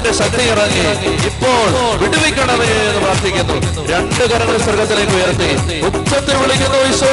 അത്ഭുതത്തിന്റെ 0.00 0.12
ശക്തി 0.20 0.44
ഇറങ്ങി 0.52 0.84
ഇപ്പോൾ 1.30 1.66
വിടുവിക്കണമേ 2.02 2.68
എന്ന് 2.80 3.00
പ്രാർത്ഥിക്കുന്നു. 3.04 3.56
രണ്ട് 3.92 4.22
കരങ്ങൾ 4.30 4.56
സ്വർഗത്തിലേക്ക് 4.64 5.14
ഉയർത്തി. 5.18 5.50
ഉച്ചത്തിൽ 5.88 6.36
വിളിക്കുന്നു 6.42 6.78
ഈശോ 6.88 7.12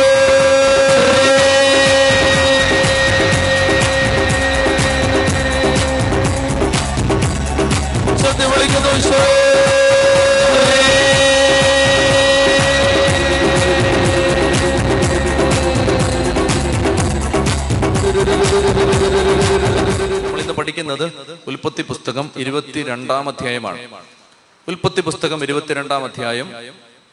ഉച്ചത്തിൽ 8.12 8.48
വിളിക്കുന്നു 8.54 8.92
ഈശോ 9.00 9.22
പഠിക്കുന്നത് 20.58 21.12
ഉൽപ്പത്തി 21.48 21.82
പുസ്തകം 21.82 22.32
ഇരുപത്തിരണ്ടാം 22.38 23.30
അധ്യായമാണ്. 23.30 23.80
ഉൽപ്പത്തി 24.68 25.02
പുസ്തകം 25.02 25.44
ഇരുപത്തിരണ്ടാം 25.44 26.04
അധ്യായം 26.04 26.50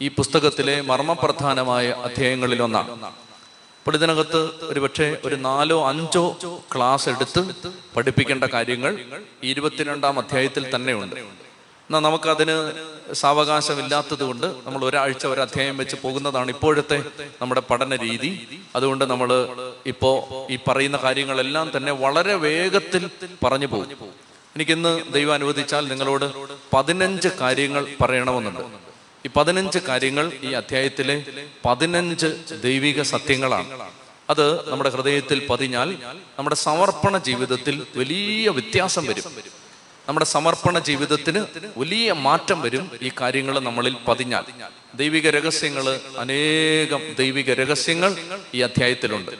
ഈ 0.00 0.08
പുസ്തകത്തിലെ 0.08 0.80
മർമ്മപ്രധാനമായ 0.80 1.88
അധ്യായങ്ങളിൽ 1.90 2.62
ഒന്നാണ്. 2.62 2.90
അപ്പോൾ 3.78 3.94
ഇതിനകത്ത് 3.94 4.40
ഒരുപക്ഷെ 4.62 5.16
ഒരു 5.24 5.34
നാലോ 5.34 5.88
അഞ്ചോ 5.88 6.38
ക്ലാസ് 6.74 7.08
എടുത്ത് 7.08 7.40
പഠിപ്പിക്കേണ്ട 7.96 8.44
കാര്യങ്ങൾ 8.44 8.92
ഇരുപത്തിരണ്ടാം 9.42 10.18
അധ്യായത്തിൽ 10.18 10.76
തന്നെയുണ്ട്. 10.76 11.43
എന്നാൽ 11.84 12.00
നമുക്കതിന് 12.00 12.72
സാവകാശമില്ലാത്തത് 13.14 14.22
കൊണ്ട് 14.22 14.46
നമ്മൾ 14.46 14.84
ഒരാഴ്ച 14.84 15.26
ഒരു 15.26 15.40
അധ്യായം 15.40 15.76
വെച്ച് 15.76 15.96
പോകുന്നതാണ് 16.02 16.50
ഇപ്പോഴത്തെ 16.50 17.04
നമ്മുടെ 17.42 17.60
പഠന 17.60 17.96
രീതി. 17.96 18.58
അതുകൊണ്ട് 18.76 19.04
നമ്മൾ 19.04 19.48
ഇപ്പോൾ 19.86 20.52
ഈ 20.52 20.58
പറയുന്ന 20.68 20.96
കാര്യങ്ങളെല്ലാം 20.96 21.72
തന്നെ 21.76 21.92
വളരെ 21.92 22.34
വേഗത്തിൽ 22.34 23.10
പറഞ്ഞു 23.44 23.66
പോകും. 23.66 23.90
എനിക്കിന്ന് 24.54 25.12
ദൈവം 25.12 25.34
അനുവദിച്ചാൽ 25.34 25.88
നിങ്ങളോട് 25.88 26.32
പതിനഞ്ച് 26.72 27.28
കാര്യങ്ങൾ 27.28 27.86
പറയണമെന്നുണ്ട്. 28.00 28.60
ഈ 29.26 29.30
പതിനഞ്ച് 29.36 29.78
കാര്യങ്ങൾ 29.78 30.32
ഈ 30.42 30.52
അധ്യായത്തിലെ 30.52 31.24
പതിനഞ്ച് 31.64 32.26
ദൈവിക 32.62 33.02
സത്യങ്ങളാണ്. 33.02 33.90
അത് 34.30 34.70
നമ്മുടെ 34.70 34.90
ഹൃദയത്തിൽ 34.90 35.46
പതിഞ്ഞാൽ 35.50 35.96
നമ്മുടെ 36.38 36.56
സമർപ്പണ 36.56 37.18
ജീവിതത്തിൽ 37.18 37.86
വലിയ 37.96 38.48
വ്യത്യാസം 38.48 39.06
വരും. 39.06 39.63
നമ്മുടെ 40.08 40.26
സമർപ്പണ 40.26 40.78
ജീവിതത്തിന് 40.78 41.46
വലിയ 41.76 42.12
മാറ്റം 42.12 42.60
വരും 42.60 42.90
ഈ 43.02 43.10
കാര്യങ്ങൾ 43.20 43.58
നമ്മളിൽ 43.58 43.96
പതിഞ്ഞാൽ. 44.08 44.44
ദൈവിക 44.94 45.30
രഹസ്യങ്ങൾ 45.30 46.00
അനേകം 46.18 47.14
ദൈവിക 47.18 47.52
രഹസ്യങ്ങൾ 47.52 48.40
ഈ 48.54 48.60
അധ്യായത്തിലുണ്ട്. 48.60 49.30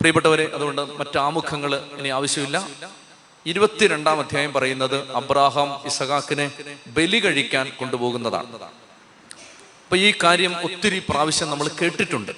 പ്രിയപ്പെട്ടവരെ 0.00 0.50
അതുകൊണ്ട് 0.54 0.82
മറ്റാമുഖങ്ങൾ 0.82 1.76
ഇനി 1.76 2.08
ആവശ്യമില്ല. 2.08 2.68
ഇരുപത്തിരണ്ടാം 3.46 4.20
അധ്യായം 4.20 4.52
പറയുന്നത് 4.52 5.12
അബ്രാഹാം 5.12 5.86
ഇസഹാക്കിനെ 5.86 6.52
ബലി 6.86 7.18
കഴിക്കാൻ 7.18 7.72
കൊണ്ടുപോകുന്നതാണ്. 7.80 8.54
അപ്പൊ 9.84 9.96
ഈ 9.96 10.14
കാര്യം 10.24 10.56
ഒത്തിരി 10.64 11.02
പ്രാവശ്യം 11.08 11.50
നമ്മൾ 11.50 11.68
കേട്ടിട്ടുണ്ട്. 11.68 12.32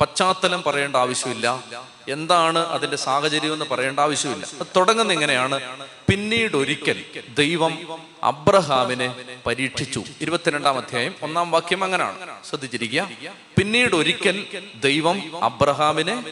പശ്ചാത്തലം 0.00 0.62
പറയേണ്ട 0.62 0.96
ആവശ്യമില്ല. 0.96 1.64
എന്താണ് 2.08 2.58
അതിന്റെ 2.58 2.96
സാഹചര്യം 2.96 3.52
എന്ന് 3.52 3.64
പറയേണ്ട 3.64 4.00
ആവശ്യമില്ല. 4.00 4.46
തുടങ്ങുന്ന 4.76 5.12
എങ്ങനെയാണ്? 5.12 5.60
പിന്നീട് 6.08 6.56
ഒരിക്കൽ 6.56 7.04
ദൈവം 7.34 8.02
അബ്രഹാമിനെ 8.22 9.14
പരീക്ഷിച്ചു. 9.46 10.04
ഇരുപത്തിരണ്ടാം 10.20 10.78
അധ്യായം 10.78 11.14
ഒന്നാം 11.22 11.50
വാക്യം 11.50 11.84
അങ്ങനെയാണ്. 11.84 12.44
ശ്രദ്ധിച്ചിരിക്കുക. 12.44 13.10
പിന്നീട് 13.58 13.96
ഒരിക്കൽ 13.96 14.46
ദൈവം 14.74 15.44
അബ്രഹാമിനെ 15.44 16.24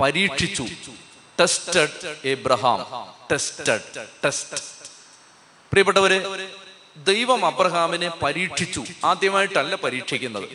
പരീക്ഷിച്ചു. 0.00 0.66
ടെസ്റ്റഡ് 1.40 2.16
എബ്രഹാം 2.24 2.86
ടെസ്റ്റഡ് 3.32 4.06
ടെസ്റ്റ് 4.24 4.60
പ്രിയപ്പെട്ടവരെ 5.70 6.48
ദൈവം 6.96 7.46
അബ്രഹാമിനെ 7.46 8.08
പരീക്ഷിച്ചു. 8.08 8.84
ആദ്യമായിട്ടല്ല 9.04 9.74
പരീക്ഷിക്കുന്നത്. 9.74 10.48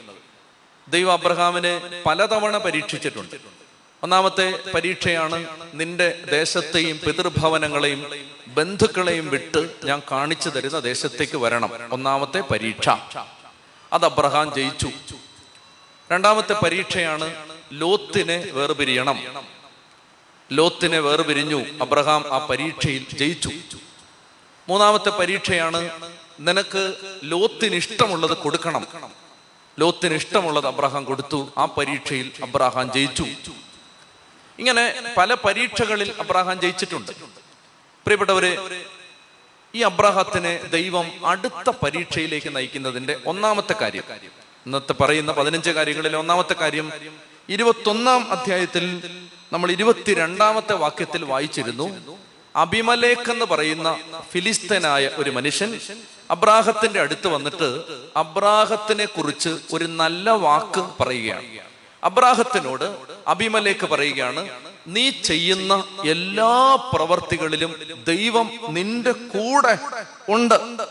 ദൈവം 0.87 1.13
അബ്രഹാമിനെ 1.13 2.03
പലതവണ 2.05 2.57
പരീക്ഷിച്ചിട്ടുണ്ട്. 2.57 3.35
ഒന്നാമത്തെ 4.03 4.59
പരീക്ഷയാണ് 4.75 5.45
നിന്റെ 5.73 6.19
ദേശത്തെയും 6.31 6.99
പിതൃഭവനങ്ങളെയും 6.99 8.31
ബന്ധുക്കളെയും 8.53 9.29
വിട്ട് 9.29 9.75
ഞാൻ 9.83 10.01
കാണിച്ചു 10.11 10.49
തരുന്ന 10.49 10.79
ദേശത്തേക്ക് 10.79 11.37
വരണം. 11.37 11.69
ഒന്നാമത്തെ 11.91 12.39
പരീക്ഷ. 12.39 12.89
അത് 13.93 14.05
അബ്രഹാം 14.05 14.53
ജയിച്ചു. 14.53 14.89
രണ്ടാമത്തെ 16.11 16.53
പരീക്ഷയാണ് 16.53 17.35
ലോത്തിനെ 17.71 18.47
വേർപിരിയണം. 18.51 19.45
ലോത്തിനെ 20.51 20.99
വേർപിരിഞ്ഞു 20.99 21.65
അബ്രഹാം 21.81 22.33
ആ 22.33 22.37
പരീക്ഷയിൽ 22.45 23.05
ജയിച്ചു. 23.09 23.49
മൂന്നാമത്തെ 24.69 25.09
പരീക്ഷയാണ് 25.09 25.89
നിനക്ക് 26.39 26.95
ലോത്തിന് 27.23 27.75
ഇഷ്ടമുള്ളത് 27.75 28.37
കൊടുക്കണം. 28.37 28.87
ലോത്തിന് 29.79 30.13
ഇഷ്ടമുള്ളത് 30.13 30.67
അബ്രഹാം 30.67 31.03
കൊടുത്തു. 31.03 31.49
ആ 31.57 31.65
പരീക്ഷയിൽ 31.65 32.31
അബ്രഹാം 32.43 32.91
ജയിച്ചു. 32.91 33.25
ഇങ്ങനെ 34.59 35.13
പല 35.17 35.33
പരീക്ഷകളിൽ 35.33 36.13
അബ്രഹാം 36.19 36.61
ജയിച്ചിട്ടുണ്ട്. 36.61 37.40
പ്രിയപ്പെട്ടവരെ 38.05 38.51
ഈ 39.75 39.81
അബ്രാഹത്തിനെ 39.81 40.63
ദൈവം 40.71 41.25
അടുത്ത 41.25 41.69
പരീക്ഷയിലേക്ക് 41.83 42.55
നയിക്കുന്നതിന്റെ 42.55 43.17
ഒന്നാമത്തെ 43.25 43.75
കാര്യം. 43.81 44.03
ഇന്നത്തെ 44.65 44.93
പറയുന്ന 44.93 45.31
പതിനഞ്ച് 45.31 45.69
കാര്യങ്ങളിൽ 45.69 46.15
ഒന്നാമത്തെ 46.15 46.53
കാര്യം 46.53 46.91
ഇരുപത്തൊന്നാം 47.49 48.31
അധ്യായത്തിൽ 48.31 48.85
നമ്മൾ 49.53 49.71
ഇരുപത്തിരണ്ടാമത്തെ 49.71 50.73
വാക്യത്തിൽ 50.73 51.23
വായിച്ചിരുന്നു. 51.23 51.87
അഭിമലേഖ് 52.55 53.31
എന്ന് 53.31 53.45
പറയുന്ന 53.45 53.99
ഫിലിസ്തനായ 54.31 55.09
ഒരു 55.17 55.29
മനുഷ്യൻ 55.29 55.79
അബ്രാഹത്തിന്റെ 56.31 56.99
അടുത്ത് 56.99 57.27
വന്നിട്ട് 57.27 57.69
അബ്രാഹത്തിനെ 58.15 59.05
കുറിച്ച് 59.05 59.49
ഒരു 59.73 59.83
നല്ല 59.83 60.29
വാക്ക് 60.29 60.81
പറയുകയാണ്. 60.99 61.59
അബ്രാഹത്തിനോട് 62.03 62.85
അഭിമലേക്ക് 63.27 63.85
പറയുകയാണ് 63.85 64.49
നീ 64.87 65.09
ചെയ്യുന്ന 65.09 65.83
എല്ലാ 66.05 66.75
പ്രവർത്തികളിലും 66.75 67.75
ദൈവം 68.07 68.51
നിന്റെ 68.69 69.11
കൂടെ 69.11 69.77
ഉണ്ട്. 70.29 70.87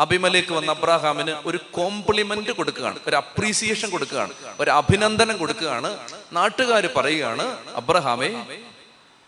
അഭിമലേക്ക് 0.00 0.52
വന്ന 0.52 0.70
അബ്രാഹാമിന് 0.70 1.36
ഒരു 1.46 1.58
കോംപ്ലിമെന്റ് 1.72 2.50
കൊടുക്കുകയാണ് 2.50 2.98
ഒരു 3.06 3.16
അപ്രീസിയേഷൻ 3.16 3.90
കൊടുക്കുകയാണ് 3.90 4.32
ഒരു 4.60 4.70
അഭിനന്ദനം 4.70 5.36
കൊടുക്കുകയാണ്. 5.36 5.98
നാട്ടുകാർ 6.32 6.88
പറയുകയാണ് 6.96 7.74
അബ്രഹാമേ 7.74 8.58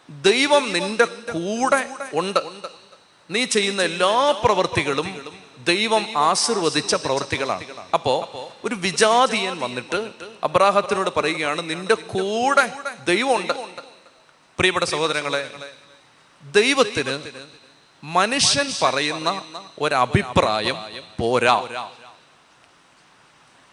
ദൈവം 0.08 0.72
നിന്റെ 0.72 1.04
കൂടെ 1.04 1.88
ഉണ്ട്. 2.14 2.38
നീ 3.30 3.44
ചെയ്യുന്ന 3.44 3.82
എല്ലാ 3.82 4.40
പ്രവർത്തികളും 4.44 5.40
ദൈവം 5.58 6.06
ആശീർവദിച്ച 6.16 6.94
പ്രവർത്തികളാണ്. 6.94 7.64
അപ്പോ 7.94 8.28
ഒരു 8.64 8.74
വിജാതിയൻ 8.74 9.60
വന്നിട്ട് 9.60 10.10
അബ്രാഹത്തിനോട് 10.44 11.10
പറയുകയാണ് 11.16 11.70
നിന്റെ 11.70 11.94
കൂടെ 11.94 12.72
ദൈവമുണ്ട് 13.04 13.79
പ്രിയപ്പെട്ട 14.60 14.86
സഹോദരങ്ങളെ 14.86 15.50
ദൈവത്തിന് 16.42 17.32
മനുഷ്യൻ 18.04 18.72
പറയുന്ന 18.82 19.42
ഒരഭിപ്രായം 19.80 20.76
പോരാ. 21.20 21.90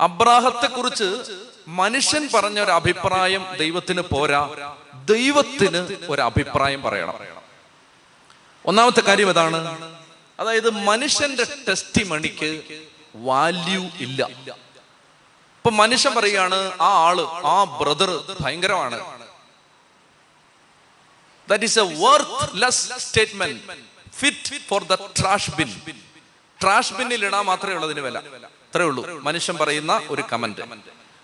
അബ്രാഹത്തെ 0.02 0.68
കുറിച്ച് 0.68 1.40
മനുഷ്യൻ 1.68 2.30
പറഞ്ഞ 2.34 2.60
ഒരു 2.60 2.72
അഭിപ്രായം 2.72 3.56
ദൈവത്തിന് 3.58 4.02
പോരാ. 4.02 4.76
ദൈവത്തിന് 5.06 5.98
ഒരു 6.10 6.22
അഭിപ്രായം 6.22 6.82
പറയണം. 6.82 7.20
ഒന്നാമത്തെ 8.66 9.02
കാര്യം 9.02 9.30
ഇതാണ്. 9.30 9.94
അതായത് 10.40 10.70
മനുഷ്യന്റെ 10.70 11.44
ടെസ്റ്റി 11.70 12.04
മണിക്ക് 12.04 12.82
വാല്യൂ 13.16 13.84
ഇല്ല. 14.00 14.26
ഇപ്പൊ 14.26 15.70
മനുഷ്യൻ 15.70 16.16
പറയുകയാണ് 16.16 16.72
ആ 16.82 17.08
ആൾ 17.08 17.22
ആ 17.46 17.64
ബ്രദർ 17.64 18.38
ഭയങ്കരമാണ്. 18.40 19.17
That 21.50 21.64
is 21.64 21.78
a 21.80 21.86
worth 22.04 22.72
statement 22.98 23.62
fit 24.20 24.60
for 24.70 24.84
the 24.84 24.94
trash 24.94 25.52
bin 25.52 25.70
trash 26.62 26.94
ബിന്നിൽ 26.94 27.26
ഇടാൻ 27.26 27.46
മാത്രമേ 27.46 27.74
ഉള്ളതിന് 27.74 28.00
വില. 28.00 28.18
അത്രേ 28.18 28.86
ഉള്ളൂ. 28.86 29.04
മനുഷ്യൻ 29.22 29.56
പറയുന്ന 29.58 30.02
ഒരു 30.10 30.24
കമന്റ് 30.32 30.62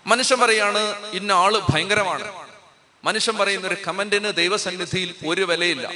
മനുഷ്യൻ 0.06 0.38
പറയാണ് 0.40 0.82
ഇന്ന 1.10 1.32
ആൾ 1.32 1.58
ഭയങ്കരമാണ്. 1.58 2.48
മനുഷ്യൻ 3.04 3.36
പറയുന്ന 3.38 3.66
ഒരു 3.66 3.76
കമന്റിന് 3.86 4.32
ദൈവസന്നിധിയിൽ 4.32 5.14
ഒരു 5.26 5.42
വിലയില്ല. 5.42 5.90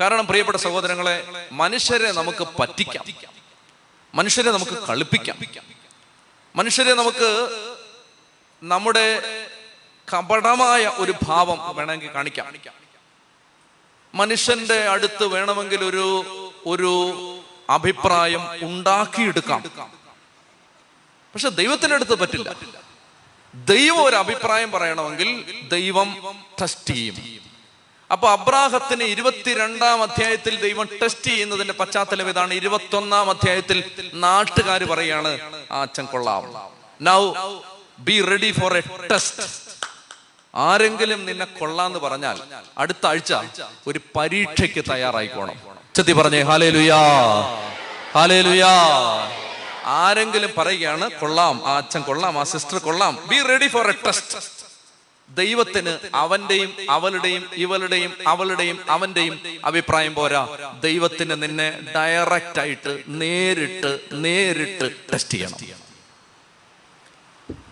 കാരണം 0.00 0.26
പ്രിയപ്പെട്ട 0.26 0.58
സഹോദരങ്ങളെ 0.58 1.48
മനുഷ്യരെ 1.52 2.12
നമുക്ക് 2.12 2.44
പറ്റിക്കാം. 2.60 3.04
മനുഷ്യരെ 4.14 4.50
നമുക്ക് 4.50 4.76
കളിപ്പിക്കാം. 4.88 5.38
മനുഷ്യരെ 6.56 6.94
നമുക്ക് 6.94 7.30
നമ്മുടെ 8.62 9.06
കപടമായ 10.12 10.86
ഒരു 10.86 11.14
ഭാവം 11.22 11.76
വേണമെങ്കിൽ 11.76 12.10
കാണിക്കാം. 12.10 12.46
മനുഷ്യന്റെ 14.14 14.88
അടുത്ത് 14.88 15.24
വേണമെങ്കിൽ 15.26 15.84
ഒരു 15.84 16.06
ഒരു 16.66 16.92
അഭിപ്രായം 17.70 18.42
ഉണ്ടാക്കിയെടുക്കാം. 18.66 19.62
പക്ഷെ 21.34 21.48
ദൈവത്തിന്റെ 21.48 21.94
അടുത്ത് 21.94 22.14
പറ്റില്ല. 22.18 22.54
ദൈവം 23.54 24.04
ഒരു 24.04 24.16
അഭിപ്രായം 24.16 24.70
പറയണമെങ്കിൽ 24.70 25.28
ദൈവം 25.68 26.08
ടെസ്റ്റ് 26.62 26.94
ചെയ്യും. 26.94 27.16
അപ്പൊ 28.12 28.30
അബ്രാഹത്തിന് 28.30 29.04
ഇരുപത്തിരണ്ടാം 29.04 30.02
അധ്യായത്തിൽ 30.02 30.60
ദൈവം 30.60 30.88
ടെസ്റ്റ് 31.02 31.24
ചെയ്യുന്നതിന്റെ 31.24 31.72
പശ്ചാത്തലം 31.72 32.28
ഇതാണ്. 32.28 32.54
ഇരുപത്തൊന്നാം 32.54 33.30
അധ്യായത്തിൽ 33.30 33.78
നാട്ടുകാർ 34.14 34.84
പറയാണ് 34.84 35.32
ആ 35.72 35.82
അച്ഛൻ 35.82 36.04
കൊള്ളാം. 36.04 36.42
Now 37.00 37.22
be 37.98 38.22
ready 38.22 38.52
for 38.60 38.76
a 38.76 38.82
test 39.10 39.63
ആരെങ്കിലും 40.54 41.24
നിന്നെ 41.24 41.44
കൊള്ളാന്ന് 41.58 41.98
പറഞ്ഞാൽ 41.98 42.36
അടുത്ത 42.78 43.06
ആഴ്ച 43.06 43.32
ഒരു 43.86 44.00
പരീക്ഷയ്ക്ക് 44.16 44.84
തയ്യാറായിക്കോണം 44.90 45.56
ചെത്തി 45.94 46.12
പറഞ്ഞേ 46.12 46.42
ഹാലേ 46.42 46.70
ലുയാ 46.70 47.00
ഹാലേ 48.14 48.40
ലുയാ 48.40 48.72
ആരെങ്കിലും 50.00 50.50
പറയുകയാണ് 50.58 51.10
കൊള്ളാം 51.20 51.62
ആ 51.66 51.76
അച്ഛൻ 51.76 52.02
കൊള്ളാം 52.02 52.38
ആ 52.38 52.44
സിസ്റ്റർ 52.44 52.78
കൊള്ളാം 52.78 53.14
be 53.28 53.38
ready 53.42 53.68
for 53.68 53.90
a 53.90 53.96
test 54.06 54.38
ദൈവത്തിന് 55.28 55.92
അവന്റെയും 56.14 56.72
അവളുടെയും 56.90 57.44
ഇവളുടെയും 57.56 58.12
അവളുടെയും 58.26 58.78
അവന്റെയും 58.88 59.36
അഭിപ്രായം 59.64 60.14
പോരാ. 60.14 60.42
ദൈവത്തിന് 60.80 61.42
നിന്നെ 61.42 61.68
ഡയറക്റ്റ് 61.96 62.60
ആയിട്ട് 62.60 62.92
നേരിട്ട് 63.20 63.92
നേരിട്ട് 64.24 64.86
ടെസ്റ്റ് 65.12 65.38
ചെയ്യണം. 65.38 65.58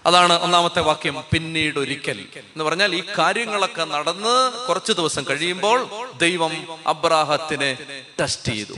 അതാണ് 0.06 0.42
ഒന്നാമത്തെ 0.42 0.80
വാക്യം 0.80 1.24
പിന്നീട് 1.32 1.78
ഒരിക്കൽ 1.78 2.18
എന്ന് 2.36 2.64
പറഞ്ഞാൽ 2.64 2.94
ഈ 2.94 3.02
കാര്യങ്ങളൊക്കെ 3.18 3.84
നടന്ന് 3.84 4.52
കുറച്ച് 4.68 4.92
ദിവസം 4.92 5.24
കഴിയുമ്പോൾ 5.30 5.78
ദൈവം 6.16 6.52
അബ്രാഹത്തിനെ 6.86 7.76
ടെസ്റ്റ് 8.20 8.52
ചെയ്തു. 8.52 8.72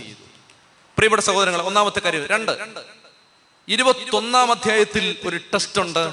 പ്രിയപ്പെട്ട 0.99 1.23
സഹോദരങ്ങൾ 1.23 1.63
ഒന്നാമത്തെ 1.63 2.01
കാര്യം 2.01 2.27
രണ്ട്. 2.27 2.53
ഇരുപത്തൊന്നാം 3.69 4.51
അധ്യായത്തിൽ 4.51 5.17
ഒരു 5.27 5.41
ടെസ്റ്റ് 5.55 5.81
ഉണ്ട് 5.81 6.13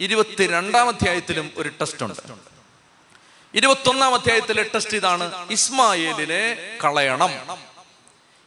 ഇരുപത്തിരണ്ടാം 0.00 0.88
അധ്യായത്തിലും 0.88 1.50
ഒരു 1.56 1.68
ടെസ്റ്റ് 1.80 2.04
ഉണ്ട് 2.04 2.20
ഇരുപത്തൊന്നാം 3.54 4.14
അധ്യായത്തിലെ 4.14 4.62
ടെസ്റ്റ് 4.74 4.96
ഇതാണ് 4.96 5.48
ഇസ്മായേലിനെ 5.50 6.42
കളയണം. 6.84 7.32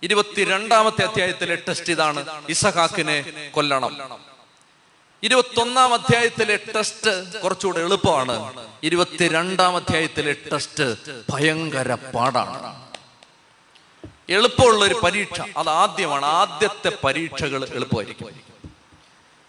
ഇരുപത്തിരണ്ടാമത്തെ 0.04 1.04
അധ്യായത്തിലെ 1.06 1.56
ടെസ്റ്റ് 1.68 1.92
ഇതാണ് 1.92 2.26
ഇസഹാക്കിനെ 2.50 3.52
കൊല്ലണം. 3.56 4.16
ഇരുപത്തൊന്നാം 5.24 5.94
അധ്യായത്തിലെ 5.94 6.60
ടെസ്റ്റ് 6.76 7.42
കുറച്ചുകൂടെ 7.42 7.80
എളുപ്പമാണ്. 7.80 8.54
ഇരുപത്തിരണ്ടാം 8.84 9.76
അധ്യായത്തിലെ 9.76 10.36
ടെസ്റ്റ് 10.54 10.96
ഭയങ്കര 11.32 11.94
പാടാണ്. 11.94 12.86
എളുപ്പമുള്ള 14.30 14.86
ഒരു 14.86 14.94
പരീക്ഷ. 14.94 15.42
അത് 15.58 15.70
ആദ്യമാണ്. 15.70 16.26
ആദ്യത്തെ 16.26 16.92
പരീക്ഷകൾ 17.04 17.66
എളുപ്പമായിരിക്കും. 17.66 18.30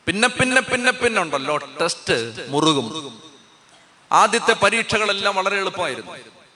പിന്നെ 0.07 0.29
പിന്നെ 0.29 0.61
പിന്നെ 0.61 0.93
പിന്നെ 0.93 1.23
ഉണ്ടല്ലോ. 1.23 1.57
ടെസ്റ്റ് 1.57 2.47
മുറുകും. 2.49 3.21
ആദ്യത്തെ 4.13 4.53
പരീക്ഷകളെല്ലാം 4.53 5.37
വളരെ 5.37 5.57
എളുപ്പമായിരുന്നു. 5.57 6.13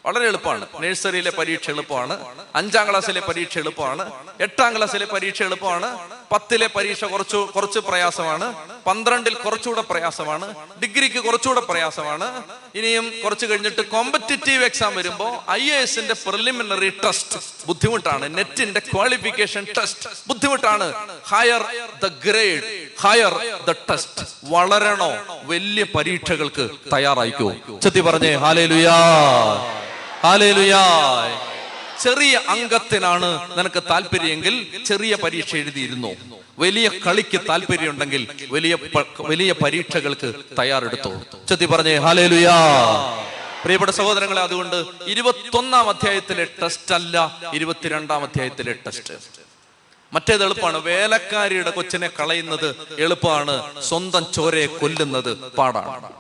വളരെ 0.07 0.27
എളുപ്പമാണ്. 0.27 0.67
നഴ്സറിയിലെ 0.81 1.31
പരീക്ഷ 1.31 1.71
എളുപ്പമാണ്. 1.71 2.37
അഞ്ചാം 2.55 2.91
ക്ലാസ്സിലെ 2.91 3.21
പരീക്ഷ 3.21 3.59
എളുപ്പമാണ്. 3.59 4.13
എട്ടാം 4.41 4.77
ക്ലാസ്സിലെ 4.77 5.07
പരീക്ഷ 5.07 5.43
എളുപ്പമാണ്. 5.43 6.09
പത്തിലെ 6.33 6.67
പരീക്ഷ 6.67 7.05
കുറച്ച് 7.05 7.37
കുറച്ച് 7.37 7.79
പ്രയാസമാണ്. 7.79 8.70
പന്ത്രണ്ടിൽ 8.87 9.35
കുറച്ചുകൂടെ 9.35 9.81
പ്രയാസമാണ്. 9.81 10.55
ഡിഗ്രിക്ക് 10.83 11.21
കുറച്ചുകൂടെ 11.25 11.61
പ്രയാസമാണ്. 11.61 12.43
ഇനിയും 12.75 13.13
കുറച്ച് 13.25 13.47
കഴിഞ്ഞിട്ട് 13.47 13.83
കോമ്പറ്റിറ്റീവ് 13.91 14.65
എക്സാം 14.65 14.95
വരുമ്പോൾ 14.95 15.51
ഐ 15.51 15.71
എ 15.71 15.77
എസിന്റെ 15.83 16.15
പ്രിലിമിനറി 16.15 16.91
ടെസ്റ്റ് 17.05 17.39
ബുദ്ധിമുട്ടാണ്. 17.67 18.37
നെറ്റിന്റെ 18.39 18.81
ക്വാളിഫിക്കേഷൻ 18.81 19.67
ടെസ്റ്റ് 19.79 20.11
ബുദ്ധിമുട്ടാണ്. 20.29 20.87
Higher 21.27 21.65
the 22.05 22.07
grade 22.25 22.89
higher 23.01 23.35
the 23.69 23.75
test 23.91 24.27
വളരണോ? 24.45 25.13
വലിയ 25.45 25.85
പരീക്ഷകൾക്ക് 25.95 26.69
തയ്യാറായിക്കോ? 26.95 27.53
ചെത്തി 27.83 28.01
പറഞ്ഞേ 28.01 28.33
ഹാലേ 28.35 28.67
ലുയാ 28.67 28.99
ഹാലേ 30.25 30.53
ലുയാ 30.53 30.83
ചെറിയ 32.01 32.41
അംഗത്തിനാണ് 32.49 33.59
നിനക്ക് 33.59 33.83
താല്പര്യമെങ്കിൽ 33.91 34.85
ചെറിയ 34.85 35.15
പരീക്ഷ 35.15 35.55
എഴുതിയിരുന്നു. 35.57 36.17
വലിയ 36.59 36.91
കളിക്ക് 37.07 37.41
താല്പര്യമുണ്ടെങ്കിൽ 37.49 38.29
വലിയ 38.51 38.77
വലിയ 39.21 39.53
പരീക്ഷകൾക്ക് 39.53 40.35
തയ്യാറെടുത്തു. 40.59 41.13
ചെത്തി 41.49 41.65
പറഞ്ഞേ 41.65 41.97
ഹാലേലുയാ 41.97 42.57
പ്രിയപ്പെട്ട 43.63 43.93
സഹോദരങ്ങളെ 43.93 44.43
അതുകൊണ്ട് 44.43 44.85
ഇരുപത്തൊന്നാം 45.07 45.89
അധ്യായത്തിലെ 45.89 46.45
ടെസ്റ്റ് 46.63 46.95
അല്ല 46.95 47.41
ഇരുപത്തിരണ്ടാം 47.55 48.23
അധ്യായത്തിലെ 48.23 48.73
ടെസ്റ്റ്. 48.87 49.15
മറ്റേത് 50.13 50.45
എളുപ്പമാണ്. 50.45 50.79
വേലക്കാരിയുടെ 50.79 51.71
കൊച്ചിനെ 51.71 52.09
കളയുന്നത് 52.09 52.75
എളുപ്പമാണ്. 52.99 53.83
സ്വന്തം 53.83 54.27
ചോരയെ 54.33 54.67
കൊല്ലുന്നത് 54.67 55.37
പാടാണ്. 55.37 56.13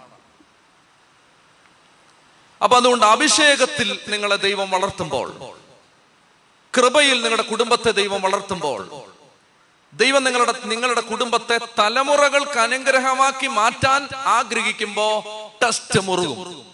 അപ്പൊ 2.62 2.76
അതുകൊണ്ട് 2.76 3.06
അഭിഷേകത്തിൽ 3.06 3.98
നിങ്ങളെ 4.08 4.36
ദൈവം 4.36 4.70
വളർത്തുമ്പോൾ 4.70 5.59
കൃപയിൽ 6.76 7.22
നിങ്ങളുടെ 7.22 7.42
കുടുംബത്തെ 7.42 7.90
ദൈവം 7.90 8.22
വളർത്തുമ്പോൾ 8.22 9.02
ദൈവം 9.92 10.24
നിങ്ങളുടെ 10.24 10.54
നിങ്ങളുടെ 10.64 11.00
കുടുംബത്തെ 11.00 11.60
തലമുറകൾക്ക് 11.78 12.58
അനുഗ്രഹമാക്കി 12.58 13.46
മാറ്റാൻ 13.46 14.08
ആഗ്രഹിക്കുമ്പോ 14.14 15.22
ടെസ്റ്റ് 15.62 16.00
മുറുകും. 16.00 16.70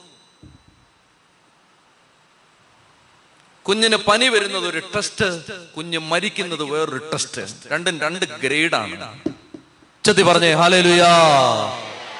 കുഞ്ഞിന് 3.62 3.96
പനി 3.96 4.28
വരുന്നത് 4.28 4.69
ഒരു 4.69 4.82
ടെസ്റ്റ് 4.96 5.28
കുഞ്ഞ് 5.76 5.98
മരിക്കുന്നത് 5.98 6.62
വേറൊരു 6.62 7.10
ടെസ്റ്റ്. 7.12 7.43
രണ്ടും 7.72 8.00
രണ്ട് 8.00 8.25
ഗ്രേഡാണ്. 8.25 9.20
ചെത്തി 10.04 10.22
പറഞ്ഞേ 10.22 10.52
ഹാലേ 10.52 10.81
ലുയാ 10.81 11.12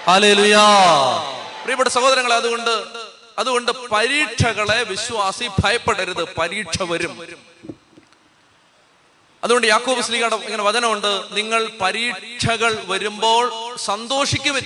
ഹാലേ 0.07 0.33
ലുയാ 0.33 0.65
പ്രിയപ്പെട്ട 1.63 1.89
സഹോദരങ്ങളെ 1.89 2.35
അതുകൊണ്ട് 2.35 3.06
അതുകൊണ്ട് 3.39 3.73
പരീക്ഷകളെ 3.73 4.83
വിശ്വാസി 4.83 5.51
ഭയപ്പെടരുത്. 5.65 6.35
പരീക്ഷ 6.35 6.83
വരും. 6.83 7.37
അതുകൊണ്ട് 9.45 9.67
യാക്കോബ് 9.67 10.01
സ്ലീഗയുടെ 10.01 10.37
ഇങ്ങനെ 10.37 10.63
വചനമുണ്ട്. 10.63 11.25
നിങ്ങൾ 11.33 11.71
പരീക്ഷകൾ 11.81 12.83
വരുമ്പോൾ 12.85 13.77
സന്തോഷിക്കുവൻ. 13.77 14.63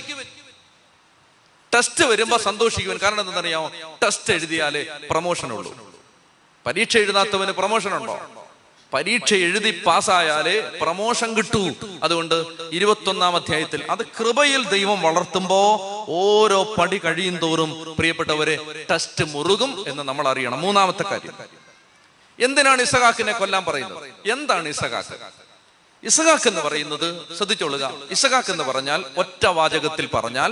ടെസ്റ്റ് 1.73 2.03
വരുമ്പോൾ 2.03 2.37
സന്തോഷിക്കുവൻ. 2.37 2.97
കാരണം 2.97 3.19
എന്താണെന്നറിയാമോ? 3.19 3.71
ടെസ്റ്റ് 4.03 4.33
എഴുതിയാലേ 4.33 4.85
പ്രമോഷൻ 5.09 5.51
ഉള്ളൂ 5.53 5.93
പരീക്ഷ 6.65 6.97
എഴുതാത്തവന് 6.97 7.51
പ്രമോഷൻ 7.51 7.93
ഉണ്ടോ 7.95 8.40
പരീക്ഷ 8.93 9.33
എഴുതി 9.33 9.83
പാസ്സായാലേ 9.85 10.59
പ്രമോഷൻ 10.81 11.37
കിട്ടൂ. 11.37 11.73
അതുകൊണ്ട് 12.03 12.45
ഇരുപത്തൊന്നാം 12.71 13.35
അധ്യായത്തിൽ 13.35 13.85
അത് 13.89 14.05
കൃപയിൽ 14.05 14.69
ദൈവം 14.69 15.01
വളർത്തുമ്പോ 15.01 15.59
ഓരോ 16.07 16.63
പടി 16.63 16.97
കഴിയും 16.97 17.37
തോറും 17.37 17.95
പ്രിയപ്പെട്ടവരെ 17.97 18.85
ടെസ്റ്റ് 18.91 19.25
മുറുകും 19.25 19.85
എന്ന് 19.87 20.03
നമ്മൾ 20.03 20.27
അറിയണം. 20.27 20.61
മൂന്നാമത്തെ 20.61 21.03
കാര്യം. 21.03 21.33
എന്തിനാണ് 22.39 22.81
ഇസഹാക്കിനെ 22.81 23.31
കൊല്ലാൻ 23.31 23.65
പറയുന്നത്? 23.65 24.31
എന്താണ് 24.31 24.67
ഇസഹാക്ക്? 24.69 25.15
ഇസഹാക്ക് 26.03 26.47
എന്ന് 26.47 26.61
പറയുന്നത് 26.61 27.35
ശ്രദ്ധിച്ചോളുക 27.37 27.93
ഇസഹാക്ക് 28.11 28.51
എന്ന് 28.51 28.63
പറഞ്ഞാൽ 28.63 29.05
ഒറ്റ 29.17 29.45
വാചകത്തിൽ 29.45 30.09
പറഞ്ഞാൽ 30.13 30.51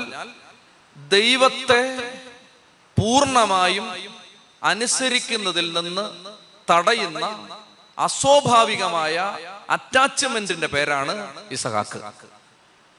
ദൈവത്തെ 0.98 1.82
പൂർണമായും 2.98 3.94
അനുസരിക്കുന്നതിൽ 4.63 5.80
നിന്ന് 5.80 6.06
തടയുന്ന 6.72 7.50
അസ്വാഭാവികമായ 8.00 9.38
അറ്റാച്ച്മെന്റിന്റെ 9.70 10.68
പേരാണ് 10.68 11.34
ഇസഹാക്ക്. 11.51 12.01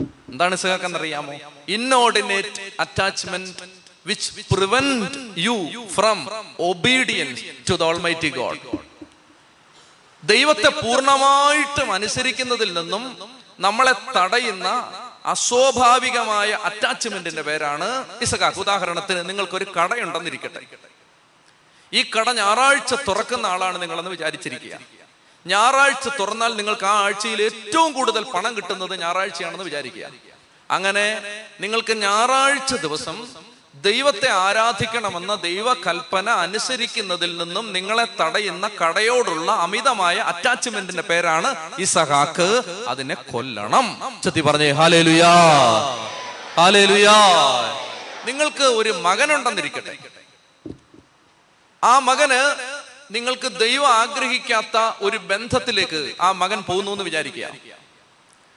എന്താണ് 0.00 0.54
ഇസഹാക്ക് 0.54 0.85
എന്നറിയാമോ? 0.85 1.33
Inordinate 1.69 2.73
attachment 2.80 3.71
which 4.07 4.33
prevent 4.54 5.35
you 5.38 5.87
from 5.87 6.28
obedience 6.61 7.42
to 7.71 7.75
the 7.75 7.83
God 8.28 8.61
ദൈവത്തെ 10.25 10.69
പൂർണമായിട്ടും 10.69 11.92
അനുസരിക്കുന്നതിൽ 11.92 12.73
നിന്നും 12.73 13.30
നമ്മളെ 13.61 13.95
തടയുന്ന 14.16 14.69
അസ്വാഭാവികമായ 15.26 16.50
അറ്റാച്ച്മെന്റിന്റെ 16.50 17.42
പേരാണ് 17.42 18.19
ഇസഹാക്ക്. 18.23 18.59
ഉദാഹരണത്തിന് 18.59 19.28
നിങ്ങൾക്ക് 19.28 19.52
ഒരു 19.52 19.64
കടയുണ്ടെന്നിരിക്കട്ടെ. 19.64 20.61
ഈ 21.92 22.02
കട 22.02 22.32
ഞായറാഴ്ച 22.32 22.94
തുറക്കുന്ന 22.94 23.47
ആളാണ് 23.47 23.82
നിങ്ങളെന്ന് 23.82 24.11
വിചാരിച്ചിരിക്കുക. 24.11 24.78
ഞായറാഴ്ച 25.47 26.09
തുറന്നാൽ 26.09 26.54
നിങ്ങൾക്ക് 26.54 26.87
ആ 26.87 26.94
ആഴ്ചയിൽ 27.04 27.42
ഏറ്റവും 27.42 27.92
കൂടുതൽ 27.92 28.23
പണം 28.25 28.56
കിട്ടുന്നത് 28.56 29.00
ഞായറാഴ്ചയാണെന്ന് 29.00 29.64
വിചാരിക്കുക. 29.64 30.06
അങ്ങനെ 30.70 31.23
നിങ്ങൾക്ക് 31.61 31.92
ഞായറാഴ്ച 31.92 32.75
ദിവസം 32.75 33.16
ദൈവത്തെ 33.75 34.28
ആരാധിക്കണമെന്ന 34.28 35.35
ദൈവകൽപ്പന 35.35 36.30
അനുസരിക്കുന്നതിൽ 36.30 37.37
നിന്നും 37.37 37.73
നിങ്ങളെ 37.73 38.06
തടയുന്ന 38.20 38.68
കടയോടുള്ള 38.68 39.52
അമിതമായ 39.52 40.16
അറ്റാച്ച്മെന്റിന്റെ 40.16 41.02
പേരാണ് 41.02 41.73
ഈ 41.80 41.85
സഹാക്ക് 41.85 42.62
അതിനെ 42.88 43.14
കൊല്ലണം. 43.14 43.87
ചെത്തി 44.25 44.40
പറഞ്ഞേ 44.40 44.70
ഹാലേലുയാ 44.70 45.32
ഹാലേലുയാ 46.56 47.16
ഹാലേ 47.18 47.75
നിങ്ങൾക്ക് 48.26 48.64
ഒരു 48.64 48.90
മകനുണ്ടെന്നിരിക്കട്ടെ. 48.90 49.94
ആ 51.85 51.99
മകന് 51.99 52.57
നിങ്ങൾക്ക് 53.11 53.59
ദൈവം 53.59 53.89
ആഗ്രഹിക്കാത്ത 53.89 54.77
ഒരു 55.01 55.17
ബന്ധത്തിലേക്ക് 55.17 56.15
ആ 56.21 56.33
മകൻ 56.33 56.61
പോകുന്നു 56.63 56.91
എന്ന് 56.91 57.05
വിചാരിക്കുക. 57.05 57.47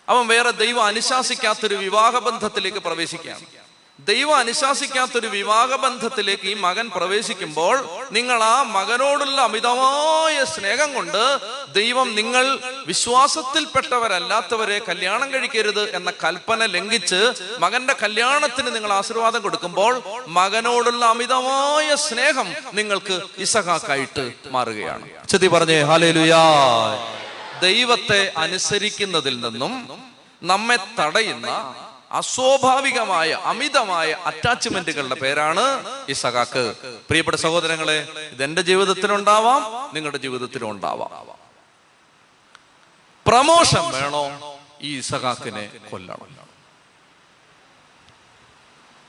അവൻ 0.09 0.27
വേറെ 0.27 0.51
ദൈവം 0.51 0.83
അനുശാസിക്കാത്തൊരു 0.83 1.75
വിവാഹ 1.75 2.19
ബന്ധത്തിലേക്ക് 2.19 2.77
പ്രവേശിക്കുകയാണ് 2.77 3.62
ദൈവം 4.07 4.35
അനുശാസിക്കാത്തൊരു 4.35 5.27
വിവാഹബന്ധത്തിലേക്ക് 5.27 6.47
ഈ 6.47 6.53
മകൻ 6.53 6.89
പ്രവേശിക്കുമ്പോൾ 6.89 7.75
നിങ്ങൾ 8.11 8.43
ആ 8.43 8.63
മകനോടുള്ള 8.63 9.41
അമിതമായ 9.41 10.43
സ്നേഹം 10.43 10.93
കൊണ്ട് 10.93 11.39
ദൈവം 11.73 12.15
നിങ്ങൾ 12.15 12.59
വിശ്വാസത്തിൽപ്പെട്ടവരല്ലാത്തവരെ 12.85 14.79
കല്യാണം 14.79 15.33
കഴിക്കരുത് 15.33 15.95
എന്ന 15.95 16.11
കൽപ്പന 16.23 16.65
ലംഘിച്ച് 16.65 17.21
മകന്റെ 17.59 17.93
കല്യാണത്തിന് 17.93 18.75
നിങ്ങൾ 18.75 18.93
ആശീർവാദം 18.93 19.41
കൊടുക്കുമ്പോൾ 19.41 19.93
മകനോടുള്ള 20.27 21.05
അമിതമായ 21.05 21.95
സ്നേഹം 21.95 22.47
നിങ്ങൾക്ക് 22.73 23.21
ഇസഹാക്കായിട്ട് 23.37 24.33
മാറുകയാണ്. 24.51 25.07
ചെത്തി 25.29 25.47
പറഞ്ഞേ 25.47 25.81
ഹാലേലുയാ 25.81 26.43
ദൈവത്തെ 27.61 28.33
അനുസരിക്കുന്നതിൽ 28.37 29.39
നിന്നും 29.39 29.73
നമ്മെ 30.43 30.77
തടയുന്ന 30.99 31.49
അസ്വാഭാവികമായ 32.13 33.29
അമിതമായ 33.51 34.09
അറ്റാച്ച്മെന്റുകളുടെ 34.25 35.15
പേരാണ് 35.15 35.65
ഈ 36.09 36.13
സഖാക്ക്. 36.13 36.63
പ്രിയപ്പെട്ട 37.09 37.37
സഹോദരങ്ങളെ 37.37 37.97
ഇതെന്റെ 38.33 38.61
ജീവിതത്തിലുണ്ടാവാം 38.69 39.61
നിങ്ങളുടെ 39.95 40.17
ജീവിതത്തിലും 40.17 40.69
ഉണ്ടാവാം 40.71 41.11
പ്രമോഷൻ 43.25 43.85
വേണോ 43.91 44.23
ഈ 44.81 44.97
ഇസഹാക്കിനെ 44.97 45.65
കൊല്ലണം? 45.91 46.31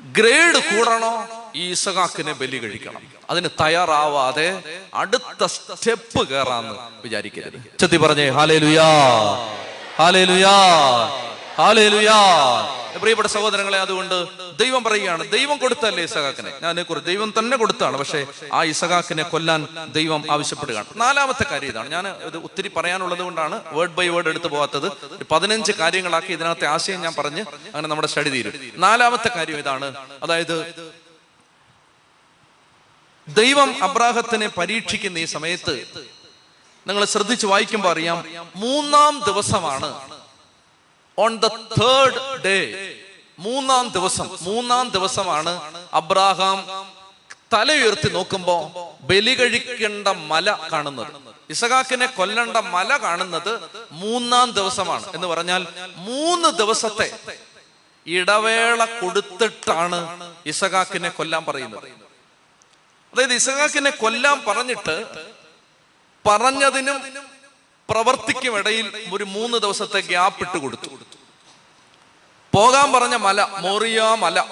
ഗ്രേഡ് 0.01 0.59
കൂടണോ 0.71 1.13
ഈ 1.55 1.71
ഇസഹാക്കിനെ 1.71 2.33
ബലി 2.33 2.59
കഴിക്കണം 2.59 3.03
അതിന് 3.31 3.49
തയ്യാറാവാതെ 3.61 4.49
അടുത്ത 4.95 5.43
സ്റ്റെപ്പ് 5.45 6.23
കയറാന്ന് 6.31 6.75
വിചാരിക്കരുത്. 7.05 7.59
ചെത്തി 7.81 7.97
പറഞ്ഞേ 7.97 8.27
ഹാലേ 8.39 8.59
ലുയാ 8.65 8.89
ഹാലേ 9.99 10.25
ലുയാ 10.25 10.57
പ്രിയപ്പെട്ട 13.01 13.29
സഹോദരങ്ങളെ 13.29 13.81
അതുകൊണ്ട് 13.81 14.29
ദൈവം 14.59 14.85
പറയുകയാണ് 14.85 15.31
ദൈവം 15.31 15.59
കൊടുത്തല്ലേ 15.59 16.05
ഇസഹാക്കിനെ? 16.05 16.53
ഞാൻ 16.63 16.83
കുറിച്ച് 16.83 17.07
ദൈവം 17.07 17.35
തന്നെ 17.39 17.57
കൊടുത്താണ് 17.57 17.97
പക്ഷേ 17.97 18.27
ആ 18.53 18.63
ഇസഹാക്കിനെ 18.63 19.23
കൊല്ലാൻ 19.23 19.69
ദൈവം 19.93 20.25
ആവശ്യപ്പെടുകയാണ്. 20.31 20.87
നാലാമത്തെ 20.97 21.45
കാര്യം 21.51 21.69
ഇതാണ്. 21.69 21.91
ഞാൻ 21.91 22.09
ഇത് 22.09 22.37
ഒത്തിരി 22.37 22.69
പറയാനുള്ളത് 22.69 23.19
കൊണ്ടാണ് 23.19 23.75
വേർഡ് 23.75 23.91
ബൈ 23.91 24.09
വേർഡ് 24.09 24.29
എടുത്തു 24.29 24.47
പോകാത്തത്. 24.47 24.93
പതിനഞ്ച് 25.31 25.73
കാര്യങ്ങളാക്കി 25.73 26.33
ഇതിനകത്തെ 26.33 26.67
ആശയം 26.67 27.01
ഞാൻ 27.01 27.15
പറഞ്ഞ് 27.19 27.41
അങ്ങനെ 27.41 27.89
നമ്മുടെ 27.89 28.09
സ്റ്റഡി 28.09 28.29
തീരും. 28.29 28.53
നാലാമത്തെ 28.77 29.29
കാര്യം 29.29 29.59
ഇതാണ്. 29.59 29.97
അതായത് 30.23 30.85
ദൈവം 33.29 33.85
അബ്രാഹത്തിനെ 33.85 34.49
പരീക്ഷിക്കുന്ന 34.49 35.19
ഈ 35.19 35.25
സമയത്ത് 35.25 36.05
നിങ്ങൾ 36.87 37.05
ശ്രദ്ധിച്ച് 37.05 37.47
വായിക്കുമ്പോൾ 37.47 37.89
അറിയാം 37.89 38.49
മൂന്നാം 38.57 39.23
ദിവസമാണ് 39.27 40.14
ഓൺ 41.19 41.37
ദ 41.37 41.47
തേർഡ് 41.47 42.43
ഡേ 42.45 42.57
മൂന്നാം 43.39 43.89
ദിവസം 43.89 44.31
മൂന്നാം 44.41 44.89
ദിവസമാണ് 44.89 45.53
അബ്രാഹാം 45.95 46.59
തല 47.53 47.73
ഉയർത്തി 47.73 48.09
നോക്കുമ്പോ 48.09 48.57
ബലി 49.01 49.35
കഴിക്കേണ്ട 49.35 50.09
മല 50.09 50.69
കാണുന്നത്. 50.73 51.13
ഇസഹാക്കിനെ 51.51 52.07
കൊല്ലേണ്ട 52.07 52.57
മല 52.57 52.97
കാണുന്നത് 52.97 53.53
മൂന്നാം 53.93 54.51
ദിവസമാണ്. 54.51 55.07
എന്ന് 55.15 55.27
പറഞ്ഞാൽ 55.27 55.67
മൂന്ന് 55.97 56.49
ദിവസത്തെ 56.49 57.39
ഇടവേള 58.07 58.85
കൊടുത്തിട്ടാണ് 58.85 60.35
ഇസഹാക്കിനെ 60.47 61.09
കൊല്ലാൻ 61.09 61.45
പറയുന്നത്. 61.45 61.89
അതായത് 63.13 63.35
ഇസഹാക്കിനെ 63.35 63.91
കൊല്ലാൻ 63.91 64.45
പറഞ്ഞിട്ട് 64.49 64.97
പറഞ്ഞതിനും 66.27 67.03
പ്രവർത്തിക്കും 67.91 68.59
ഇടയിൽ 68.59 69.11
ഒരു 69.13 69.25
മൂന്ന് 69.25 69.59
ദിവസത്തെ 69.59 70.01
ഗ്യാപ്പ് 70.01 70.41
ഇട്ട് 70.41 70.59
കൊടുത്തു. 70.59 70.89
പോകാൻ 72.55 72.93
പറഞ്ഞ 72.93 73.17
മല 73.17 73.43
മോറിയ 73.43 74.03
മല 74.19 74.45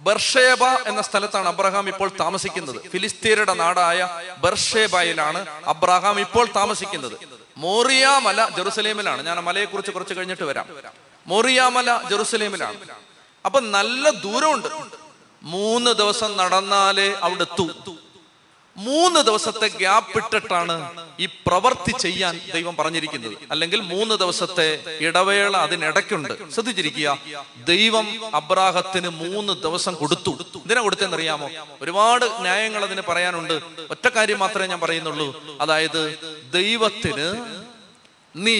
ബർഷേബ 0.00 0.64
എന്ന 0.64 1.02
സ്ഥലത്താണ് 1.02 1.48
അബ്രഹാം 1.48 1.88
ഇപ്പോൾ 1.88 2.10
താമസിക്കുന്നത്. 2.20 2.90
ഫിലിസ്തീനയുടെ 2.90 3.54
നാടായ 3.54 4.08
ബർഷേബയിലാണ് 4.38 5.46
അബ്രഹാം 5.66 6.20
ഇപ്പോൾ 6.20 6.48
താമസിക്കുന്നത്. 6.56 7.16
മോറിയ 7.56 8.06
മല 8.22 8.48
ജെറുസലേമിലാണ്. 8.48 9.26
ഞാൻ 9.26 9.40
മലയെ 9.40 9.64
കുറിച്ച് 9.64 9.90
കുറച്ച് 9.90 10.14
കഴിഞ്ഞിട്ട് 10.14 10.42
വരാം. 10.42 10.68
മോറിയ 11.26 11.62
മല 11.62 12.00
ജെറുസലേമിലാണ്. 12.10 12.76
അപ്പൊ 13.44 13.60
നല്ല 13.60 14.10
ദൂരമുണ്ട്. 14.10 14.68
മൂന്ന് 15.42 15.90
ദിവസം 15.90 16.36
നടന്നാലേ 16.36 17.18
അവിടെ 17.22 17.42
എത്തൂ 17.42 17.66
മൂന്ന് 18.86 19.20
ദിവസത്തെ 19.20 19.68
ഗ്യാപ്പ് 19.68 20.16
ഇട്ടിട്ടാണ് 20.16 20.76
ഈ 21.20 21.26
പ്രവർത്തി 21.26 21.92
ചെയ്യാൻ 21.98 22.40
ദൈവം 22.54 22.76
പറഞ്ഞിരിക്കുന്നത്. 22.76 23.34
അല്ലെങ്കിൽ 23.50 23.80
മൂന്ന് 23.80 24.14
ദിവസത്തെ 24.14 24.68
ഇടവേള 25.00 25.56
അതിനിടയ്ക്കുണ്ട്. 25.56 26.50
ശ്രദ്ധിച്ചിരിക്കുക 26.50 27.18
ദൈവം 27.64 28.06
അബ്രാഹത്തിന് 28.34 29.08
മൂന്ന് 29.08 29.52
ദിവസം 29.52 29.94
കൊടുത്തു. 29.94 30.30
ഇതിനെ 30.64 30.80
കൊടുത്തെന്നറിയാമോ 30.80 31.48
ഒരുപാട് 31.80 32.24
ന്യായങ്ങൾ 32.40 32.84
അതിന് 32.84 33.02
പറയാനുണ്ട്. 33.08 33.56
ഒറ്റ 33.90 34.08
കാര്യം 34.08 34.38
മാത്രമേ 34.38 34.66
ഞാൻ 34.66 34.80
പറയുന്നുള്ളൂ. 34.80 35.58
അതായത് 35.60 36.02
ദൈവത്തിന് 36.52 37.28
നീ 38.36 38.58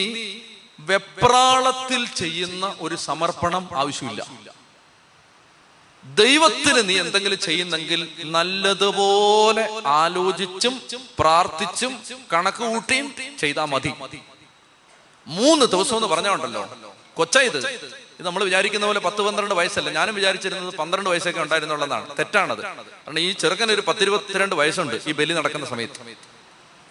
വെപ്രാളത്തിൽ 0.80 2.06
ചെയ്യുന്ന 2.06 2.74
ഒരു 2.80 2.94
സമർപ്പണം 2.94 3.68
ആവശ്യമില്ല. 3.76 4.22
ദൈവത്തിന് 6.04 6.88
നീ 6.88 7.00
എന്തെങ്കിലും 7.00 7.38
ചെയ്യുന്നെങ്കിൽ 7.38 8.08
നല്ലതുപോലെ 8.24 9.82
ആലോചിച്ചും 9.86 10.82
പ്രാർത്ഥിച്ചും 11.18 12.02
കണക്ക് 12.32 12.58
കൂട്ടിയും 12.58 13.14
ചെയ്താൽ 13.38 13.64
മതി. 13.64 13.92
മൂന്ന് 15.26 15.66
ദിവസം 15.66 15.96
എന്ന് 15.96 16.08
പറഞ്ഞുണ്ടല്ലോ 16.08 16.94
കൊച്ചായത് 17.14 17.68
ഇത്. 17.68 17.94
നമ്മൾ 18.20 18.44
വിചാരിക്കുന്ന 18.44 18.86
പോലെ 18.86 19.00
പത്ത് 19.00 19.22
പന്ത്രണ്ട് 19.22 19.54
വയസ്സല്ല? 19.54 19.90
ഞാനും 19.90 20.14
വിചാരിച്ചിരുന്നത് 20.14 20.74
പന്ത്രണ്ട് 20.74 21.10
വയസ്സൊക്കെ 21.10 21.40
ഉണ്ടായിരുന്നുള്ളതാണ്. 21.42 22.18
തെറ്റാണത്. 22.18 22.62
കാരണം 22.62 23.18
ഈ 23.18 23.32
ചെറുക്കന് 23.32 23.72
ഒരു 23.72 23.80
പത്തിരുപത്തിരണ്ട് 23.80 24.54
വയസ്സുണ്ട് 24.54 25.00
ഈ 25.06 25.12
ബലി 25.12 25.32
നടക്കുന്ന 25.32 25.66
സമയത്ത്. 25.66 26.00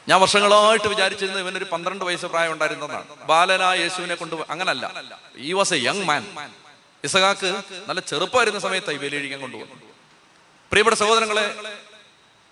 ഞാൻ 0.09 0.21
വർഷങ്ങളായിട്ട് 0.21 0.87
വിചാരിച്ചിരുന്നത് 0.87 1.41
ഇവനൊരു 1.41 1.63
പന്ത്രണ്ട് 1.63 2.05
വയസ്സ് 2.05 2.25
പ്രായം 2.25 2.51
ഉണ്ടായിരുന്നതാണ്. 2.51 3.05
ബാലനായ 3.25 3.79
യേശുവിനെ 3.79 4.15
കൊണ്ട് 4.15 4.35
അങ്ങനല്ല. 4.49 4.93
He 5.37 5.53
was 5.53 5.73
a 5.73 5.77
young 5.77 6.03
man 6.03 6.23
Isaac 7.03 7.61
നല്ല 7.87 7.99
ചെറുപ്പമായിരുന്ന 7.99 8.59
സമയത്തായി 8.59 8.97
ബലിയഴിക്കാൻ 8.97 9.39
കൊണ്ടുപോകും 9.41 9.81
പ്രിയപ്പെട്ട 10.71 10.97
സഹോദരങ്ങളെ 10.97 11.45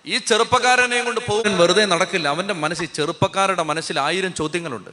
ഈ 0.06 0.18
ചെറുപ്പക്കാരനെയും 0.18 1.04
കൊണ്ട് 1.04 1.20
പോകാൻ 1.30 1.58
വെറുതെ 1.58 1.84
നടക്കില്ല. 1.84 2.28
അവന്റെ 2.28 2.54
മനസ്സിൽ 2.54 2.86
ചെറുപ്പക്കാരുടെ 2.86 3.62
മനസ്സിൽ 3.62 4.00
ആയിരം 4.00 4.34
ചോദ്യങ്ങളുണ്ട്. 4.34 4.90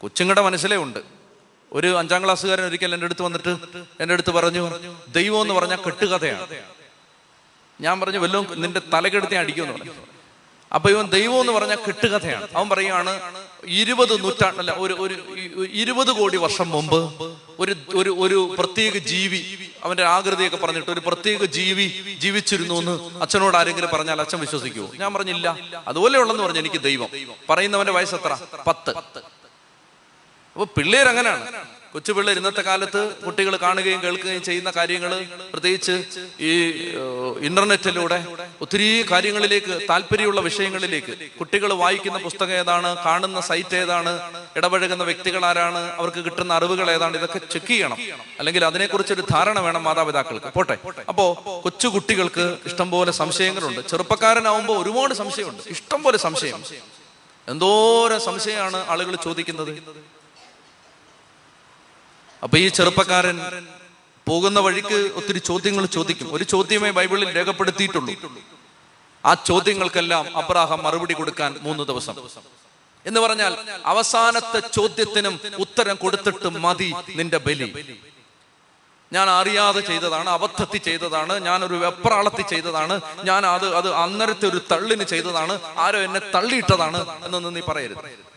കൊച്ചുങ്ങളുടെ 0.00 0.42
മനസ്സിലേ 0.42 0.76
ഉണ്ട്. 0.76 0.98
ഒരു 1.72 1.98
അഞ്ചാം 1.98 2.24
ക്ലാസ്സുകാരൻ 2.24 2.64
ഒരിക്കൽ 2.64 2.94
എന്റെ 2.94 3.04
അടുത്ത് 3.04 3.22
വന്നിട്ട് 3.22 3.48
എന്റെ 4.00 4.12
അടുത്ത് 4.12 4.30
പറഞ്ഞു 4.30 4.64
ദൈവം 5.08 5.40
എന്ന് 5.40 5.54
പറഞ്ഞാൽ 5.54 5.78
കെട്ടുകഥയാണ്. 5.86 6.46
ഞാൻ 7.80 8.00
പറഞ്ഞു 8.00 8.18
വല്ലതും 8.18 8.60
നിന്റെ 8.60 8.80
തലകെടുത്തേ 8.92 9.36
അടിക്കുമെന്ന് 9.36 9.78
പറഞ്ഞു. 9.78 9.92
അപ്പൊ 10.74 10.90
ഇവൻ 10.90 11.06
ദൈവം 11.08 11.40
എന്ന് 11.40 11.52
പറഞ്ഞാൽ 11.52 11.76
കെട്ടുകഥയാണ്. 11.76 12.48
അവൻ 12.56 12.68
പറയുകയാണ് 12.68 13.10
ഇരുപത് 13.66 14.24
നൂറ്റാണ്ടല്ല 14.24 14.72
ഒരു 14.78 14.94
ഒരു 14.94 15.14
ഇരുപത് 15.72 16.12
കോടി 16.12 16.36
വർഷം 16.36 16.68
മുമ്പ് 16.70 16.96
ഒരു 17.58 17.74
ഒരു 17.94 18.16
ഒരു 18.18 18.54
പ്രത്യേക 18.58 18.98
ജീവി 18.98 19.40
അവന്റെ 19.84 20.04
ആകൃതിയൊക്കെ 20.04 20.56
പറഞ്ഞിട്ട് 20.56 20.90
ഒരു 20.90 21.00
പ്രത്യേക 21.06 21.44
ജീവി 21.44 21.86
ജീവിച്ചിരുന്നു 22.18 22.74
എന്ന് 22.74 23.22
അച്ഛനോട് 23.22 23.56
ആരെങ്കിലും 23.56 23.90
പറഞ്ഞാൽ 23.92 24.20
അച്ഛൻ 24.20 24.38
വിശ്വസിക്കുമോ 24.38 24.90
ഞാൻ 24.96 25.14
പറഞ്ഞില്ല. 25.14 25.58
അതുപോലെയുള്ളെന്ന് 25.88 26.42
പറഞ്ഞു 26.42 26.58
എനിക്ക് 26.58 26.80
ദൈവം. 26.80 27.08
പറയുന്നവന്റെ 27.50 27.92
വയസ്സ് 27.92 28.14
എത്ര 28.14 28.38
പത്ത്. 28.66 28.90
അപ്പൊ 30.56 30.64
പിള്ളേർ 30.64 31.08
അങ്ങനെയാണ് 31.94 32.30
കൊച്ചു 32.30 32.38
ഇന്നത്തെ 32.38 32.60
കാലത്ത് 32.60 33.14
കുട്ടികൾ 33.26 33.56
കാണുകയും 33.56 34.02
കേൾക്കുകയും 34.02 34.42
ചെയ്യുന്ന 34.42 34.70
കാര്യങ്ങൾ 34.70 35.26
പ്രത്യേകിച്ച് 35.52 36.04
ഈ 36.40 36.52
ഇന്റർനെറ്റിലൂടെ 37.40 38.26
ഒത്തിരി 38.60 39.06
കാര്യങ്ങളിലേക്ക് 39.10 39.88
താല്പര്യമുള്ള 39.90 40.40
വിഷയങ്ങളിലേക്ക് 40.40 41.30
കുട്ടികൾ 41.40 41.72
വായിക്കുന്ന 41.72 42.18
പുസ്തകം 42.18 42.50
ഏതാണ് 42.50 42.96
കാണുന്ന 43.04 43.40
സൈറ്റ് 43.40 43.76
ഏതാണ് 43.76 44.12
ഇടപഴകുന്ന 44.56 45.04
വ്യക്തികൾ 45.04 45.44
ആരാണ് 45.44 45.78
അവർക്ക് 45.78 46.24
കിട്ടുന്ന 46.24 46.54
അറിവുകൾ 46.54 46.90
ഏതാണ് 46.90 47.16
ഇതൊക്കെ 47.16 47.38
ചെക്ക് 47.38 47.66
ചെയ്യണം. 47.66 47.96
അല്ലെങ്കിൽ 48.38 48.64
അതിനെക്കുറിച്ച് 48.64 49.14
ഒരു 49.14 49.24
ധാരണ 49.30 49.58
വേണം 49.58 49.84
മാതാപിതാക്കൾക്ക്. 49.84 50.46
പോട്ടെ. 50.46 50.78
അപ്പോ 51.08 51.42
കൊച്ചു 51.64 51.88
കുട്ടികൾക്ക് 51.88 52.56
ഇഷ്ടംപോലെ 52.66 53.12
സംശയങ്ങളുണ്ട്. 53.12 53.88
ചെറുപ്പക്കാരനാവുമ്പോൾ 53.88 54.82
ഒരുപാട് 54.82 55.14
സംശയമുണ്ട്. 55.14 55.62
ഇഷ്ടംപോലെ 55.66 56.18
സംശയം. 56.18 56.64
എന്തോരം 57.48 58.20
സംശയമാണ് 58.20 58.86
ആളുകൾ 58.88 59.16
ചോദിക്കുന്നത്. 59.16 60.13
അപ്പൊ 62.44 62.56
ഈ 62.58 62.68
ചെറുപ്പക്കാരൻ 62.68 63.36
പോകുന്ന 64.26 64.58
വഴിക്ക് 64.60 64.98
ഒത്തിരി 65.18 65.38
ചോദ്യങ്ങൾ 65.38 65.84
ചോദിക്കും. 65.96 66.28
ഒരു 66.34 66.44
ചോദ്യമേ 66.44 66.90
ബൈബിളിൽ 66.90 67.36
രേഖപ്പെടുത്തിയിട്ടുള്ളൂ. 67.36 68.14
ആ 69.24 69.34
ചോദ്യങ്ങൾക്കെല്ലാം 69.48 70.24
അബ്രാഹാം 70.38 70.82
മറുപടി 70.82 71.14
കൊടുക്കാൻ 71.14 71.56
മൂന്ന് 71.60 71.84
ദിവസം. 71.90 72.16
എന്ന് 73.06 73.20
പറഞ്ഞാൽ 73.20 73.52
അവസാനത്തെ 73.84 74.60
ചോദ്യത്തിനും 74.76 75.40
ഉത്തരം 75.58 75.96
കൊടുത്തിട്ട് 76.02 76.48
മതി 76.64 76.90
നിന്റെ 77.18 77.38
ബലി. 77.46 77.68
ഞാൻ 79.12 79.30
അറിയാതെ 79.30 79.80
ചെയ്തതാണ് 79.80 80.28
അബദ്ധത്തിൽ 80.36 80.80
ചെയ്തതാണ് 80.88 81.34
ഞാൻ 81.46 81.64
ഒരു 81.64 81.74
വെപ്രാളത്തിൽ 81.74 82.46
ചെയ്തതാണ് 82.52 82.94
ഞാൻ 83.24 83.46
അത് 83.46 83.66
അത് 83.80 83.88
അന്നരത്തെ 83.94 84.46
ഒരു 84.48 84.60
തള്ളിന് 84.70 85.04
ചെയ്തതാണ് 85.04 85.60
ആരോ 85.78 85.98
എന്നെ 85.98 86.20
തള്ളിയിട്ടതാണ് 86.34 87.00
എന്നൊന്നും 87.24 87.54
നീ 87.54 87.60
പറയരുത്. 87.68 88.33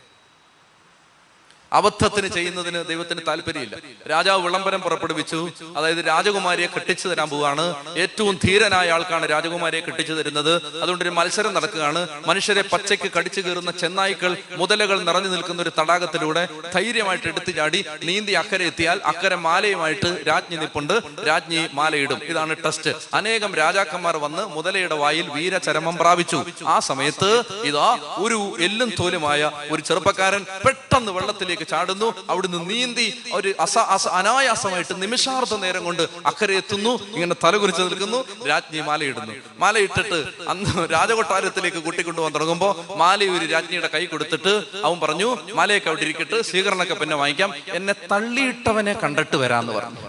അബദ്ധത്തിന് 1.72 2.28
ചെയ്യുന്നതിന് 2.28 2.84
ദൈവത്തിന് 2.88 3.20
താല്പര്യമില്ല. 3.28 3.76
രാജാവ് 4.10 4.42
വിളംബരം 4.42 4.80
പുറപ്പെടുവിച്ചു. 4.80 5.48
അതായത് 5.76 6.06
രാജകുമാരിയെ 6.06 6.66
കെട്ടിച്ചു 6.66 7.08
തരാൻ 7.08 7.28
പോവാണ് 7.28 7.64
ഏറ്റവും 7.96 8.38
ധീരനായ 8.44 8.90
ആൾക്കാണ് 8.90 9.30
രാജകുമാരിയെ 9.30 9.80
കെട്ടിച്ചു 9.80 10.12
തരുന്നത്. 10.12 10.52
അതുകൊണ്ട് 10.82 11.04
ഒരു 11.04 11.10
മത്സരം 11.10 11.54
നടക്കുകയാണ്. 11.54 12.08
മനുഷ്യരെ 12.26 12.62
പച്ചയ്ക്ക് 12.62 13.10
കടിച്ചു 13.18 13.40
കയറുന്ന 13.40 13.70
ചെന്നായ്ക്കൾ 13.70 14.36
മുതലകൾ 14.56 15.02
നിറഞ്ഞു 15.02 15.28
നിൽക്കുന്ന 15.28 15.62
ഒരു 15.62 15.72
തടാകത്തിലൂടെ 15.80 16.48
ധൈര്യമായിട്ട് 16.74 17.28
എടുത്തു 17.28 17.50
ചാടി 17.50 17.84
നീന്തി 18.04 18.32
അക്കരെ 18.32 18.64
എത്തിയാൽ 18.64 19.00
അക്കരെ 19.04 19.36
മാലയുമായിട്ട് 19.36 20.24
രാജ്ഞി 20.28 20.56
നിപ്പുണ്ട് 20.56 20.94
രാജ്ഞി 21.26 21.68
മാലയിടും. 21.72 22.20
ഇതാണ് 22.24 22.56
ടെസ്റ്റ് 22.64 22.94
അനേകം 23.14 23.54
രാജാക്കന്മാർ 23.54 24.16
വന്ന് 24.16 24.46
മുതലയുടെ 24.56 24.94
വായിൽ 24.94 25.28
വീരചരമം 25.28 25.96
പ്രാപിച്ചു. 25.96 26.44
ആ 26.66 26.78
സമയത്ത് 26.78 27.42
ഇതാ 27.70 27.88
ഒരു 28.18 28.56
എല്ലും 28.60 28.92
തോലുമായ 29.00 29.50
ഒരു 29.70 29.82
ചെറുപ്പക്കാരൻ 29.82 30.44
പെട്ടെന്ന് 30.66 31.12
വെള്ളത്തിലേക്ക് 31.12 31.57
ചാടുന്നു. 31.64 32.14
അവിടുന്ന് 32.30 32.70
നീന്തി 32.70 33.22
ഒരു 33.32 33.54
അസ 33.60 33.78
അസ 33.78 34.08
അനായാസമായിട്ട് 34.08 35.02
നിമിഷാർത്ഥ 35.02 35.54
നേരം 35.54 35.84
കൊണ്ട് 35.84 36.08
അക്കരെ 36.26 36.54
എത്തുന്നു. 36.56 36.90
ഇങ്ങനെ 37.12 37.36
തലകുറിച്ച് 37.44 37.82
നിൽക്കുന്നു. 37.82 38.46
രാജ്ഞി 38.46 38.80
മാലയിടുന്നു. 38.80 39.32
മാലയിട്ടിട്ട് 39.58 40.24
അന്ന് 40.48 40.92
രാജകൊട്ടാരത്തിലേക്ക് 40.92 41.76
കൂട്ടിക്കൊണ്ടുപോകാൻ 41.76 42.34
തുടങ്ങുമ്പോൾ 42.34 42.94
മാല 42.96 43.24
ഒരു 43.24 43.46
രാജ്ഞിയുടെ 43.46 43.90
കൈ 43.94 44.06
കൊടുത്തിട്ട് 44.06 44.64
അവൻ 44.84 45.00
പറഞ്ഞു 45.00 45.38
മാലയൊക്കെ 45.52 45.88
അവിടെ 45.88 46.00
ഇരിക്കട്ട്. 46.00 46.42
സ്വീകരണമൊക്കെ 46.42 46.94
പിന്നെ 46.94 47.16
വാങ്ങിക്കാം. 47.16 47.54
എന്നെ 47.68 47.94
തള്ളിയിട്ടവനെ 48.12 48.92
കണ്ടിട്ട് 48.92 49.36
വരാന്ന് 49.36 49.72
പറഞ്ഞു. 49.72 50.00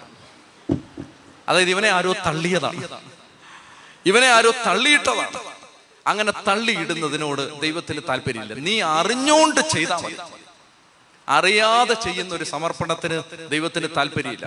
അതായത് 1.49 1.69
ഇവനെ 1.69 1.89
ആരോ 1.89 2.13
തള്ളിയതാണ്. 2.13 2.87
ഇവനെ 4.05 4.27
ആരോ 4.27 4.51
തള്ളിയിട്ടതാണ്. 4.65 5.39
അങ്ങനെ 6.07 6.33
തള്ളിയിടുന്നതിനോട് 6.47 7.61
ദൈവത്തിന് 7.61 8.01
താല്പര്യമില്ല. 8.09 8.53
നീ 8.53 8.81
അറിഞ്ഞോണ്ട് 8.81 9.59
ചെയ്താൽ 9.59 9.97
മതി. 9.97 10.17
അറിയാതെ 11.29 11.93
ചെയ്യുന്ന 11.93 12.35
ഒരു 12.35 12.43
സമർപ്പണത്തിന് 12.43 13.17
ദൈവത്തിന് 13.49 13.87
താല്പര്യമില്ല. 13.97 14.45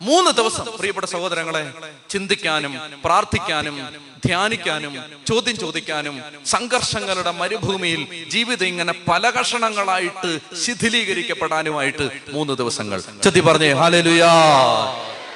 മൂന്ന് 0.00 0.30
ദിവസം 0.30 0.66
പ്രിയപ്പെട്ട 0.78 1.06
സഹോദരങ്ങളെ 1.06 1.62
ചിന്തിക്കാനും 2.10 2.72
പ്രാർത്ഥിക്കാനും 3.04 3.76
ധ്യാനിക്കാനും 4.26 4.92
ചോദ്യം 5.26 5.56
ചോദിക്കാനും 5.56 6.14
സംഘർഷങ്ങളുടെ 6.46 7.30
മരുഭൂമിയിൽ 7.30 8.00
ജീവിതം 8.30 8.66
ഇങ്ങനെ 8.66 8.94
പല 9.08 9.30
കഷണങ്ങളായിട്ട് 9.30 10.30
ശിഥിലീകരിക്കപ്പെടാനുമായിട്ട് 10.64 12.04
മൂന്ന് 12.32 12.54
ദിവസങ്ങൾ. 12.54 12.98
ചെത്തി 13.22 13.40
പറഞ്ഞേ 13.40 13.72
ഹാലലുയാ 13.72 14.32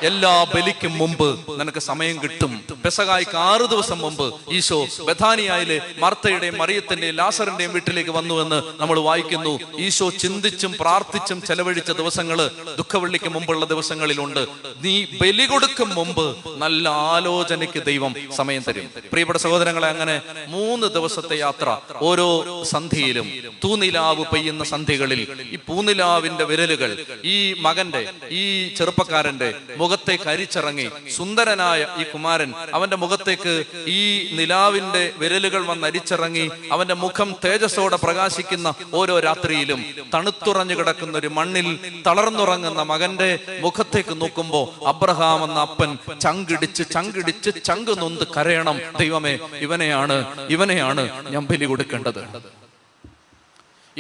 എല്ലാ 0.03 0.45
ബലിക്കും 0.55 0.93
മുമ്പ് 0.99 1.29
നിനക്ക് 1.61 1.79
സമയം 1.79 2.17
കിട്ടും. 2.23 2.53
പെസകായ്ക്ക് 2.85 3.37
ആറ് 3.37 3.67
ദിവസം 3.73 3.99
മുമ്പ് 3.99 4.33
ഈശോ 4.57 4.87
ബഥാനിയായിലെ 5.09 5.81
മർത്തയുടെയും 6.03 6.57
മറിയത്തിന്റെയും 6.59 7.15
ലാസറിന്റെയും 7.15 7.73
വീട്ടിലേക്ക് 7.73 8.11
വന്നു 8.11 8.35
എന്ന് 8.43 8.59
നമ്മൾ 8.81 9.01
വായിക്കുന്നു. 9.01 9.59
ഈശോ 9.79 10.11
ചിന്തിച്ചും 10.11 10.73
പ്രാർത്ഥിച്ചും 10.81 11.43
ചെലവഴിച്ച 11.43 11.91
ദിവസങ്ങൾ 11.91 12.51
ദുഃഖവെള്ളിക്ക് 12.81 13.29
മുമ്പുള്ള 13.29 13.65
ദിവസങ്ങളിലുണ്ട്. 13.65 14.43
നീ 14.85 15.07
ബലി 15.23 15.47
കൊടുക്കും 15.47 15.95
മുമ്പ് 15.95 16.37
നല്ല 16.65 16.89
ആലോചനയ്ക്ക് 16.89 17.83
ദൈവം 17.85 18.15
സമയം 18.37 18.63
തരും. 18.69 18.91
പ്രിയപ്പെട്ട 19.13 19.39
സഹോദരങ്ങളെ 19.39 19.89
അങ്ങനെ 19.89 20.21
മൂന്ന് 20.49 20.87
ദിവസത്തെ 20.87 21.39
യാത്ര 21.39 21.79
ഓരോ 22.01 22.29
സന്ധിയിലും 22.65 23.29
തൂനിലാവ് 23.65 24.25
പെയ്യുന്ന 24.33 24.65
സന്ധികളിൽ 24.65 25.21
ഈ 25.55 25.59
പൂനിലാവിന്റെ 25.69 26.45
വിരലുകൾ 26.45 27.05
ഈ 27.25 27.53
മകന്റെ 27.61 28.05
ഈ 28.31 28.45
ചെറുപ്പക്കാരന്റെ 28.75 29.51
മുഖത്തേക്ക് 29.87 30.29
അരിച്ചിറങ്ങി 30.35 30.87
സുന്ദരനായ 31.17 31.81
ഈ 32.03 32.05
കുമാരൻ 32.13 32.51
അവന്റെ 32.77 32.97
മുഖത്തേക്ക് 33.03 33.53
ഈ 33.97 34.01
നിലാവിന്റെ 34.39 35.03
വിരലുകൾ 35.21 35.63
വന്ന് 35.71 35.87
അരിച്ചിറങ്ങി 35.91 36.45
അവന്റെ 36.75 36.97
മുഖം 37.05 37.29
തേജസ്സോടെ 37.45 37.99
പ്രകാശിക്കുന്ന 38.05 38.69
ഓരോ 39.01 39.17
രാത്രിയിലും 39.27 39.81
തണുത്തുറഞ്ഞു 40.15 40.75
കിടക്കുന്ന 40.81 41.15
ഒരു 41.23 41.31
മണ്ണിൽ 41.39 41.69
തളർന്നുറങ്ങുന്ന 42.09 42.83
മകന്റെ 42.93 43.31
മുഖത്തേക്ക് 43.65 44.15
നോക്കുമ്പോ 44.23 44.63
അബ്രഹാം 44.93 45.43
എന്ന 45.49 45.59
അപ്പൻ 45.69 45.93
ചങ്കിടിച്ച് 46.25 46.85
ചങ്കിടിച്ച് 46.95 47.51
ചങ്ക് 47.69 47.95
നൊന്ത് 48.03 48.25
കരയണം. 48.37 48.77
ദൈവമേ 49.01 49.35
ഇവനെയാണ് 49.67 50.19
ഇവനെയാണ് 50.57 51.05
ഞാൻ 51.35 51.45
ബലി 51.51 51.67
കൊടുക്കേണ്ടത്. 51.73 52.23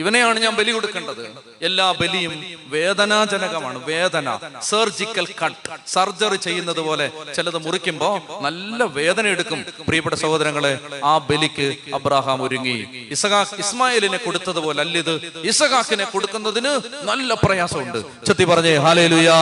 ഇവനെയാണ് 0.00 0.38
ഞാൻ 0.40 0.56
ബലി 0.56 0.70
കൊടുക്കേണ്ടത്. 0.70 1.22
എല്ലാ 1.62 1.92
ബലിയും 1.92 2.32
വേദനാജനകമാണ്. 2.66 3.84
വേദന 3.84 4.38
സർജിക്കൽ 4.62 5.26
കട്ട് 5.42 5.70
സർജറി 5.86 6.36
ചെയ്യുന്നത് 6.36 6.80
പോലെ 6.80 7.06
ചിലത് 7.36 7.58
മുറിക്കുമ്പോ 7.66 8.10
നല്ല 8.40 8.84
വേദന 8.84 9.26
എടുക്കും. 9.26 9.64
പ്രിയപ്പെട്ട 9.86 10.16
സഹോദരങ്ങളെ 10.16 10.72
ആ 11.04 11.18
ബലിക്ക് 11.18 11.68
അബ്രഹാം 11.94 12.42
ഒരുങ്ങി. 12.42 12.76
ഇസഹാക്ക് 13.10 13.60
ഇസ്മായിലിനെ 13.64 14.16
കൊടുത്തതുപോലെ 14.16 14.80
അല്ലിത് 14.80 15.14
ഇസഹാക്കിനെ 15.52 16.04
കൊടുക്കുന്നതിന് 16.04 16.74
നല്ല 17.02 17.34
പ്രയാസമുണ്ട്. 17.34 17.98
ചെത്തി 18.26 18.44
പറഞ്ഞേ 18.44 18.76
ഹാലേലുയാ. 18.76 19.38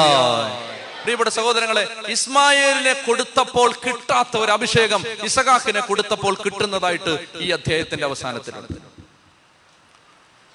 പ്രിയപ്പെട്ട 1.02 1.30
സഹോദരങ്ങളെ 1.30 1.88
ഇസ്മായേലിനെ 2.08 2.92
കൊടുത്തപ്പോൾ 2.92 3.72
കിട്ടാത്ത 3.86 4.36
ഒരു 4.36 4.50
അഭിഷേകം 4.50 5.04
ഇസഹാക്കിനെ 5.24 5.80
കൊടുത്തപ്പോൾ 5.80 6.34
കിട്ടുന്നതായിട്ട് 6.44 7.18
ഈ 7.38 7.50
അധ്യായത്തിന്റെ 7.50 8.04
അവസാനത്തിലുണ്ട്. 8.04 8.93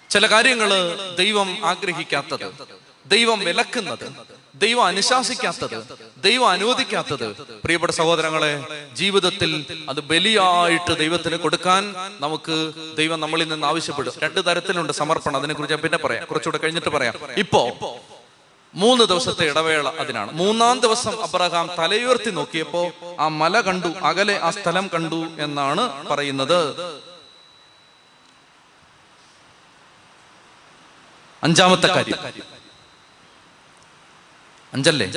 ചില 0.09 0.27
കാര്യങ്ങൾ 0.27 0.69
ദൈവം 1.17 1.65
ആഗ്രഹിക്കാത്തത് 1.65 2.51
ദൈവം 3.05 3.39
വിലക്കുന്നത് 3.39 4.11
ദൈവം 4.55 4.85
അനുശാസിക്കാത്തത് 4.85 5.83
ദൈവം 6.17 6.49
അനുവദിക്കാത്തത്. 6.49 7.29
പ്രിയപ്പെട്ട 7.41 7.91
സഹോദരങ്ങളെ 7.91 8.63
ജീവിതത്തിൽ 8.93 9.65
അത് 9.89 9.99
ബലിയായിട്ട് 9.99 10.99
ദൈവത്തിന് 10.99 11.35
കൊടുക്കാൻ 11.35 11.95
നമുക്ക് 12.19 12.71
ദൈവം 12.97 13.19
നമ്മളിൽ 13.19 13.47
നിന്ന് 13.47 13.67
ആവശ്യപ്പെടും. 13.67 14.13
രണ്ട് 14.23 14.45
തരത്തിലുണ്ട് 14.45 14.93
സമർപ്പണം 14.93 15.37
അതിനെ 15.37 15.53
കുറിച്ച് 15.53 15.73
ഞാൻ 15.73 15.81
പിന്നെ 15.81 15.97
പറയാം. 15.97 16.25
കുറച്ചുകൂടെ 16.25 16.57
കഴിഞ്ഞിട്ട് 16.57 16.89
പറയാം. 16.89 17.13
ഇപ്പോ 17.37 17.69
മൂന്ന് 18.75 19.03
ദിവസത്തെ 19.03 19.45
ഇടവേള 19.45 19.89
അതിനാണ്. 19.89 20.31
മൂന്നാം 20.31 20.79
ദിവസം 20.79 21.23
അബ്രഹാം 21.23 21.69
തലയുയർത്തി 21.79 22.29
നോക്കിയപ്പോ 22.29 22.91
ആ 23.19 23.27
മല 23.27 23.61
കണ്ടു 23.61 23.87
അകലെ 23.87 24.39
ആ 24.41 24.49
സ്ഥലം 24.49 24.89
കണ്ടു 24.93 25.27
എന്നാണ് 25.39 26.07
പറയുന്നത്. 26.07 26.75
അഞ്ചാമത്തെ 31.43 31.87
കാര്യം. 31.87 32.43
അഞ്ചല്ലേ? 34.73 35.07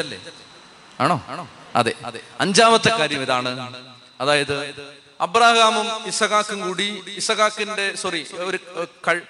ആണോ? 1.01 1.49
അതെ. 1.77 1.95
അഞ്ചാമത്തെ 2.41 2.89
കാര്യം 2.89 3.23
ഇതാണ്. 3.23 3.75
അതായത് 4.21 4.55
അബ്രാഹാമും 5.21 6.07
ഇസഹാക്കും 6.07 6.61
കൂടി 6.61 7.03
ഇസഹാക്കിന്റെ 7.17 7.95
സോറി 7.95 8.27
ഒരു 8.35 8.59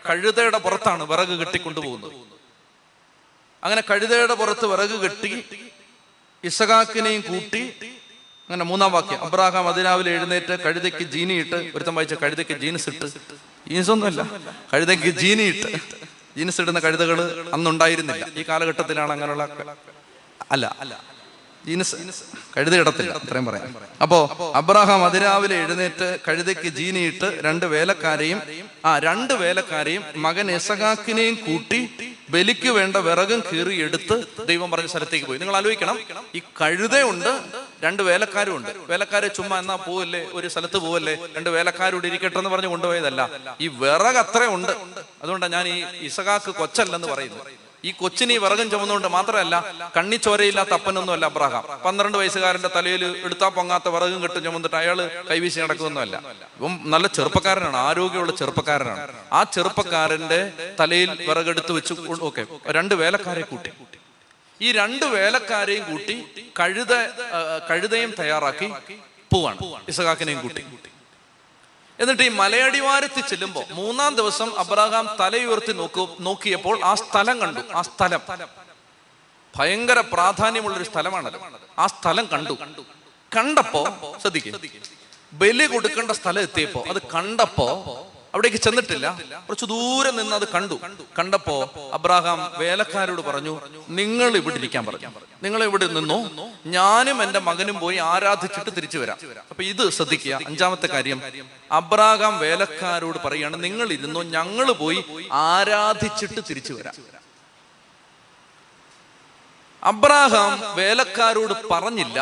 കഴുതയുടെ 0.09 0.59
പുറത്താണ് 0.59 1.03
വിറക് 1.03 1.29
കെട്ടിക്കൊണ്ടുപോകുന്നത്. 1.29 2.13
അങ്ങനെ 3.65 3.83
കഴുതയുടെ 3.91 4.35
പുറത്ത് 4.35 4.67
വിറക് 4.67 4.91
കെട്ടി 4.91 5.45
ഇസഹാക്കിനെയും 6.45 7.21
കൂട്ടി 7.21 7.61
അങ്ങനെ 8.49 8.65
മൂന്നാം 8.65 8.93
വാക്യം 8.93 9.25
അബ്രഹാം 9.25 9.69
അതിരാവിലെ 9.69 10.11
എഴുന്നേറ്റ് 10.11 10.63
കഴുതയ്ക്ക് 10.63 11.03
ജീനിയിട്ട് 11.03 11.73
ഒരുത്തം 11.75 11.95
വായിച്ച 11.95 12.15
കഴുതയ്ക്ക് 12.15 12.53
ജീൻസ് 12.53 12.89
ഇട്ട്. 12.89 13.07
ജീൻസ് 13.69 13.91
ഒന്നുമല്ല 13.91 14.27
കഴുതയ്ക്ക് 14.75 15.07
ജീനിയിട്ട്. 15.07 16.02
ജീൻസ് 16.37 16.61
ഇടുന്ന 16.61 16.81
കഴുതകൾ 16.81 17.19
അന്നുണ്ടായിരുന്നില്ല. 17.55 18.25
ഈ 18.37 18.45
കാലഘട്ടത്തിലാണ് 18.49 19.13
അങ്ങനെയുള്ള 19.13 19.45
അല്ല 20.51 20.77
അല്ല. 20.81 20.95
ജീൻസ് 21.67 21.97
കഴുത 22.57 22.75
ഇടത്തില്ല 22.75 23.13
അത്രയും 23.13 23.45
പറയാം. 23.45 23.67
അപ്പോ 24.03 24.19
അബ്രഹാം 24.55 25.05
അതിരാവിലെ 25.05 25.57
എഴുന്നേറ്റ് 25.57 26.19
കഴുതയ്ക്ക് 26.29 26.69
ജീനിയിട്ട് 26.79 27.39
രണ്ട് 27.45 27.67
വേലക്കാരെയും 27.67 28.39
ആ 28.85 28.99
രണ്ട് 28.99 29.35
വേലക്കാരെയും 29.35 30.03
മകൻ 30.17 30.51
എസഹാക്കിനെയും 30.51 31.35
കൂട്ടി 31.47 31.81
ബലിക്ക് 32.33 32.71
വേണ്ട 32.79 32.97
വിറകും 33.07 33.41
കീറി 33.51 33.75
എടുത്ത് 33.87 34.17
ദൈവം 34.51 34.69
പറഞ്ഞ 34.73 34.89
സ്ഥലത്തേക്ക് 34.93 35.27
പോയി. 35.27 35.39
നിങ്ങൾ 35.43 35.57
ആലോചിക്കണം 35.61 35.97
ഈ 36.39 36.41
കഴുതയുണ്ട് 36.61 37.31
രണ്ട് 37.85 38.03
വേലക്കാരും 38.09 38.55
ഉണ്ട്. 38.59 38.71
വേലക്കാരെ 38.91 39.29
ചുമ്മാ 39.39 39.57
എന്നാ 39.63 39.77
പോവല്ലേ 39.87 40.23
ഒരു 40.39 40.49
സ്ഥലത്ത് 40.53 40.79
പോവല്ലേ 40.85 41.15
രണ്ട് 41.37 41.51
വേലക്കാരോട് 41.57 42.07
ഇരിക്കട്ടെ 42.11 42.39
എന്ന് 42.43 42.51
പറഞ്ഞ് 42.55 42.71
കൊണ്ടുപോയതല്ല. 42.75 43.21
ഈ 43.65 43.69
വിറക് 43.83 44.21
അത്ര 44.25 44.43
ഉണ്ട്. 44.57 44.73
അതുകൊണ്ടാണ് 45.23 45.53
ഞാൻ 45.53 45.69
ഈ 45.75 45.79
ഇസഹാക്ക് 46.11 46.51
കൊച്ചല്ലെന്ന് 46.61 47.09
പറയുന്നത്. 47.15 47.45
ഈ 47.89 47.91
കൊച്ചിന് 48.01 48.35
വിറകും 48.43 48.69
ചുമന്നുകൊണ്ട് 48.73 49.09
മാത്രമല്ല 49.15 49.55
കണ്ണിച്ചോരയില്ലാത്ത 49.97 50.73
അപ്പനൊന്നും 50.79 51.15
അല്ല 51.17 51.25
അബ്രഹാം. 51.33 51.65
പന്ത്രണ്ട് 51.87 52.17
വയസ്സുകാരന്റെ 52.21 52.71
തലയിൽ 52.77 53.03
എടുത്താ 53.27 53.49
പൊങ്ങാത്ത 53.57 53.89
വിറകും 53.95 54.21
കെട്ടും 54.25 54.43
ചുമന്നിട്ട് 54.47 54.77
അയാൾ 54.83 54.99
കൈവീശി 55.31 55.59
നടക്കുന്നൊന്നുമല്ല. 55.65 56.17
ഇപ്പം 56.57 56.75
നല്ല 56.95 57.07
ചെറുപ്പക്കാരനാണ് 57.17 57.79
ആരോഗ്യമുള്ള 57.89 58.35
ചെറുപ്പക്കാരനാണ്. 58.41 59.03
ആ 59.39 59.41
ചെറുപ്പക്കാരന്റെ 59.57 60.41
തലയിൽ 60.81 61.11
വിറകെടുത്ത് 61.29 61.73
വെച്ച് 61.79 61.95
ഓക്കെ 62.29 62.45
രണ്ട് 62.79 62.95
വേലക്കാരെ 63.03 63.45
കൂട്ടി. 63.53 63.73
ഈ 64.61 64.69
രണ്ട് 64.81 65.05
വേലക്കാരെയും 65.17 65.85
കൂട്ടി 65.91 66.17
കഴുത 66.61 66.95
കഴുതയും 67.71 68.11
തയ്യാറാക്കി 68.21 68.69
പോവാണ് 69.33 69.59
ഇസഹാക്കിനെയും 69.93 70.41
കൂട്ടി. 70.45 70.63
എന്നിട്ട് 72.03 72.23
ഈ 72.23 72.29
മലയടിവാരത്തിൽ 72.29 73.27
ചെല്ലുമ്പോൾ 73.27 73.65
മൂന്നാം 73.73 74.15
ദിവസം 74.17 74.59
അബ്രഹാം 74.59 75.17
തലയുയർത്തി 75.21 75.73
നോക്കൂ 75.73 76.17
നോക്കിയപ്പോൾ 76.21 76.81
ആ 76.85 76.95
സ്ഥലം 76.95 77.41
കണ്ടു 77.41 77.61
ആ 77.75 77.83
സ്ഥലം. 77.83 78.23
ഭയങ്കര 79.55 80.01
പ്രാധാന്യമുള്ള 80.13 80.77
ഒരു 80.77 80.85
സ്ഥലമാണല്ലോ. 80.85 81.41
ആ 81.79 81.87
സ്ഥലം 81.87 82.29
കണ്ടു. 82.33 82.55
കണ്ടപ്പോ 83.33 83.83
ശ്രദ്ധിക്കും 84.23 84.55
ബലി 85.33 85.67
കൊടുക്കേണ്ട 85.67 86.11
സ്ഥലം 86.11 86.43
എത്തിയപ്പോ 86.43 86.85
അത് 86.89 87.03
കണ്ടപ്പോ 87.15 87.67
അവിടേക്ക് 88.35 88.57
ചെന്നിട്ടില്ല. 88.57 89.21
കുറച്ചു 89.49 89.65
ദൂരെ 89.65 90.11
നിന്ന് 90.11 90.37
അത് 90.37 90.49
കണ്ടു. 90.49 90.81
കണ്ടപ്പോ 91.19 91.57
അബ്രാഹാം 91.93 92.53
വേലക്കാരോട് 92.59 93.21
പറഞ്ഞു 93.21 93.61
നിങ്ങൾ 93.89 94.37
ഇവിടെ 94.37 94.55
ഇരിക്കാൻ 94.55 94.87
പറഞ്ഞു. 94.87 95.11
നിങ്ങൾ 95.43 95.65
ഇവിടെ 95.65 95.87
നിന്നു? 95.87 96.19
ഞാനും 96.67 97.23
എന്റെ 97.23 97.39
മകനും 97.39 97.79
പോയി 97.79 97.97
ആരാധിച്ചിട്ട് 97.97 98.71
തിരിച്ചു 98.77 98.99
വരാം. 98.99 99.19
അപ്പൊ 99.51 99.63
ഇത് 99.63 99.91
ശ്രദ്ധിക്കുക. 99.91 100.41
അഞ്ചാമത്തെ 100.47 100.87
കാര്യം 100.87 101.23
അബ്രാഹാം 101.73 102.39
വേലക്കാരോട് 102.39 103.19
പറയാണ് 103.19 103.65
നിങ്ങൾ 103.65 103.93
ഇരുന്നു? 103.93 104.21
ഞങ്ങൾ 104.21 104.73
പോയി 104.73 105.05
ആരാധിച്ചിട്ട് 105.33 106.41
തിരിച്ചു 106.51 106.73
വരാം. 106.73 106.95
അബ്രാഹാം 109.83 110.77
വേലക്കാരോട് 110.77 111.55
പറഞ്ഞില്ല 111.71 112.19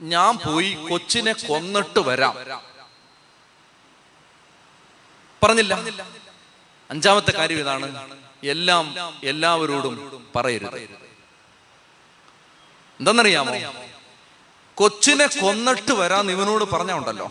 ഞാൻ 0.00 0.38
പോയി 0.46 0.70
കൊച്ചിനെ 0.90 1.32
കൊന്നിട്ട് 1.32 2.00
വരാം. 2.00 2.34
പറഞ്ഞില്ല. 5.44 5.74
അഞ്ചാമത്തെ 6.90 7.32
കാര്യം 7.32 7.58
ഇതാണ്. 7.58 7.86
എല്ലാം 8.44 8.84
എല്ലാവരോടും 9.24 9.94
പറയരുത്. 10.36 10.78
എന്തെന്നറിയാമോ 13.00 13.54
കൊച്ചിനെ 14.74 15.26
കൊന്നിട്ട് 15.26 15.92
വരാൻ 15.92 16.30
ഇവനോട് 16.30 16.64
പറഞ്ഞ 16.64 16.92
ഉണ്ടല്ലോ. 16.92 17.26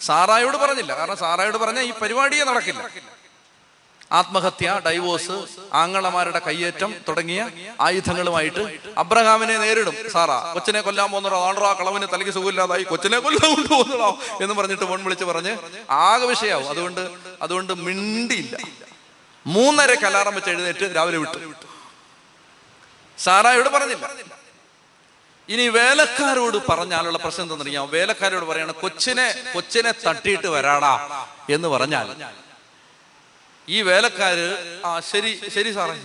സാറായോട് 0.00 0.56
പറഞ്ഞില്ല. 0.56 0.96
കാരണം 0.96 1.16
സാറായോട് 1.16 1.58
പറഞ്ഞ 1.58 1.80
ഈ 1.80 1.92
പരിപാടിയെ 1.92 2.44
നടക്കില്ല. 2.44 2.88
ആത്മഹത്യ 4.12 4.80
ഡൈവോഴ്സ് 4.86 5.44
ആങ്ങളമാരുടെ 5.72 6.38
കയ്യേറ്റം 6.38 6.94
തുടങ്ങിയ 7.08 7.50
ആയുധങ്ങളുമായിട്ട് 7.80 8.78
അബ്രഹാമിനെ 8.96 9.58
നേരിടും. 9.58 9.96
സാറാ 10.12 10.52
കൊച്ചിനെ 10.54 10.80
കൊല്ലാൻ 10.80 11.10
പോകുന്നോ 11.10 11.48
ആണ്ടറാ 11.48 11.72
കളവിന് 11.72 12.06
തലയ്ക്ക് 12.12 12.32
സുഖമില്ലാതായി 12.32 12.82
കൊച്ചിനെ 12.82 13.18
കൊല്ലാൻ 13.18 13.66
പോകുന്നോ 13.68 14.18
എന്ന് 14.40 14.54
പറഞ്ഞിട്ട് 14.54 14.84
ഫോൺ 14.84 15.04
വിളിച്ച് 15.04 15.24
പറഞ്ഞ് 15.24 15.56
ആകെ 15.90 16.26
വിഷയാവും. 16.26 16.68
അതുകൊണ്ട് 16.68 17.10
അതുകൊണ്ട് 17.42 17.72
മിണ്ടിയില്ല. 17.72 18.56
മൂന്നര 19.46 19.94
കലാറം 19.94 20.34
വെച്ച് 20.34 20.50
എഴുന്നേറ്റ് 20.50 20.96
രാവിലെ 20.96 21.18
വിട്ടു. 21.18 21.38
സാറാ 23.18 23.52
ഇവിടെ 23.52 23.68
പറഞ്ഞില്ല. 23.68 24.06
ഇനി 25.48 25.68
വേലക്കാരോട് 25.68 26.56
പറഞ്ഞാലുള്ള 26.68 27.18
പ്രശ്നം 27.18 27.42
എന്തെന്നറിയാം 27.42 27.90
വേലക്കാരോട് 27.90 28.44
പറയാണ് 28.44 28.72
കൊച്ചിനെ 28.72 29.34
കൊച്ചിനെ 29.54 29.94
തട്ടിയിട്ട് 30.06 30.46
വരാടാ 30.46 31.26
എന്ന് 31.50 31.68
പറഞ്ഞാൽ 31.68 32.16
ഈ 33.74 33.78
വേലക്കാര് 33.88 34.48
ആ 34.88 34.90
ശരി 35.10 35.32
ശരി 35.56 35.70
സാറേ 35.78 35.96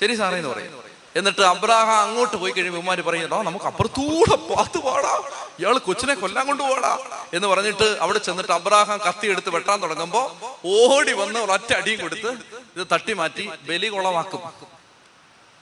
ശരി 0.00 0.14
സാറേ 0.20 0.36
എന്ന് 0.40 0.52
പറയും. 0.52 0.74
എന്നിട്ട് 1.18 1.42
അബ്രാഹാം 1.52 1.98
അങ്ങോട്ട് 2.06 2.36
പോയി 2.40 2.52
കഴിയുമ്പോൾ 2.56 2.80
ഉമ്മാര് 2.82 3.02
പറയുന്നോ 3.06 3.38
നമുക്ക് 3.46 3.66
അപ്പുറത്തൂടെ 3.70 4.36
പാത്ത് 4.48 4.78
പാടാ. 4.86 5.14
ഇയാൾ 5.60 5.76
കൊച്ചിനെ 5.86 6.14
കൊല്ലാൻ 6.20 6.44
കൊണ്ട് 6.50 6.62
പോടാ 6.68 6.92
എന്ന് 7.36 7.48
പറഞ്ഞിട്ട് 7.52 7.88
അവിടെ 8.04 8.20
ചെന്നിട്ട് 8.26 8.52
അബ്രാഹാം 8.58 8.98
കത്തി 9.06 9.26
എടുത്ത് 9.32 9.50
വെട്ടാൻ 9.56 9.78
തുടങ്ങുമ്പോ 9.84 10.22
ഓടി 10.74 11.12
വന്ന് 11.22 11.40
ഒറ്റ 11.56 11.70
അടിയും 11.80 12.00
കൊടുത്ത് 12.04 12.30
ഇത് 12.76 12.84
തട്ടി 12.92 13.12
മാറ്റി 13.20 13.44
ബലി 13.68 13.88
കുളമാക്കും. 13.94 14.42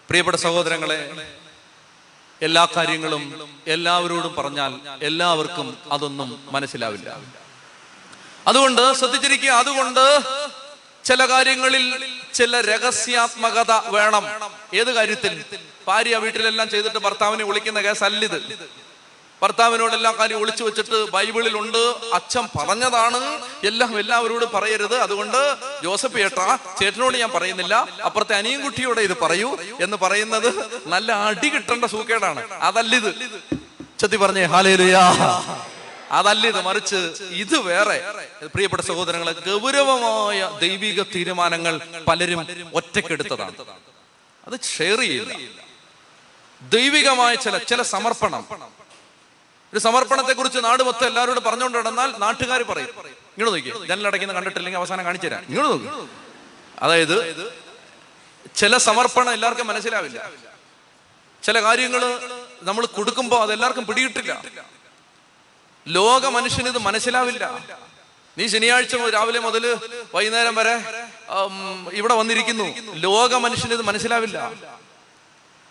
പ്രിയപ്പെട്ട 0.09 0.39
സഹോദരങ്ങളെ 0.47 1.01
എല്ലാ 2.43 2.65
കാര്യങ്ങളും 2.77 3.23
എല്ലാവരോടും 3.75 4.33
പറഞ്ഞാൽ 4.41 4.73
എല്ലാവർക്കും 5.09 5.69
അതൊന്നും 5.95 6.29
മനസ്സിലാവില്ല. 6.55 7.09
അതുകൊണ്ട് 8.49 8.83
ശ്രദ്ധിച്ചിരിക്കുക 8.99 9.53
അതുകൊണ്ട് 9.63 10.05
ചില 11.09 11.21
കാര്യങ്ങളിൽ 11.33 11.85
ചില 12.39 12.61
രഹസ്യാത്മകത 12.71 13.73
വേണം. 13.97 14.25
ഏത് 14.81 14.91
കാര്യത്തിൽ? 14.99 15.33
ഭാര്യ 15.89 16.17
വീട്ടിലെല്ലാം 16.25 16.69
ചെയ്തിട്ട് 16.75 16.99
ഭർത്താവിനെ 17.07 17.45
വിളിക്കുന്ന 17.49 17.81
കേസ് 17.87 18.05
അല്ലിത് 18.09 18.39
ഭർത്താവിനോട് 19.43 19.95
എല്ലാ 19.97 20.11
കാര്യം 20.19 20.39
ഒളിച്ചു 20.43 20.63
വെച്ചിട്ട് 20.65 20.97
ബൈബിളിൽ 21.11 21.55
ഉണ്ട് 21.59 21.79
അച്ഛൻ 22.19 22.45
പറഞ്ഞതാണ്. 22.57 23.21
എല്ലാം 23.65 23.93
എല്ലാവരോടും 24.01 24.51
പറയരുത്. 24.55 24.97
അതുകൊണ്ട് 25.05 25.39
ജോസഫ് 25.85 26.19
ചേട്ടാ 26.23 26.47
ചേട്ടനോട് 26.81 27.17
ഞാൻ 27.23 27.31
പറയുന്നില്ല. 27.37 27.75
അപ്പുറത്തെ 28.09 28.35
അനിയൻകുട്ടിയോടെ 28.41 29.01
ഇത് 29.09 29.17
പറയൂ 29.23 29.51
എന്ന് 29.81 29.97
പറയുന്നത് 30.05 30.49
നല്ല 30.95 31.13
അടി 31.29 31.49
കിട്ടേണ്ട 31.49 31.85
സൂക്കേടാണ്. 31.95 32.43
അതല്ലിത് 32.69 33.11
ചത്തി 34.01 34.17
പറഞ്ഞേ 34.17 34.45
ഹാലേലുയാ. 34.55 35.05
അതല്ല 36.11 36.47
ഇത് 36.47 36.61
മറിച്ച് 36.61 36.97
ഇത് 37.31 37.59
വേറെ. 37.59 37.97
പ്രിയപ്പെട്ട 38.47 38.83
സഹോദരങ്ങളെ 38.83 39.33
ഗൗരവമായ 39.33 40.59
ദൈവിക 40.61 41.03
തീരുമാനങ്ങൾ 41.03 41.81
പലരും 42.09 42.71
ഒറ്റക്കെടുത്തതാണ്. 42.75 43.55
അത് 44.47 44.61
ഷെയർ 44.65 45.01
ചെയ്യില്ല. 45.01 45.63
ദൈവികമായ 46.63 47.35
ചില 47.35 47.59
ചില 47.59 47.83
സമർപ്പണം. 47.83 48.47
ഒരു 49.73 49.79
സമർപ്പണത്തെ 49.79 50.33
കുറിച്ച് 50.33 50.59
നാട് 50.59 50.83
മൊത്തം 50.83 51.07
എല്ലാവരോടും 51.07 51.45
പറഞ്ഞുകൊണ്ട് 51.45 51.79
നടന്നാൽ 51.79 52.13
നാട്ടുകാർ 52.19 52.63
പറയും. 52.63 52.89
ഇങ്ങോട്ട് 53.07 53.67
നോക്കി 53.67 53.87
ജനലടയ്ക്കുന്ന 53.87 54.35
കണ്ടിട്ടില്ലെങ്കിൽ 54.35 54.79
അവസാനം 54.79 55.05
കാണിച്ചു 55.05 55.27
തരാം. 55.27 55.45
ഇങ്ങോട്ട് 55.49 55.87
നോക്കി. 55.87 56.09
അതായത് 56.79 57.53
ചില 58.57 58.77
സമർപ്പണം 58.77 59.33
എല്ലാവർക്കും 59.33 59.67
മനസ്സിലാവില്ല. 59.67 60.31
ചില 61.43 61.63
കാര്യങ്ങൾ 61.63 62.21
നമ്മൾ 62.63 62.87
കൊടുക്കുമ്പോൾ 62.87 63.43
അത് 63.43 63.53
എല്ലാവർക്കും 63.53 63.87
പിടികിട്ടില്ല. 63.87 64.43
ലോക 65.87 66.27
മനുഷ്യന് 66.27 66.69
ഇത് 66.69 66.79
മനസ്സിലാവില്ല. 66.79 67.45
നീ 68.39 68.47
ശനിയാഴ്ച 68.47 68.97
രാവിലെ 68.97 69.39
മുതൽ 69.39 69.79
വൈകുന്നേരം 70.15 70.55
വരെ 70.55 70.75
ഇവിടെ 71.93 72.15
വന്നിരിക്കുന്നു. 72.15 72.93
ലോക 72.93 73.35
മനുഷ്യന് 73.35 73.73
ഇത് 73.73 73.83
മനസ്സിലാവില്ല. 73.83 74.39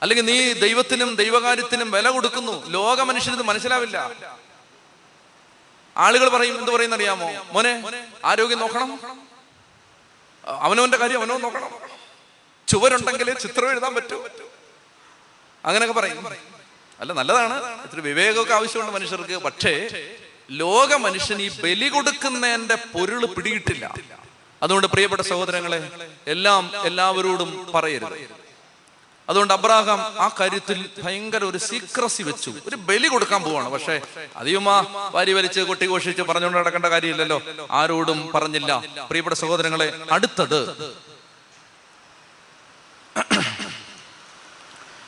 അല്ലെങ്കിൽ 0.01 0.25
നീ 0.25 0.53
ദൈവത്തിനും 0.53 1.15
ദൈവകാര്യത്തിനും 1.15 1.91
വില 1.91 2.09
കൊടുക്കുന്നു. 2.09 2.69
ലോക 2.69 3.01
മനുഷ്യന് 3.01 3.35
ഇത് 3.35 3.43
മനസ്സിലാവില്ല. 3.43 4.11
ആളുകൾ 5.97 6.29
പറയും 6.29 6.59
എന്ത് 6.59 6.71
പറയുന്ന 6.71 6.95
അറിയാമോ 6.95 7.29
മോനെ 7.51 8.07
ആരോഗ്യം 8.25 8.59
നോക്കണം. 8.59 8.99
അവനവന്റെ 10.43 10.97
കാര്യം 10.97 11.17
അവനവൻ 11.17 11.41
നോക്കണം. 11.41 11.71
ചുവരുണ്ടെങ്കിൽ 12.67 13.39
ചിത്രം 13.39 13.69
എഴുതാൻ 13.69 13.95
പറ്റൂ. 13.95 14.27
അങ്ങനെയൊക്കെ 15.65 15.99
പറയും. 15.99 16.56
അല്ല 17.01 17.13
നല്ലതാണ്. 17.13 17.55
ഇത്തിരി 17.83 18.01
വിവേകമൊക്കെ 18.01 18.53
ആവശ്യമുണ്ട് 18.53 18.91
മനുഷ്യർക്ക്. 18.91 19.37
പക്ഷേ 19.43 19.73
ലോക 20.51 20.93
മനുഷ്യൻ 20.93 21.41
ഈ 21.41 21.49
ബലി 21.61 21.87
കൊടുക്കുന്നതിന്റെ 21.87 22.75
പൊരുൾ 22.75 23.25
പിടിയിട്ടില്ല 23.25 23.93
അതുകൊണ്ട് 24.63 24.87
പ്രിയപ്പെട്ട 24.87 25.21
സഹോദരങ്ങളെ 25.21 25.91
എല്ലാം 26.27 26.71
എല്ലാവരോടും 26.83 27.71
പറയരുത്. 27.75 28.47
അതുകൊണ്ട് 29.29 29.53
അബ്രാഹാം 29.53 29.99
ആ 30.19 30.29
കാര്യത്തിൽ 30.39 30.89
ഭയങ്കര 31.03 31.43
ഒരു 31.43 31.57
സീക്രസി 31.57 32.23
വെച്ചു. 32.23 32.51
ഒരു 32.67 32.75
ബലി 32.75 33.07
കൊടുക്കാൻ 33.07 33.43
പോവാണ്. 33.43 33.69
പക്ഷേ 33.69 34.01
അധികമാ 34.35 34.75
വാരി 35.11 35.33
വലിച്ച് 35.33 35.59
കൊട്ടി 35.59 35.85
ഘോഷിച്ച് 35.85 36.21
പറഞ്ഞുകൊണ്ട് 36.21 36.59
നടക്കേണ്ട 36.59 36.85
കാര്യമില്ലല്ലോ. 36.85 37.41
ആരോടും 37.71 38.31
പറഞ്ഞില്ല. 38.35 38.83
പ്രിയപ്പെട്ട 39.09 39.37
സഹോദരങ്ങളെ 39.37 40.01
അടുത്തത്. 40.11 40.61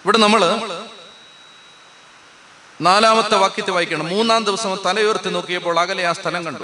ഇവിടെ 0.04 0.18
നമ്മൾ 0.18 0.42
നാലാമത്തെ 2.82 3.36
വാക്യത്തെ 3.36 3.72
വായിക്കണം. 3.72 4.08
മൂന്നാം 4.10 4.44
ദിവസം 4.44 4.80
തലയുയർത്തി 4.86 5.30
നോക്കിയപ്പോൾ 5.30 5.80
അകലെ 5.80 6.06
ആ 6.06 6.14
സ്ഥലം 6.14 6.46
കണ്ടു. 6.46 6.64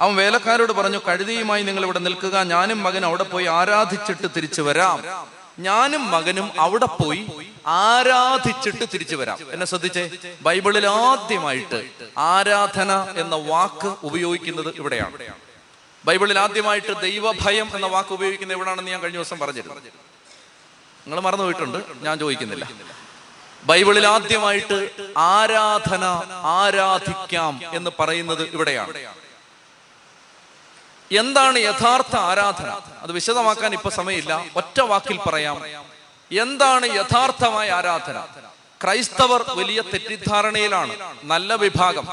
അവൻ 0.00 0.16
വേലക്കാരോട് 0.16 0.72
പറഞ്ഞു 0.72 0.98
കഴുതിയുമായി 0.98 1.62
നിങ്ങൾ 1.62 1.84
ഇവിടെ 1.84 1.98
നിൽക്കുക. 1.98 2.42
ഞാനും 2.42 2.82
മകനും 2.82 3.06
അവിടെ 3.06 3.22
പോയി 3.22 3.44
ആരാധിച്ചിട്ട് 3.44 4.28
തിരിച്ചു 4.36 4.62
വരാം. 4.62 5.26
ഞാനും 5.58 6.10
മകനും 6.10 6.60
അവിടെ 6.60 6.86
പോയി 6.86 7.52
ആരാധിച്ചിട്ട് 7.66 8.84
തിരിച്ചു 8.94 9.16
വരാം. 9.16 9.38
എന്നെ 9.50 9.66
ശ്രദ്ധിച്ചേ? 9.66 10.10
ബൈബിളിൽ 10.42 10.86
ആദ്യമായിട്ട് 10.86 11.90
ആരാധന 12.18 13.06
എന്ന 13.16 13.34
വാക്ക് 13.36 13.94
ഉപയോഗിക്കുന്നത് 14.02 14.74
ഇവിടെയാണ്. 14.76 15.18
ബൈബിളിൽ 16.04 16.38
ആദ്യമായിട്ട് 16.38 17.00
ദൈവഭയം 17.00 17.70
എന്ന 17.74 17.86
വാക്ക് 17.86 18.12
ഉപയോഗിക്കുന്നത് 18.12 18.56
എവിടെയാണെന്ന് 18.56 18.90
ഞാൻ 18.90 19.00
കഴിഞ്ഞ 19.00 19.16
ദിവസം 19.16 19.38
പറഞ്ഞിരുന്നു. 19.38 19.74
നിങ്ങൾ 19.74 21.20
മറന്നു 21.20 21.44
പോയിട്ടുണ്ട് 21.44 21.78
ഞാൻ 22.02 22.18
ചോദിക്കുന്നില്ല. 22.18 22.68
ബൈബിളിൽ 23.64 24.06
ആദ്യമായിട്ട് 24.06 24.90
ആരാധന 25.16 26.04
ആരാധിക്കാം 26.32 27.60
എന്ന് 27.72 27.90
പറയുന്നത് 28.00 28.42
ഇവിടെയാണ്. 28.42 29.14
എന്താണ് 31.12 31.58
യഥാർത്ഥ 31.58 32.16
ആരാധന? 32.16 32.80
അത് 33.00 33.12
വിശദമാക്കാൻ 33.12 33.72
ഇപ്പൊ 33.74 33.90
സമയമില്ല. 33.90 34.44
ഒറ്റ 34.56 34.80
വാക്കിൽ 34.80 35.18
പറയാം. 35.18 35.84
എന്താണ് 36.32 36.86
യഥാർത്ഥമായ 36.86 37.70
ആരാധന? 37.70 38.26
ക്രൈസ്തവർ 38.82 39.44
വലിയ 39.50 39.80
തെറ്റിദ്ധാരണയിലാണ്. 39.80 41.18
നല്ല 41.24 41.54
വിഭാഗം. 41.54 42.08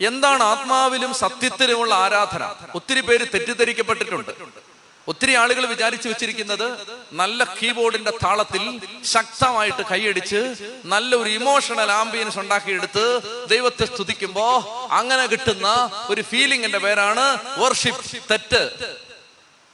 എന്താണ് 0.00 0.42
ആത്മാവിലും 0.42 1.14
സത്യത്തിലുമുള്ള 1.14 1.94
ആരാധന? 1.94 2.54
ഒത്തിരി 2.74 3.00
പേര് 3.00 3.26
തെറ്റിദ്ധരിക്കപ്പെട്ടിട്ടുണ്ട്. 3.34 4.63
ഒത്തിരി 5.08 5.34
ആളുകൾ 5.34 5.66
വിചാരിച്ചു 5.66 6.08
വെച്ചിരിക്കുന്നത് 6.08 6.96
നല്ല 7.12 7.44
കീബോർഡിന്റെ 7.44 8.10
താളത്തിൽ 8.10 8.80
ശക്തമായിട്ട് 9.04 9.82
കൈയടിച്ച് 9.82 10.56
നല്ല 10.84 11.16
ഒരു 11.16 11.28
ഇമോഷണൽ 11.28 11.92
ആംബിയൻസ് 11.92 12.38
ഉണ്ടാക്കിയെടുത്ത് 12.38 13.04
ദൈവത്തെ 13.48 13.84
സ്തുതിക്കുമ്പോ 13.84 14.62
അങ്ങനെ 14.90 15.26
കിട്ടുന്ന 15.26 15.90
ഒരു 16.10 16.22
ഫീലിംഗിന്റെ 16.22 16.78
പേരാണ് 16.78 17.38
വർഷിപ്പ് 17.60 18.28
തെറ്റ്. 18.30 18.62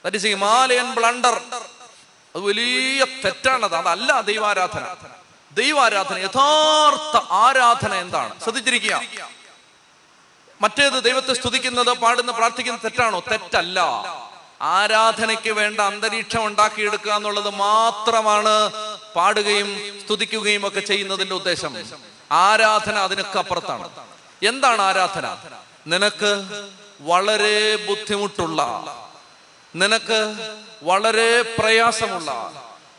ദാറ്റ് 0.04 0.16
ഹിമാലയൻ 0.16 0.94
ബ്ലണ്ടർ 0.94 1.34
അത് 2.34 2.42
വലിയ 2.42 3.04
തെറ്റാണത് 3.24 3.74
അതല്ല 3.74 4.20
ദൈവാരാധന. 4.20 4.96
ദൈവാരാധന 5.52 6.18
യഥാർത്ഥ 6.18 7.16
ആരാധന 7.32 7.94
എന്താണ്? 7.94 8.40
ശ്രദ്ധിച്ചിരിക്കുക. 8.40 9.02
മറ്റേത് 10.62 11.04
ദൈവത്തെ 11.04 11.32
സ്തുതിക്കുന്നത് 11.32 11.92
പാടുന്ന 11.92 12.32
പ്രാർത്ഥിക്കുന്ന 12.32 12.78
തെറ്റാണോ? 12.84 13.22
തെറ്റല്ല. 13.30 13.80
ആരാധനയ്ക്ക് 14.62 15.50
വേണ്ട 15.50 15.80
അന്തരീക്ഷം 15.80 16.46
ഉണ്ടാക്കിയെടുക്കുക 16.46 17.12
എന്നുള്ളത് 17.12 17.50
മാത്രമാണ് 17.50 18.70
പാടുകയും 19.14 20.00
സ്തുതിക്കുകയും 20.04 20.66
ഒക്കെ 20.66 20.80
ചെയ്യുന്നതിന്റെ 20.80 21.34
ഉദ്ദേശം. 21.34 21.76
ആരാധന 22.32 22.98
അതിനൊക്കെ 22.98 23.38
അപ്പുറത്താണ്. 23.38 23.90
എന്താണ് 24.42 24.82
ആരാധന? 24.82 25.36
നിനക്ക് 25.86 26.32
വളരെ 27.00 27.76
ബുദ്ധിമുട്ടുള്ള 27.76 28.60
നിനക്ക് 29.74 30.50
വളരെ 30.82 31.42
പ്രയാസമുള്ള 31.58 32.30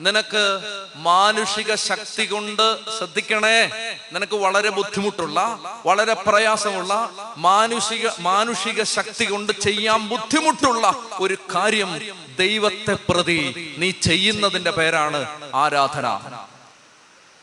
നിനക്ക് 0.01 0.59
മാനുഷിക 0.95 1.75
ശക്തി 1.75 2.25
കൊണ്ട് 2.25 2.79
ശ്രദ്ധിക്കണേ. 2.97 3.71
നിനക്ക് 4.11 4.35
വളരെ 4.35 4.69
ബുദ്ധിമുട്ടുള്ള 4.69 5.59
വളരെ 5.85 6.13
പ്രയാസമുള്ള 6.13 7.09
മാനുഷിക 7.37 8.09
മാനുഷിക 8.19 8.83
ശക്തി 8.83 9.25
കൊണ്ട് 9.25 9.51
ചെയ്യാൻ 9.61 10.07
ബുദ്ധിമുട്ടുള്ള 10.07 10.95
ഒരു 11.19 11.37
കാര്യം 11.55 12.01
ദൈവത്തെ 12.39 12.93
പ്രതി 13.09 13.75
നീ 13.77 13.91
ചെയ്യുന്നതിന്റെ 13.91 14.71
പേരാണ് 14.71 15.51
ആരാധന. 15.55 16.19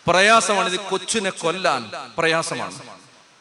പ്രയാസമാണ് 0.07 0.69
ഇത് 0.69 0.81
കൊച്ചിനെ 0.81 1.31
കൊല്ലാൻ 1.31 1.91
പ്രയാസമാണ്. 2.19 2.79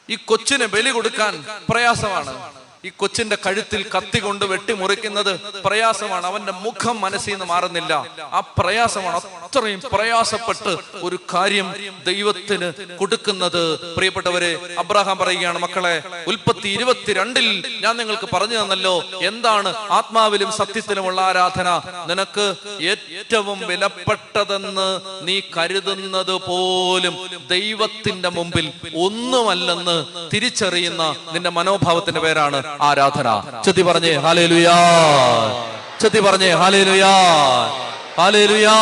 ഈ 0.09 0.15
കൊച്ചിനെ 0.15 0.65
ബലി 0.65 0.89
കൊടുക്കാൻ 0.89 1.45
പ്രയാസമാണ്. 1.69 2.56
ഈ 2.83 2.89
കൊച്ചിന്റെ 2.97 3.37
കഴുത്തിൽ 3.45 3.81
കത്തി 3.95 4.19
കൊണ്ട് 4.19 4.45
വെട്ടിമുറിക്കുന്നത് 4.45 5.31
പ്രയാസമാണ്. 5.65 6.25
അവന്റെ 6.25 6.51
മുഖം 6.51 7.01
മനസ്സിൽ 7.01 7.31
നിന്ന് 7.31 7.45
മാറുന്നില്ല. 7.45 7.93
ആ 8.37 8.39
പ്രയാസമാണ് 8.59 9.17
അത്രയും 9.47 9.81
പ്രയാസപ്പെട്ട് 9.93 10.71
ഒരു 11.07 11.19
കാര്യം 11.33 11.67
ദൈവത്തിന് 12.05 12.67
കൊടുക്കുന്നത്. 12.99 13.63
പ്രിയപ്പെട്ടവരെ 13.97 14.51
അബ്രഹാം 14.77 15.17
പറയുകയാണ് 15.17 15.59
മക്കളെ 15.59 15.95
ഉൽപ്പത്തി 16.27 16.67
ഇരുപത്തിരണ്ടിൽ 16.67 17.47
ഞാൻ 17.83 17.97
നിങ്ങൾക്ക് 17.97 18.27
പറഞ്ഞു 18.33 18.57
തന്നല്ലോ 18.61 18.95
എന്താണ് 19.21 19.69
ആത്മാവിലും 19.97 20.51
സത്യത്തിലുമുള്ള 20.51 21.21
ആരാധന? 21.21 21.67
നിനക്ക് 22.09 22.45
ഏറ്റവും 22.91 23.59
വിലപ്പെട്ടതെന്ന് 23.69 24.87
നീ 25.27 25.39
കരുതുന്നത് 25.57 26.35
പോലും 26.47 27.15
ദൈവത്തിന്റെ 27.49 28.29
മുമ്പിൽ 28.29 28.65
ഒന്നുമല്ലെന്ന് 28.95 29.97
തിരിച്ചറിയുന്ന 30.33 31.03
നിന്റെ 31.33 31.49
മനോഭാവത്തിന്റെ 31.49 32.19
പേരാണ് 32.19 32.59
ആരാധന. 32.81 33.27
ചെത്തി 33.65 33.81
പറഞ്ഞേ 33.81 34.13
ഹാലേ 34.25 34.45
ലുയാ 34.45 34.77
ചെത്തി 36.01 36.19
പറഞ്ഞേ 36.19 36.49
ഹാലേ 36.61 36.81
ലുയാ 36.83 37.13
ഹാലേ 38.19 38.45
ലുയാ 38.45 38.75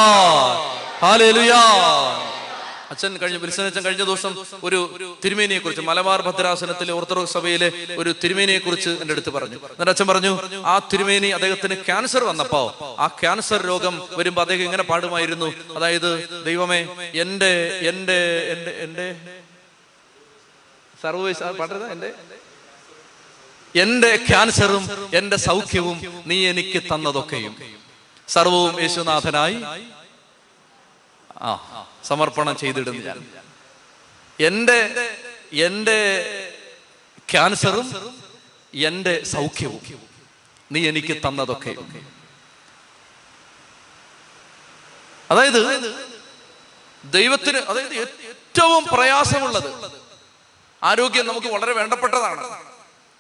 ഹാലേ 1.04 1.30
ലുയാ 1.32 1.62
അച്ഛൻ 2.92 3.18
കഴിഞ്ഞ 3.22 3.38
ബിൽസനച്ഛൻ 3.38 3.84
കഴിഞ്ഞ 3.86 4.04
ദിവസം 4.04 4.34
ഒരു 4.64 4.80
തിരുമേനിയെ 5.24 5.60
കുറിച്ച് 5.60 5.82
മലബാർ 5.82 6.22
ഭദ്രാസനത്തിലെ 6.22 6.94
ഓർത്തഡോക്സ് 6.94 7.34
സഭയിലെ 7.34 7.70
ഒരു 7.98 8.12
തിരുമേനിയെ 8.24 8.58
കുറിച്ച് 8.58 8.90
എന്റെ 9.02 9.14
അടുത്ത് 9.14 9.30
പറഞ്ഞു. 9.30 9.58
എന്നിട്ട് 9.66 9.92
അച്ഛൻ 9.92 10.08
പറഞ്ഞു 10.08 10.32
ആ 10.66 10.80
തിരുമേനി 10.92 11.28
അദ്ദേഹത്തിന് 11.38 11.76
ക്യാൻസർ 11.88 12.24
വന്നപ്പോ 12.24 12.62
ആ 13.00 13.08
ക്യാൻസർ 13.22 13.62
രോഗം 13.72 13.96
വരുമ്പോ 14.20 14.42
അദ്ദേഹം 14.42 14.64
ഇങ്ങനെ 14.64 14.84
പാടുമായിരുന്നു. 14.84 15.50
അതായത് 15.76 16.10
ദൈവമേ 16.46 16.80
എന്റെ 17.24 17.52
എന്റെ 17.92 18.20
എന്റെ 18.54 18.72
എന്റെ 18.86 19.08
സർവീസ് 21.04 21.44
പാടുന്നത് 21.60 21.92
എന്റെ 21.92 22.10
എന്റെ 23.76 24.16
ക്യാൻസറും 24.16 24.84
എന്റെ 25.14 25.36
സൗഖ്യവും 25.36 26.24
നീ 26.26 26.50
എനിക്ക് 26.50 26.84
തന്നതൊക്കെയും. 26.84 27.54
സർവവും 28.28 28.82
യേശുനാഥനായി 28.82 29.58
ആ 31.42 31.52
സമർപ്പണം 32.04 32.58
ചെയ്തിടുന്നു 32.58 33.02
ഞാൻ. 33.06 33.20
എന്റെ 34.40 34.80
എന്റെ 35.54 36.00
ക്യാൻസറും 37.32 37.88
എന്റെ 38.74 39.24
സൗഖ്യവും 39.24 39.82
നീ 40.72 40.88
എനിക്ക് 40.90 41.18
തന്നതൊക്കെ 41.18 41.76
അതായത് 45.32 45.62
ദൈവത്തിന് 47.04 47.58
അതായത് 47.58 47.94
ഏറ്റവും 47.94 48.84
പ്രയാസമുള്ളത് 48.86 49.92
ആരോഗ്യം 50.84 51.28
നമുക്ക് 51.28 51.48
വളരെ 51.48 51.74
വേണ്ടപ്പെട്ടതാണ്. 51.74 52.75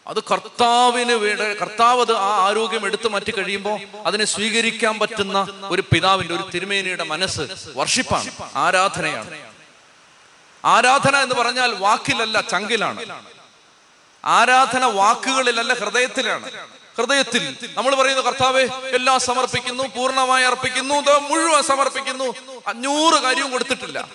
അത് 0.07 0.23
കർത്താവിന് 0.31 1.11
വേണ്ട 1.11 1.41
കർത്താവ് 1.41 2.01
അത് 2.01 2.13
ആ 2.15 2.47
ആരോഗ്യം 2.47 2.85
എടുത്തു 2.85 3.07
മാറ്റി 3.07 3.31
കഴിയുമ്പോൾ 3.31 3.79
അതിനെ 4.05 4.25
സ്വീകരിക്കാൻ 4.25 4.99
പറ്റുന്ന 4.99 5.47
ഒരു 5.63 5.83
പിതാവിന്റെ 5.93 6.33
ഒരു 6.33 6.49
തിരുമേനിയുടെ 6.53 7.03
മനസ്സ് 7.03 7.41
വർഷിപ്പാണ് 7.75 8.31
ആരാധനയാണ്. 8.55 9.37
ആരാധന 10.65 11.15
എന്ന് 11.17 11.35
പറഞ്ഞാൽ 11.35 11.73
വാക്കിലല്ല 11.73 12.41
ചങ്കിലാണ്. 12.41 13.21
ആരാധന 14.25 14.85
വാക്കുകളിലല്ല 14.85 15.73
ഹൃദയത്തിലാണ്. 15.73 16.51
ഹൃദയത്തിൽ 16.97 17.57
നമ്മൾ 17.73 17.95
പറയുന്നു 17.95 18.21
കർത്താവെ 18.21 18.63
എല്ലാം 18.91 19.19
സമർപ്പിക്കുന്നു 19.19 19.83
പൂർണമായി 19.83 20.43
അർപ്പിക്കുന്നു 20.43 20.95
മുഴുവൻ 21.29 21.63
സമർപ്പിക്കുന്നു. 21.63 22.33
അഞ്ഞൂറ് 22.67 23.21
കാര്യവും 23.21 23.51
കൊടുത്തിട്ടില്ല. 23.51 24.07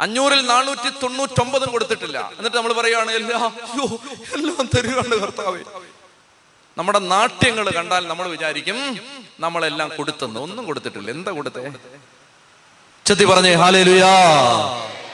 അഞ്ഞൂറിൽ 0.00 0.46
നാനൂറ്റി 0.46 0.90
തൊണ്ണൂറ്റൊമ്പതും 1.02 1.70
കൊടുത്തിട്ടില്ല. 1.72 2.32
എന്നിട്ട് 2.38 2.56
നമ്മൾ 2.56 2.72
പറയുകയാണ് 2.72 3.10
അയ്യോ 3.10 3.86
എല്ലാം 4.36 4.68
തരുകയാണ് 4.76 5.14
കർത്താവേ. 5.14 5.62
നമ്മുടെ 6.78 6.98
നാട്യങ്ങൾ 6.98 7.70
കണ്ടാൽ 7.70 8.06
നമ്മൾ 8.06 8.28
വിചാരിക്കും 8.28 9.00
നമ്മളെല്ലാം 9.40 9.88
കൊടുത്തെന്ന്. 9.96 10.40
ഒന്നും 10.40 10.66
കൊടുത്തിട്ടില്ല. 10.66 11.10
എന്താ 11.10 11.32
കൊടുത്തേ? 11.32 11.72
ചെത്തി 13.06 13.24
പറഞ്ഞേ 13.24 13.54
ഹാലേലുയാ. 13.54 14.12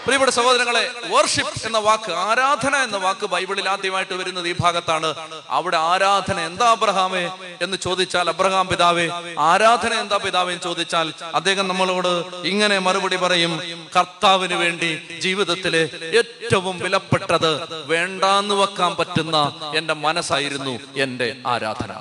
പ്രിയപ്പെട്ട 0.04 0.32
സഹോദരങ്ങളെ 0.36 0.82
വർഷിപ്പ് 1.12 1.58
എന്ന 1.66 1.78
വാക്ക് 1.86 2.12
ആരാധന 2.22 2.74
എന്ന 2.84 2.96
വാക്ക് 2.96 3.26
ബൈബിളിൽ 3.26 3.66
ആദ്യമായിട്ട് 3.68 4.14
വരുന്നത് 4.20 4.48
ഈ 4.48 4.54
ഭാഗത്താണ്. 4.60 5.08
അവിടെ 5.50 5.78
ആരാധന 5.90 6.38
എന്താ 6.48 6.66
അബ്രഹാമേ 6.74 7.22
എന്ന് 7.62 7.76
ചോദിച്ചാൽ 7.76 8.26
അബ്രഹാം 8.32 8.66
പിതാവേ 8.70 9.06
ആരാധന 9.48 9.92
എന്താ 10.02 10.18
പിതാവേ? 10.18 10.52
എന്ന് 10.52 10.66
ചോദിച്ചാൽ 10.68 11.06
അദ്ദേഹം 11.34 11.66
നമ്മളോട് 11.68 12.10
ഇങ്ങനെ 12.44 12.78
മറുപടി 12.78 13.16
പറയും 13.16 13.54
കർത്താവിന് 13.96 14.56
വേണ്ടി 14.62 14.90
ജീവിതത്തിലെ 15.20 15.82
ഏറ്റവും 16.20 16.76
വിലപ്പെട്ടത് 16.84 17.50
വേണ്ടാന്ന് 17.92 18.54
വെക്കാൻ 18.54 18.94
പറ്റുന്ന 18.98 19.36
എന്റെ 19.74 19.96
മനസ്സായിരുന്നു 20.04 20.74
എന്റെ 20.98 21.28
ആരാധന. 21.46 21.92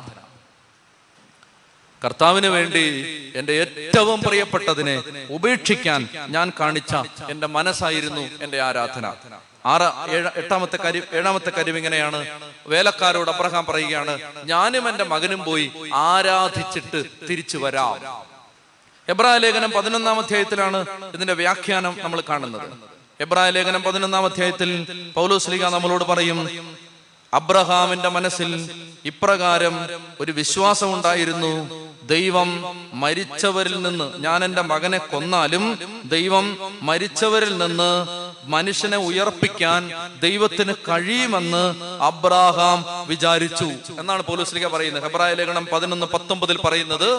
കർത്താവിന് 2.03 2.47
വേണ്ടി 2.47 2.83
എന്റെ 3.36 3.53
ഏറ്റവും 3.53 4.21
പ്രിയപ്പെട്ടതിനെ 4.21 5.03
ഉപേക്ഷിക്കാൻ 5.29 6.10
ഞാൻ 6.27 6.51
കാണിച്ച 6.60 6.95
എന്റെ 7.29 7.47
മനസ്സായിരുന്നു 7.47 8.29
എന്റെ 8.41 8.62
ആരാധന. 8.62 9.13
ആറ് 9.65 10.12
ഏഴ് 10.12 10.29
എട്ടാമത്തെ 10.36 10.77
കരി 10.77 11.01
ഏഴാമത്തെ 11.13 11.49
കാര്യം 11.49 11.77
ഇങ്ങനെയാണ്. 11.77 12.39
വേലക്കാരോട് 12.67 13.31
അബ്രഹാം 13.31 13.65
പറയുകയാണ് 13.65 14.19
ഞാനും 14.45 14.89
എന്റെ 14.89 15.03
മകനും 15.03 15.43
പോയി 15.43 15.71
ആരാധിച്ചിട്ട് 15.93 17.03
തിരിച്ചു 17.29 17.57
വരാം. 17.57 17.95
എബ്രായ 19.07 19.38
ലേഖനം 19.38 19.71
പതിനൊന്നാം 19.71 20.19
അധ്യായത്തിലാണ് 20.19 20.86
ഇതിന്റെ 21.13 21.33
വ്യാഖ്യാനം 21.33 21.97
നമ്മൾ 22.01 22.23
കാണുന്നത്. 22.29 22.69
എബ്രായ 23.19 23.49
ലേഖനം 23.49 23.83
പതിനൊന്നാം 23.83 24.25
അധ്യായത്തിൽ 24.25 24.71
പൗലോസ്ലിക 25.15 25.65
നമ്മളോട് 25.65 26.03
പറയും 26.03 26.39
അബ്രഹാമിന്റെ 27.33 28.10
മനസ്സിൽ 28.10 28.51
ഇപ്രകാരം 29.11 29.75
ഒരു 30.21 30.31
വിശ്വാസം 30.31 30.89
ഉണ്ടായിരുന്നു 30.93 31.51
ദൈവം 32.13 32.49
മരിച്ചവരിൽ 32.93 33.75
നിന്ന് 33.81 34.05
ഞാൻ 34.25 34.39
എന്റെ 34.43 34.63
മകനെ 34.71 34.99
കൊന്നാലും 35.11 35.63
ദൈവം 36.05 36.45
മരിച്ചവരിൽ 36.81 37.53
നിന്ന് 37.57 37.91
മനുഷ്യനെ 38.55 38.97
ഉയർപ്പിക്കാൻ 39.09 39.81
ദൈവത്തിന് 40.21 40.73
കഴിയുമെന്ന് 40.89 41.63
അബ്രാഹാം 42.01 42.79
വിചാരിച്ചു. 43.07 43.67
എന്നാണ് 43.99 44.23
പോലീസിലേക്ക് 44.23 44.67
പറയുന്നത്. 44.67 45.03
ഹെബ്രായ 45.03 45.33
ലേഖനം 45.33 45.65
പതിനൊന്ന് 45.73 46.07
പത്തൊമ്പതിൽ 46.13 46.57
പറയുന്നത് 46.65 47.09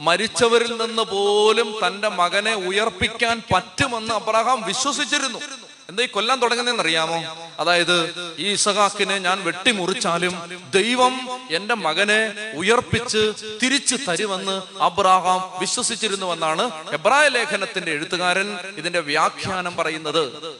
മരിച്ചവരിൽ 0.00 0.72
നിന്ന് 0.82 1.02
പോലും 1.02 1.68
തന്റെ 1.84 2.08
മകനെ 2.20 2.54
ഉയർപ്പിക്കാൻ 2.70 3.36
പറ്റുമെന്ന് 3.52 4.14
അബ്രാഹാം 4.20 4.58
വിശ്വസിച്ചിരുന്നു. 4.70 5.40
എന്താ 5.88 6.02
ഈ 6.02 6.06
കൊല്ലാൻ 6.06 6.42
തുടങ്ങുന്നതെന്ന് 6.42 6.82
അറിയാമോ 6.82 7.48
അതായത് 7.60 8.34
ഈ 8.38 8.52
ഇസഹാക്കിനെ 8.52 9.18
ഞാൻ 9.18 9.44
വെട്ടിമുറിച്ചാലും 9.44 10.62
ദൈവം 10.70 11.40
എന്റെ 11.50 11.74
മകനെ 11.74 12.32
ഉയർപ്പിച്ച് 12.56 13.32
തിരിച്ചു 13.62 13.96
തരുമെന്ന് 13.96 14.82
അബ്രാഹാം 14.82 15.60
വിശ്വസിച്ചിരുന്നുവെന്നാണ് 15.60 16.90
എബ്രായ 16.92 17.28
ലേഖനത്തിന്റെ 17.28 17.92
എഴുത്തുകാരൻ 17.92 18.58
ഇതിന്റെ 18.76 19.00
വ്യാഖ്യാനം 19.00 19.76
പറയുന്നത്. 19.76 20.56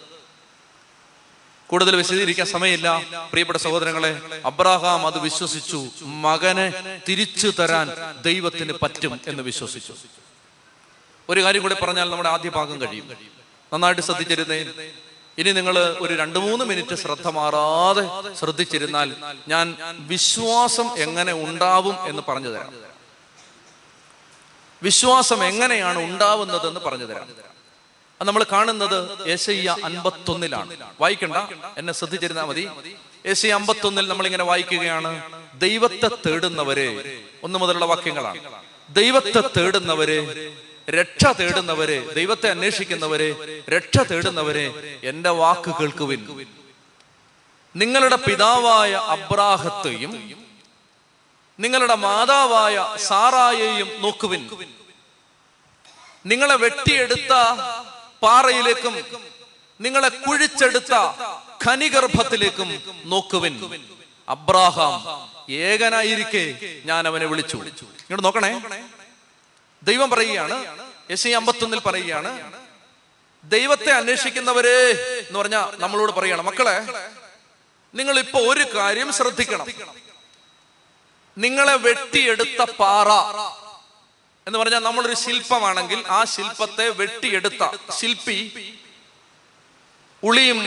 കൂടുതൽ 1.67 1.97
വിശദീകരിക്കാൻ 1.97 2.47
സമയമില്ല. 2.47 3.03
പ്രിയപ്പെട്ട 3.31 3.59
സഹോദരങ്ങളെ 3.59 4.21
അബ്രാഹാം 4.45 5.07
അത് 5.07 5.19
വിശ്വസിച്ചു. 5.19 5.89
മകനെ 6.03 7.01
തിരിച്ചു 7.09 7.49
തരാൻ 7.49 7.91
ദൈവത്തിന് 8.23 8.73
പറ്റും 8.83 9.21
എന്ന് 9.27 9.43
വിശ്വസിച്ചു. 9.43 9.95
ഒരു 11.29 11.43
കാര്യം 11.43 11.63
കൂടി 11.63 11.75
പറഞ്ഞാൽ 11.75 12.11
നമ്മുടെ 12.11 12.29
ആദ്യ 12.29 12.51
ഭാഗം 12.51 12.81
കഴിയും. 12.81 13.17
നന്നായിട്ട് 13.73 14.03
ശ്രദ്ധിച്ചിരുന്നേ. 14.03 14.65
ഇനി 15.39 15.53
നിങ്ങൾ 15.53 15.79
ഒരു 15.79 16.15
രണ്ട് 16.15 16.39
മൂന്ന് 16.39 16.65
മിനിറ്റ് 16.65 16.95
ശ്രദ്ധ 16.95 17.29
മാറാതെ 17.29 18.35
ശ്രദ്ധിച്ചിരുന്നാൽ 18.35 19.15
ഞാൻ 19.49 19.77
വിശ്വാസം 19.99 20.99
എങ്ങനെ 20.99 21.33
ഉണ്ടാവും 21.33 22.09
എന്ന് 22.09 22.23
പറഞ്ഞു 22.29 22.49
തരാം. 22.49 22.75
വിശ്വാസം 24.83 25.45
എങ്ങനെയാണ് 25.45 25.99
ഉണ്ടാവുന്നത് 25.99 26.69
എന്ന് 26.69 26.81
പറഞ്ഞു 26.81 27.05
തരാം. 27.05 27.29
അത് 28.21 28.29
നമ്മൾ 28.29 28.45
കാണുന്നത് 28.53 29.29
ഏശയ്യ 29.29 29.77
അൻപത്തൊന്നിലാണ്. 29.85 30.77
വായിക്കണ്ട? 31.01 31.37
എന്നെ 31.79 31.93
ശ്രദ്ധിച്ചിരുന്നാൽ 31.93 32.45
മതി. 32.45 32.69
ഏശയ്യ 33.27 33.55
അമ്പത്തൊന്നിൽ 33.55 34.09
നമ്മൾ 34.09 34.27
ഇങ്ങനെ 34.27 34.45
വായിക്കുകയാണ്. 34.45 35.23
ദൈവത്തെ 35.55 36.11
തേടുന്നവരെ 36.27 37.23
ഒന്ന് 37.43 37.59
മുതലുള്ള 37.59 37.85
വാക്യങ്ങളാണ്. 37.85 38.63
ദൈവത്തെ 38.91 39.41
തേടുന്നവരെ 39.57 40.53
രക്ഷ 40.91 41.27
തേടുന്നവരെ 41.27 42.13
ദൈവത്തെ 42.15 42.51
അന്വേഷിക്കുന്നവരെ 42.51 43.63
രക്ഷ 43.69 43.99
തേടുന്നവരെ 43.99 44.99
എന്റെ 45.05 45.31
വാക്ക് 45.31 45.75
കേൾക്കുവിൻ. 45.81 46.47
നിങ്ങളുടെ 47.77 48.17
പിതാവായ 48.17 48.93
അബ്രാഹത്തെയും 48.93 50.13
നിങ്ങളുടെ 51.61 51.95
മാതാവായ 51.95 52.97
സാറായെയും 52.97 54.03
നോക്കുവിൻ. 54.03 54.51
നിങ്ങളെ 56.27 56.57
വെട്ടിയെടുത്ത 56.57 57.33
പാറയിലേക്കും 58.23 59.05
നിങ്ങളെ 59.81 60.09
കുഴിച്ചെടുത്ത 60.09 60.95
ഖനിഗർഭത്തിലേക്കും 61.67 62.83
നോക്കുവിൻ. 63.05 63.55
അബ്രാഹാം 64.29 65.01
ഏകനായിരിക്കെ 65.53 66.45
ഞാൻ 66.85 67.07
അവനെ 67.07 67.27
വിളിച്ചു. 67.27 67.57
ഇങ്ങോട്ട് 67.57 68.25
നോക്കണേ. 68.25 68.61
ദൈവം 69.83 70.09
പറയുകയാണ് 70.11 70.57
എസ് 71.11 71.21
അമ്പത്തി 71.21 71.37
അമ്പത്തൊന്നിൽ 71.39 71.81
പറയുകയാണ് 71.87 72.31
ദൈവത്തെ 73.45 73.91
അന്വേഷിക്കുന്നവരെ 73.93 74.79
എന്ന് 75.21 75.39
പറഞ്ഞ 75.39 75.57
നമ്മളോട് 75.79 76.13
പറയണം 76.13 76.47
മക്കളെ 76.47 76.77
നിങ്ങൾ 77.95 78.15
ഇപ്പൊ 78.19 78.39
ഒരു 78.51 78.65
കാര്യം 78.75 79.09
ശ്രദ്ധിക്കണം. 79.13 79.67
നിങ്ങളെ 81.37 81.75
വെട്ടിയെടുത്ത 81.85 82.63
പാറ 82.79 83.09
എന്ന് 84.47 84.59
പറഞ്ഞാൽ 84.59 84.83
നമ്മളൊരു 84.83 85.17
ശില്പമാണെങ്കിൽ 85.17 86.01
ആ 86.11 86.21
ശില്പത്തെ 86.27 86.87
വെട്ടിയെടുത്ത 87.01 87.63
ശില്പി 87.99 88.39
ഉളിയും 90.23 90.59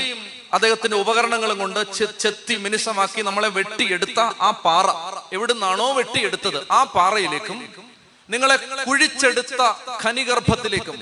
അദ്ദേഹത്തിന്റെ 0.53 0.97
ഉപകരണങ്ങളും 0.97 1.57
കൊണ്ട് 1.59 1.79
ചെത്തി 2.19 2.55
മിനുസമാക്കി 2.57 3.21
നമ്മളെ 3.21 3.49
വെട്ടിയെടുത്ത 3.57 4.19
ആ 4.41 4.51
പാറ. 4.63 4.87
എവിടുന്നാണോ 5.33 5.87
വെട്ടിയെടുത്തത് 5.93 6.59
ആ 6.71 6.83
പാറയിലേക്കും 6.95 7.57
നിങ്ങളെ 8.29 8.55
കുഴിച്ചെടുത്ത 8.83 9.61
ഖനിഗർഭത്തിലേക്കും 10.01 10.97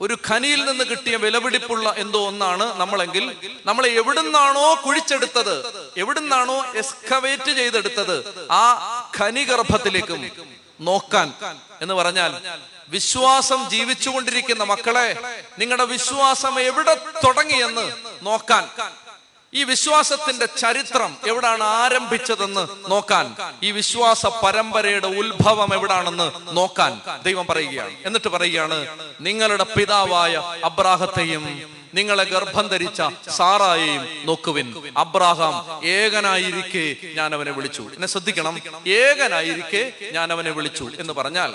ഒരു 0.00 0.14
ഖനിയിൽ 0.28 0.60
നിന്ന് 0.64 0.84
കിട്ടിയ 0.84 1.16
വിലപിടിപ്പുള്ള 1.16 1.86
എന്തോ 1.98 2.20
ഒന്നാണ് 2.28 2.66
നമ്മളെങ്കിൽ 2.78 3.24
നമ്മളെ 3.66 3.88
എവിടുന്നാണോ 3.92 4.66
കുഴിച്ചെടുത്തത് 4.84 5.56
എവിടുന്നാണോ 5.96 6.58
എസ്കവേറ്റ് 6.74 7.52
ചെയ്തെടുത്തത് 7.54 8.16
ആ 8.52 8.64
ഖനിഗർഭത്തിലേക്കും 9.18 10.22
നോക്കാൻ 10.80 11.28
എന്ന് 11.82 11.94
പറഞ്ഞാൽ 11.94 12.32
വിശ്വാസം 12.90 13.60
ജീവിച്ചുകൊണ്ടിരിക്കുന്ന 13.70 14.64
മക്കളെ 14.64 15.08
നിങ്ങളുടെ 15.58 15.86
വിശ്വാസം 15.86 16.54
എവിടെ 16.60 16.94
തുടങ്ങിയെന്ന് 17.24 17.86
നോക്കാൻ 18.22 18.64
ഈ 19.52 19.64
വിശ്വാസത്തിന്റെ 19.64 20.46
ചരിത്രം 20.56 21.16
എവിടാണ് 21.26 21.62
ആരംഭിച്ചതെന്ന് 21.62 22.62
നോക്കാൻ 22.90 23.26
ഈ 23.62 23.70
വിശ്വാസ 23.70 24.26
പരമ്പരയുടെ 24.42 25.06
ഉത്ഭവം 25.20 25.74
എവിടാണെന്ന് 25.74 26.26
നോക്കാൻ 26.56 26.92
ദൈവം 27.22 27.46
പറയുകയാണ്. 27.46 27.92
എന്നിട്ട് 28.04 28.28
പറയുകയാണ് 28.28 28.78
നിങ്ങളുടെ 29.20 29.64
പിതാവായ 29.76 30.34
അബ്രാഹത്തെയും 30.64 31.44
നിങ്ങളെ 31.94 32.24
ഗർഭം 32.24 32.68
ധരിച്ച 32.68 33.02
സാറായെയും 33.30 34.06
നോക്കുവിൻ. 34.24 34.92
അബ്രാഹാം 34.96 35.84
ഏകനായിരിക്കെ 35.84 36.96
ഞാൻ 37.14 37.34
അവനെ 37.34 37.50
വിളിച്ചു. 37.50 37.82
എന്നെ 37.94 38.08
ശ്രദ്ധിക്കണം. 38.08 38.60
ഏകനായിരിക്കെ 38.88 39.92
ഞാൻ 40.12 40.32
അവനെ 40.32 40.50
വിളിച്ചു 40.50 40.90
എന്ന് 40.98 41.12
പറഞ്ഞാൽ 41.12 41.54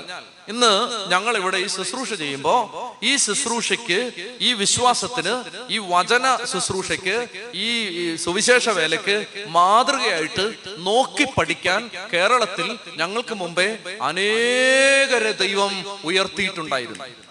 ഇന്ന് 0.50 0.72
ഞങ്ങൾ 1.12 1.38
ഇവിടെ 1.38 1.58
ഈ 1.58 1.67
ശുശ്രൂഷ 1.67 2.13
ചെയ്യുമ്പോൾ 2.13 2.60
ഈ 3.06 3.17
ശുശ്രൂഷയ്ക്ക് 3.17 4.00
ഈ 4.41 4.54
വിശ്വാസത്തിന് 4.54 5.43
ഈ 5.69 5.78
വചന 5.78 6.38
ശുശ്രൂഷയ്ക്ക് 6.54 7.28
ഈ 7.54 8.15
സുവിശേഷ 8.15 8.69
വേലയ്ക്ക് 8.69 9.26
മാതൃകയായിട്ട് 9.48 10.56
നോക്കി 10.78 11.26
പഠിക്കാൻ 11.38 11.89
കേരളത്തിൽ 12.13 12.78
ഞങ്ങൾക്ക് 12.96 13.36
മുമ്പേ 13.36 13.78
അനേകരെ 14.02 15.32
ദൈവം 15.32 16.00
ഉയർത്തിയിട്ടുണ്ടായിരുന്നു. 16.04 17.22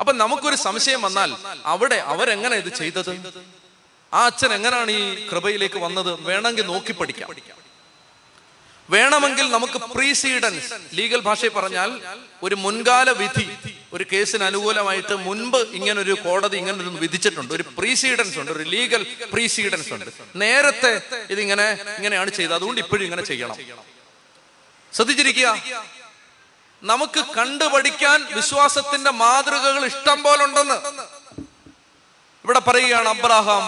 അപ്പൊ 0.00 0.12
നമുക്കൊരു 0.12 0.56
സംശയം 0.56 1.02
വന്നാൽ 1.02 1.30
അവിടെ 1.72 1.94
അവരെങ്ങനെ 1.94 2.56
ഇത് 2.56 2.70
ചെയ്തത്? 2.76 3.12
ആ 4.12 4.20
അച്ഛൻ 4.26 4.50
എങ്ങനെയാണ് 4.54 4.90
ഈ 4.90 5.28
കൃപയിലേക്ക് 5.28 5.78
വന്നത്? 5.78 6.10
വേണമെങ്കിൽ 6.28 6.66
നോക്കി 6.66 6.92
പഠിക്കാം. 6.92 7.30
വേണമെങ്കിൽ 8.90 9.46
നമുക്ക് 9.50 9.78
പ്രീസീഡൻസ് 9.92 10.72
ലീഗൽ 10.94 11.20
ഭാഷയിൽ 11.20 11.52
പറഞ്ഞാൽ 11.52 11.90
ഒരു 12.42 12.54
മുൻകാല 12.54 13.10
വിധി 13.10 13.46
ഒരു 13.92 14.04
കേസിന് 14.12 14.44
അനുകൂലമായിട്ട് 14.44 15.14
മുൻപ് 15.26 15.58
ഇങ്ങനൊരു 15.78 16.14
കോടതി 16.24 16.56
ഇങ്ങനൊരു 16.56 16.88
വിധിച്ചിട്ടുണ്ട്. 17.02 17.54
ഒരു 17.54 17.64
പ്രീസീഡൻസ് 17.78 18.38
ഉണ്ട് 18.38 18.52
ഒരു 18.52 18.64
ലീഗൽ 18.74 19.02
പ്രീസീഡൻസ് 19.32 19.92
ഉണ്ട്. 19.92 20.06
നേരത്തെ 20.36 20.92
ഇതിങ്ങനെ 21.30 21.66
ഇങ്ങനെയാണ് 21.98 22.30
ചെയ്തത്. 22.30 22.54
അതുകൊണ്ട് 22.54 22.80
ഇപ്പോഴും 22.80 23.04
ഇങ്ങനെ 23.04 23.24
ചെയ്യണം. 23.30 23.56
ശ്രദ്ധിച്ചിരിക്കുക? 24.92 25.48
നമുക്ക് 26.82 27.22
കണ്ടുപഠിക്കാൻ 27.36 28.18
വിശ്വാസത്തിന്റെ 28.34 29.10
മാതൃകകൾ 29.14 29.82
ഇഷ്ടം 29.86 30.18
പോലെ 30.22 30.42
ഉണ്ടെന്ന് 30.44 30.78
ഇവിടെ 32.44 32.58
പറയുകയാണ് 32.58 33.08
Abraham 33.08 33.64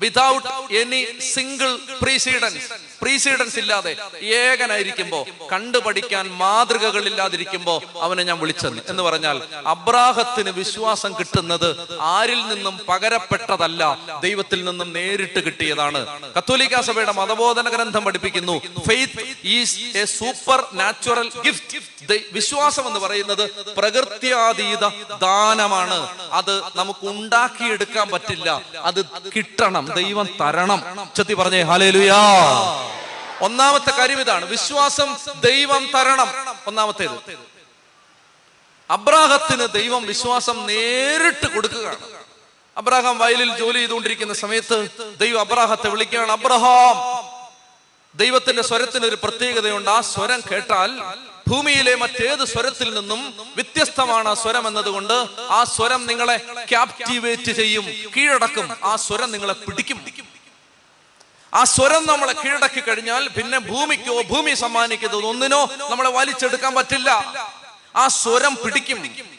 without 0.00 0.48
any 0.74 1.00
single 1.34 1.70
precedence 2.00 2.70
precedence 3.04 3.58
ഇല്ലാതെ 3.58 3.96
ഏകനായിരിക്കുമ്പോ 4.22 5.26
കണ്ടുപഠിക്കാൻ 5.52 6.30
മാതൃകകൾ 6.30 7.06
ഇല്ലാതിരിക്കുമ്പോ 7.06 7.82
അവനെ 8.00 8.22
ഞാൻ 8.22 8.38
വിളിച്ചെന്ന്. 8.38 8.82
എന്ന് 8.88 9.02
പറഞ്ഞാൽ 9.02 9.42
അബ്രാഹത്തിന് 9.66 10.50
വിശ്വാസം 10.50 11.18
കിട്ടുന്നത് 11.18 11.98
ആരിൽ 12.00 12.46
നിന്നും 12.46 12.80
പകരപ്പെട്ടതല്ല 12.88 13.98
ദൈവത്തിൽ 14.22 14.64
നിന്നും 14.64 14.92
നേരിട്ട് 14.92 15.44
കിട്ടിയതാണ്. 15.44 16.06
കത്തോലിക്ക 16.38 16.80
സഭയുടെ 16.80 17.12
മതബോധന 17.12 17.68
ഗ്രന്ഥം 17.68 18.04
പഠിപ്പിക്കുന്നു. 18.04 18.58
Faith 18.88 19.36
is 19.44 19.98
a 19.98 20.04
supernatural 20.72 21.30
gift 21.46 22.20
വിശ്വാസം 22.32 22.86
എന്ന് 22.86 23.00
പറയുന്നത് 23.00 23.50
പ്രകൃത്യാതീത 23.74 24.86
ദാനമാണ്. 25.18 26.16
അത് 26.32 26.62
നമുക്ക് 26.76 27.06
ഉണ്ടാക്കിയെടുക്കാൻ 27.06 28.08
പറ്റില്ല. 28.08 28.60
അത് 28.82 29.04
കിട്ടണം. 29.36 29.92
ദൈവം 29.96 30.28
തരണം. 30.40 30.82
ചെത്തി 31.16 31.34
പറഞ്ഞേ 31.34 31.62
ഹാലേലുയാ 31.62 32.20
ഒന്നാമത്തെ 33.40 33.90
കാര്യം 33.90 34.20
ഇതാണ്. 34.20 34.44
വിശ്വാസം 34.44 35.16
ദൈവം 35.40 35.90
തരണം. 35.94 36.56
ഒന്നാമത്തേത്. 36.66 37.38
അബ്രാഹത്തിന് 38.90 39.68
ദൈവം 39.72 40.04
വിശ്വാസം 40.04 40.66
നേരിട്ട് 40.66 41.54
കൊടുക്കുകയാണ്. 41.54 41.98
അബ്രാഹാം 42.76 43.18
വയലിൽ 43.18 43.56
ജോലി 43.56 43.78
ചെയ്തുകൊണ്ടിരിക്കുന്ന 43.78 44.34
സമയത്ത് 44.34 44.88
ദൈവം 45.18 45.40
അബ്രാഹത്തെ 45.40 45.88
വിളിക്കുകയാണ് 45.88 46.32
അബ്രഹാം 46.32 46.96
ദൈവത്തിന്റെ 48.18 48.62
സ്വരത്തിന് 48.62 49.06
ഒരു 49.06 49.18
പ്രത്യേകതയുണ്ട്. 49.22 49.90
ആ 49.90 50.00
സ്വരം 50.00 50.42
കേട്ടാൽ 50.52 50.90
ഭൂമിയിലെ 51.48 51.94
മറ്റേത് 51.94 52.44
സ്വരത്തിൽ 52.44 52.94
നിന്നും 52.94 53.34
വ്യത്യസ്തമാണ് 53.54 54.28
ആ 54.28 54.34
സ്വരം 54.34 54.68
എന്നതുകൊണ്ട് 54.68 55.26
ആ 55.50 55.64
സ്വരം 55.64 56.06
നിങ്ങളെ 56.06 56.36
ക്യാപ്റ്റിവേറ്റ് 56.68 57.52
ചെയ്യും 57.52 57.86
കീഴടക്കും. 58.16 58.76
ആ 58.84 58.96
സ്വരം 58.96 59.32
നിങ്ങളെ 59.32 59.52
പിടിക്കും. 59.52 60.13
ആ 61.54 61.64
സ്വരം 61.64 62.06
നമ്മളെ 62.06 62.32
കീഴടക്കി 62.32 62.80
കഴിഞ്ഞാൽ 62.80 63.28
പിന്നെ 63.28 63.58
ഭൂമിക്കോ 63.58 64.22
ഭൂമി 64.22 64.54
സമ്മാനിക്കുന്നത് 64.54 65.24
ഒന്നിനോ 65.24 65.68
നമ്മളെ 65.90 66.10
വലിച്ചെടുക്കാൻ 66.10 66.74
പറ്റില്ല. 66.74 67.10
ആ 67.96 68.08
സ്വരം 68.08 68.56
പിടിക്കും. 68.64 68.98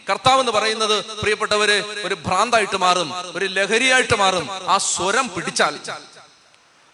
കർത്താവ് 0.10 0.40
എന്ന് 0.40 0.52
പറയുന്നത് 0.52 1.06
പ്രിയപ്പെട്ടവര് 1.22 1.84
ഒരു 2.06 2.16
ഭ്രാന്തായിട്ട് 2.16 2.78
മാറും 2.78 3.14
ഒരു 3.36 3.46
ലഹരിയായിട്ട് 3.46 4.16
മാറും. 4.16 4.50
ആ 4.70 4.78
സ്വരം 4.78 5.30
പിടിച്ചാൽ. 5.30 5.80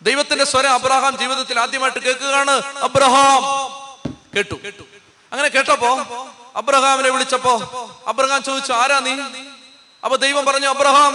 ദൈവത്തിന്റെ 0.01 0.45
സ്വരം 0.45 0.71
അബ്രഹാം 0.71 1.17
ജീവിതത്തിൽ 1.17 1.59
ആദ്യമായിട്ട് 1.59 1.99
കേൾക്കുകയാണ്. 1.99 2.51
അബ്രഹാം! 2.77 3.43
കേട്ടു. 4.35 4.55
അങ്ങനെ 5.31 5.47
കേട്ടപ്പോ 5.49 5.91
അബ്രഹാമിനെ 6.55 7.09
വിളിച്ചപ്പോ 7.09 7.53
അബ്രഹാം 8.07 8.43
ചോദിച്ചു 8.43 8.73
ആരാ 8.73 8.99
നീ? 8.99 9.13
അപ്പൊ 10.03 10.17
ദൈവം 10.17 10.45
പറഞ്ഞു 10.45 10.67
അബ്രഹാം 10.67 11.13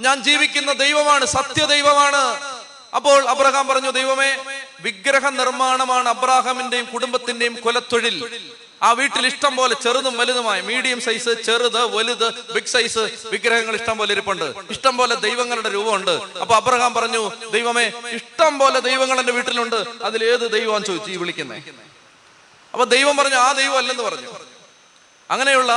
ഞാൻ 0.00 0.22
ജീവിക്കുന്ന 0.22 0.72
ദൈവമാണ് 0.72 1.24
സത്യദൈവമാണ്. 1.24 2.53
അപ്പോൾ 2.94 3.28
അബ്രഹാം 3.28 3.68
പറഞ്ഞു 3.68 3.90
ദൈവമേ 3.90 4.44
വിഗ്രഹ 4.80 5.28
നിർമ്മാണമാണ് 5.28 6.08
അബ്രാഹാമിന്റെയും 6.08 6.84
കുടുംബത്തിന്റെയും 6.84 7.54
കൊലത്തൊഴിൽ. 7.54 8.16
ആ 8.82 8.92
വീട്ടിൽ 8.92 9.26
ഇഷ്ടം 9.26 9.56
പോലെ 9.56 9.74
ചെറുതും 9.74 10.16
വലുതുമായി 10.16 10.60
മീഡിയം 10.60 11.00
സൈസ് 11.00 11.42
ചെറുത് 11.42 11.96
വലുത് 11.96 12.52
ബിഗ് 12.52 12.66
സൈസ് 12.66 13.28
വിഗ്രഹങ്ങൾ 13.32 13.74
ഇഷ്ടം 13.74 13.98
പോലെ 13.98 14.12
ഇരിപ്പുണ്ട്. 14.12 14.54
ഇഷ്ടം 14.70 14.96
പോലെ 14.96 15.14
ദൈവങ്ങളുടെ 15.14 15.68
രൂപമുണ്ട്. 15.68 16.10
അപ്പൊ 16.10 16.54
അബ്രഹാം 16.54 16.94
പറഞ്ഞു 16.94 17.30
ദൈവമേ 17.50 17.92
ഇഷ്ടം 18.12 18.58
പോലെ 18.58 18.80
ദൈവങ്ങൾ 18.80 19.20
എന്റെ 19.20 19.32
വീട്ടിലുണ്ട്. 19.32 19.84
അതിൽ 20.02 20.24
ഏത് 20.24 20.52
ദൈവമാണ് 20.52 20.84
ചോദിച്ചു 20.84 21.10
ഈ 21.10 21.16
വിളിക്കുന്നേ. 21.16 21.62
അപ്പൊ 22.72 22.84
ദൈവം 22.84 23.16
പറഞ്ഞു 23.16 23.36
ആ 23.36 23.52
ദൈവം 23.52 23.78
അല്ലെന്ന് 23.78 24.02
പറഞ്ഞു. 24.02 24.30
അങ്ങനെയുള്ള 25.30 25.72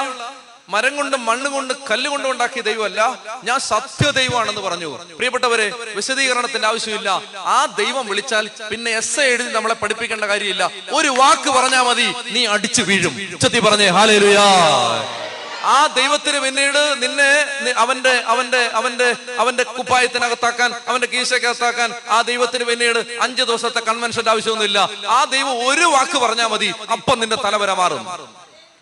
മരം 0.70 0.96
കൊണ്ടും 0.96 1.26
മണ്ണ് 1.26 1.50
കൊണ്ടും 1.50 1.78
കല്ല് 1.92 2.10
ഉണ്ടാക്കിയ 2.10 2.62
ദൈവമല്ല 2.62 3.02
ഞാൻ 3.44 3.60
സത്യ 3.60 4.12
ദൈവമാണെന്ന് 4.12 4.62
പറഞ്ഞു. 4.62 4.90
പ്രിയപ്പെട്ടവരെ 5.16 5.68
വിശദീകരണത്തിന്റെ 5.96 6.68
ആവശ്യമില്ല. 6.68 7.10
ആ 7.38 7.66
ദൈവം 7.66 8.08
വിളിച്ചാൽ 8.08 8.50
പിന്നെ 8.72 8.92
എസ് 8.92 9.20
എഴുതി 9.20 9.52
നമ്മളെ 9.52 9.74
പഠിപ്പിക്കേണ്ട 9.74 10.24
കാര്യമില്ല. 10.24 10.72
ഒരു 10.94 11.08
വാക്ക് 11.08 11.50
പറഞ്ഞാൽ 11.50 11.82
മതി 11.82 12.14
നീ 12.32 12.46
അടിച്ചു 12.46 12.82
വീഴും. 12.82 13.30
ഉച്ചത്തി 13.34 13.60
പറഞ്ഞേ 13.60 13.88
ഹാലേലുയാ. 13.88 14.48
ആ 15.64 15.88
ദൈവത്തിന് 15.88 16.40
പിന്നീട് 16.40 16.96
നിന്നെ 17.04 17.72
അവന്റെ 17.78 18.24
അവന്റെ 18.26 18.70
അവന്റെ 18.74 19.16
അവന്റെ 19.38 19.64
കുപ്പായത്തിനകത്താക്കാൻ 19.64 20.74
അവന്റെ 20.88 21.08
കീശക്കകത്താക്കാൻ 21.08 21.94
ആ 22.10 22.22
ദൈവത്തിന് 22.22 22.64
പിന്നീട് 22.64 23.18
അഞ്ചു 23.22 23.44
ദിവസത്തെ 23.44 23.80
കൺവെൻഷന്റെ 23.80 24.32
ആവശ്യമൊന്നുമില്ല. 24.32 24.90
ആ 25.08 25.24
ദൈവം 25.24 25.68
ഒരു 25.68 25.86
വാക്ക് 25.86 26.18
പറഞ്ഞാൽ 26.18 26.48
മതി 26.48 26.74
അപ്പം 26.92 27.20
നിന്റെ 27.20 27.36
തലവര 27.36 27.74
മാറും. 27.74 28.38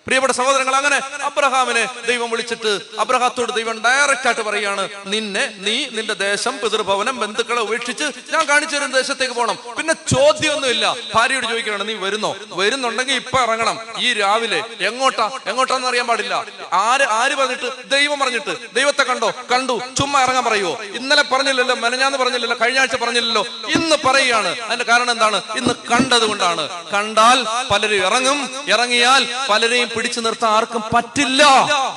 പ്രിയപ്പെട്ട 0.08 0.34
സഹോദരങ്ങൾ 0.34 0.76
അങ്ങനെ 0.76 0.98
അബ്രഹാമിനെ 1.24 1.84
ദൈവം 2.08 2.32
വിളിച്ചിട്ട് 2.32 2.72
അബ്രഹാത്തോട് 3.00 3.52
ദൈവം 3.56 3.82
ഡയറക്റ്റ് 3.86 4.28
ആയിട്ട് 4.28 4.42
പറയാണ് 4.42 4.90
നിന്നെ 5.06 5.54
നീ 5.58 5.86
നിന്റെ 5.98 6.14
ദേശം 6.14 6.60
പിതൃഭവനം 6.64 7.20
ബന്ധുക്കളെ 7.20 7.62
ഉപേക്ഷിച്ച് 7.62 8.04
ഞാൻ 8.34 8.44
കാണിച്ചു 8.50 8.76
തരുന്ന 8.76 8.96
ദേശത്തേക്ക് 8.96 9.34
പോകണം 9.34 9.58
പിന്നെ 9.78 9.94
ചോദ്യമൊന്നുമില്ല. 9.94 10.96
ഭാര്യയോട് 11.16 11.46
ചോദിക്കണം 11.46 11.88
നീ 11.88 11.94
വരുന്നോ? 11.94 12.36
വരുന്നുണ്ടെങ്കിൽ 12.54 13.16
ഇപ്പൊ 13.16 13.40
ഇറങ്ങണം. 13.42 13.80
ഈ 13.98 14.14
രാവിലെ 14.14 14.60
എങ്ങോട്ടാ? 14.90 15.32
എങ്ങോട്ടാന്ന് 15.46 15.88
അറിയാൻ 15.88 16.08
പാടില്ല. 16.08 16.46
ആര് 16.74 17.08
ആര് 17.20 17.36
പറഞ്ഞിട്ട് 17.36 17.90
ദൈവം 17.96 18.20
പറഞ്ഞിട്ട്. 18.20 18.54
ദൈവത്തെ 18.74 19.04
കണ്ടോ? 19.04 19.34
കണ്ടു. 19.52 19.82
ചുമ്മാ 19.98 20.22
ഇറങ്ങാൻ 20.22 20.46
പറയുവോ. 20.46 20.74
ഇന്നലെ 20.84 21.24
പറഞ്ഞില്ലല്ലോ 21.24 21.76
മെനഞ്ഞാന്ന് 21.76 22.18
പറഞ്ഞില്ലല്ലോ 22.18 22.58
കഴിഞ്ഞ 22.62 22.80
ആഴ്ച 22.80 22.96
പറഞ്ഞില്ലല്ലോ. 22.96 23.44
ഇന്ന് 23.76 23.96
പറയുകയാണ്. 24.06 24.62
അതിന്റെ 24.62 24.86
കാരണം 24.86 25.12
എന്താണ്? 25.12 25.42
ഇന്ന് 25.58 25.74
കണ്ടത് 25.92 26.26
കൊണ്ടാണ് 26.26 26.70
കണ്ടാൽ 26.94 27.46
പലരും 27.72 28.06
ഇറങ്ങും. 28.06 28.40
ഇറങ്ങിയാൽ 28.68 29.22
പലരെയും 29.50 29.90
പിടിച്ചു 29.96 30.20
നിർത്താൻ 30.20 30.52
ആർക്കും 30.58 30.84
പറ്റില്ല. 30.94 31.42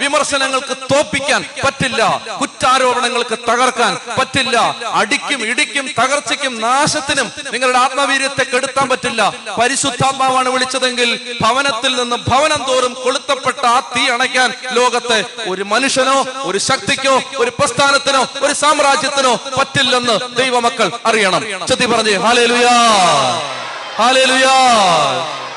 വിമർശനങ്ങൾക്ക് 0.01 0.75
തോപ്പിക്കാൻ 0.93 1.41
പറ്റില്ല. 1.65 2.03
കുറ്റാരോപണങ്ങൾക്ക് 2.41 3.37
തകർക്കാൻ 3.51 3.93
പറ്റില്ല. 4.19 4.57
അടിക്കും 5.01 5.41
ഇടിക്കും 5.51 5.87
തകർച്ചയ്ക്കും 6.01 6.55
നാശത്തിനും 6.61 7.29
നിങ്ങളുടെ 7.53 7.79
ആത്മവീര്യത്തെ 7.79 8.45
കെടുത്താൻ 8.55 8.89
പറ്റില്ല. 8.89 9.21
പരിശുദ്ധാത്മാവാണ് 9.61 10.49
വിളിച്ചതെങ്കിൽ 10.49 11.11
ഭവനത്തിൽ 11.43 11.93
നിന്ന് 12.01 12.17
ഭവനം 12.31 12.63
തോറും 12.69 12.93
കൊളുത്തപ്പെട്ട 13.05 13.65
ആ 13.75 13.79
തീ 13.97 14.05
അണയ്ക്കാൻ 14.15 14.49
ലോകത്തെ 14.79 15.19
ഒരു 15.51 15.63
മനുഷ്യനോ 15.63 16.19
ഒരു 16.51 16.59
ശക്തിക്കോ 16.59 17.15
ഒരു 17.43 17.51
പ്രസ്ഥാനത്തിനോ 17.59 18.23
ഒരു 18.43 18.53
സാമ്രാജ്യത്തിനോ 18.63 19.35
പറ്റില്ലെന്ന് 19.59 20.17
ദൈവമക്കൾ 20.41 20.89
അറിയണം. 21.07 21.43
ചെത്തി 21.69 21.87
പറഞ്ഞേ 21.87 22.15
ഹാലേലുയാ 22.25 22.75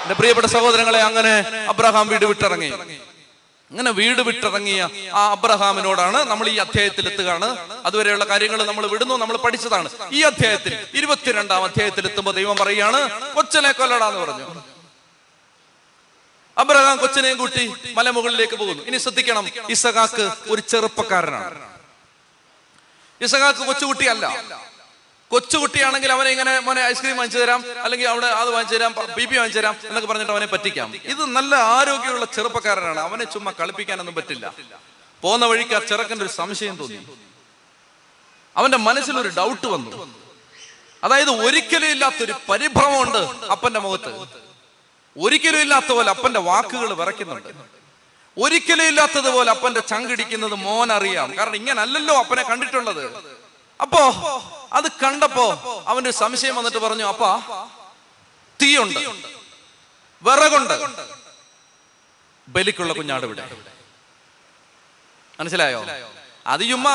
എന്റെ 0.04 0.14
പ്രിയപ്പെട്ട 0.14 0.48
സഹോദരങ്ങളെ 0.48 1.02
അങ്ങനെ 1.02 1.66
അബ്രഹാം 1.70 2.08
വീട് 2.08 2.26
വിട്ടിറങ്ങി. 2.26 2.70
അങ്ങനെ 3.72 3.92
വീട് 3.92 4.22
വിട്ടിറങ്ങിയ 4.22 4.90
ആ 5.14 5.32
അബ്രഹാമിനോടാണ് 5.32 6.24
നമ്മൾ 6.24 6.48
ഈ 6.48 6.58
അധ്യായത്തിൽ 6.58 7.08
എത്തുകയാണ്. 7.08 7.70
അതുവരെയുള്ള 7.86 8.24
കാര്യങ്ങൾ 8.24 8.64
നമ്മൾ 8.64 8.88
വിടുന്നു 8.88 9.16
നമ്മൾ 9.16 9.38
പഠിച്ചതാണ്. 9.38 9.90
ഈ 10.12 10.22
അധ്യായത്തിൽ 10.22 10.86
ഇരുപത്തിരണ്ടാം 10.94 11.64
അധ്യായത്തിൽ 11.64 12.06
എത്തുമ്പോൾ 12.06 12.32
ദൈവം 12.32 12.56
പറയുകയാണ് 12.56 13.34
കൊച്ചനെ 13.34 13.72
കൊല്ലടാന്ന് 13.72 14.20
പറഞ്ഞു. 14.20 14.62
അബ്രഹാം 16.58 16.98
കൊച്ചിനെയും 16.98 17.38
കൂട്ടി 17.38 17.74
മലമുകളിലേക്ക് 17.94 18.56
പോകുന്നു. 18.56 18.84
ഇനി 18.84 18.98
ശ്രദ്ധിക്കണം 18.98 19.50
ഇസഹാക്ക് 19.70 20.32
ഒരു 20.50 20.62
ചെറുപ്പക്കാരനാണ്. 20.62 21.72
ഇസഹാക്ക് 23.22 23.60
കൊച്ചുകുട്ടിയല്ല. 23.60 24.26
കൊച്ചുകുട്ടിയാണെങ്കിൽ 25.32 26.12
അവനെ 26.12 26.30
ഇങ്ങനെ 26.30 26.60
മോനെ 26.60 26.82
ഐസ്ക്രീം 26.82 27.18
വാങ്ങിച്ചു 27.18 27.40
തരാം 27.40 27.66
അല്ലെങ്കിൽ 27.84 28.08
അവിടെ 28.08 28.28
അത് 28.28 28.50
വാങ്ങിച്ചു 28.50 28.76
തരാം 28.76 28.96
ബി 29.18 29.26
പി 29.26 29.36
വാങ്ങിച്ചു 29.36 29.60
തരാം 29.60 29.76
എന്നൊക്കെ 29.84 30.08
പറഞ്ഞിട്ട് 30.10 30.32
അവനെ 30.32 30.46
പറ്റിക്കാം. 30.46 30.96
ഇത് 31.04 31.26
നല്ല 31.26 31.56
ആരോഗ്യമുള്ള 31.56 32.26
ചെറുപ്പക്കാരനാണ്. 32.26 33.00
അവനെ 33.00 33.24
ചുമ്മാ 33.24 33.52
കളിപ്പിക്കാനൊന്നും 33.60 34.16
പറ്റില്ല. 34.16 34.54
പോകുന്ന 35.22 35.46
വഴിക്ക് 35.46 35.74
ആ 35.74 35.80
ചെറുക്കന്റെ 35.80 36.26
ഒരു 36.26 36.32
സംശയം 36.32 36.76
തോന്നി. 36.76 37.00
അവന്റെ 38.58 38.78
മനസ്സിൽ 38.78 39.20
ഒരു 39.20 39.32
ഡൗട്ട് 39.38 39.68
വന്നു. 39.68 40.22
അതായത് 41.04 41.32
ഒരിക്കലും 41.46 41.90
ഇല്ലാത്തൊരു 41.92 42.34
പരിഭ്രമമുണ്ട് 42.50 43.22
അപ്പന്റെ 43.52 43.80
മുഖത്ത്. 43.80 44.28
ഒരിക്കലും 45.18 45.60
ഇല്ലാത്ത 45.60 45.92
പോലെ 45.92 46.10
അപ്പന്റെ 46.10 46.40
വാക്കുകൾ 46.40 46.94
വിറയ്ക്കുന്നുണ്ട്. 46.94 47.50
ഒരിക്കലും 48.38 48.88
ഇല്ലാത്തതുപോലെ 48.88 49.50
അപ്പന്റെ 49.52 49.80
ചങ്കിടിക്കുന്നത് 49.80 50.56
മോൻ 50.56 50.92
അറിയാം 50.92 51.38
കാരണം 51.38 51.56
ഇങ്ങനല്ലല്ലോ 51.56 52.20
അപ്പനെ 52.20 52.44
കണ്ടിട്ടുള്ളത്. 52.44 53.06
അപ്പോ 53.82 54.02
അത് 54.74 54.92
കണ്ടപ്പോ 55.04 55.46
അവന്റെ 55.88 56.12
സംശയം 56.12 56.56
വന്നിട്ട് 56.56 56.78
പറഞ്ഞു 56.78 57.04
അപ്പാ 57.04 57.32
തീയുണ്ട്. 58.62 59.00
വിറകുണ്ട്. 60.22 60.76
ബലിക്കുള്ള 62.48 62.94
കുഞ്ഞാട് 62.94 63.26
ഇവിടെ 63.26 63.44
മനസ്സിലായോ? 65.40 65.86
അത് 66.48 66.62
ചുമ്മാ 66.70 66.94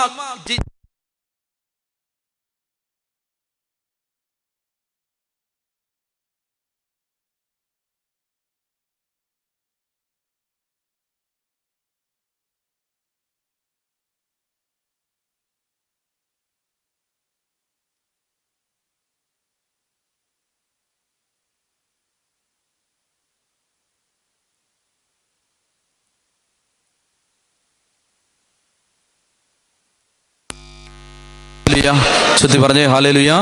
ഹല്ലേലൂയ. 31.87 32.37
ചൊല്ലി 32.39 32.59
പറഞ്ഞേ 32.59 32.84
ഹാലേലുയ 32.87 33.32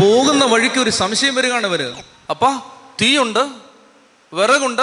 പോകുന്ന 0.00 0.44
വഴിക്ക് 0.44 0.80
ഒരു 0.80 0.90
സംശയം 0.90 1.34
വരികയാണ് 1.34 1.66
ഇവർ. 1.66 1.82
അപ്പാ 2.30 2.60
തീയുണ്ട് 3.00 3.42
വിറകുണ്ട് 4.32 4.82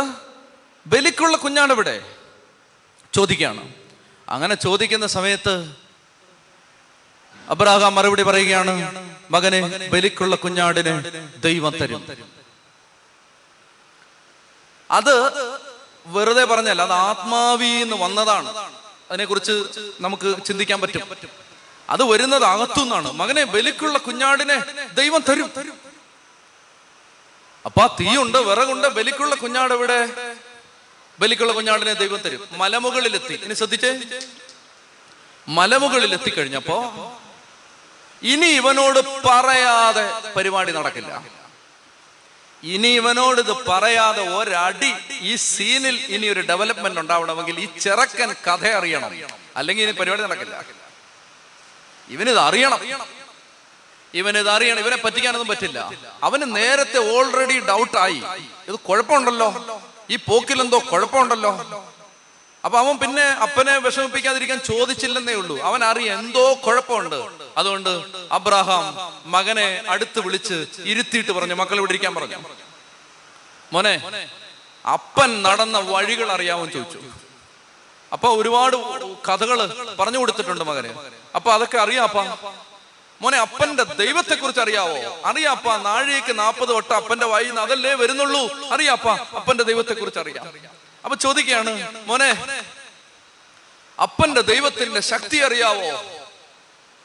ബലിക്കുള്ള 0.87 1.37
കുഞ്ഞാണ് 1.37 1.73
ഇവിടെ 1.73 2.01
ചോദിക്കുകയാണ്. 3.13 3.69
അങ്ങനെ 4.29 4.55
ചോദിക്കുന്ന 4.55 5.07
സമയത്ത് 5.07 5.75
അബ്രാഹാം 7.49 7.95
മറുപടി 7.95 8.23
പറയുകയാണ് 8.23 8.73
മകനെ 9.31 9.89
ബലിക്കുള്ള 9.93 10.35
കുഞ്ഞാടിന് 10.35 11.11
ദൈവം 11.43 11.73
തരും. 11.81 12.07
അത് 14.91 15.13
വെറുതെ 16.05 16.43
പറഞ്ഞല്ല 16.43 16.81
അത് 16.81 16.93
ആത്മാവീന്ന് 16.93 17.95
വന്നതാണ്. 17.95 18.49
അതിനെക്കുറിച്ച് 19.11 19.63
നമുക്ക് 20.01 20.35
ചിന്തിക്കാൻ 20.45 20.81
പറ്റും. 20.81 21.01
അത് 21.89 22.03
വരുന്നത് 22.03 22.43
അകത്തുനിന്നാണ്. 22.43 23.11
മകനെ 23.13 23.43
ബലിക്കുള്ള 23.43 23.97
കുഞ്ഞാടിനെ 23.97 24.63
ദൈവം 24.93 25.21
തരും. 25.29 25.51
അപ്പൊ 27.65 27.81
ആ 27.81 27.95
തീയുണ്ട് 27.99 28.37
വിറകുണ്ട് 28.37 28.87
ബലിക്കുള്ള 28.87 29.35
കുഞ്ഞാട് 29.35 29.73
ഇവിടെ 29.73 29.99
ബലിക്കുള്ള 31.19 31.53
കുഞ്ഞാടിനെ 31.53 31.93
ദൈവം 31.93 32.17
തരും. 32.17 32.47
മലമുകളിലെത്തി. 32.51 33.33
ഇനി 33.33 33.53
ശ്രദ്ധിച്ചേ? 33.53 33.91
മലമുകളിൽ 35.47 36.13
എത്തിക്കഴിഞ്ഞപ്പോ 36.13 36.77
ഇനി 38.23 38.45
ഇവനോട് 38.45 38.99
പറയാതെ 39.27 40.31
പരിപാടി 40.35 40.71
നടക്കില്ല. 40.71 41.23
ഇനി 42.63 42.87
ഇവനോട് 42.87 43.39
ഇത് 43.39 43.53
പറയാതെ 43.67 44.35
ഒരടി 44.37 44.93
ഈ 45.21 45.35
സീനിൽ 45.35 45.95
ഇനി 46.07 46.27
ഒരു 46.27 46.39
ഡെവലപ്മെന്റ് 46.39 46.99
ഉണ്ടാവണമെങ്കിൽ 46.99 47.59
ഈ 47.59 47.79
ചെറുക്കൻ 47.79 48.35
കഥ 48.47 48.67
അറിയണം 48.67 49.11
അല്ലെങ്കിൽ 49.55 49.83
ഇനി 49.83 49.91
പരിപാടി 49.91 50.21
നടക്കില്ല. 50.21 50.55
ഇവനിത് 52.09 52.39
അറിയണം. 52.39 52.79
ഇവനിത് 54.13 54.49
അറിയണം. 54.49 54.79
ഇവനെ 54.79 54.97
പറ്റിക്കാനൊന്നും 54.97 55.47
പറ്റില്ല. 55.47 55.91
അവന് 56.23 56.55
നേരത്തെ 56.55 57.17
ഓൾറെഡി 57.17 57.59
ഡൗട്ടായി 57.59 58.23
ഇത് 58.67 58.75
കുഴപ്പമുണ്ടല്ലോ. 58.75 59.81
ഈ 60.09 60.15
പോക്കിലെന്തോ 60.15 60.79
കുഴപ്പമുണ്ടല്ലോ. 60.91 61.51
അപ്പൊ 62.65 62.79
അവൻ 62.79 62.97
പിന്നെ 62.97 63.23
അപ്പനെ 63.23 63.77
വിഷമിപ്പിക്കാതിരിക്കാൻ 63.77 64.59
ചോദിച്ചില്ലെന്നേ 64.59 65.33
ഉള്ളൂ. 65.33 65.59
അവൻ 65.59 65.83
അറിയ 65.83 66.13
എന്തോ 66.13 66.53
കുഴപ്പമുണ്ട്. 66.67 67.15
അതുകൊണ്ട് 67.57 68.05
അബ്രഹാം 68.31 68.85
മകനെ 69.31 69.83
അടുത്ത് 69.89 70.19
വിളിച്ച് 70.19 70.65
ഇരുത്തിയിട്ട് 70.83 71.31
പറഞ്ഞു. 71.31 71.53
മക്കൾ 71.53 71.77
ഇവിടെ 71.77 71.91
ഇരിക്കാൻ 71.91 72.15
പറഞ്ഞു. 72.15 72.37
മോനെ 73.73 74.01
അപ്പൻ 74.93 75.43
നടന്ന 75.43 75.77
വഴികൾ 75.77 76.31
അറിയാമോ 76.31 76.65
ചോദിച്ചു. 76.65 76.99
അപ്പൊ 78.15 78.29
ഒരുപാട് 78.41 78.75
കഥകൾ 79.27 79.59
പറഞ്ഞു 79.99 80.17
കൊടുത്തിട്ടുണ്ട് 80.17 80.63
മകന്. 80.63 80.91
അപ്പൊ 81.35 81.49
അതൊക്കെ 81.53 81.77
അറിയാപ്പ? 81.77 82.17
മോനെ 83.21 83.37
അപ്പന്റെ 83.37 83.83
ദൈവത്തെ 83.83 84.35
കുറിച്ച് 84.35 84.61
അറിയാവോ? 84.61 84.97
അറിയാപ്പ 85.25 85.75
നാഴികക്ക് 85.75 86.39
നാൽപ്പത് 86.39 86.71
വട്ടം 86.73 86.95
അപ്പന്റെ 86.95 87.25
വായിൽ 87.25 87.59
അതല്ലേ 87.59 87.93
വരുന്നുള്ളൂ? 87.93 88.43
അറിയാപ്പ 88.73 89.07
അപ്പന്റെ 89.09 89.63
ദൈവത്തെ 89.63 89.93
കുറിച്ച് 89.93 90.19
അറിയാം. 90.19 90.45
അപ്പൊ 91.03 91.15
ചോദിക്കുകയാണ് 91.15 91.73
മോനെ 92.07 92.29
അപ്പന്റെ 94.01 94.41
ദൈവത്തിന്റെ 94.41 94.99
ശക്തി 94.99 95.37
അറിയാവോ? 95.37 95.89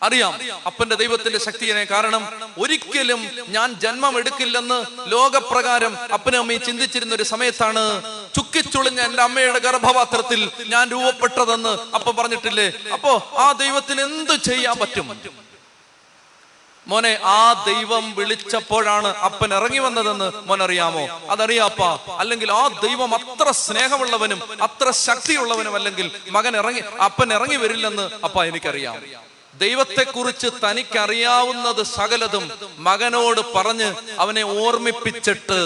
അറിയാം 0.03 0.33
അപ്പന്റെ 0.67 0.97
ദൈവത്തിന്റെ 0.97 1.39
ശക്തിയെ 1.41 1.83
കാരണം 1.87 2.23
ഒരിക്കലും 2.59 3.21
ഞാൻ 3.51 3.69
ജന്മം 3.83 4.15
എടുക്കില്ലെന്ന് 4.21 4.79
ലോകപ്രകാരം 5.13 5.93
അപ്പനും 6.15 6.41
അമ്മയും 6.41 6.63
ചിന്തിച്ചിരുന്ന 6.69 7.13
ഒരു 7.15 7.27
സമയത്താണ് 7.31 7.83
ചുക്കിച്ചുളിഞ്ഞ 8.35 9.01
എന്റെ 9.03 9.23
അമ്മയുടെ 9.23 9.61
ഗർഭപാത്രത്തിൽ 9.61 10.41
ഞാൻ 10.69 10.85
രൂപപ്പെട്ടതെന്ന് 10.91 11.75
അപ്പ 11.97 12.09
പറഞ്ഞിട്ടില്ലേ? 12.19 12.67
അപ്പോ 12.93 13.13
ആ 13.39 13.53
ദൈവത്തിന് 13.61 14.03
എന്ത് 14.09 14.35
ചെയ്യാൻ 14.49 14.77
പറ്റും? 14.81 15.07
മോനെ 16.87 17.13
ആ 17.31 17.39
ദൈവം 17.67 18.05
വിളിച്ചപ്പോഴാണ് 18.17 19.09
അപ്പൻ 19.27 19.51
ഇറങ്ങി 19.55 19.81
വന്നതെന്ന് 19.81 20.29
മോൻ 20.47 20.61
അറിയാമോ 20.63 21.03
അതറിയാപ്പ 21.31 21.83
അല്ലെങ്കിൽ 22.19 22.51
ആ 22.53 22.63
ദൈവം 22.85 23.11
അത്ര 23.19 23.49
സ്നേഹമുള്ളവനും 23.61 24.39
അത്ര 24.63 24.87
ശക്തിയുള്ളവനും 25.01 25.75
അല്ലെങ്കിൽ 25.77 26.07
മകൻ 26.31 26.55
ഇറങ്ങി 26.57 26.83
അപ്പൻ 27.05 27.29
ഇറങ്ങി 27.33 27.59
വരില്ലെന്ന് 27.63 28.07
അപ്പ 28.25 28.45
എനിക്കറിയാം. 28.45 28.97
ദൈവത്തെക്കുറിച്ച് 29.61 30.49
തനിക്കറിയാവുന്നത് 30.65 31.83
സകലതും 31.83 32.45
മകനോട് 32.79 33.41
പറഞ്ഞ് 33.55 33.89
അവനെ 34.19 34.43
ഓർമ്മിപ്പിച്ചിട്ട്. 34.43 35.61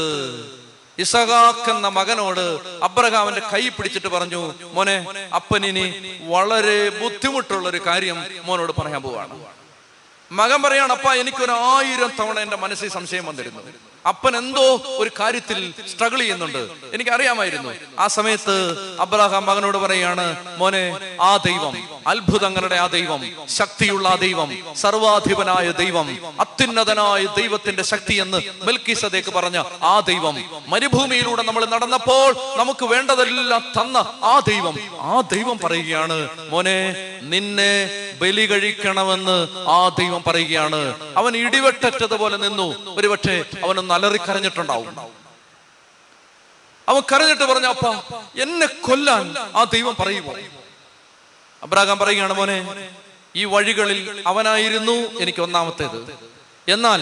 ഇസഹാഖ് 0.99 1.70
എന്ന 1.70 1.88
മകനോട് 1.88 2.45
അബ്രഹാമിന്റെ 2.82 3.42
കൈ 3.53 3.68
പിടിച്ചിട്ട് 3.68 4.07
പറഞ്ഞു 4.07 4.55
മോനെ 4.72 4.97
അപ്പനിനി 5.34 5.86
വളരെ 6.34 6.78
ബുദ്ധിമുട്ടുള്ള 6.88 7.68
ഒരു 7.68 7.80
കാര്യം 7.86 8.18
മോനോട് 8.45 8.72
പറയാൻ 8.80 9.03
പോവാണ്. 9.03 9.34
മകൻ 10.32 10.62
പറയാണ് 10.62 10.92
അപ്പ 10.92 11.09
എനിക്കൊരായിരം 11.12 12.11
തവണ 12.20 12.38
എന്റെ 12.38 12.57
മനസ്സിൽ 12.57 12.88
സംശയം 12.88 13.26
വന്നിരുന്നു. 13.26 13.61
അപ്പൻ 14.05 14.32
എന്തോ 14.36 14.64
ഒരു 14.98 15.11
കാര്യത്തിൽ 15.20 15.59
സ്ട്രഗിൾ 15.90 16.18
ചെയ്യുന്നുണ്ട്. 16.18 16.59
എനിക്ക് 16.94 17.12
അറിയാമായിരുന്നു 17.12 17.70
ആ 17.98 18.07
സമയത്ത് 18.09 18.57
അബ്രഹാം 19.00 19.44
മകനോട് 19.46 19.78
പറയാണ് 19.78 20.26
മോനെ 20.59 20.82
ആ 21.20 21.30
ദൈവം 21.46 21.74
അത്ഭുതങ്ങളുടെ 22.07 22.76
ആ 22.76 22.86
ദൈവം 22.88 23.20
ശക്തിയുള്ള 23.55 24.07
ആ 24.09 24.16
ദൈവം 24.18 24.50
സർവാധിപനായ 24.76 25.68
ദൈവം 25.78 26.09
അത്യുന്നതനായ 26.44 27.22
ദൈവത്തിന്റെ 27.36 27.84
ശക്തി 27.84 28.16
എന്ന് 28.20 28.38
മെൽക്കിസദേക്ക് 28.66 29.32
പറഞ്ഞ 29.32 29.59
ആ 29.84 29.94
ദൈവം 30.02 30.36
മരുഭൂമിയിലൂടെ 30.68 31.42
നമ്മൾ 31.42 31.64
നടന്നപ്പോൾ 31.66 32.28
നമുക്ക് 32.59 32.84
വേണ്ടതെല്ലാം 32.86 33.64
തന്ന 33.78 33.96
ആ 34.24 34.34
ദൈവം 34.46 34.76
ആ 35.07 35.20
ദൈവം 35.32 35.57
പറയുകയാണ് 35.59 36.18
മോനെ 36.50 36.78
നിന്നെ 37.32 37.72
ബലി 38.20 38.46
കഴിക്കണമെന്ന് 38.46 39.48
ആ 39.68 39.88
ദൈവം 39.88 40.22
പറയുകയാണ്. 40.26 40.80
അവൻ 41.16 41.36
ഇടിവെട്ടറ്റതുപോലെ 41.36 42.36
നിന്നു. 42.36 42.96
ഒരുപക്ഷെ 42.98 43.44
അവനൊന്ന് 43.64 43.94
അലറിക്കരഞ്ഞിട്ടുണ്ടാവും 43.94 44.98
അവൻ 46.88 47.02
കരഞ്ഞിട്ട് 47.12 47.44
പറഞ്ഞ 47.44 47.66
അപ്പ 47.66 47.86
എന്നെ 48.42 48.66
കൊല്ലാൻ 48.66 49.38
ആ 49.38 49.64
ദൈവം 49.64 49.96
പറയുമോ? 50.00 50.34
അബ്രാഹാം 51.62 51.98
പറയുകയാണ് 51.98 52.32
മോനെ 52.32 52.58
ഈ 53.36 53.44
വഴികളിൽ 53.44 54.22
അവനായിരുന്നു 54.26 54.92
എനിക്ക് 54.92 55.42
ഒന്നാമത്തേത്. 55.42 56.00
എന്നാൽ 56.68 57.00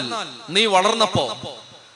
നീ 0.49 0.65
വളർന്നപ്പോ 0.65 1.25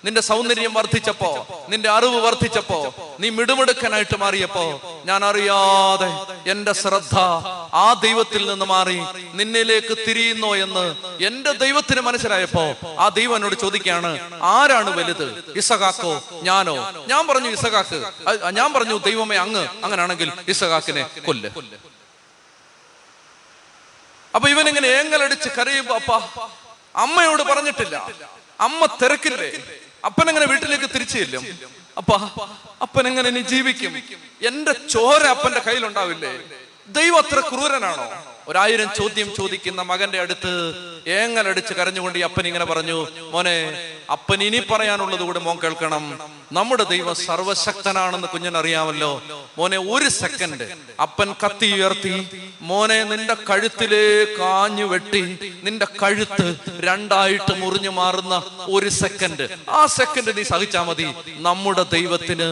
നിന്റെ 0.03 0.21
സൗന്ദര്യം 0.21 0.73
വർദ്ധിച്ചപ്പോ 0.73 1.29
നിന്റെ 1.69 1.89
അറിവ് 1.89 2.19
വർദ്ധിച്ചപ്പോ 2.25 2.77
നീ 3.19 3.29
മിടുമിടുക്കനായിട്ട് 3.29 4.17
മാറിയപ്പോ 4.17 4.65
ഞാൻ 5.05 5.25
അറിയാതെ 5.25 6.09
എന്റെ 6.51 6.73
ശ്രദ്ധ 6.73 7.15
ആ 7.73 7.93
ദൈവത്തിൽ 7.93 8.47
നിന്ന് 8.49 8.65
മാറി 8.65 8.99
നിന്നിലേക്ക് 9.33 9.97
തിരിയുന്നോ 10.07 10.55
എന്ന് 10.55 10.85
എന്റെ 11.25 11.51
ദൈവത്തിന് 11.51 12.01
മനസ്സിലായപ്പോ 12.01 12.63
ആ 12.99 13.09
ദൈവനോട് 13.09 13.55
ചോദിക്കുകയാണ് 13.55 14.11
ആരാണ് 14.41 14.89
വലുത്? 14.97 15.27
ഇസഹാക്കോ? 15.55 16.13
ഞാനോ? 16.43 16.75
ഞാൻ 17.07 17.27
പറഞ്ഞു 17.27 17.49
ഇസഹാക്ക്. 17.49 17.99
ഞാൻ 18.59 18.73
പറഞ്ഞു 18.73 18.97
ദൈവമേ 18.97 19.35
അങ്ങ് 19.35 19.67
അങ്ങനാണെങ്കിൽ 19.83 20.31
ഇസഹാക്കിനെ 20.47 21.03
കൊല്ല്. 21.25 21.49
അപ്പൊ 24.35 24.49
ഇവനിങ്ങനെ 24.49 24.87
ഏങ്ങലടിച്ച് 24.87 25.49
കരയുമ്പോ 25.57 25.95
അപ്പ 25.95 26.11
അമ്മയോട് 26.95 27.43
പറഞ്ഞിട്ടില്ല. 27.43 27.95
അമ്മ 28.59 28.85
തിരക്കില്ലേ? 29.01 29.51
അപ്പൻ 30.07 30.27
എങ്ങനെ 30.29 30.45
വീട്ടിലേക്ക് 30.45 30.87
തിരിച്ചു 30.95 31.17
ചെല്ലും. 31.17 31.43
അപ്പ 31.97 32.11
അപ്പൻ 32.81 33.05
എങ്ങനെ 33.07 33.27
ഇനി 33.29 33.39
ജീവിക്കും. 33.39 33.93
എന്റെ 34.49 34.73
ചോര 34.93 35.23
അപ്പന്റെ 35.35 35.59
കയ്യിലുണ്ടാവില്ലേ? 35.59 36.33
ദൈവം 36.97 37.17
അത്ര 37.17 37.39
ക്രൂരനാണോ? 37.39 38.36
ഒരായിരം 38.49 38.89
ചോദ്യം 38.99 39.29
ചോദിക്കുന്ന 39.37 39.81
മകന്റെ 39.91 40.19
അടുത്ത് 40.19 40.51
ഏങ്ങലടിച്ച് 41.17 41.73
കരഞ്ഞുകൊണ്ട് 41.73 42.17
ഈ 42.19 42.23
അപ്പൻ 42.27 42.45
ഇങ്ങനെ 42.47 42.65
പറഞ്ഞു 42.65 42.97
മോനെ 43.33 43.55
അപ്പൻ 44.15 44.39
ഇനി 44.43 44.59
പറയാനുള്ളത് 44.71 45.23
കൂടെ 45.27 45.39
മോൻ 45.45 45.57
കേൾക്കണം. 45.63 46.03
നമ്മുടെ 46.57 46.83
ദൈവം 46.91 47.15
സർവശക്തനാണെന്ന് 47.27 48.27
കുഞ്ഞിനറിയാമല്ലോ. 48.33 49.09
മോനെ 49.57 49.77
ഒരു 49.93 50.09
സെക്കൻഡ് 50.19 50.65
അപ്പൻ 51.05 51.29
കത്തി 51.43 51.67
ഉയർത്തി 51.77 52.13
മോനെ 52.61 53.03
നിന്റെ 53.03 53.35
കഴുത്തിലേക്ക് 53.49 54.37
കാഞ്ഞു 54.39 54.85
വെട്ടി 54.91 55.21
നിന്റെ 55.65 55.87
കഴുത്ത് 56.01 56.47
രണ്ടായിട്ട് 56.87 57.53
മുറിഞ്ഞു 57.61 57.91
മാറുന്ന 57.99 58.35
ഒരു 58.75 58.89
സെക്കൻഡ് 59.01 59.45
ആ 59.69 59.81
സെക്കൻഡ് 59.97 60.37
നീ 60.37 60.43
സഹിച്ചാ 60.51 60.83
മതി. 60.89 61.07
നമ്മുടെ 61.47 61.83
ദൈവത്തിന് 61.95 62.49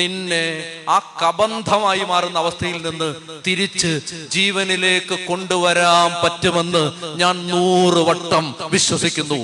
നിന്നെ 0.00 0.44
ആ 0.88 0.98
കബന്ധമായി 1.22 2.04
മാറുന്ന 2.12 2.38
അവസ്ഥയിൽ 2.38 2.78
നിന്ന് 2.88 3.10
തിരിച്ച് 3.46 3.92
ജീവനിലേക്ക് 4.36 5.16
കൊണ്ടുവരാൻ 5.38 6.10
പറ്റുമെന്ന് 6.24 6.82
ഞാൻ 7.20 7.48
നൂറ് 7.48 8.00
വട്ടം 8.08 8.44
വിശ്വസിക്കുന്നു. 8.60 9.34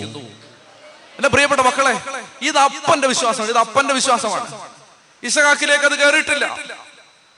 എന്റെ 1.16 1.28
പ്രിയപ്പെട്ട 1.28 1.60
മക്കളെ 1.60 1.92
ഇത് 2.42 2.58
അപ്പന്റെ 2.58 3.08
വിശ്വാസമാണ്. 3.08 3.50
ഇത് 3.50 3.58
അപ്പന്റെ 3.58 3.94
വിശ്വാസമാണ്. 3.94 4.48
ഇസഹാക്കിലേക്ക് 5.22 5.84
അത് 5.84 5.96
കയറിയിട്ടില്ല. 5.98 6.46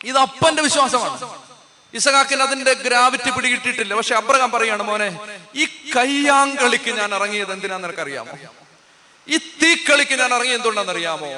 ഇത് 0.05 0.19
അപ്പന്റെ 0.19 0.63
വിശ്വാസമാണ്. 0.63 1.19
ഇസഹാക്കിന് 1.95 2.43
അതിന്റെ 2.43 2.73
ഗ്രാവിറ്റി 2.73 3.31
പിടികിട്ടിട്ടില്ല 3.31 3.95
പക്ഷെ 3.95 4.15
അബ്രഹാം 4.15 4.51
പറയാണ് 4.51 4.83
മോനെ 4.83 5.09
ഈ 5.55 5.65
കയ്യാങ്കളിക്ക് 5.97 6.91
ഞാൻ 6.91 7.15
ഇറങ്ങിയത് 7.15 7.53
എന്തിനാന്ന് 7.53 7.89
നിനക്കറിയാമോ? 7.89 8.33
ഈ 9.29 9.37
തീക്കളിക്ക് 9.37 10.15
ഞാൻ 10.15 10.35
ഇറങ്ങി 10.35 10.53
എന്തുകൊണ്ടാണെന്നറിയാമോ 10.53 11.31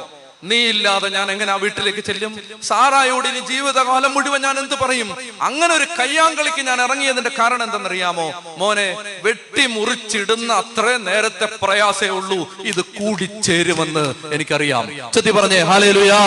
നീ 0.43 0.69
ഇല്ലാതെ 0.69 1.09
ഞാൻ 1.09 1.31
എങ്ങനെ 1.31 1.53
ആ 1.53 1.57
വീട്ടിലേക്ക് 1.57 1.99
ചെല്ലും? 1.99 2.33
സാറായോട് 2.63 3.29
ഇനി 3.29 3.39
ജീവിതകാലം 3.39 4.15
മുഴുവൻ 4.15 4.41
ഞാൻ 4.43 4.59
എന്ത് 4.59 4.75
പറയും? 4.75 5.09
അങ്ങനെ 5.43 5.75
ഒരു 5.75 5.87
കയ്യാങ്കളിക്ക് 5.99 6.63
ഞാൻ 6.67 6.83
ഇറങ്ങിയതിന്റെ 6.83 7.31
കാരണം 7.39 7.63
എന്തെന്നറിയാമോ? 7.63 8.27
മോനെ 8.59 8.97
വെട്ടി 9.23 9.67
മുറിച്ചിടുന്ന 9.67 10.53
അത്രേ 10.53 10.97
നേരത്തെ 10.97 11.47
പ്രയാസേ 11.63 12.09
ഉള്ളൂ. 12.09 12.41
ഇത് 12.61 12.81
കൂടിച്ചേരുമെന്ന് 12.81 14.15
എനിക്കറിയാം. 14.35 15.13
ചെത്തി 15.13 15.31
പറഞ്ഞേ 15.31 15.61
ഹാലേലുയാ. 15.61 16.21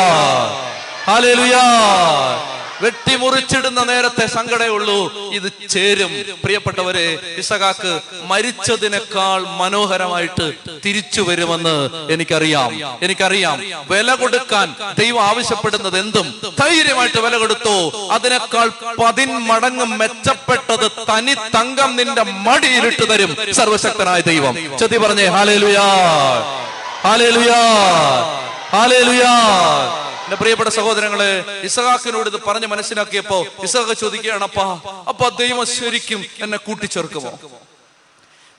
ഹാലേലുയാ. 1.08 1.64
വെട്ടി 2.82 3.16
മുറിച്ചിടുന്ന 3.16 3.84
നേരത്തെ 3.84 4.26
സങ്കടേ 4.26 4.68
ഉള്ളൂ. 4.68 5.14
ഇത് 5.34 5.70
ചേരും. 5.70 6.26
പ്രിയപ്പെട്ടവരെ 6.43 7.20
ഇസഹാക്ക് 7.38 7.99
മരിച്ചതിനേക്കാൾ 8.24 9.43
മനോഹരമായിട്ട് 9.43 10.54
തിരിച്ചു 10.86 11.22
വരുമെന്ന് 11.22 11.89
എനിക്കറിയാം. 12.14 12.97
എനിക്കറിയാം. 13.02 13.86
വില 13.89 14.16
കൊടുക്കാൻ 14.16 14.76
ദൈവം 14.99 15.24
ആവശ്യപ്പെടുന്നത് 15.24 15.99
എന്തും? 15.99 16.41
ധൈര്യമായിട്ട് 16.60 17.20
വില 17.20 17.38
കൊടുത്തു? 17.38 18.08
അതിനേക്കാൾ 18.12 18.72
പതിന്മടങ്ങ് 19.04 19.86
മെച്ചപ്പെട്ടത് 19.86 20.91
തനി 20.91 21.34
തങ്കം 21.34 21.95
നിന്റെ 21.95 22.24
മടിയിലിട്ട് 22.24 23.10
തരും 23.10 23.38
സർവശക്തനായ 23.52 24.22
ദൈവം. 24.22 24.78
ചെത്തി 24.80 24.97
പറഞ്ഞേ 24.97 25.26
ഹാലേലുയാ. 25.26 25.88
എന്റെ 30.24 30.36
പ്രിയപ്പെട്ട 30.36 30.70
സഹോദരങ്ങൾ 30.72 31.22
ഇസഹാക്കിനോട് 31.64 32.28
ഇത് 32.30 32.38
പറഞ്ഞ് 32.43 32.68
മനസ്സിലാക്കിയപ്പോ 32.68 33.38
ഇസഹാക്ക് 33.64 33.95
ചോദിക്കുകയാണ് 34.02 34.43
അപ്പ 34.43 34.60
അപ്പ 35.12 35.30
ദൈവം 35.39 35.66
ശരിക്കും 35.74 36.22
എന്നെ 36.43 36.58
കൂട്ടിച്ചേർക്കുമോ? 36.60 37.32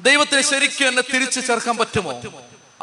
ദൈവത്തിന് 0.00 0.42
ശരിക്കും 0.50 0.86
എന്നെ 0.88 1.04
തിരിച്ചു 1.12 1.40
ചേർക്കാൻ 1.40 1.76
പറ്റുമോ? 1.78 2.12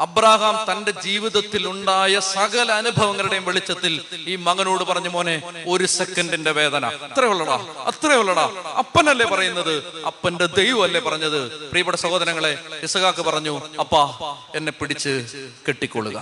അബ്രാഹാം 0.00 0.56
തന്റെ 0.70 0.90
ജീവിതത്തിൽ 0.90 1.68
ഉണ്ടായ 1.68 2.20
സകല 2.20 2.72
അനുഭവങ്ങളുടെയും 2.72 3.44
വെളിച്ചത്തിൽ 3.44 4.04
ഈ 4.26 4.36
മകനോട് 4.36 4.84
പറഞ്ഞു 4.84 5.08
മോനെ 5.08 5.34
ഒരു 5.66 5.86
സെക്കൻഡിന്റെ 5.86 6.50
വേദന. 6.50 6.84
അത്രയുള്ളടാ 6.86 7.56
അത്രയുള്ളടാ 7.90 8.44
അപ്പനല്ലേ 8.82 9.26
പറയുന്നത്? 9.26 9.74
അപ്പന്റെ 10.06 10.46
ദൈവമല്ലേ 10.46 11.00
പറഞ്ഞത്? 11.00 11.40
പ്രിയപ്പെട്ട 11.70 11.98
സഹോദരങ്ങളെ 11.98 12.52
ഇസഹാക്ക് 12.82 13.22
പറഞ്ഞു 13.22 13.54
അപ്പാ 13.80 14.02
എന്നെ 14.54 14.72
പിടിച്ച് 14.72 15.12
കെട്ടിക്കൊള്ളുക. 15.68 16.18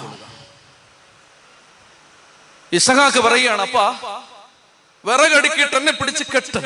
ഇസഹാക്ക് 2.73 3.19
പറയുകയാണ് 3.19 3.63
അപ്പാ 3.63 3.87
വിറകടുക്കിയിട്ട് 5.05 5.77
എന്നെ 5.77 5.93
പിടിച്ച് 5.93 6.25
കെട്ട. 6.25 6.57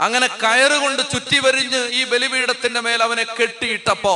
അങ്ങനെ 0.00 0.26
കയറുകൊണ്ട് 0.26 1.02
ചുറ്റി 1.12 1.38
വരിഞ്ഞ് 1.38 1.80
ഈ 1.98 2.04
ബലിപീഠത്തിന്റെ 2.04 2.80
മേൽ 2.80 3.02
അവനെ 3.02 3.24
കെട്ടിയിട്ടപ്പോ 3.24 4.12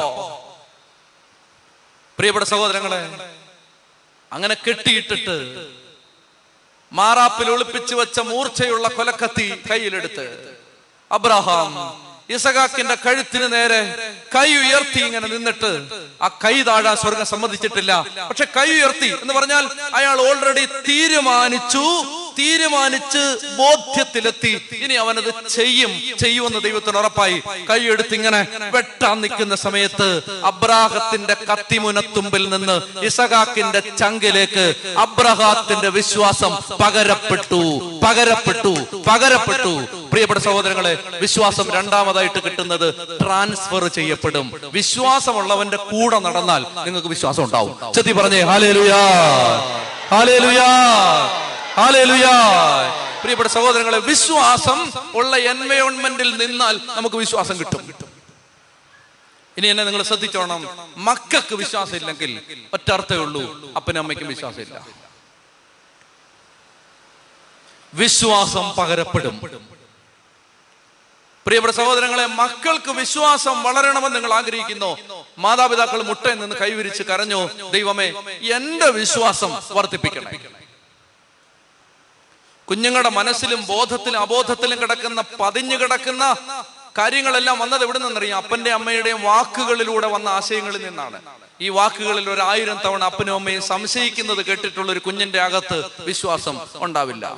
പ്രിയപ്പെട്ട 2.18 2.46
സഹോദരങ്ങളെ 2.46 3.02
അങ്ങനെ 4.32 4.54
കെട്ടിയിട്ടിട്ട് 4.54 5.36
മാറാപ്പിൽ 6.92 7.50
ഒളിപ്പിച്ചു 7.50 7.94
വെച്ച 7.94 8.20
മൂർച്ചയുള്ള 8.20 8.88
കൊലക്കത്തി 8.88 9.62
കയ്യിലെടുത്ത് 9.70 10.26
അബ്രഹാം 11.10 11.72
ഇസഖാക്കിന്റെ 12.30 12.94
കഴുത്തിന് 12.94 13.52
നേരെ 13.52 13.80
കൈ 14.34 14.48
ഉയർത്തി 14.56 15.00
ഇങ്ങനെ 15.00 15.26
നിന്നിട്ട് 15.28 15.70
ആ 16.22 16.28
കൈ 16.44 16.62
താഴാ 16.62 16.94
സ്വർഗം 16.94 17.26
സമ്മതിച്ചിട്ടില്ല. 17.26 17.92
പക്ഷെ 18.28 18.44
കൈ 18.56 18.68
ഉയർത്തി 18.70 19.08
എന്ന് 19.22 19.34
പറഞ്ഞാൽ 19.34 19.64
അയാൾ 19.94 20.16
ഓൾറെഡി 20.28 20.64
തീരുമാനിച്ചു. 20.88 21.86
തീരുമാനിച്ച് 22.38 23.38
ബോധ്യത്തിലെത്തി. 23.56 24.60
ഇനി 24.72 24.94
അവനത് 24.94 25.48
ചെയ്യും. 25.48 26.18
ചെയ്യുമെന്ന് 26.18 26.60
ദൈവത്തിന് 26.60 26.98
ഉറപ്പായി. 26.98 27.42
കൈയെടുത്ത് 27.70 28.14
ഇങ്ങനെ 28.14 28.46
വെട്ടാൻ 28.72 29.20
നിൽക്കുന്ന 29.20 29.54
സമയത്ത് 29.54 30.22
അബ്രാഹത്തിന്റെ 30.44 31.36
കത്തിമുനത്തുമ്പിൽ 31.52 32.48
നിന്ന് 32.48 33.04
ഇസഹാക്കിന്റെ 33.04 33.82
ചങ്കിലേക്ക് 33.98 34.74
അബ്രഹാത്തിന്റെ 34.98 35.88
വിശ്വാസം 35.88 36.56
പകരപ്പെട്ടു. 36.82 37.91
പകരപ്പെട്ടു 38.04 39.02
പകരപ്പെട്ടു. 39.08 39.72
പ്രിയപ്പെട്ട 40.12 40.40
സഹോദരങ്ങളെ 40.40 40.92
വിശ്വാസം 41.20 41.66
രണ്ടാമതായിട്ട് 41.70 42.40
കിട്ടുന്നത് 42.44 42.88
ട്രാൻസ്ഫർ 43.20 43.88
ചെയ്യപ്പെടും. 43.88 44.46
വിശ്വാസമുള്ളവന്റെ 44.72 45.76
കൂടെ 45.76 46.18
നടന്നാൽ 46.18 46.66
നിങ്ങൾക്ക് 46.86 47.08
വിശ്വാസം 47.08 47.44
ഉണ്ടാവും. 47.44 47.92
ചെത്തി 47.94 48.12
പറഞ്ഞേ 48.12 48.40
ഹാലേലുയാ 48.40 49.02
ഹാലേലുയാ 50.12 50.68
ഹാലേലുയാ 51.78 52.34
പ്രിയപ്പെട്ട 53.22 53.50
സഹോദരങ്ങളെ 53.50 53.98
വിശ്വാസം 53.98 54.78
ഉള്ള 55.14 55.36
എൻവയോൺമെന്റിൽ 55.36 56.30
നിന്നാൽ 56.36 56.80
നമുക്ക് 56.96 57.16
വിശ്വാസം 57.16 57.58
കിട്ടും. 57.60 57.82
ഇനി 59.58 59.66
എന്നെ 59.66 59.84
നിങ്ങൾ 59.84 60.02
ശ്രദ്ധിച്ചോണം. 60.02 60.60
മക്കൾക്ക് 60.96 61.54
വിശ്വാസം 61.54 61.96
ഇല്ലെങ്കിൽ 61.96 62.40
ഒറ്റർത്ഥേ 62.72 63.16
ഉള്ളൂ 63.16 63.42
അപ്പനും 63.76 64.00
അമ്മയ്ക്കും 64.00 64.28
വിശ്വാസമില്ല. 64.28 65.01
വിശ്വാസം 67.94 68.72
പകരപ്പെടും. 68.78 69.40
പ്രിയപ്പെട്ട 71.46 71.74
സഹോദരങ്ങളെ 71.74 72.26
മക്കൾക്ക് 72.26 72.90
വിശ്വാസം 72.90 73.62
വളരണമെന്ന് 73.62 74.14
നിങ്ങൾ 74.14 74.32
ആഗ്രഹിക്കുന്നു. 74.32 74.96
മാതാപിതാക്കൾ 75.38 76.02
മുട്ടയിൽ 76.02 76.34
നിന്ന് 76.34 76.56
കൈവിരിച്ച് 76.56 77.02
കരഞ്ഞു 77.02 77.48
ദൈവമേ 77.70 78.12
എന്റെ 78.42 78.90
വിശ്വാസം 78.90 79.62
വർദ്ധിപ്പിക്കണേ. 79.70 80.38
കുഞ്ഞുങ്ങളുടെ 82.68 83.08
മനസ്സിലും 83.08 83.66
ബോധത്തിലും 83.66 84.20
അബോധത്തിലും 84.20 84.80
കിടക്കുന്ന 84.80 85.22
പതിഞ്ഞു 85.40 85.76
കിടക്കുന്ന 85.76 86.36
കാര്യങ്ങളെല്ലാം 86.98 87.58
വന്നത് 87.58 87.82
എവിടെ 87.82 87.98
നിന്നറിയാം? 87.98 88.36
അപ്പന്റെ 88.36 88.72
അമ്മയുടെയും 88.72 89.22
വാക്കുകളിലൂടെ 89.22 90.06
വന്ന 90.06 90.28
ആശയങ്ങളിൽ 90.28 90.84
നിന്നാണ്. 90.84 91.22
ഈ 91.60 91.68
വാക്കുകളിൽ 91.68 92.30
ഒരു 92.30 92.40
ആയിരം 92.40 92.78
തവണ 92.84 93.04
അപ്പനും 93.04 93.34
അമ്മയും 93.34 93.62
സംശയിക്കുന്നത് 93.62 94.46
കേട്ടിട്ടുള്ള 94.46 94.92
ഒരു 94.92 94.98
കുഞ്ഞിന്റെ 94.98 95.40
അകത്ത് 95.40 96.02
വിശ്വാസം 96.02 96.60
ഉണ്ടാവില്ല. 96.74 97.36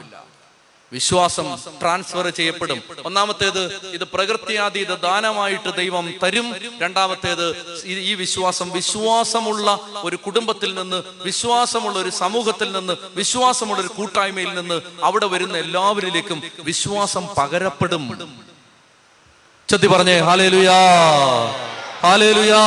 വിശ്വാസം 0.95 1.57
ട്രാൻസ്ഫർ 1.81 2.31
ചെയ്യപ്പെടും. 2.31 2.83
ഒന്നാമത്തേത് 3.05 3.87
ഇത് 3.87 4.05
പ്രകൃത്യാതീത 4.05 4.95
ദാനമായിട്ട് 4.95 5.77
ദൈവം 5.77 6.15
തരും. 6.23 6.55
രണ്ടാമത്തേത് 6.81 7.83
ഈ- 7.85 8.15
വിശ്വാസം 8.15 8.71
വിശ്വാസമുള്ള 8.71 9.79
ഒരു 9.97 10.17
കുടുംബത്തിൽ 10.17 10.75
നിന്ന് 10.75 11.03
വിശ്വാസമുള്ള 11.23 11.99
ഒരു 11.99 12.11
സമൂഹത്തിൽ 12.11 12.73
നിന്ന് 12.73 12.97
വിശ്വാസമുള്ള 13.15 13.81
ഒരു 13.81 13.89
കൂട്ടായ്മയിൽ 13.89 14.55
നിന്ന് 14.55 14.81
അവിടെ 15.03 15.27
വരുന്ന 15.27 15.59
എല്ലാവരിലേക്കും 15.59 16.43
വിശ്വാസം 16.59 17.27
പകരപ്പെടും. 17.39 18.45
ചത്തി 19.71 19.87
പറഞ്ഞേ 19.87 20.19
ഹാലേലുയാ 20.19 20.73
ഹാലേലുയാ 22.03 22.59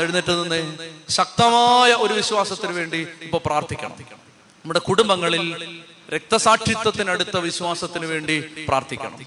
എഴുന്നേറ്റ് 0.00 0.32
നിന്നേ. 0.32 0.90
ശക്തമായ 1.08 1.92
ഒരു 1.92 2.14
വിശ്വാസത്തിന് 2.14 2.72
വേണ്ടി 2.72 3.08
ഇപ്പൊ 3.22 3.38
പ്രാർത്ഥിക്കണം. 3.46 3.90
നമ്മുടെ 3.90 4.78
കുടുംബങ്ങളിൽ 4.78 5.80
രക്തസാക്ഷിത്വത്തിനടുത്ത 6.14 7.36
വിശ്വാസത്തിന് 7.36 8.06
വേണ്ടി 8.06 8.40
പ്രാർത്ഥിക്കണം. 8.68 9.18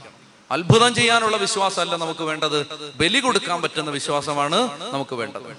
അത്ഭുതം 0.52 0.96
ചെയ്യാനുള്ള 0.96 1.38
വിശ്വാസമല്ല 1.38 1.96
നമുക്ക് 1.96 2.24
വേണ്ടത്. 2.24 2.68
ബലി 2.96 3.20
കൊടുക്കാൻ 3.20 3.62
പറ്റുന്ന 3.62 3.90
വിശ്വാസമാണ് 3.90 4.92
നമുക്ക് 4.94 5.16
വേണ്ടത്. 5.16 5.58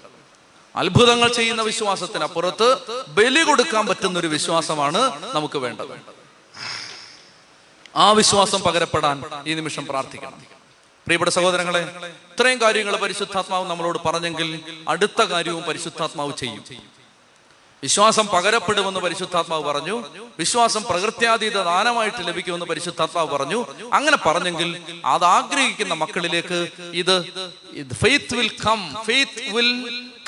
അത്ഭുതങ്ങൾ 0.77 1.33
ചെയ്യുന്ന 1.33 1.63
വിശ്വാസത്തിനപ്പുറത്ത് 1.63 2.77
ബലി 3.09 3.43
കൊടുക്കാൻ 3.43 3.87
പറ്റുന്ന 3.87 4.19
ഒരു 4.19 4.27
വിശ്വാസമാണ് 4.27 5.33
നമുക്ക് 5.35 5.59
വേണ്ടത്. 5.59 6.01
ആ 7.97 8.13
വിശ്വാസം 8.13 8.61
പകരപ്പെടാൻ 8.61 9.25
ഈ 9.47 9.55
നിമിഷം 9.55 9.87
പ്രാർത്ഥിക്കണം. 9.87 10.39
പ്രിയപ്പെട്ട 11.07 11.33
സഹോദരങ്ങളെ 11.33 11.81
ഇത്രയും 11.81 12.61
കാര്യങ്ങൾ 12.61 12.97
പരിശുദ്ധാത്മാവ് 12.97 13.71
നമ്മളോട് 13.71 13.99
പറഞ്ഞെങ്കിൽ 13.99 14.61
അടുത്ത 14.89 15.23
കാര്യവും 15.23 15.63
പരിശുദ്ധാത്മാവ് 15.63 16.33
ചെയ്യും. 16.37 16.92
വിശ്വാസം 17.83 18.27
പകരപ്പെടുമെന്ന് 18.27 19.01
പരിശുദ്ധാത്മാവ് 19.01 19.65
പറഞ്ഞു. 19.65 20.05
വിശ്വാസം 20.39 20.83
പ്രകൃത്യാതീത 20.83 21.63
ദാനമായിട്ട് 21.63 22.29
ലഭിക്കുമെന്ന് 22.29 22.67
പരിശുദ്ധാത്മാവ് 22.67 23.29
പറഞ്ഞു. 23.29 23.67
അങ്ങനെ 23.93 24.17
പറഞ്ഞെങ്കിൽ 24.17 24.83
അത് 25.05 25.25
ആഗ്രഹിക്കുന്ന 25.25 25.95
മക്കളിലേക്ക് 25.95 26.69
ഇത് 26.93 27.23
faith 27.95 28.35
will 28.35 28.51
come 28.67 28.95
faith 29.07 29.57
will 29.57 29.73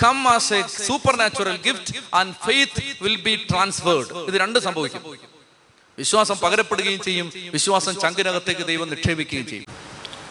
come 0.02 0.28
as 0.28 0.52
a 0.54 0.66
supernatural 1.16 1.56
gift 1.66 1.94
and 2.14 2.34
faith 2.46 2.82
will 3.02 3.16
be 3.16 3.46
transferred 3.50 4.18
ഇത് 4.18 4.34
രണ്ട് 4.34 4.58
സംഭവിക്കും. 4.58 5.02
വിശ്വാസം 5.98 6.36
പകരപ്പെടുകയും 6.36 7.00
ചെയ്യും. 7.00 7.32
വിശ്വാസം 7.52 8.00
ചങ്കിനകത്തേക്ക് 8.00 8.66
ദൈവം 8.66 8.90
നിക്ഷേപിക്കുകയും 8.90 9.46
ചെയ്യും. 9.46 9.66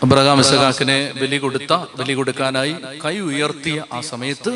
അബ്രഹാം 0.04 0.40
ഇസഹാക്കിനെ 0.40 1.12
ബലി 1.12 1.38
കൊടുത്ത 1.38 1.74
ബലി 1.96 2.14
കൊടുക്കാനായി 2.14 2.76
കൈ 3.06 3.20
ഉയർത്തിയ 3.20 3.84
ആ 3.94 4.02
സമയത്ത് 4.02 4.52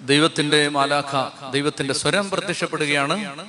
ദൈവത്തിന്റെ 0.00 0.68
മാലാഖ 0.68 1.28
ദൈവത്തിന്റെ 1.50 1.94
സ്വരം 1.94 2.30
പ്രത്യക്ഷപ്പെടുകയാണ്. 2.30 3.46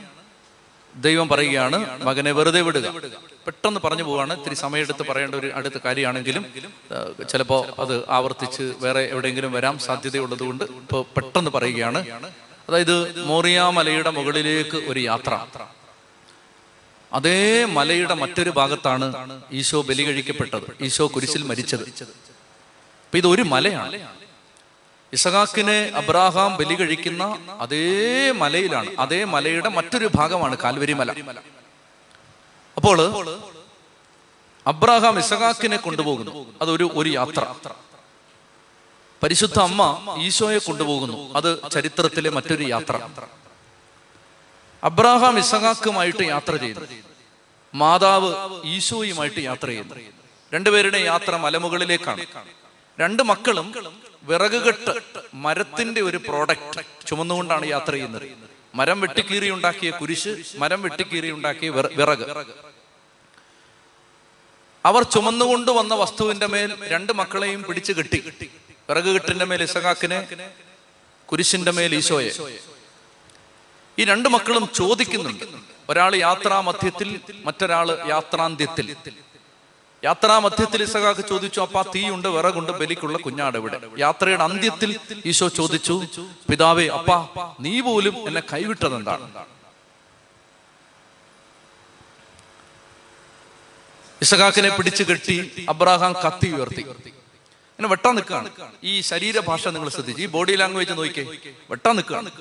ദൈവം 0.95 1.28
പറയുകയാണ് 1.28 2.04
മകനെ 2.04 2.32
വെറുതെ 2.32 2.62
വിടുക. 2.62 2.93
പെട്ടെന്ന് 3.45 3.80
പറഞ്ഞു 3.84 4.04
പോവാണ്. 4.04 4.38
ഇത്തിരി 4.38 4.54
സമയമെടുത്ത് 4.54 5.04
പറയേണ്ട 5.04 5.36
ഒരു 5.36 5.52
അടുത്ത 5.56 5.74
കാര്യമാണെങ്കിലും 5.86 6.45
ചിലപ്പോ 7.30 7.66
അത് 7.80 8.10
ആവർത്തിച്ച് 8.10 8.74
വേറെ 8.80 9.00
എവിടെയെങ്കിലും 9.00 9.52
വരാൻ 9.52 9.80
സാധ്യതയുള്ളത് 9.80 10.39
കൊണ്ട് 10.39 10.64
ഇപ്പോൾ 10.64 11.06
പെട്ടെന്ന് 11.16 11.52
പറയുകയാണ്. 11.52 12.10
അതായത് 12.70 13.24
മോറിയ 13.24 13.62
മലയുടെ 13.62 14.10
മുകളിലേക്ക് 14.10 14.78
ഒരു 14.78 15.00
യാത്ര. 15.00 15.45
അതേ 17.14 17.66
മലയുടെ 17.66 18.14
മറ്റൊരു 18.14 18.50
ഭാഗത്താണ് 18.50 19.41
ഈശോ 19.52 19.82
ബലി 19.82 20.04
കഴിക്കപ്പെട്ടത്. 20.04 20.84
ഈശോ 20.84 21.08
കുരിശിൽ 21.08 21.43
മരിച്ചത്. 21.43 21.82
അപ്പൊ 21.82 23.18
ഇത് 23.18 23.28
ഒരു 23.28 23.41
മലയാണ്. 23.41 24.18
ഇസഹാക്കിനെ 25.14 25.91
അബ്രാഹാം 25.95 26.57
ബലി 26.57 26.76
കഴിക്കുന്ന 26.76 27.24
അതേ 27.60 28.32
മലയിലാണ് 28.32 28.89
അതേ 28.99 29.24
മലയുടെ 29.24 29.70
മറ്റൊരു 29.70 30.10
ഭാഗമാണ് 30.16 30.57
കാൽവരി 30.57 30.93
മല. 30.93 31.12
അപ്പോൾ 32.78 32.97
അബ്രാഹാം 34.68 35.20
ഇസഹാക്കിനെ 35.20 35.78
കൊണ്ടുപോകുന്നു. 35.78 36.53
അതൊരു 36.62 36.91
ഒരു 36.93 37.10
യാത്ര. 37.10 37.43
പരിശുദ്ധ 39.24 39.60
അമ്മ 39.60 40.16
ഈശോയെ 40.22 40.57
കൊണ്ടുപോകുന്നു. 40.57 41.34
അത് 41.36 41.72
ചരിത്രത്തിലെ 41.72 42.30
മറ്റൊരു 42.30 42.64
യാത്ര. 42.64 42.95
അബ്രാഹാം 44.84 45.39
ഇസഹാക്കുമായിട്ട് 45.39 46.24
യാത്ര 46.24 46.55
ചെയ്തു 46.55 46.80
മാതാവ് 47.74 48.30
ഈശോയുമായിട്ട് 48.66 49.39
യാത്ര 49.39 49.68
ചെയ്യുന്നു. 49.68 49.95
രണ്ടുപേരുടെ 50.53 50.97
യാത്ര 50.97 51.36
മലമുകളിലേക്കാണ്. 51.36 52.26
രണ്ട് 53.00 53.24
മക്കളും 53.24 53.74
വിറകുകെട്ട് 54.24 54.91
മരത്തിന്റെ 55.34 56.02
ഒരു 56.02 56.18
പ്രോഡക്റ്റ് 56.18 57.08
ചുമന്നുകൊണ്ടാണ് 57.08 57.66
യാത്ര 57.66 57.91
ചെയ്യുന്നത്. 57.91 58.32
മരം 58.76 59.02
വെട്ടിക്കീറി 59.02 59.50
ഉണ്ടാക്കിയ 59.50 59.89
കുരിശ് 59.89 60.43
മരം 60.56 60.82
വെട്ടിക്കീറി 60.82 61.32
ഉണ്ടാക്കിയ 61.32 61.70
വിറ- 61.70 61.93
വിറക്. 61.93 62.45
അവർ 64.86 65.04
ചുമന്നുകൊണ്ട് 65.04 65.72
വന്ന 65.72 65.95
വസ്തുവിന്റെ 65.95 66.45
മേൽ 66.45 66.88
രണ്ട് 66.88 67.14
മക്കളെയും 67.14 67.64
പിടിച്ചു 67.64 67.93
കെട്ടി. 67.93 68.34
വിറക് 68.89 69.04
കെട്ടിന്റെ 69.04 69.45
മേൽ 69.45 69.64
ഇസഹാക്കിനെ 69.64 70.52
കുരിശിന്റെ 71.32 71.72
മേൽ 71.72 71.95
ഈശോയെ. 71.95 72.32
ഈ 74.00 74.04
രണ്ട് 74.04 74.30
മക്കളും 74.30 74.70
ചോദിക്കുന്നുണ്ട്. 74.76 75.43
ഒരാൾ 75.89 76.16
യാത്രാമധ്യത്തിൽ 76.16 77.20
മറ്റൊരാൾ 77.43 78.08
യാത്രാന്ത്യത്തിൽ. 78.08 78.95
യാത്രാമധ്യത്തിൽ 80.04 80.84
ഇസഹാക്ക് 80.84 81.24
ചോദിച്ചു 81.30 81.60
അപ്പാ 81.62 81.82
തീയുണ്ട് 81.95 82.28
വിറകുണ്ട് 82.28 82.72
ബലിക്കുള്ള 82.72 83.18
കുഞ്ഞാട് 83.18 83.58
ഇവിടെ 83.58 83.80
യാത്രയുടെ 83.97 84.43
അന്ത്യത്തിൽ 84.43 85.00
ഈശോ 85.26 85.47
ചോദിച്ചു 85.47 85.95
പിതാവേ 86.50 86.88
അപ്പ 86.88 87.12
നീ 87.60 87.80
പോലും 87.80 88.28
എന്നെ 88.28 88.41
കൈവിട്ടത് 88.54 88.95
എന്താണ് 88.95 89.45
ഇസഹാക്കിനെ 94.22 94.70
പിടിച്ചു 94.70 95.04
കെട്ടി 95.04 95.66
അബ്രാഹാം 95.70 96.14
കത്തി 96.14 96.47
ഉയർത്തി. 96.56 96.82
അങ്ങനെ 96.82 97.88
വെട്ടാൻ 97.88 98.16
നിൽക്കുകയാണ്. 98.16 98.50
ഈ 98.84 99.02
ശരീരഭാഷ 99.02 99.68
നിങ്ങൾ 99.68 99.89
ശ്രദ്ധിച്ചു 99.89 100.22
ഈ 100.22 100.26
ബോഡി 100.26 100.56
ലാംഗ്വേജ് 100.56 100.97
നോക്കിക്കേ 100.97 101.54
വെട്ടാൻ 101.70 101.95
നിൽക്കുകയാണ്. 101.95 102.32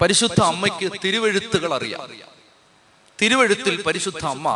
പരിശുദ്ധ 0.00 0.40
അമ്മയ്ക്ക് 0.42 0.92
തിരുവെഴുത്തുകൾ 1.04 1.74
അറിയാം. 1.74 2.00
തിരുവെഴുത്തിൽ 3.22 3.82
പരിശുദ്ധ 3.82 4.26
അമ്മ 4.26 4.48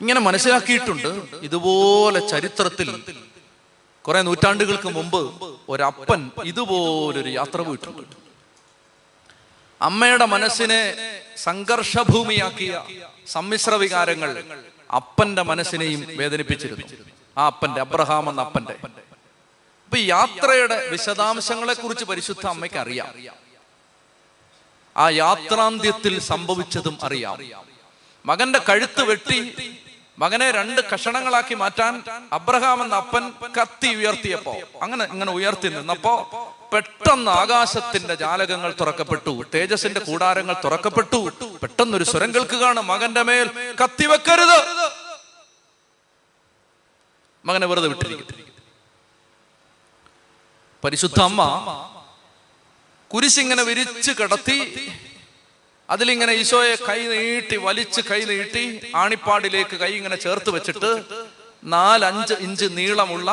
ഇങ്ങനെ 0.00 0.20
മനസ്സിലാക്കിയിട്ടുണ്ട് 0.20 1.38
ഇതുപോലെ 1.42 2.28
ചരിത്രത്തിൽ 2.28 3.04
കുറെ 4.02 4.22
നൂറ്റാണ്ടുകൾക്ക് 4.22 4.88
മുമ്പ് 4.88 5.44
ഒരപ്പൻ 5.68 6.30
ഇതുപോലൊരു 6.44 7.28
യാത്ര 7.28 7.60
പോയിട്ടുണ്ട്. 7.60 8.02
അമ്മയുടെ 9.82 10.24
മനസ്സിനെ 10.24 10.80
സംഘർഷഭൂമിയാക്കിയ 11.36 12.84
സമ്മിശ്ര 13.26 13.74
വികാരങ്ങൾ 13.74 14.44
അപ്പന്റെ 14.94 15.42
മനസ്സിനെയും 15.42 16.06
വേദനിപ്പിച്ചിരുന്നു. 16.10 16.86
ആ 17.38 17.46
അപ്പന്റെ 17.46 17.80
അബ്രഹാം 17.80 18.30
എന്ന 18.30 18.40
അപ്പന്റെ. 18.40 18.76
അപ്പൊ 19.84 19.98
യാത്രയുടെ 19.98 20.88
വിശദാംശങ്ങളെ 20.88 21.74
കുറിച്ച് 21.74 22.04
പരിശുദ്ധ 22.04 22.46
അമ്മയ്ക്ക് 22.46 22.76
അറിയാം. 22.76 23.14
ആ 24.98 25.10
യാത്രാന്ത്യത്തിൽ 25.14 26.18
സംഭവിച്ചതും 26.20 26.98
അറിയാം. 27.02 27.36
മകന്റെ 28.24 28.58
കഴുത്ത് 28.68 29.02
വെട്ടി 29.02 29.38
മകനെ 30.18 30.50
രണ്ട് 30.50 30.80
കഷണങ്ങളാക്കി 30.84 31.54
മാറ്റാൻ 31.54 31.92
അബ്രഹാം 32.32 32.82
എന്ന 32.82 32.94
അപ്പൻ 32.94 33.24
കത്തി 33.60 33.88
ഉയർത്തിയപ്പോ 33.94 34.54
അങ്ങനെ 34.82 35.04
അങ്ങനെ 35.04 35.32
ഉയർത്തി 35.32 35.68
നിന്നപ്പോ 35.68 36.14
പെട്ടെന്ന് 36.72 37.30
ആകാശത്തിന്റെ 37.30 38.14
ജാലകങ്ങൾ 38.14 38.74
തുറക്കപ്പെട്ടു 38.80 39.44
തേജസിന്റെ 39.54 40.00
കൂടാരങ്ങൾ 40.00 40.56
തുറക്കപ്പെട്ടു. 40.64 41.20
പെട്ടെന്നൊരു 41.62 42.04
സ്വരം 42.04 42.34
കേൾക്കുകയാണ് 42.34 42.80
മകന്റെ 42.82 43.22
മേൽ 43.22 43.46
കത്തിവെക്കരുത് 43.82 44.58
മകനെ 47.44 47.66
വെറുതെ 47.66 47.88
വിട്ടിരിക്കും 47.88 48.26
പരിശുദ്ധ 50.84 51.20
അമ്മ 51.20 51.42
കുരിശിങ്ങനെ 53.12 53.62
വിരിച്ച് 53.62 54.12
കിടത്തി 54.20 54.58
അതിലിങ്ങനെ 55.88 56.32
ഈശോയെ 56.32 56.74
കൈ 56.88 57.00
നീട്ടി 57.10 57.56
വലിച്ച് 57.66 58.00
കൈ 58.10 58.20
നീട്ടി 58.30 58.64
ആണിപ്പാടിലേക്ക് 59.02 59.76
കൈ 59.82 59.92
ഇങ്ങനെ 59.98 60.16
ചേർത്ത് 60.24 60.50
വെച്ചിട്ട് 60.56 60.90
നാലഞ്ച് 61.74 62.34
ഇഞ്ച് 62.46 62.66
നീളമുള്ള 62.78 63.28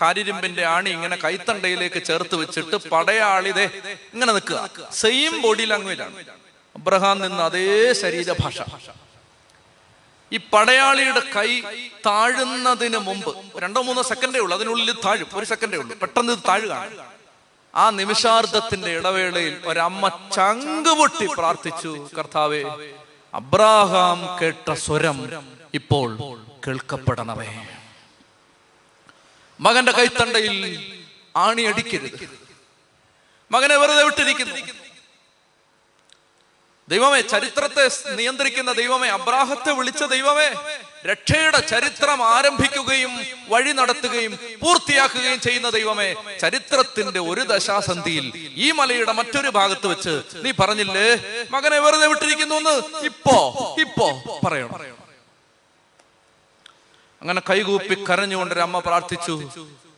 കാരിരുമ്പിന്റെ 0.00 0.64
ആണി 0.74 0.90
ഇങ്ങനെ 0.96 1.16
കൈത്തണ്ടയിലേക്ക് 1.24 2.00
ചേർത്ത് 2.08 2.36
വെച്ചിട്ട് 2.42 2.76
പടയാളിതെ 2.92 3.66
ഇങ്ങനെ 4.14 4.32
നിൽക്കുക. 4.36 4.60
സെയിം 5.00 5.34
ബോഡി 5.42 5.64
ലാംഗ്വേജ് 5.72 6.02
ആണ്. 6.06 6.24
അബ്രഹാം 6.78 7.18
നിന്ന് 7.24 7.42
അതേ 7.48 7.92
ശരീരഭാഷ. 8.02 8.58
ഈ 10.32 10.38
പടയാളിയുടെ 10.52 11.22
കൈ 11.36 11.50
താഴുന്നതിന് 12.06 12.98
മുമ്പ് 13.08 13.30
രണ്ടോ 13.64 13.82
മൂന്നോ 13.88 14.02
സെക്കൻഡേ 14.12 14.40
ഉള്ളൂ 14.44 14.54
അതിനുള്ളിൽ 14.58 14.94
താഴും 15.04 15.28
ഒരു 15.34 15.46
സെക്കൻഡേ 15.52 15.78
ഉള്ളൂ 15.82 15.92
പെട്ടെന്ന് 16.04 16.32
ഇത് 16.36 16.42
താഴുകയാണ്. 16.48 16.96
ആ 17.76 17.90
നിമിഷാർദ്ധത്തിന്റെ 17.90 18.90
ഇടവേളയിൽ 18.90 19.62
ഒരമ്മ 19.66 20.08
ചങ്കുപൊട്ടി 20.32 21.26
പ്രാർത്ഥിച്ചു 21.38 22.08
കർത്താവേ 22.18 22.62
അബ്രാഹാം 23.34 24.38
കേട്ട 24.42 24.72
സ്വരം 24.72 25.18
ഇപ്പോൾ 25.74 26.16
കേൾക്കപ്പെടണമേ. 26.66 27.68
മകന്റെ 29.60 29.92
കൈത്തണ്ടയിൽ 29.92 30.56
ആണിയടിക്കരുത്. 31.36 32.30
മകനെ 33.50 33.76
വെറുതെ 33.76 34.04
വിട്ടിരിക്കുന്നു. 34.04 34.85
ദൈവമേ 36.88 37.20
ചരിത്രത്തെ 37.30 37.84
നിയന്ത്രിക്കുന്ന 38.16 38.72
ദൈവമേ 38.72 39.08
അബ്രാഹത്തെ 39.10 39.72
വിളിച്ച 39.72 40.02
ദൈവമേ 40.12 40.48
രക്ഷയുടെ 41.06 41.60
ചരിത്രം 41.70 42.20
ആരംഭിക്കുകയും 42.26 43.12
വഴി 43.48 43.72
നടത്തുകയും 43.72 44.32
പൂർത്തിയാക്കുകയും 44.62 45.40
ചെയ്യുന്ന 45.40 45.68
ദൈവമേ 45.70 46.06
ചരിത്രത്തിന്റെ 46.40 47.20
ഒരു 47.30 47.42
ദശാസന്ധിയിൽ 47.50 48.26
ഈ 48.58 48.68
മലയുടെ 48.72 49.12
മറ്റൊരു 49.12 49.50
ഭാഗത്ത് 49.50 49.86
വെച്ച് 49.86 50.14
നീ 50.44 50.52
പറഞ്ഞില്ലേ? 50.60 51.06
മകനെ 51.50 51.78
വെറുതെ 51.78 52.06
വിട്ടിരിക്കുന്നു 52.06 52.56
എന്ന്? 52.62 52.76
ഇപ്പോ 53.10 53.36
ഇപ്പോ 53.80 54.08
പറയണം. 54.44 54.78
അങ്ങനെ 57.22 57.42
കൈകൂപ്പി 57.50 57.94
കരഞ്ഞുകൊണ്ട് 58.08 58.60
അമ്മ 58.60 58.78
പ്രാർത്ഥിച്ചു 58.80 59.36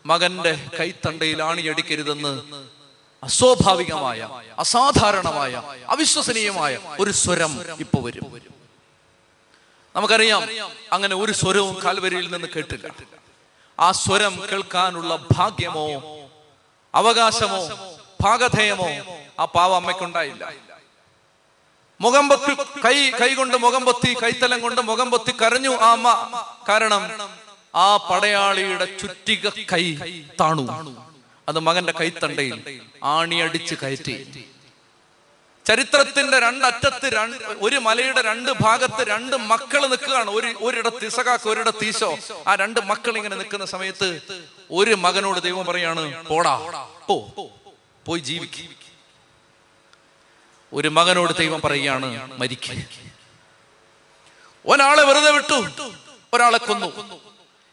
മകന്റെ 0.05 0.53
കൈത്തണ്ടയിൽ 0.78 1.41
ആണിയടിക്കരുതെന്ന് 1.43 2.32
അസ്വാഭാവികമായ 3.22 4.20
അസാധാരണമായ 4.58 5.62
അവിശ്വസനീയമായ 5.88 6.78
ഒരു 7.00 7.10
സ്വരം 7.10 7.52
ഇപ്പൊ 7.80 7.98
വരും. 8.00 8.26
നമുക്കറിയാം 9.94 10.42
അങ്ങനെ 10.92 11.16
ഒരു 11.16 11.32
സ്വരവും 11.32 11.76
കാൽവരിയിൽ 11.84 12.30
നിന്ന് 12.32 12.48
കേട്ടില്ല. 12.56 12.86
ആ 13.78 13.92
സ്വരം 13.92 14.34
കേൾക്കാനുള്ള 14.52 15.12
ഭാഗ്യമോ 15.32 15.86
അവകാശമോ 16.94 17.60
ഭാഗധേയമോ 18.20 18.88
ആ 19.38 19.44
പാവ 19.44 19.74
അമ്മയ്ക്കുണ്ടായില്ല. 19.74 20.44
മുഖം 22.00 22.28
പൊത്തി 22.28 22.52
കൈ 22.84 23.10
കൈകൊണ്ട് 23.10 23.56
മുഖം 23.56 23.84
കൈത്തലം 24.22 24.60
കൊണ്ട് 24.60 24.80
മുഖം 24.80 25.10
കരഞ്ഞു 25.42 25.72
ആ 25.76 25.90
അമ്മ. 25.92 26.08
കാരണം 26.68 27.02
ആ 27.74 27.96
പടയാളിയുടെ 27.96 28.86
ചുറ്റിക 29.00 29.48
കൈ 29.72 29.84
താണു. 30.40 30.64
അത് 31.49 31.59
മകന്റെ 31.59 31.92
കൈത്തണ്ടയിൽ 32.01 32.57
ആണിയടിച്ച് 33.03 33.74
കയറ്റി. 33.82 34.14
ചരിത്രത്തിന്റെ 35.66 36.38
രണ്ടറ്റത്ത് 36.40 37.07
രണ്ട് 37.12 37.36
ഒരു 37.61 37.76
മലയുടെ 37.76 38.22
രണ്ട് 38.22 38.51
ഭാഗത്ത് 38.64 39.03
രണ്ട് 39.09 39.36
മക്കൾ 39.51 39.86
നിൽക്കുകയാണ്. 39.86 40.30
ഒരു 40.30 40.49
ഒരിടത്ത് 40.66 41.05
ഇസകാക്ക് 41.07 41.49
ഒരിടത്ത് 41.49 41.84
ഈശോ. 41.84 42.11
ആ 42.46 42.55
രണ്ട് 42.55 42.80
മക്കൾ 42.90 43.16
ഇങ്ങനെ 43.16 43.36
നിൽക്കുന്ന 43.36 43.64
സമയത്ത് 43.64 44.09
ഒരു 44.70 44.94
മകനോട് 45.05 45.40
ദൈവം 45.40 45.66
പറയാണ് 45.66 46.03
പോടാ 46.26 46.55
പോ 47.09 47.16
പോയി 48.07 48.20
ജീവിക്കും. 48.20 48.68
ഒരു 50.72 50.88
മകനോട് 50.88 51.32
ദൈവം 51.36 51.61
പറയുകയാണ് 51.61 52.09
മരിക്കുക 52.40 52.78
ഒരാളെ 54.64 55.03
വെറുതെ 55.05 55.30
വിട്ടു 55.30 55.59
ഒരാളെ 56.34 56.59
കൊന്നു. 56.59 56.88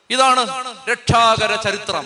ഇതാണ് 0.10 0.42
രക്ഷാകര 0.92 1.56
ചരിത്രം. 1.56 2.06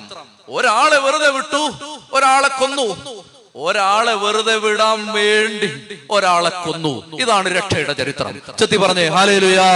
ഒരാളെ 0.49 0.97
വെറുതെ 0.97 1.29
വിട്ടു 1.29 1.71
ഒരാളെ 2.13 2.47
കൊന്നു. 2.47 3.23
ഒരാളെ 3.55 4.13
വെറുതെ 4.13 4.55
വിടാൻ 4.57 5.11
വേണ്ടി 5.11 5.99
ഒരാളെ 6.11 6.49
കൊന്നു. 6.49 7.17
ഇതാണ് 7.21 7.55
രക്ഷയുടെ 7.55 7.93
ചരിത്രം. 7.93 8.41
ചെത്തി 8.59 8.77
പറഞ്ഞേ 8.77 9.07
ഹാലേലുയാ. 9.07 9.71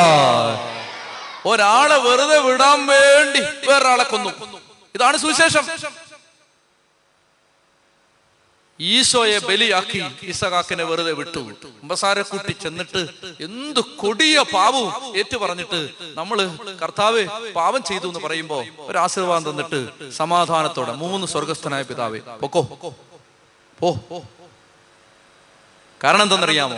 ഒരാളെ 1.46 1.98
വെറുതെ 1.98 2.40
വിടാൻ 2.40 2.86
വേണ്ടി 2.86 3.40
വേറൊരാളെ 3.40 4.04
കൊന്നു. 4.04 4.30
ഇതാണ് 4.96 5.18
സുവിശേഷം. 5.18 5.68
ഈശോയെ 8.92 9.40
ബലിയാക്കി 9.40 10.00
ഇസഹാക്കിനെ 10.24 10.84
വെറുതെ 10.84 11.12
വിട്ടു. 11.12 11.40
കുമ്പസാരക്കുട്ടി 11.80 12.52
ചെന്നിട്ട് 12.52 13.02
എന്ത് 13.42 13.80
കൊടിയ 13.80 14.44
പാവവും 14.54 15.18
ഏറ്റു 15.18 15.38
പറഞ്ഞിട്ട് 15.38 15.90
നമ്മൾ 16.04 16.38
കർത്താവ് 16.84 17.22
പാവം 17.56 17.84
ചെയ്തു 17.84 18.08
എന്ന് 18.08 18.20
പറയുമ്പോ 18.20 18.64
ഒരു 18.80 18.98
ആശീർവാദം 18.98 19.50
തന്നിട്ട് 19.50 19.80
സമാധാനത്തോടെ 20.12 20.92
മൂന്ന് 20.92 21.28
സ്വർഗസ്ഥനായ 21.28 21.84
പിതാവേ 21.84 22.20
പൊക്കോ. 22.20 22.62
പോ. 23.80 23.90
കാരണം 26.04 26.22
എന്തെന്നറിയാമോ? 26.22 26.78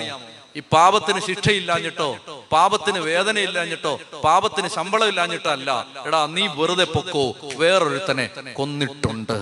ഈ 0.55 0.61
പാപത്തിന് 0.73 1.19
ശിക്ഷയില്ലാഞ്ഞിട്ടോ 1.19 2.09
പാപത്തിന് 2.51 2.99
വേദന 2.99 3.39
ഇല്ലാഞ്ഞിട്ടോ 3.39 3.99
പാപത്തിന് 4.23 4.67
ശമ്പളം 4.67 5.07
ഇല്ലാഞ്ഞിട്ടോ 5.07 5.49
അല്ല. 5.49 5.69
എടാ 6.05 6.25
നീ 6.25 6.47
വെറുതെ 6.47 6.83
പൊക്കോ. 6.83 7.25
വേറൊരുത്തനെ 7.55 8.25
കൊന്നിട്ടുണ്ട്. 8.53 9.37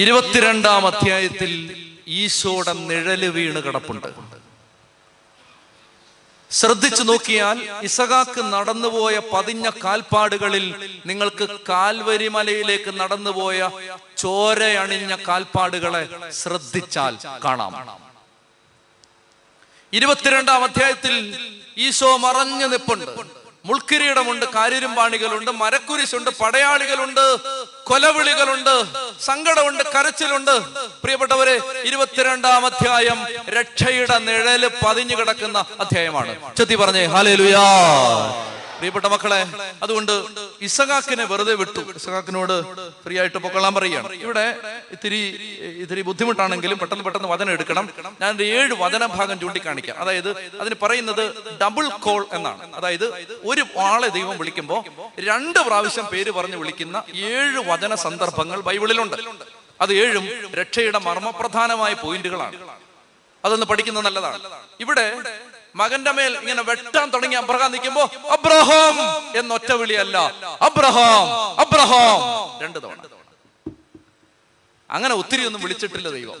ഇരുപത്തിരണ്ടാം 0.00 0.82
അധ്യായത്തിൽ 0.90 1.50
ഈശോയുടെ 2.20 2.72
നിഴൽ 2.90 3.22
വീണ് 3.36 3.60
കിടപ്പുണ്ട്. 3.64 4.08
ശ്രദ്ധിച്ചു 6.50 7.02
നോക്കിയാൽ 7.02 7.58
ഇസഹാക്ക് 7.88 8.42
നടന്നുപോയ 8.54 9.16
പതിഞ്ഞ 9.32 9.66
കാൽപ്പാടുകളിൽ 9.84 10.66
നിങ്ങൾക്ക് 11.10 11.44
കാൽവരി 11.68 12.28
മലയിലേക്ക് 12.36 12.92
നടന്നുപോയ 13.00 13.70
ചോരയണിഞ്ഞ 14.22 15.12
കാൽപ്പാടുകളെ 15.28 16.02
ശ്രദ്ധിച്ചാൽ 16.40 17.14
കാണാം. 17.44 17.72
ഇരുപത്തിരണ്ടാം 19.92 20.62
അധ്യായത്തിൽ 20.68 21.14
ഈശോ 21.86 22.10
മറഞ്ഞു 22.26 22.66
നിപ്പുണ്ട്. 22.74 23.41
മുൾക്കിരീടമുണ്ട് 23.64 24.46
കാര്യരുംപാണികളുണ്ട് 24.54 25.50
മരക്കുരിശുണ്ട് 25.62 26.30
പടയാളികളുണ്ട് 26.40 27.24
കൊലവിളികളുണ്ട് 27.90 28.74
സങ്കടമുണ്ട് 29.20 29.82
കരച്ചിലുണ്ട്. 29.94 30.54
പ്രിയപ്പെട്ടവരെ 31.02 31.56
ഇരുപത്തിരണ്ടാം 31.88 32.66
അധ്യായം 32.66 33.18
രക്ഷയുടെ 33.56 34.18
നിഴൽ 34.28 34.70
പതിഞ്ഞു 34.84 35.16
കിടക്കുന്ന 35.18 35.58
അധ്യായമാണ്. 35.80 36.34
ചെത്തി 36.56 36.74
പറഞ്ഞേ 36.74 37.04
ഹാലേലുയാ 37.14 37.64
പ്രിയപ്പെട്ട 38.82 39.06
മക്കളെ 39.06 39.40
അതുകൊണ്ട് 39.82 40.12
ഇസഹാക്കിനെ 40.60 41.24
വെറുതെ 41.24 41.54
വിട്ടു. 41.54 41.82
ഇസഹാക്കിനോട് 41.96 42.54
ഫ്രീ 43.04 43.18
ആയിട്ട് 43.18 43.38
പൊക്കൊള്ളാൻ 43.38 43.74
പറയുകയാണ്. 43.74 44.12
ഇവിടെ 44.12 44.56
ഇത്തിരി 44.90 45.20
ഇത്തിരി 45.82 46.02
ബുദ്ധിമുട്ടാണെങ്കിലും 46.02 46.78
പെട്ടെന്ന് 46.78 47.04
പെട്ടെന്ന് 47.04 47.28
വചനം 47.28 47.50
എടുക്കണം. 47.50 47.88
ഞാൻ 48.20 48.42
ഏഴ് 48.42 48.74
വചന 48.78 49.06
ഭാഗം 49.06 49.40
ചൂണ്ടിക്കാണിക്കാം. 49.40 49.96
അതായത് 49.98 50.30
അതിന് 50.60 50.74
പറയുന്നത് 50.82 51.22
ഡബിൾ 51.62 51.88
കോൾ 51.88 52.26
എന്നാണ്. 52.32 52.74
അതായത് 52.74 53.06
ഒരു 53.44 53.64
ആളെ 53.78 54.08
ദൈവം 54.08 54.38
വിളിക്കുമ്പോൾ 54.38 54.82
രണ്ട് 55.20 55.58
പ്രാവശ്യം 55.58 56.06
പേര് 56.06 56.30
പറഞ്ഞ് 56.30 56.56
വിളിക്കുന്ന 56.56 57.02
ഏഴ് 57.14 57.58
വചന 57.70 57.94
സന്ദർഭങ്ങൾ 57.94 58.60
ബൈബിളിലുണ്ട്. 58.60 59.16
അത് 59.80 59.92
ഏഴും 59.92 60.28
രക്ഷയുടെ 60.54 60.98
മർമ്മപ്രധാനമായ 60.98 61.94
പോയിന്റുകളാണ്. 61.94 62.58
അതൊന്ന് 63.44 63.66
പഠിക്കുന്നത് 63.66 64.04
നല്ലതാണ്. 64.04 64.42
ഇവിടെ 64.80 65.06
മകന്റെ 65.76 66.12
മേൽ 66.16 66.32
ഇങ്ങനെ 66.38 66.62
വെട്ടാൻ 66.62 67.10
തുടങ്ങി 67.10 67.36
അബ്രഹാം 67.36 67.72
നിൽക്കുമ്പോ 67.72 68.02
അബ്രഹാം 68.30 68.96
എന്നൊറ്റ 69.38 69.72
വിളിയല്ല 69.72 70.16
അബ്രഹാം 70.68 71.26
അബ്രഹാം 71.60 72.18
രണ്ട് 72.62 72.78
തവണ. 72.82 72.98
അങ്ങനെ 74.90 75.14
ഒത്തിരി 75.14 75.42
ഒന്നും 75.46 75.60
വിളിച്ചിട്ടില്ല 75.62 76.08
ദൈവം. 76.10 76.38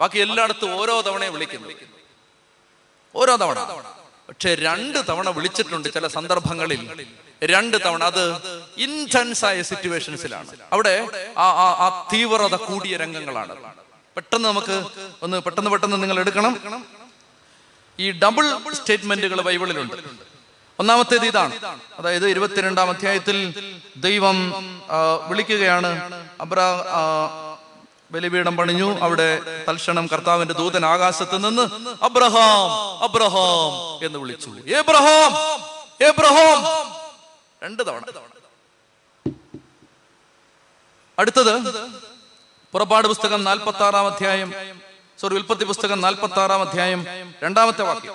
ബാക്കി 0.00 0.18
എല്ലായിടത്തും 0.18 0.74
ഓരോ 0.80 1.00
തവണയും 1.00 1.32
വിളിക്കുന്നു. 1.32 1.68
ഓരോ 3.14 3.36
തവണ. 3.36 3.58
പക്ഷെ 4.28 4.54
രണ്ട് 4.54 4.98
തവണ 5.08 5.28
വിളിച്ചിട്ടുണ്ട് 5.30 5.88
ചില 5.94 6.06
സന്ദർഭങ്ങളിൽ. 6.06 7.06
രണ്ട് 7.42 7.76
തവണ 7.84 8.04
അത് 8.04 8.24
ഇന്റൻസ് 8.76 9.44
ആയ 9.44 9.62
സിറ്റുവേഷൻസിലാണ് 9.62 10.52
അവിടെ 10.72 10.94
ആ 11.38 12.08
തീവ്രത 12.12 12.54
കൂടിയ 12.54 12.96
രംഗങ്ങളാണ്. 12.96 13.54
പെട്ടെന്ന് 14.16 14.48
നമുക്ക് 14.48 14.76
ഒന്ന് 15.22 15.36
പെട്ടെന്ന് 15.46 15.70
പെട്ടെന്ന് 15.70 16.02
നിങ്ങൾ 16.02 16.20
എടുക്കണം. 16.20 16.52
ഈ 18.00 18.10
ഡബിൾ 18.10 18.72
സ്റ്റേറ്റ്മെന്റുകൾ 18.72 19.40
ബൈബിളിലുണ്ട്. 19.40 19.94
ഒന്നാമത്തേത് 20.78 21.26
ഇതാണ്. 21.26 21.54
അതായത് 21.98 22.28
ഇരുപത്തിരണ്ടാം 22.28 22.88
അധ്യായത്തിൽ 22.90 23.38
ദൈവം 23.96 24.52
വിളിക്കുകയാണ്. 25.28 25.90
അബ്രാ 26.40 26.84
ബലിപീഠം 28.10 28.56
പണിഞ്ഞു. 28.56 28.98
അവിടെ 29.00 29.64
തൽക്ഷണം 29.68 30.06
കർത്താവിന്റെ 30.06 30.54
ദൂതൻ 30.54 30.86
ആകാശത്ത് 30.86 31.36
നിന്ന് 31.36 31.64
അബ്രഹാം 32.02 32.70
അബ്രഹാം 33.02 34.06
എന്ന് 34.06 34.18
വിളിച്ചു. 34.18 34.50
എബ്രഹാം 34.50 35.32
എബ്രഹാം 36.06 36.62
രണ്ട് 37.62 37.86
തവണ. 37.86 38.02
അടുത്തത് 41.18 41.56
പുറപ്പാട് 42.72 43.08
പുസ്തകം 43.08 43.44
നാൽപ്പത്തി 43.44 43.82
ആറാം 43.82 44.06
അധ്യായം 44.06 44.52
സോറി 45.20 45.34
ഉൽപ്പത്തി 45.34 45.64
പുസ്തകം 45.64 46.00
നാൽപ്പത്തി 46.00 46.40
ആറാം 46.40 46.68
അധ്യായം 46.68 47.34
രണ്ടാമത്തെ 47.42 47.82
വാക്യം. 47.82 48.14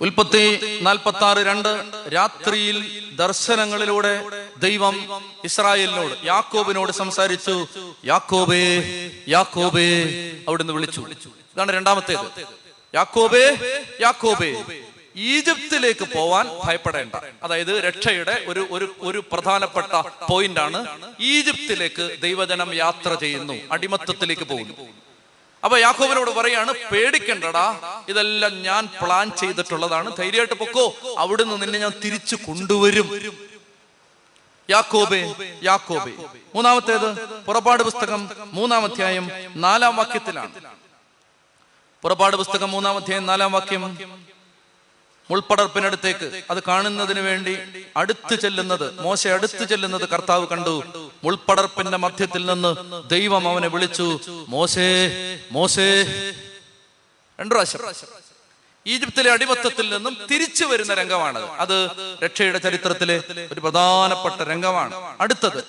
ഉൽപ്പത്തി 0.00 0.78
നാൽപ്പത്തി 0.82 1.24
ആറ് 1.24 1.38
രണ്ട് 1.38 1.68
രാത്രിയിൽ 2.14 2.78
ദർശനങ്ങളിലൂടെ 3.16 4.12
ദൈവം 4.58 4.96
ഇസ്രായേലിനോട് 5.44 6.26
യാക്കോബിനോട് 6.26 6.92
സംസാരിച്ചു. 6.92 7.66
യാക്കോബേ 8.04 8.64
യാക്കോബേ 9.28 9.88
അവിടുന്ന് 10.48 10.72
വിളിച്ചു. 10.72 11.00
ഇതാണ് 11.00 11.72
രണ്ടാമത്തേത്. 11.72 12.46
യാക്കോബേ 12.94 13.44
യാക്കോബേ. 14.00 14.52
ഈജിപ്തിലേക്ക് 15.16 16.04
പോവാൻ 16.14 16.48
ഭയപ്പെടേണ്ട. 16.64 17.14
അതായത് 17.42 17.84
രക്ഷയുടെ 17.84 18.44
ഒരു 18.48 18.66
ഒരു 18.70 18.96
ഒരു 19.00 19.24
പ്രധാനപ്പെട്ട 19.32 19.92
പോയിന്റ് 20.30 20.60
ആണ് 20.60 20.78
ഈജിപ്തിലേക്ക് 21.20 22.16
ദൈവജനം 22.22 22.74
യാത്ര 22.74 23.14
ചെയ്യുന്നു. 23.14 23.54
അടിമത്തത്തിലേക്ക് 23.72 24.42
പോകുന്നു. 24.42 24.74
അപ്പൊ 25.64 25.78
യാക്കോബിനോട് 25.78 26.30
പറയാണ് 26.30 26.72
പേടിക്കണ്ടടാ 26.92 27.66
ഇതെല്ലാം 28.08 28.62
ഞാൻ 28.62 28.88
പ്ലാൻ 29.02 29.30
ചെയ്തിട്ടുള്ളതാണ്. 29.30 30.16
ധൈര്യമായിട്ട് 30.16 30.54
പൊക്കോ. 30.54 31.14
അവിടുന്ന് 31.18 31.62
നിന്നെ 31.62 31.78
ഞാൻ 31.78 31.92
തിരിച്ചു 32.04 32.36
കൊണ്ടുവരും. 32.36 33.08
യാക്കോബെ 34.70 35.20
യാക്കോബെ. 35.62 36.12
മൂന്നാമത്തേത് 36.54 37.08
പുറപ്പാട് 37.46 37.82
പുസ്തകം 37.82 38.30
മൂന്നാം 38.52 38.84
അധ്യായം 38.84 39.30
നാലാം 39.56 39.96
വാക്യത്തിലാണ്. 39.96 40.52
പുറപ്പാട് 42.02 42.36
പുസ്തകം 42.36 42.70
മൂന്നാം 42.70 42.96
അധ്യായം 42.96 43.26
നാലാം 43.26 43.52
വാക്യം 43.52 43.98
മുൾപ്പടർപ്പിനടുത്തേക്ക് 45.30 46.42
അത് 46.50 46.62
കാണുന്നതിന് 46.62 47.20
വേണ്ടി 47.20 47.58
അടുത്ത് 47.96 48.34
ചെല്ലുന്നത് 48.34 49.00
മോശ 49.00 49.26
അടുത്ത് 49.26 49.64
ചെല്ലുന്നത് 49.68 50.08
കർത്താവ് 50.08 50.46
കണ്ടു. 50.46 50.82
മുൾപ്പടർപ്പിന്റെ 51.24 51.96
മധ്യത്തിൽ 51.96 52.46
നിന്ന് 52.46 53.02
ദൈവം 53.10 53.48
അവനെ 53.48 53.68
വിളിച്ചു 53.68 54.20
മോശേ 54.48 54.90
മോശേ. 55.52 56.02
രണ്ടു 57.40 57.54
പ്രാവശ്യം. 57.54 57.80
ഈജിപ്തിലെ 58.86 59.32
അടിമത്തത്തിൽ 59.32 59.94
നിന്നും 59.94 60.16
തിരിച്ചു 60.30 60.64
വരുന്ന 60.64 60.94
രംഗമാണ് 60.94 61.38
അത്. 61.38 61.90
രക്ഷയുടെ 62.24 62.58
ചരിത്രത്തിലെ 62.58 63.22
ഒരു 63.52 63.60
പ്രധാനപ്പെട്ട 63.60 64.48
രംഗമാണ്. 64.48 65.16
അടുത്തത് 65.20 65.64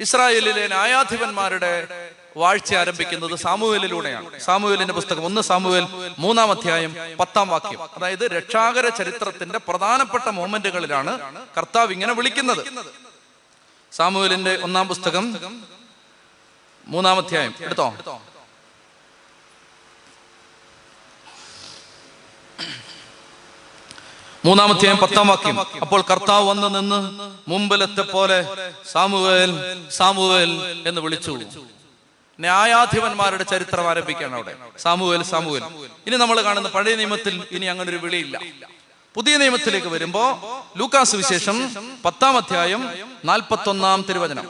ഇസ്രായേലിലെ 0.00 0.66
ന്യായാധിപന്മാരുടെ 0.66 1.88
വാഴ്ച 2.36 2.74
ആരംഭിക്കുന്നത് 2.74 3.36
സാമുവേലിലൂടെയാണ്. 3.36 4.40
സാമുവേലിന്റെ 4.40 4.94
പുസ്തകം 4.94 5.24
ഒന്ന് 5.24 5.40
സാമുവേൽ 5.40 5.86
മൂന്നാം 6.18 6.50
അധ്യായം 6.50 6.96
പത്താം 7.20 7.48
വാക്യം. 7.48 7.82
അതായത് 7.82 8.30
രക്ഷാകര 8.32 8.88
ചരിത്രത്തിന്റെ 8.88 9.58
പ്രധാനപ്പെട്ട 9.58 10.28
മൊമെന്റുകളിലാണ് 10.28 11.36
കർത്താവ് 11.58 11.92
ഇങ്ങനെ 11.92 12.12
വിളിക്കുന്നത്. 12.12 12.64
സാമുവേലിന്റെ 13.92 14.58
ഒന്നാം 14.62 14.88
പുസ്തകം 14.88 15.38
മൂന്നാം 16.86 17.16
അധ്യായം. 17.16 17.54
എടുത്തോ? 17.60 17.94
മൂന്നാമധ്യായം 24.44 24.96
പത്താം 24.96 25.28
വാക്യം. 25.28 25.60
അപ്പോൾ 25.60 26.04
കർത്താവ് 26.10 26.48
വന്ന് 26.48 26.74
നിന്ന് 26.74 27.00
മുമ്പിലത്തെ 27.50 28.02
പോലെ 28.02 28.46
സാമുവേൽ 28.92 29.84
സാമുവേൽ 29.90 30.82
എന്ന് 30.86 31.00
വിളിച്ചു. 31.00 31.40
ന്യായാധിപന്മാരുടെ 32.44 33.44
ചരിത്രം 33.52 33.86
ആരംഭിക്കുകയാണ് 33.90 34.34
അവിടെ. 34.34 34.54
സാമൂഹൽ 34.78 35.22
സാമൂഹൽ 35.32 35.64
ഇനി 36.06 36.16
നമ്മൾ 36.16 36.36
കാണുന്ന 36.42 36.68
പഴയ 36.68 36.94
നിയമത്തിൽ 37.00 37.34
ഇനി 37.50 37.66
അങ്ങനെ 37.72 37.88
ഒരു 37.90 38.00
വിളിയില്ല. 38.04 38.36
പുതിയ 39.14 39.36
നിയമത്തിലേക്ക് 39.36 39.90
വരുമ്പോ 39.94 40.24
ലൂക്കാസ് 40.76 41.16
വിശേഷം 41.16 41.56
പത്താം 42.04 42.36
അധ്യായം 42.36 42.82
നാൽപ്പത്തി 43.24 43.68
ഒന്നാം 43.68 44.02
തിരുവചനം. 44.08 44.46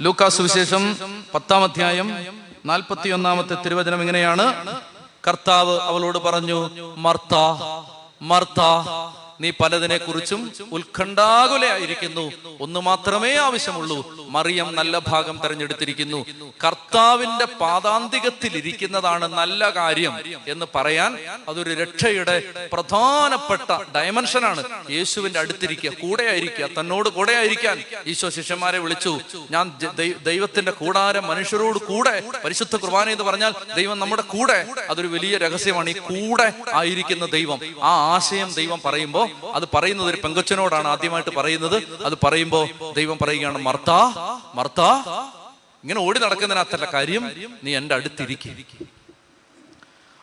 ലൂക്കാസ് 0.00 0.40
വിശേഷം 0.40 0.82
പത്താം 1.34 1.62
അധ്യായം 1.64 2.08
നാൽപ്പത്തി 2.66 3.08
ഒന്നാമത്തെ 3.08 3.54
തിരുവചനം 3.64 4.00
ഇങ്ങനെയാണ്. 4.00 4.44
കർത്താവ് 5.28 5.74
അവളോട് 5.80 6.18
പറഞ്ഞു 6.18 6.58
മർത്ത 7.06 7.34
മർത്ത 8.22 8.60
നീ 9.40 9.50
പലതിനെ 9.50 9.96
കുറിച്ചും 9.96 10.52
ഉത്കണ്ഠാകുലയായിരിക്കുന്നു. 10.72 12.32
ഒന്ന് 12.60 12.80
മാത്രമേ 12.80 13.36
ആവശ്യമുള്ളൂ. 13.36 14.26
മറിയം 14.28 14.74
നല്ല 14.74 14.98
ഭാഗം 14.98 15.40
തെരഞ്ഞെടുത്തിരിക്കുന്നു. 15.44 16.26
കർത്താവിന്റെ 16.66 17.44
പാതാന്തികത്തിൽ 17.44 18.56
ഇരിക്കുന്നതാണ് 18.56 19.26
നല്ല 19.34 19.70
കാര്യം 19.70 20.18
എന്ന് 20.48 20.66
പറയാൻ 20.74 21.18
അതൊരു 21.48 21.70
രക്ഷയുടെ 21.74 22.42
പ്രധാനപ്പെട്ട 22.72 23.78
ഡയമെൻഷനാണ്. 23.96 24.64
യേശുവിന്റെ 24.90 25.38
അടുത്തിരിക്കുക 25.38 25.90
കൂടെ 25.90 26.24
ആയിരിക്കുക 26.24 26.68
തന്നോട് 26.80 27.08
കൂടെ 27.08 27.32
ആയിരിക്കാൻ 27.32 27.84
ഈശോ 28.06 28.30
ശിഷ്യന്മാരെ 28.30 28.78
വിളിച്ചു. 28.78 29.20
ഞാൻ 29.50 29.72
ദൈവത്തിന്റെ 30.22 30.72
കൂടാരം 30.72 31.26
മനുഷ്യരോട് 31.26 31.78
കൂടെ 31.78 32.22
പരിശുദ്ധ 32.44 32.76
കുർബാന 32.76 33.08
എന്ന് 33.08 33.24
പറഞ്ഞാൽ 33.24 33.52
ദൈവം 33.76 33.98
നമ്മുടെ 33.98 34.22
കൂടെ. 34.22 34.66
അതൊരു 34.90 35.06
വലിയ 35.06 35.38
രഹസ്യമാണ്. 35.38 35.90
ഈ 35.90 35.92
കൂടെ 35.92 36.52
ആയിരിക്കുന്ന 36.72 37.26
ദൈവം 37.26 37.60
ആ 37.82 38.14
ആശയം 38.14 38.52
ദൈവം 38.54 38.80
പറയുമ്പോൾ 38.84 39.29
അത് 39.54 39.66
പറയുന്നത് 39.74 40.08
ഒരു 40.08 40.18
പെങ്കൊച്ചനോടാണ് 40.24 40.88
ആദ്യമായിട്ട് 40.88 41.30
പറയുന്നത്. 41.36 41.76
അത് 42.04 42.16
പറയുമ്പോൾ 42.24 42.64
ദൈവം 42.98 43.18
പറയുകയാണ് 43.22 43.58
മർത്താ 43.58 44.00
മർത്താ 44.54 44.90
ഇങ്ങനെ 45.84 46.00
ഓടി 46.06 46.18
നടക്കുന്നതിനകത്തല്ല 46.18 46.86
കാര്യം 46.94 47.24
നീ 47.64 47.76
എന്റെ 47.76 47.94
അടുത്തിരിക്കും. 47.94 48.54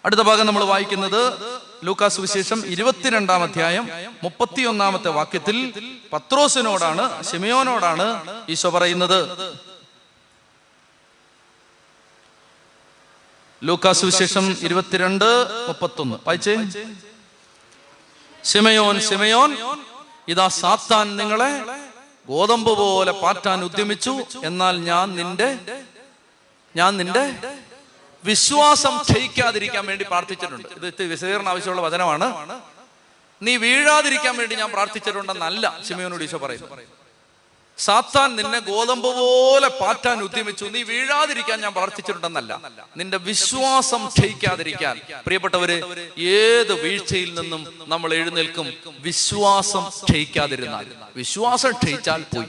അടുത്ത 0.05 0.22
ഭാഗം 0.22 0.45
നമ്മൾ 0.47 0.64
വായിക്കുന്നത് 0.64 1.22
ലൂക്കാസ് 1.84 2.20
വിശേഷം 2.22 2.60
ഇരുപത്തിരണ്ടാം 2.74 3.43
അധ്യായം 3.43 3.86
മുപ്പത്തിയൊന്നാമത്തെ 4.24 5.10
വാക്യത്തിൽ 5.18 5.58
പത്രോസിനോടാണ് 6.14 7.05
ഷെമിയോനോടാണ് 7.30 8.05
ഈശോ 8.49 8.70
പറയുന്നത്. 8.70 9.20
ലൂക്കാസ് 13.62 14.05
വിശേഷം 14.05 14.45
ഇരുപത്തിരണ്ട് 14.66 15.30
മുപ്പത്തൊന്ന്. 15.68 16.18
വായിച്ചേ. 16.28 16.55
ശിമയോൻ 18.52 19.00
സിമയോൻ 19.10 19.52
ഇതാ 20.28 20.48
സാത്താൻ 20.62 21.08
നിങ്ങളെ 21.18 21.52
ഗോതമ്പ് 22.32 22.72
പോലെ 22.78 23.12
പാറ്റാൻ 23.12 23.64
ഉദ്യമിച്ചു. 23.64 24.14
എന്നാൽ 24.43 24.76
ഞാൻ 24.89 25.16
നിന്റെ 25.20 25.50
ഞാൻ 26.76 26.91
നിന്റെ 26.98 27.24
വിശ്വാസം 28.24 28.93
ക്ഷയിക്കാതിരിക്കാൻ 28.98 29.86
വേണ്ടി 29.86 30.04
പ്രാർത്ഥിച്ചിട്ടുണ്ട്. 30.04 30.68
ഇത് 30.68 31.04
വിശദീകരണം 31.14 31.50
ആവശ്യമുള്ള 31.50 31.82
വചനമാണ്. 31.82 32.28
നീ 33.41 33.58
വീഴാതിരിക്കാൻ 33.58 34.38
വേണ്ടി 34.38 34.56
ഞാൻ 34.56 34.70
പ്രാർത്ഥിച്ചിട്ടുണ്ടെന്നല്ല 34.72 35.66
സിമയോനോട് 35.88 36.24
ഈശോ 36.24 36.38
പറയുന്നു. 36.38 36.97
സാത്താൻ 37.78 38.36
നിന്നെ 38.36 38.60
ഗോതമ്പ് 38.60 39.08
പോലെ 39.08 39.68
പാറ്റാൻ 39.68 40.20
ഉദ്യമിച്ചു. 40.20 40.66
നീ 40.66 40.84
വീഴാതിരിക്കാൻ 40.84 41.62
ഞാൻ 41.62 41.74
പ്രാർത്ഥിച്ചിട്ടുണ്ടെന്നല്ല. 41.74 42.72
നിന്റെ 42.98 43.18
വിശ്വാസം 43.18 44.08
ക്ഷയിക്കാതിരിക്കാൻ. 44.08 45.02
പ്രിയപ്പെട്ടവര് 45.26 46.06
ഏത് 46.22 46.74
വീഴ്ചയിൽ 46.74 47.40
നിന്നും 47.40 47.80
നമ്മൾ 47.88 48.14
എഴുന്നേൽക്കും? 48.14 48.74
വിശ്വാസം 49.00 49.90
ക്ഷയിക്കാതിരുന്നാൽ. 50.04 50.86
വിശ്വാസം 51.16 51.72
ക്ഷയിച്ചാൽ 51.72 52.26
പോയി. 52.36 52.46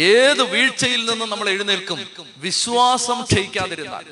ഏത് 0.00 0.42
വീഴ്ചയിൽ 0.42 1.10
നിന്നും 1.10 1.30
നമ്മൾ 1.30 1.48
എഴുന്നേൽക്കും? 1.48 2.08
വിശ്വാസം 2.36 3.22
ക്ഷയിക്കാതിരുന്നാൽ. 3.22 4.04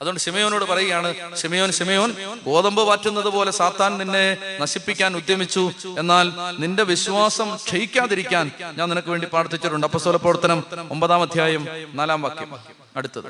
അതുകൊണ്ട് 0.00 0.20
ഷിമയോനോട് 0.20 0.64
പറയുകയാണ് 0.64 1.36
ഷിമയോൻ 1.36 1.70
ഷിമയോൻ 1.72 2.10
ഗോതമ്പ് 2.46 2.82
പാറ്റുന്നത് 2.82 3.28
പോലെ 3.28 3.50
സാത്താൻ 3.50 3.98
നിന്നെ 3.98 4.36
നശിപ്പിക്കാൻ 4.60 5.16
ഉദ്യമിച്ചു. 5.16 5.72
എന്നാൽ 5.98 6.32
നിന്റെ 6.58 6.82
വിശ്വാസം 6.82 7.56
ക്ഷയിക്കാതിരിക്കാൻ 7.56 8.50
ഞാൻ 8.76 8.88
നിനക്ക് 8.88 9.08
വേണ്ടി 9.08 9.26
പ്രാർത്ഥിച്ചിട്ടുണ്ട്. 9.32 9.86
അപ്പസ്തോല 9.86 10.16
പ്രവർത്തനം 10.16 10.64
ഒമ്പതാം 10.90 11.22
അധ്യായം 11.22 11.66
നാലാം 11.92 12.22
വാക്യം. 12.22 12.50
അടുത്തത്. 12.96 13.28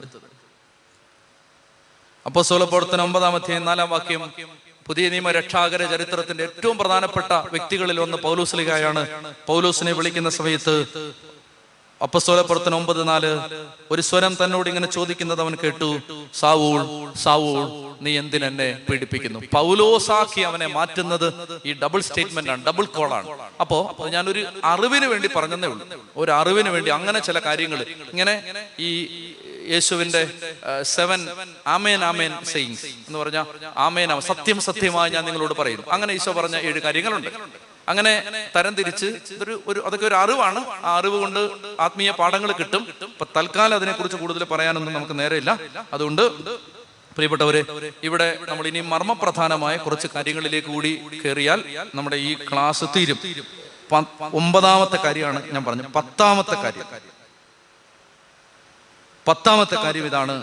അപ്പസ്തോല 2.27 2.65
പ്രവർത്തനം 2.65 3.03
ഒമ്പതാം 3.03 3.35
അധ്യായം 3.35 3.65
നാലാം 3.65 3.91
വാക്യം. 3.91 4.23
പുതിയ 4.87 5.09
നിയമ 5.09 5.31
രക്ഷാകര 5.31 5.91
ചരിത്രത്തിന്റെ 5.91 6.45
ഏറ്റവും 6.45 6.79
പ്രധാനപ്പെട്ട 6.79 7.33
വ്യക്തികളിൽ 7.33 8.01
ഒന്ന് 8.01 8.17
പൗലൂസ് 8.17 8.57
ലിഗായാണ് 8.57 9.03
പൗലൂസിനെ 9.47 9.93
വിളിക്കുന്ന 9.93 10.31
സമയത്ത് 10.31 10.77
അപ്പസ്തോല 12.03 12.41
പ്രവർത്തനം 12.41 12.77
ഒമ്പത് 12.77 13.01
നാല് 13.09 13.31
ഒരു 13.91 14.03
സ്വരം 14.03 14.37
തന്നോട് 14.41 14.69
ഇങ്ങനെ 14.69 14.89
ചോദിക്കുന്നത് 14.91 15.41
അവൻ 15.41 15.55
കേട്ടു 15.63 15.89
സാവൂൾ 16.35 16.81
സാവൂൾ 17.25 17.65
നീ 18.05 18.13
എന്തിനെന്നെ 18.19 18.69
പീഡിപ്പിക്കുന്നു? 18.91 19.39
പൗലോസാക്കി 19.55 20.41
അവനെ 20.41 20.67
മാറ്റുന്നത് 20.67 21.27
ഈ 21.67 21.73
ഡബിൾ 21.73 22.01
സ്റ്റേറ്റ്മെന്റ് 22.01 22.51
ആണ് 22.51 22.63
ഡബിൾ 22.69 22.85
ആണ്. 23.13 23.29
അപ്പോ 23.61 23.79
ഞാനൊരു 24.15 24.47
അറിവിന് 24.65 25.07
വേണ്ടി 25.13 25.29
പറഞ്ഞതേ 25.37 25.69
ഉള്ളൂ. 25.69 25.87
ഒരു 26.17 26.31
അറിവിന് 26.31 26.69
വേണ്ടി 26.69 26.91
അങ്ങനെ 26.91 27.19
ചില 27.29 27.39
കാര്യങ്ങൾ 27.39 27.81
ഇങ്ങനെ 28.13 28.35
ഈ 28.79 28.91
യേശുവിന്റെ 29.73 30.23
സെവൻ 30.83 31.21
ആമേൻ 31.67 32.01
ആമേൻ 32.05 32.33
സെയിങ്സ് 32.45 32.87
എന്ന് 32.87 33.19
പറഞ്ഞ 33.19 33.45
ആമേൻ 33.87 34.21
സത്യം 34.21 34.61
സത്യമായി 34.69 35.11
ഞാൻ 35.11 35.25
നിങ്ങളോട് 35.25 35.55
പറയുന്നു. 35.61 35.85
അങ്ങനെ 35.97 36.13
ഈശോ 36.15 36.33
പറഞ്ഞ 36.33 36.57
ഏഴ് 36.69 36.81
കാര്യങ്ങളുണ്ട്. 36.87 37.31
അങ്ങനെ 37.91 38.13
തരംതിരിച്ച് 38.57 39.09
ഇതൊരു 39.35 39.55
ഒരു 39.71 39.81
അതൊക്കെ 39.87 40.07
ഒരു 40.11 40.17
അറിവാണ്. 40.23 40.61
ആ 40.87 40.91
അറിവ് 40.99 41.19
കൊണ്ട് 41.23 41.41
ആത്മീയ 41.87 42.11
പാഠങ്ങൾ 42.21 42.51
കിട്ടും. 42.61 42.83
ഇപ്പൊ 43.13 43.27
തൽക്കാലം 43.37 43.77
അതിനെക്കുറിച്ച് 43.79 44.19
കൂടുതൽ 44.23 44.45
പറയാനൊന്നും 44.53 44.95
നമുക്ക് 44.99 45.17
നേരെയില്ല. 45.23 45.51
അതുകൊണ്ട് 45.97 46.23
പ്രിയപ്പെട്ടവരെ 47.17 47.63
ഇവിടെ 48.09 48.29
നമ്മൾ 48.51 48.65
ഇനി 48.71 48.81
മർമ്മപ്രധാനമായ 48.93 49.77
കുറച്ച് 49.87 50.09
കാര്യങ്ങളിലേക്ക് 50.15 50.71
കൂടി 50.75 50.93
കയറിയാൽ 51.23 51.61
നമ്മുടെ 51.99 52.19
ഈ 52.29 52.31
ക്ലാസ് 52.51 52.85
തീരും. 52.97 53.19
ഒമ്പതാമത്തെ 54.41 54.99
കാര്യമാണ് 55.05 55.41
ഞാൻ 55.55 55.63
പറഞ്ഞു 55.69 55.87
പത്താമത്തെ 55.97 56.57
കാര്യം. 56.65 56.89
പത്താമത്തെ 59.29 59.77
കാര്യം 59.85 60.05
ഇതാണ്. 60.11 60.35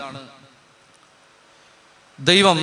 ദൈവം 2.18 2.58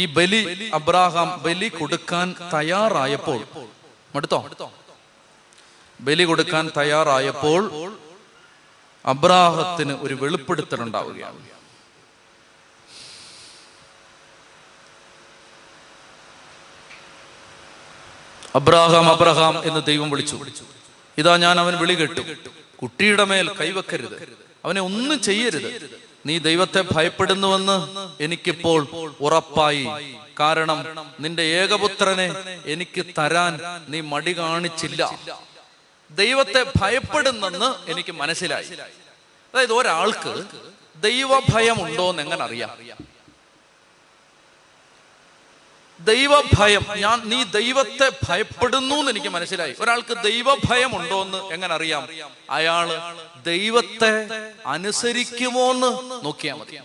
ഈ 0.00 0.02
ബലി 0.16 0.40
അബ്രാഹാം 0.78 1.28
ബലി 1.44 1.68
കൊടുക്കാൻ 1.80 2.26
തയ്യാറായപ്പോൾ 2.54 3.40
മടുത്തോ? 4.16 4.72
ബലി 6.00 6.22
കൊടുക്കാൻ 6.22 6.70
തയ്യാറായപ്പോൾ 6.76 7.60
അബ്രാഹത്തിന് 9.06 9.92
ഒരു 9.92 10.14
വെളിപ്പെടുത്തൽ 10.14 10.82
ഉണ്ടാവുകയാണ്. 10.82 11.40
അബ്രാഹാം 18.54 19.10
അബ്രഹാം 19.10 19.54
എന്ന് 19.64 19.84
ദൈവം 19.86 20.10
വിളിച്ചു. 20.10 20.38
ഇതാ 21.18 21.36
ഞാൻ 21.36 21.60
അവൻ 21.60 21.76
വിളി 21.76 21.94
കേട്ടു. 21.94 22.20
കുട്ടിയുടെ 22.82 23.24
മേൽ 23.24 23.54
കൈവെക്കരുത്. 23.60 24.16
അവനെ 24.64 24.80
ഒന്നും 24.80 25.22
ചെയ്യരുത്. 25.22 26.05
നീ 26.26 26.38
ദൈവത്തെ 26.38 26.80
ഭയപ്പെടുന്നുവെന്ന് 26.92 27.76
എനിക്കിപ്പോൾ 28.22 28.80
ഉറപ്പായി. 29.20 29.84
കാരണം 30.40 30.78
നിന്റെ 31.20 31.42
ഏകപുത്രനെ 31.42 32.28
എനിക്ക് 32.66 33.02
തരാൻ 33.18 33.52
നീ 33.88 34.00
മടി 34.00 34.32
കാണിച്ചില്ല. 34.38 35.02
ദൈവത്തെ 36.10 36.62
ഭയപ്പെടുന്നെന്ന് 36.80 37.90
എനിക്ക് 37.90 38.12
മനസ്സിലായി. 38.12 38.70
അതായത് 39.52 39.72
ഒരാൾക്ക് 39.72 40.32
ദൈവഭയം 41.02 41.78
ഉണ്ടോ 41.84 42.10
എന്ന് 42.10 42.22
എങ്ങനെ 42.22 42.42
അറിയാം? 42.44 42.70
ദൈവഭയം. 46.06 46.84
ഞാൻ 46.96 47.22
നീ 47.24 47.44
ദൈവത്തെ 47.44 48.12
ഭയപ്പെടുന്നു 48.28 48.94
എന്ന് 48.94 49.10
എനിക്ക് 49.10 49.28
മനസ്സിലായി. 49.28 49.74
ഒരാൾക്ക് 49.80 50.22
ദൈവഭയം 50.22 50.96
ഉണ്ടോ 50.96 51.22
എന്ന് 51.22 51.38
എങ്ങനെ 51.38 51.74
അറിയാം? 51.74 52.08
അയാൾ 52.50 52.88
ദൈവത്തെ 53.42 54.28
അനുസരിക്കുമോ 54.66 55.70
എന്ന് 55.70 56.24
നോക്കിയാൽ 56.24 56.54
മതി. 56.54 56.78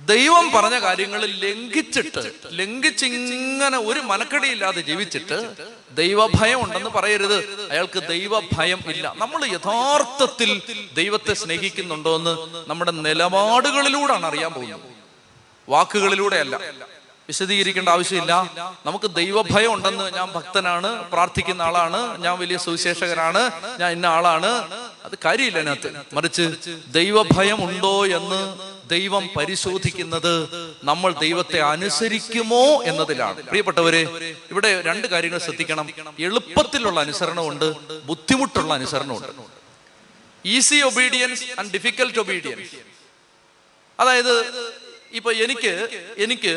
ദൈവം 0.00 0.50
പറഞ്ഞ 0.50 0.80
കാര്യങ്ങൾ 0.80 1.26
ലംഘിച്ചിട്ട് 1.26 2.32
ലംഘിച്ചിങ്ങനെ 2.50 3.78
ഒരു 3.78 4.00
മനക്കടിയില്ലാതെ 4.00 4.80
ജീവിച്ചിട്ട് 4.80 5.54
ദൈവഭയം 5.90 6.64
ഉണ്ടെന്ന് 6.64 6.90
പറയരുത്. 6.90 7.72
അയാൾക്ക് 7.72 8.08
ദൈവഭയം 8.08 8.80
ഇല്ല. 8.86 9.14
നമ്മൾ 9.16 9.46
യഥാർത്ഥത്തിൽ 9.46 10.62
ദൈവത്തെ 10.94 11.34
സ്നേഹിക്കുന്നുണ്ടോ 11.34 12.16
എന്ന് 12.16 12.64
നമ്മുടെ 12.70 12.90
നിലപാടുകളിലൂടെയാണ് 12.90 14.26
അറിയാൻ 14.26 14.52
പോകുന്നത്. 14.52 14.80
വാക്കുകളിലൂടെയല്ല. 15.68 16.60
വിശദീകരിക്കേണ്ട 17.30 17.88
ആവശ്യമില്ല. 17.88 18.34
നമുക്ക് 18.86 19.08
ദൈവഭയം 19.14 19.70
ഉണ്ടെന്ന് 19.74 20.06
ഞാൻ 20.14 20.28
ഭക്തനാണ് 20.32 20.88
പ്രാർത്ഥിക്കുന്ന 21.12 21.62
ആളാണ് 21.62 22.00
ഞാൻ 22.24 22.34
വലിയ 22.38 22.56
സുവിശേഷകനാണ് 22.64 23.42
ഞാൻ 23.80 23.90
ഇന്ന 23.92 24.06
ആളാണ്. 24.06 24.50
അത് 25.04 25.14
കാര്യമില്ല 25.24 25.58
അതിനകത്ത്. 25.58 25.90
മറിച്ച് 26.12 26.44
ദൈവഭയം 26.98 27.58
ഉണ്ടോ 27.68 27.94
എന്ന് 28.18 28.40
ദൈവം 28.90 29.24
പരിശോധിക്കുന്നത് 29.36 30.34
നമ്മൾ 30.84 31.10
ദൈവത്തെ 31.20 31.58
അനുസരിക്കുമോ 31.74 32.64
എന്നതിലാണ്. 32.90 33.38
പ്രിയപ്പെട്ടവരെ 33.50 34.02
ഇവിടെ 34.50 34.70
രണ്ട് 34.88 35.06
കാര്യങ്ങൾ 35.06 35.38
ശ്രദ്ധിക്കണം. 35.38 35.86
എളുപ്പത്തിലുള്ള 36.28 36.98
അനുസരണമുണ്ട് 37.00 37.68
ബുദ്ധിമുട്ടുള്ള 38.10 38.70
അനുസരണമുണ്ട്. 38.74 39.32
Easy 40.44 40.78
obedience 40.90 41.44
and 41.58 41.72
difficult 41.72 42.18
obedience 42.18 42.76
അതായത് 44.00 44.34
ഇപ്പൊ 45.18 45.30
എനിക്ക് 45.44 45.72
എനിക്ക് 46.24 46.52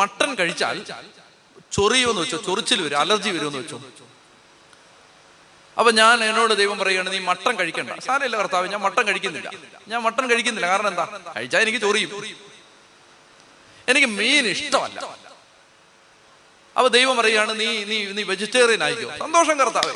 മട്ടൺ 0.00 0.30
കഴിച്ചാൽ 0.40 0.76
ചൊറിയോന്ന് 1.76 2.20
വെച്ചോ 2.22 2.38
ചൊറിച്ചിൽ 2.46 2.78
വരും 2.82 2.98
അലർജി 2.98 3.30
വരുമെന്ന് 3.36 3.60
വെച്ചോ. 3.62 3.78
അപ്പൊ 5.76 5.90
ഞാൻ 6.00 6.24
എന്നോട് 6.24 6.52
ദൈവം 6.60 6.78
പറയുകയാണ് 6.78 7.12
നീ 7.12 7.18
മട്ടൺ 7.30 7.54
കഴിക്കണ്ട. 7.58 7.90
സാരമില്ല 8.06 8.36
കർത്താവ് 8.36 8.68
ഞാൻ 8.72 8.80
മട്ടൺ 8.86 9.04
കഴിക്കുന്നില്ല. 9.08 9.50
ഞാൻ 9.90 10.00
മട്ടൺ 10.06 10.24
കഴിക്കുന്നില്ല 10.30 10.68
കാരണം 10.72 10.88
എന്താ? 10.92 11.04
കഴിച്ചാൽ 11.36 11.62
എനിക്ക് 11.66 11.80
ചൊറിയും. 11.86 12.10
എനിക്ക് 13.90 14.08
മീൻ 14.18 14.46
ഇഷ്ടമല്ല. 14.54 14.98
അപ്പൊ 16.76 16.88
ദൈവം 16.96 17.14
പറയുകയാണ് 17.20 17.52
നീ 17.60 17.68
നീ 17.90 17.98
നീ 18.16 18.22
വെജിറ്റേറിയൻ 18.32 18.82
ആയിക്കോ. 18.86 19.10
സന്തോഷം 19.24 19.56
കർത്താവേ. 19.60 19.94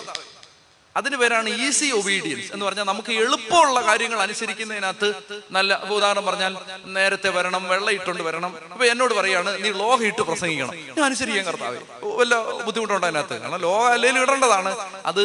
അതിന് 0.97 1.17
പേരാണ് 1.17 1.49
ഈസി 1.49 1.87
ഒബീഡിയൻസ് 1.87 2.53
എന്ന് 2.53 2.67
പറഞ്ഞാൽ 2.67 2.85
നമുക്ക് 2.85 3.13
എളുപ്പമുള്ള 3.13 3.81
കാര്യങ്ങൾ 3.87 4.21
അനുസരിക്കുന്നതിനകത്ത് 4.21 5.15
നല്ല 5.51 5.83
ഉദാഹരണം 5.83 6.27
പറഞ്ഞാൽ 6.27 6.57
നേരത്തെ 6.85 7.29
വരണം 7.29 7.69
വെള്ളം 7.69 7.91
ഇട്ടുകൊണ്ട് 7.91 8.23
വരണം. 8.23 8.57
അപ്പൊ 8.73 8.85
എന്നോട് 8.85 9.15
പറയാണ് 9.15 9.65
നീ 9.65 9.71
ലോഹ 9.71 10.03
ഇട്ട് 10.03 10.23
പ്രസംഗിക്കണം. 10.23 10.75
ഞാൻ 10.75 11.05
അനുസരിക്കാൻ 11.05 11.45
കർത്താവേ. 11.45 11.79
വല്ല 12.03 12.63
ബുദ്ധിമുട്ടുണ്ടോ 12.63 13.07
അതിനകത്ത്? 13.07 13.41
കാരണം 13.41 13.61
ലോഹ 13.61 13.83
അല്ലെങ്കിൽ 13.85 14.23
ഇടേണ്ടതാണ്. 14.23 14.77
അത് 15.07 15.23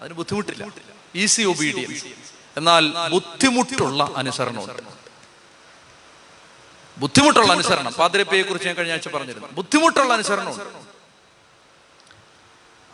അതിന് 0.00 0.14
ബുദ്ധിമുട്ടില്ല. 0.14 0.64
ഈസി 1.14 1.42
ഒബീഡിയൻസ് 1.42 2.04
എന്നാൽ 2.56 2.92
ബുദ്ധിമുട്ടുള്ള 3.08 4.10
അനുസരണമുണ്ട്. 4.16 4.82
ബുദ്ധിമുട്ടുള്ള 6.98 7.52
അനുസരണം. 7.52 7.92
പാതിരപ്പയെ 7.92 8.42
കുറിച്ച് 8.42 8.66
ഞാൻ 8.66 8.76
കഴിഞ്ഞ 8.76 8.92
ആഴ്ച 8.92 9.08
പറഞ്ഞിരുന്നു. 9.08 9.48
ബുദ്ധിമുട്ടുള്ള 9.52 10.14
അനുസരണമുണ്ട്. 10.14 10.93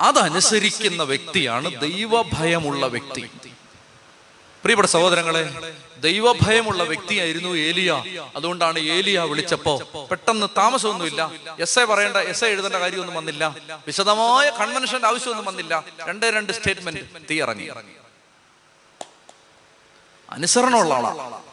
അതനുസരിക്കുന്ന 0.00 1.02
വ്യക്തിയാണ് 1.02 1.80
ദൈവഭയമുള്ള 1.80 2.86
വ്യക്തി. 2.86 3.30
പ്രിയപ്പെട്ട 4.62 4.88
സഹോദരങ്ങളെ 4.88 5.74
ദൈവഭയമുള്ള 5.98 6.82
വ്യക്തിയായിരുന്നു 6.82 7.48
ഏലിയ. 7.48 8.04
അതുകൊണ്ടാണ് 8.36 8.78
ഏലിയ 8.78 9.20
വിളിച്ചപ്പോ 9.20 9.74
പെട്ടെന്ന് 10.10 10.46
താമസമൊന്നുമില്ല. 10.56 11.30
എസ് 11.60 11.78
എ 11.78 11.84
പറയേണ്ട 11.84 12.16
എസ് 12.16 12.44
എ 12.44 12.48
എഴുതേണ്ട 12.48 12.76
കാര്യമൊന്നും 12.76 13.16
വന്നില്ല. 13.16 13.56
വിശദമായ 13.86 14.50
കൺവെൻഷന്റെ 14.50 15.06
ആവശ്യമൊന്നും 15.06 15.44
വന്നില്ല. 15.44 15.84
രണ്ടേ 16.08 16.30
രണ്ട് 16.30 16.52
സ്റ്റേറ്റ്മെന്റ് 16.52 17.00
തീ 17.30 17.40
ഇറങ്ങി. 17.40 17.68
അനുസരണമുള്ള 20.30 20.94
ആളാണ് 20.94 21.49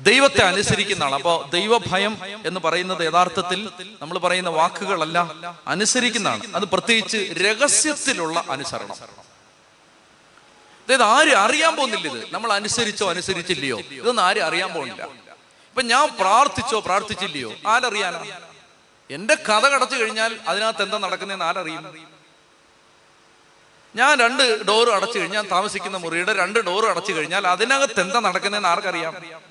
ദൈവത്തെ 0.00 0.42
അനുസരിക്കുന്നതാണ്. 0.44 1.14
അപ്പോൾ 1.14 1.44
അപ്പോ 1.44 1.50
ദൈവഭയം 1.50 2.18
എന്ന് 2.46 2.60
പറയുന്നത് 2.60 3.06
യഥാർത്ഥത്തിൽ 3.06 3.70
നമ്മൾ 4.02 4.18
പറയുന്ന 4.18 4.48
വാക്കുകളല്ല 4.48 5.18
അനുസരിക്കുന്നതാണ്. 5.66 6.56
അത് 6.56 6.64
പ്രത്യേകിച്ച് 6.64 7.16
രഹസ്യത്തിലുള്ള 7.16 8.44
അനുസരണം. 8.50 8.96
അതായത് 10.84 11.02
ആരും 11.02 11.38
അറിയാൻ 11.38 11.76
പോകുന്നില്ല 11.76 12.08
ഇത്. 12.08 12.34
നമ്മൾ 12.34 12.52
അനുസരിച്ചോ 12.52 13.10
അനുസരിച്ചില്ലയോ? 13.10 13.78
ഇതൊന്നും 13.78 14.22
ആരും 14.22 14.44
അറിയാൻ 14.44 14.72
പോകുന്നില്ല. 14.72 15.02
ഇപ്പൊ 15.68 15.82
ഞാൻ 15.82 16.08
പ്രാർത്ഥിച്ചോ 16.20 16.80
പ്രാർത്ഥിച്ചില്ലയോ? 16.80 17.52
ആരറിയാനോ? 17.66 18.26
എന്റെ 19.10 19.34
കഥ 19.34 19.66
കടച്ചു 19.66 19.96
കഴിഞ്ഞാൽ 19.96 20.38
അതിനകത്ത് 20.48 20.82
എന്താ 20.82 20.98
നടക്കുന്നതെന്ന് 20.98 21.44
ആരറിയും? 21.44 22.06
ഞാൻ 23.96 24.18
രണ്ട് 24.18 24.66
ഡോർ 24.66 24.90
അടച്ചു 24.90 25.18
കഴിഞ്ഞാൽ 25.18 25.48
താമസിക്കുന്ന 25.48 25.96
മുറിയുടെ 25.96 26.32
രണ്ട് 26.32 26.58
ഡോർ 26.58 26.86
അടച്ചു 26.86 27.12
കഴിഞ്ഞാൽ 27.12 27.46
അതിനകത്ത് 27.46 28.00
എന്താ 28.00 28.20
നടക്കുന്നതെന്ന് 28.20 28.68
ആർക്കറിയാം? 28.68 29.45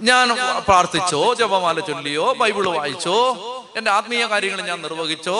ഞാൻ 0.00 0.28
പ്രാർത്ഥിച്ചോ 0.68 1.34
ജപമാല 1.34 1.80
ചൊല്ലിയോ 1.80 2.32
ബൈബിൾ 2.32 2.68
വായിച്ചോ 2.68 3.16
എന്റെ 3.76 3.90
ആത്മീയ 3.90 4.26
കാര്യങ്ങൾ 4.26 4.60
ഞാൻ 4.60 4.82
നിർവഹിച്ചോ 4.82 5.36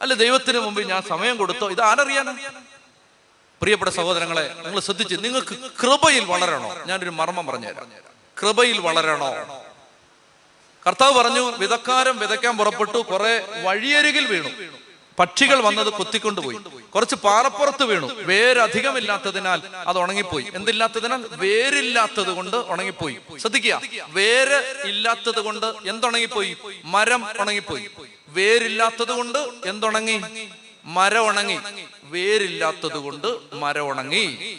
അല്ല 0.00 0.14
ദൈവത്തിന് 0.14 0.58
മുമ്പിൽ 0.58 0.86
ഞാൻ 0.86 1.02
സമയം 1.02 1.36
കൊടുത്തോ? 1.36 1.70
ഇത് 1.70 1.80
ആരറിയാൻ 1.80 2.38
പ്രിയപ്പെട്ട 3.62 3.90
സഹോദരങ്ങളെ 3.90 4.54
നിങ്ങൾ 4.64 4.80
ശ്രദ്ധിച്ച് 4.80 5.16
നിങ്ങൾക്ക് 5.24 5.54
കൃപയിൽ 5.82 6.24
വളരണോ? 6.24 6.76
ഞാനൊരു 6.86 7.10
മർമ്മം 7.10 7.46
പറഞ്ഞുതരാം. 7.46 7.90
കൃപയിൽ 8.42 8.78
വളരണോ? 8.80 9.30
കർത്താവ് 10.86 11.14
പറഞ്ഞു 11.14 11.40
വിതക്കാരം 11.40 12.18
വിതയ്ക്കാൻ 12.18 12.58
പുറപ്പെട്ടു 12.58 12.98
കുറെ 12.98 13.34
വഴിയരികിൽ 13.64 14.26
വീണു. 14.26 14.50
പക്ഷികൾ 15.18 15.60
വന്നത് 15.60 15.92
കൊത്തിക്കൊണ്ടുപോയി. 15.92 16.56
കുറച്ച് 16.94 17.14
പാറപ്പുറത്ത് 17.14 17.84
വീണു. 17.84 18.06
വേരധികമില്ലാത്തതിനാൽ 18.06 19.62
അത് 19.86 19.98
ഉണങ്ങിപ്പോയി. 19.98 20.46
എന്തില്ലാത്തതിനാൽ 20.54 21.24
വേരില്ലാത്തത് 21.30 22.26
കൊണ്ട് 22.26 22.56
ഉണങ്ങിപ്പോയി. 22.56 23.16
ശ്രദ്ധിക്കുക. 23.38 23.80
വേര് 24.08 24.82
ഇല്ലാത്തത് 24.84 25.40
കൊണ്ട് 25.40 25.66
എന്തുണങ്ങിപ്പോയി? 25.66 26.56
മരം 26.84 27.24
ഉണങ്ങിപ്പോയി. 27.40 27.90
വേരില്ലാത്തത് 28.28 29.12
കൊണ്ട് 29.12 29.38
എന്തുണങ്ങി? 29.66 30.22
മര 30.84 31.18
ഉണങ്ങി. 31.18 31.58
വേരില്ലാത്തത് 32.02 32.96
കൊണ്ട് 32.96 33.38
മര 33.52 33.78
ഉണങ്ങി. 33.80 34.58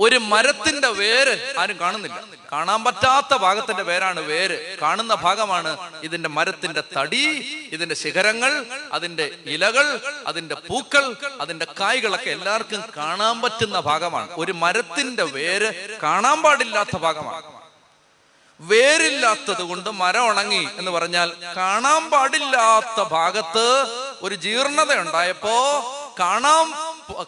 ഒരു 0.00 0.16
മരത്തിന്റെ 0.16 0.88
വേര് 0.88 1.54
ആരും 1.58 1.80
കാണുന്നില്ല. 1.80 2.24
കാണാൻ 2.52 2.84
പറ്റാത്ത 2.84 3.34
ഭാഗത്തിന്റെ 3.34 3.82
പേരാണ് 3.82 4.20
വേര്. 4.20 4.78
കാണുന്ന 4.82 5.14
ഭാഗമാണ് 5.14 6.00
ഇതിന്റെ 6.02 6.28
മരത്തിന്റെ 6.28 6.82
തടി 6.96 7.24
ഇതിന്റെ 7.72 7.94
ശിഖരങ്ങൾ 7.94 8.66
അതിന്റെ 8.92 9.30
ഇലകൾ 9.46 10.00
അതിന്റെ 10.26 10.54
പൂക്കൾ 10.54 11.16
അതിന്റെ 11.40 11.66
കായ്കളൊക്കെ 11.80 12.30
എല്ലാവർക്കും 12.30 12.82
കാണാൻ 12.96 13.42
പറ്റുന്ന 13.42 13.80
ഭാഗമാണ്. 13.80 14.28
ഒരു 14.36 14.52
മരത്തിന്റെ 14.52 15.22
വേര് 15.22 15.98
കാണാൻ 16.02 16.42
പാടില്ലാത്ത 16.42 16.96
ഭാഗമാണ്. 16.96 17.42
വേരില്ലാത്തത് 18.60 19.62
കൊണ്ട് 19.62 19.90
മരം 19.90 20.26
ഉണങ്ങി 20.30 20.68
എന്ന് 20.76 20.90
പറഞ്ഞാൽ 20.90 21.32
കാണാൻ 21.56 22.10
പാടില്ലാത്ത 22.10 23.02
ഭാഗത്ത് 23.02 23.66
ഒരു 24.22 24.34
ജീർണത 24.34 24.98
ഉണ്ടായപ്പോ 24.98 25.56
കാണാം 26.20 26.66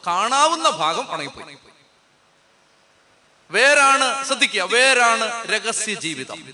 കാണാവുന്ന 0.07 0.71
ഭാഗം 0.71 1.07
ഉണങ്ങിപ്പോയി. 1.15 1.57
വേരാണ് 3.51 4.27
ശ്രദ്ധിക്കുക 4.27 4.63
വേരാണ് 4.63 5.47
രഹസ്യ 5.47 5.95
ജീവിതം. 5.95 6.45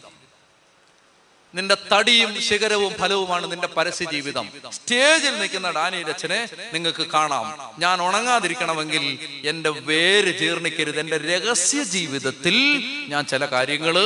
നിന്റെ 1.55 1.77
തടിയും 1.93 2.43
ശിഖരവും 2.43 2.95
ഫലവുമാണ് 2.95 3.53
നിന്റെ 3.53 3.67
പരസ്യ 3.67 4.05
ജീവിതം. 4.05 4.53
സ്റ്റേജിൽ 4.73 5.39
നിൽക്കുന്ന 5.39 5.71
ഡാനിയലച്ഛനെ 5.71 6.49
നിങ്ങൾക്ക് 6.73 7.03
കാണാം. 7.03 7.75
ഞാൻ 7.79 8.03
ഉണങ്ങാതിരിക്കണമെങ്കിൽ 8.03 9.19
എന്റെ 9.45 9.71
വേര് 9.71 10.39
ജീർണിക്കരുത്. 10.39 11.01
എന്റെ 11.01 11.19
രഹസ്യ 11.19 11.83
ജീവിതത്തിൽ 11.83 12.85
ഞാൻ 13.09 13.27
ചില 13.27 13.47
കാര്യങ്ങൾ 13.47 13.97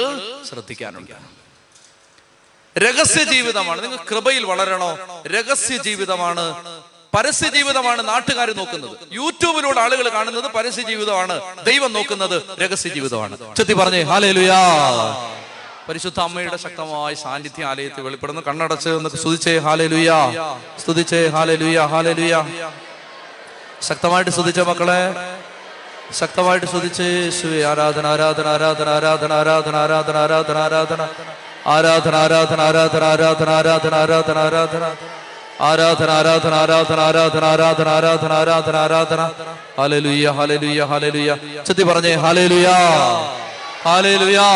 ശ്രദ്ധിക്കാനുണ്ട്. 0.45 1.37
രഹസ്യ 2.79 3.25
ജീവിതമാണ്. 3.25 3.83
നിങ്ങൾ 3.83 3.97
കൃപയിൽ 3.97 4.45
വളരണോ? 4.45 5.23
രഹസ്യ 5.27 5.77
ജീവിതമാണ് 5.77 6.83
പരസ്യ 7.17 7.49
ജീവിതമാണ് 7.57 8.01
നാട്ടുകാർ 8.09 8.49
നോക്കുന്നത് 8.59 8.97
യൂട്യൂബിലൂടെ 9.19 9.81
ആളുകൾ 9.85 10.07
കാണുന്നത് 10.17 10.49
പരസ്യ 10.57 10.83
ജീവിതമാണ് 10.91 11.37
ദൈവം 11.69 11.91
നോക്കുന്നത് 11.97 12.37
രഹസ്യ 12.63 12.91
ജീവിതമാണ് 12.97 13.37
ചെത്തി 13.59 13.77
പറഞ്ഞേ 13.81 14.03
ഹാലേലുയാ 14.11 14.61
പരിശുദ്ധ 15.89 16.19
അമ്മയുടെ 16.21 16.59
ശക്തമായ 16.63 17.15
സാന്നിധ്യം 17.21 17.67
ആലയത്തിൽ 17.71 18.03
വെളിപ്പെടുന്നു 18.07 18.41
കണ്ണടച്ച് 18.47 18.91
ഒന്ന് 18.99 19.11
സ്തുതിച്ചേ 19.15 19.55
ഹാലേലുയാ 19.67 20.19
സ്തുതിച്ചേ 20.83 21.21
ഹാലേലുയാ 21.37 21.83
ഹാലേലുയാ 21.93 22.41
ശക്തമായിട്ട് 23.89 24.33
സ്തുതിച്ച 24.37 24.61
മക്കളെ 24.71 25.01
ശക്തമായിട്ട് 26.19 26.67
സ്തുതിച്ചേ 26.67 27.07
യേശുവേ 27.15 27.61
ആരാധന 27.71 28.07
ആരാധന 28.09 28.47
ആരാധന 28.49 28.89
ആരാധന 28.97 29.31
ആരാധന 29.37 29.77
ആരാധന 29.85 30.17
ആരാധന 30.19 30.59
ആരാധന 30.59 31.01
ആരാധന 31.75 32.13
ആരാധന 32.17 32.61
ആരാധന 32.65 33.03
ആരാധന 33.07 33.51
ആരാധന 33.53 33.95
ആരാധന 33.97 34.39
ആരാധന 34.39 34.85
ആരാധന 35.61 36.11
ആരാധന 36.11 36.55
ആരാധന 36.55 37.01
ആരാധന 37.01 37.45
ആരാധന 37.45 37.89
ആരാധന 37.89 38.33
ആരാധന 38.33 38.77
ആരാധന. 38.77 39.21
ഹാലലുയ്യ 39.79 40.31
ഹാലലുയ്യ 40.31 40.85
ഹാലലുയ്യ 40.85 41.63
ചെത്തി 41.67 41.83
പറഞ്ഞേ 41.83 42.13
ഹാലലുയാ 42.15 42.77
ഹാലലുയാ 43.85 44.49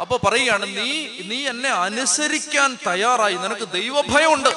അപ്പൊ 0.00 0.16
പറയുകയാണ് 0.16 0.66
നീ 0.66 1.08
നീ 1.24 1.48
എന്നെ 1.48 1.70
അനുസരിക്കാൻ 1.70 2.78
തയ്യാറായി. 2.86 3.34
നിനക്ക് 3.34 3.68
ദൈവഭയമുണ്ട്. 3.68 4.48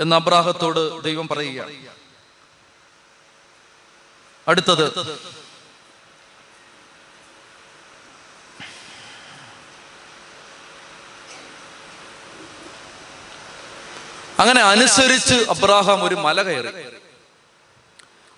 എന്ന് 0.00 0.16
അബ്രാഹത്തോട് 0.16 1.02
ദൈവം 1.02 1.28
പറയുകയാണ്. 1.28 1.72
അടുത്തത് 4.48 4.86
അങ്ങനെ 14.40 14.62
അനുസരിച്ച് 14.62 15.34
അബ്രാഹാം 15.34 16.04
ഒരു 16.04 16.14
മല 16.14 16.42
കയറി. 16.42 16.84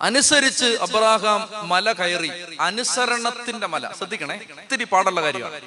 അനുസരിച്ച് 0.03 0.65
അബ്രാഹാം 0.65 1.69
മല 1.69 1.93
കയറി. 1.93 2.57
അനുസരണത്തിന്റെ 2.61 3.67
മല. 3.67 3.93
ശ്രദ്ധിക്കണേ 3.93 4.37
ഇത്തിരി 4.37 4.85
പാടുള്ള 4.85 5.23
കാര്യമാണ്. 5.23 5.61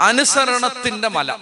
അനുസരണത്തിന്റെ 0.00 1.08
മല. 1.08 1.32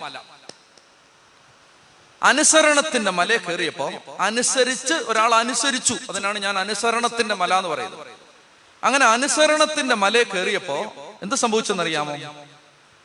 അനുസരണത്തിന്റെ 2.23 3.11
മല 3.11 3.37
കയറിയപ്പോ 3.37 3.91
അനുസരിച്ച് 4.21 4.95
ഒരാൾ 4.95 5.35
അനുസരിച്ചു. 5.35 5.95
അതിനാണ് 6.11 6.39
ഞാൻ 6.39 6.59
അനുസരണത്തിന്റെ 6.59 7.35
മല 7.35 7.55
എന്ന് 7.55 7.69
പറയുന്നത്. 7.69 8.07
അങ്ങനെ 8.85 9.07
അനുസരണത്തിന്റെ 9.07 9.95
മല 9.95 10.23
കയറിയപ്പോ 10.23 10.79
എന്ത് 11.23 11.35
സംഭവിച്ചെന്നറിയാമോ? 11.35 12.17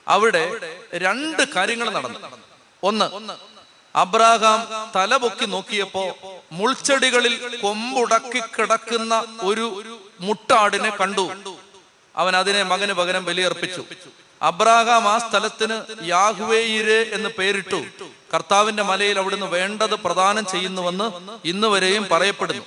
അവിടെ 0.08 0.51
രണ്ട് 0.93 1.53
കാര്യങ്ങൾ 1.53 1.89
നടന്നു. 1.89 2.20
ഒന്ന് 2.84 3.57
അബ്രാഹാം 3.95 4.91
തലപൊക്കി 4.95 5.45
നോക്കിയപ്പോ 5.45 6.03
മുൾച്ചെടികളിൽ 6.51 7.59
കൊമ്പുടക്കി 7.61 8.39
കിടക്കുന്ന 8.39 9.38
ഒരു 9.41 9.97
മുട്ടാടിനെ 10.19 10.89
കണ്ടു. 10.89 11.55
അവൻ 12.15 12.35
അതിനെ 12.35 12.63
മകന് 12.63 12.93
പകരം 12.93 13.25
ബലിയർപ്പിച്ചു. 13.25 13.83
അബ്രാഹാം 14.41 15.07
ആ 15.07 15.17
സ്ഥലത്തിന് 15.17 15.81
യാഹുവേയിരെ 16.03 16.99
എന്ന് 17.11 17.29
പേരിട്ടു. 17.29 17.85
കർത്താവിന്റെ 18.33 18.83
മലയിൽ 18.83 19.19
അവിടുന്ന് 19.19 19.45
വേണ്ടത് 19.45 19.95
പ്രദാനം 19.95 20.45
ചെയ്യുന്നുവെന്ന് 20.45 21.11
ഇന്ന് 21.47 21.67
വരെയും 21.67 22.07
പറയപ്പെടുന്നു. 22.11 22.63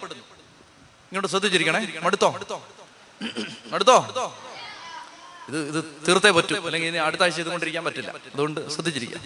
ഇങ്ങോട്ട് 1.10 1.28
ശ്രദ്ധിച്ചിരിക്കണേ? 1.28 1.80
അടുത്തോ 2.02 2.34
അടുത്തോ 3.72 4.34
ഇത് 5.48 5.58
ഇത് 5.68 5.84
തീർത്തേ 6.08 6.30
പറ്റൂ. 6.30 6.56
അല്ലെങ്കിൽ 6.66 6.88
ഇനി 6.88 6.96
അടുത്ത 6.96 7.22
ആഴ്ച 7.22 7.36
ചെയ്തുകൊണ്ടിരിക്കാൻ 7.36 7.84
പറ്റില്ല. 7.84 8.10
അതുകൊണ്ട് 8.34 8.70
ശ്രദ്ധിച്ചിരിക്കുക. 8.70 9.20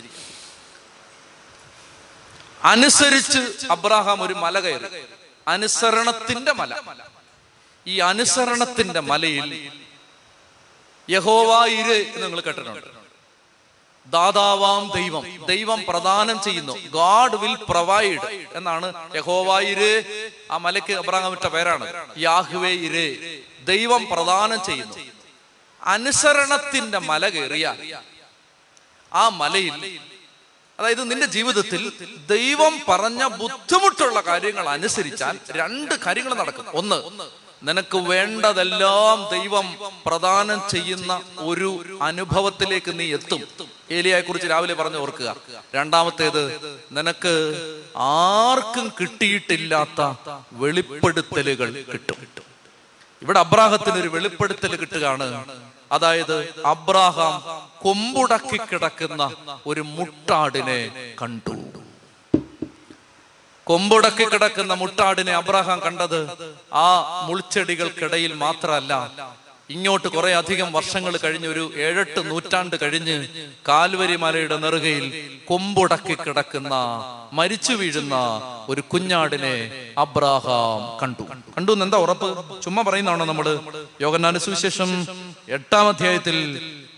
അനുസരിച്ച് 2.65 3.67
അബ്രാഹാം 3.71 4.23
ഒരു 4.23 4.35
മല 4.35 4.61
കയറി. 4.61 5.05
അനുസരണത്തിന്റെ 5.49 6.53
മല. 6.53 6.81
ഈ 7.87 7.99
അനുസരണത്തിന്റെ 7.99 9.01
മലയിൽ 9.01 9.73
യഹോവായിര് 11.11 12.23
നിങ്ങൾ 12.23 12.41
കേട്ടിട്ടുണ്ട്. 12.41 12.87
ദാതാവാം 14.07 14.91
ദൈവം. 14.95 15.47
ദൈവം 15.47 15.85
പ്രദാനം 15.89 16.43
ചെയ്യുന്നു. 16.43 16.73
ഗാഡ് 16.73 17.37
വിൽ 17.37 17.57
പ്രൊവൈഡ് 17.69 18.47
എന്നാണ് 18.55 19.17
യഹോവായിര് 19.17 20.03
ആ 20.51 20.57
മലയ്ക്ക് 20.57 20.93
അബ്രാഹാം 20.93 21.33
ഇട്ട 21.33 21.47
പേരാണ്. 21.47 22.15
യാഹുവേ 22.19 22.71
ഇര്. 22.71 23.43
ദൈവം 23.67 24.07
പ്രദാനം 24.07 24.65
ചെയ്യുന്നു. 24.65 24.97
അനുസരണത്തിന്റെ 25.83 26.99
മല 26.99 27.29
കയറിയ 27.29 27.75
ആ 29.13 29.29
മലയിൽ 29.29 30.01
അതായത് 30.79 31.11
നിന്റെ 31.11 31.27
ജീവിതത്തിൽ 31.27 31.93
ദൈവം 32.31 32.81
പറഞ്ഞ 32.89 33.27
ബുദ്ധിമുട്ടുള്ള 33.27 34.21
കാര്യങ്ങൾ 34.21 34.69
അനുസരിച്ചാൽ 34.69 35.39
രണ്ട് 35.51 35.95
കാര്യങ്ങൾ 36.07 36.35
നടക്കും. 36.35 36.65
ഒന്ന് 36.75 37.03
നിനക്ക് 37.69 37.99
വേണ്ടതെല്ലാം 37.99 39.41
ദൈവം 39.41 39.77
പ്രദാനം 40.07 40.61
ചെയ്യുന്ന 40.71 41.21
ഒരു 41.39 41.99
അനുഭവത്തിലേക്ക് 42.03 42.99
നീ 42.99 43.13
എത്തും. 43.13 43.43
ഏലിയെ 43.91 44.21
കുറിച്ച് 44.21 44.51
രാവിലെ 44.51 44.75
പറഞ്ഞു 44.75 44.99
ഓർക്കുക. 44.99 45.37
രണ്ടാമത്തേത് 45.75 46.43
നിനക്ക് 46.93 47.35
ആർക്കും 47.97 48.93
കിട്ടിയിട്ടില്ലാത്ത 49.01 50.01
വെളിപ്പെടുത്തലുകൾ 50.53 51.85
കിട്ടും. 51.93 52.17
ഇവിടെ 53.23 53.39
അബ്രാഹത്തിന് 53.39 53.97
ഒരു 53.97 54.09
വെളിപ്പെടുത്തൽ 54.09 54.77
കിട്ടുകയാണ്. 54.77 55.45
അതായത് 55.95 56.37
അബ്രാഹാം 56.67 57.35
കൊമ്പുടക്കി 57.83 58.59
കിടക്കുന്ന 58.71 59.23
ഒരു 59.67 59.83
മുട്ടാടിനെ 59.97 60.81
കണ്ടു. 61.23 61.55
കൊമ്പുടക്കി 63.67 64.25
കിടക്കുന്ന 64.25 64.73
മുട്ടാടിനെ 64.75 65.33
അബ്രാഹാം 65.35 65.79
കണ്ടത് 65.81 66.19
ആ 66.77 66.89
മുൾച്ചെടികൾക്കിടയിൽ 67.29 68.33
മാത്രമല്ല 68.37 68.93
ഇങ്ങോട്ട് 69.71 70.09
കുറെ 70.09 70.35
അധികം 70.35 70.73
വർഷങ്ങൾ 70.73 71.17
കഴിഞ്ഞ് 71.17 71.49
ഒരു 71.49 71.73
ഏഴെട്ട് 71.77 72.31
നൂറ്റാണ്ട് 72.31 72.77
കഴിഞ്ഞ് 72.83 73.15
കാൽവരി 73.69 74.17
മലയുടെ 74.17 74.57
നെറുകയിൽ 74.57 75.07
കൊമ്പുടക്കി 75.47 76.17
കിടക്കുന്ന 76.17 76.75
മരിച്ചു 77.33 77.73
വീഴുന്ന 77.73 78.17
ഒരു 78.69 78.81
കുഞ്ഞാടിനെ 78.83 79.55
അബ്രാഹാം 79.99 80.83
കണ്ടു. 81.03 81.25
കണ്ടു 81.57 81.73
എന്താ 81.79 81.99
ഉറപ്പ്? 81.99 82.29
ചുമ്മാ 82.63 82.83
പറയുന്നതാണോ 82.83 83.25
നമ്മൾ? 83.25 83.49
യോഗനാനുസുവിശേഷം 84.01 84.91
എട്ടാം 85.49 85.89
അധ്യായത്തിൽ 85.89 86.37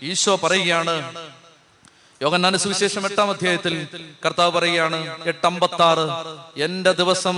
ഈശോ 0.03 0.35
പറയുകയാണ് 0.35 0.95
യോഗന്നാന 2.21 2.57
സുവിശേഷം 2.61 3.03
എട്ടാം 3.07 3.29
അധ്യായത്തിൽ 3.31 3.73
കർത്താവ് 4.25 4.51
പറയുകയാണ് 4.51 4.99
എട്ടമ്പത്തി 5.31 5.83
ആറ് 5.87 6.05
എന്റെ 6.65 6.91
ദിവസം 6.99 7.35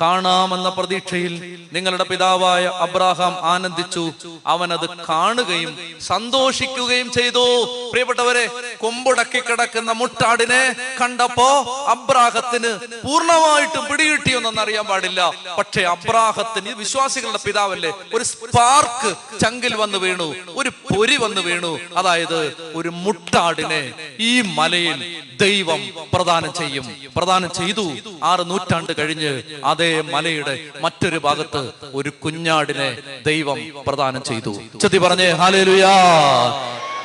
കാണാമെന്ന 0.00 0.68
പ്രതീക്ഷയിൽ 0.68 1.32
നിങ്ങളുടെ 1.72 2.04
പിതാവായ 2.04 2.64
അബ്രാഹാം 2.84 3.34
ആനന്ദിച്ചു. 3.52 4.04
അവൻ 4.46 4.68
അത് 4.72 4.86
കാണുകയും 5.08 5.72
സന്തോഷിക്കുകയും 6.00 7.08
ചെയ്തു. 7.16 7.44
പ്രിയപ്പെട്ടവരെ 7.92 8.44
കൊമ്പുടക്കി 8.82 9.40
കിടക്കുന്ന 9.48 9.90
മുട്ടാടിനെ 9.92 10.62
കണ്ടപ്പോ 11.00 11.48
അബ്രാഹത്തിന് 11.94 12.72
പൂർണമായിട്ടും 13.06 13.84
പിടികിട്ടിയൊന്നും 13.90 14.60
അറിയാൻ 14.60 14.86
പാടില്ല. 14.92 15.20
പക്ഷേ 15.58 15.82
അബ്രാഹത്തിന് 15.96 16.76
വിശ്വാസികളുടെ 16.82 17.42
പിതാവല്ലേ 17.46 17.92
ഒരു 18.14 18.24
സ്പാർക്ക് 18.24 19.12
ചങ്കിൽ 19.42 19.74
വന്ന് 19.82 19.98
വീണു 19.98 20.28
ഒരു 20.60 20.72
പൊരി 20.94 21.16
വന്ന് 21.16 21.40
വീണു. 21.40 21.74
അതായത് 21.96 22.40
ഒരു 22.74 22.88
മുട്ടാടിനെ 22.88 23.82
ഈ 24.20 24.40
മലയിൽ 24.40 25.22
ദൈവം 25.40 25.90
പ്രദാനം 26.14 26.52
ചെയ്യും. 26.52 26.96
പ്രദാനം 27.16 27.52
ചെയ്തു. 27.52 27.92
ആറ് 28.22 28.50
നൂറ്റാണ്ട് 28.50 28.92
കഴിഞ്ഞ് 28.98 29.42
അതേ 29.64 30.00
മലയുടെ 30.00 30.70
മറ്റൊരു 30.80 31.18
ഭാഗത്ത് 31.18 31.72
ഒരു 31.94 32.10
കുഞ്ഞാടിനെ 32.10 32.98
ദൈവം 33.26 33.58
പ്രദാനം 33.86 34.22
ചെയ്തു. 34.22 34.62
ചെത്തി 34.80 34.98
പറഞ്ഞേ 34.98 35.30
ഹാലേലുയാ 35.30 35.92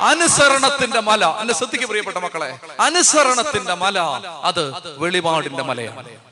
അനുസരണത്തിന്റെ 0.00 1.00
മല. 1.00 1.24
എന്നെ 1.26 1.54
ശ്രദ്ധിക്ക് 1.54 1.86
പ്രിയപ്പെട്ട 1.86 2.16
മക്കളെ. 2.16 2.58
അനുസരണത്തിന്റെ 2.80 3.74
മല. 3.74 3.98
അത് 4.42 4.94
വെളിപാടിന്റെ 4.98 5.62
മലയാണ്. 5.62 6.25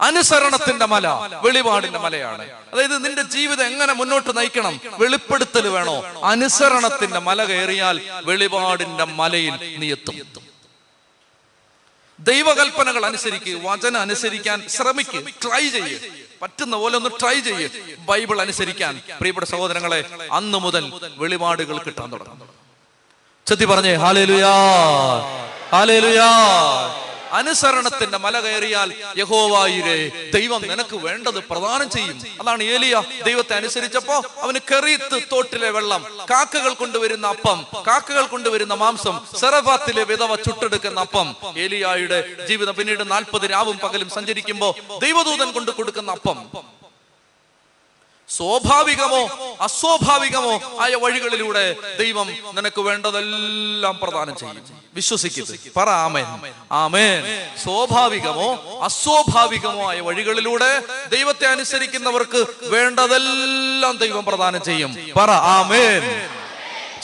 അനുസരണത്തിന്റെ 0.00 0.86
മല 0.86 1.08
വെളിപാടിന്റെ 1.42 1.98
മലയാണ്. 1.98 2.50
അതായത് 2.72 3.04
നിന്റെ 3.04 3.22
ജീവിതം 3.22 3.66
എങ്ങനെ 3.66 3.92
മുന്നോട്ട് 3.92 4.36
നയിക്കണം? 4.36 4.80
വെളിപ്പെടുത്തൽ 4.84 5.68
വേണോ? 5.68 6.22
അനുസരണത്തിന്റെ 6.24 7.18
മല 7.18 7.44
കയറിയാൽ 7.44 8.00
വെളിപാടിന്റെ 8.24 9.04
മലയിൽ 9.04 9.76
നീ 9.78 9.90
എത്തും. 9.90 10.46
ദൈവകൽപ്പനകൾ 12.18 13.06
അനുസരിക്കുക 13.06 13.70
വചനം 13.70 14.00
അനുസരിക്കാൻ 14.00 14.68
ശ്രമിക്കുക 14.68 15.20
ട്രൈ 15.20 15.68
ചെയ്യുക 15.68 16.00
പറ്റുന്ന 16.42 16.76
പോലെ 16.76 16.96
ഒന്ന് 16.96 17.10
ട്രൈ 17.22 17.40
ചെയ്യുക 17.40 17.70
ബൈബിൾ 17.98 18.40
അനുസരിക്കാൻ. 18.40 19.00
പ്രിയപ്പെട്ട 19.18 19.46
സഹോദരങ്ങളെ 19.46 20.04
അന്ന് 20.32 20.58
മുതൽ 20.58 20.92
വെളിപാടുകൾ 21.16 21.78
കിട്ടാൻ 21.78 22.12
തുടങ്ങും. 22.12 22.48
ചെത്തി 23.46 23.64
പറഞ്ഞേ 23.64 23.94
ഹാലേലുയാ 23.94 24.52
ഹാലേലുയാ 25.72 26.28
അനുസരണത്തിന്റെ 27.32 28.18
മല 28.18 28.40
കയറിയാൽ 28.40 28.94
യഹോവായിരെ 29.16 30.30
ദൈവം 30.34 30.62
നിനക്ക് 30.62 30.96
വേണ്ടത് 30.96 31.38
പ്രദാനം 31.38 31.90
ചെയ്യും. 31.90 32.22
അതാണ് 32.40 32.62
ഏലിയ. 32.62 33.02
ദൈവത്തെ 33.24 33.54
അനുസരിച്ചപ്പോ 33.54 34.24
അവന് 34.40 34.58
കെറിയത്ത് 34.58 35.22
തോട്ടിലെ 35.32 35.70
വെള്ളം 35.70 36.18
കാക്കകൾ 36.30 36.74
കൊണ്ടുവരുന്ന 36.74 37.26
അപ്പം 37.26 37.66
കാക്കകൾ 37.86 38.26
കൊണ്ടുവരുന്ന 38.26 38.74
മാംസം 38.74 39.20
സെറഫാത്തിലെ 39.40 40.04
വിധവ 40.04 40.34
ചുട്ടെടുക്കുന്ന 40.36 41.00
അപ്പം. 41.00 41.36
ഏലിയായുടെ 41.56 42.46
ജീവിതം 42.46 42.74
പിന്നീട് 42.74 43.10
നാൽപ്പത് 43.10 43.50
രാവും 43.50 43.78
പകലും 43.78 44.10
സഞ്ചരിക്കുമ്പോ 44.10 44.76
ദൈവദൂതൻ 45.02 45.50
കൊണ്ട് 45.50 45.70
കൊടുക്കുന്ന 45.70 46.12
അപ്പം. 46.12 46.46
സ്വാഭാവികമോ 48.28 49.56
അസ്വാഭാവികമോ 49.60 50.80
ആയ 50.80 50.94
വഴികളിലൂടെ 50.94 51.76
ദൈവം 51.98 52.26
നിനക്ക് 52.54 52.80
വേണ്ടതെല്ലാം 52.80 53.98
പ്രദാനം 54.02 54.36
ചെയ്യും. 54.36 54.82
വിശ്വസിക്കുന്നു 54.94 55.70
പറ 55.76 55.88
ആമേൻ. 55.88 56.24
ആമേൻ. 56.72 57.22
സ്വാഭാവികമോ 57.64 58.80
അസ്വാഭാവികമോ 58.82 59.90
ആയ 59.90 60.00
വഴികളിലൂടെ 60.00 60.82
ദൈവത്തെ 61.08 61.46
അനുസരിക്കുന്നവർക്ക് 61.46 62.46
വേണ്ടതെല്ലാം 62.62 63.96
ദൈവം 63.96 64.24
പ്രദാനം 64.24 64.62
ചെയ്യും. 64.62 64.96
പറ 65.16 65.30
ആമേൻ. 65.30 66.02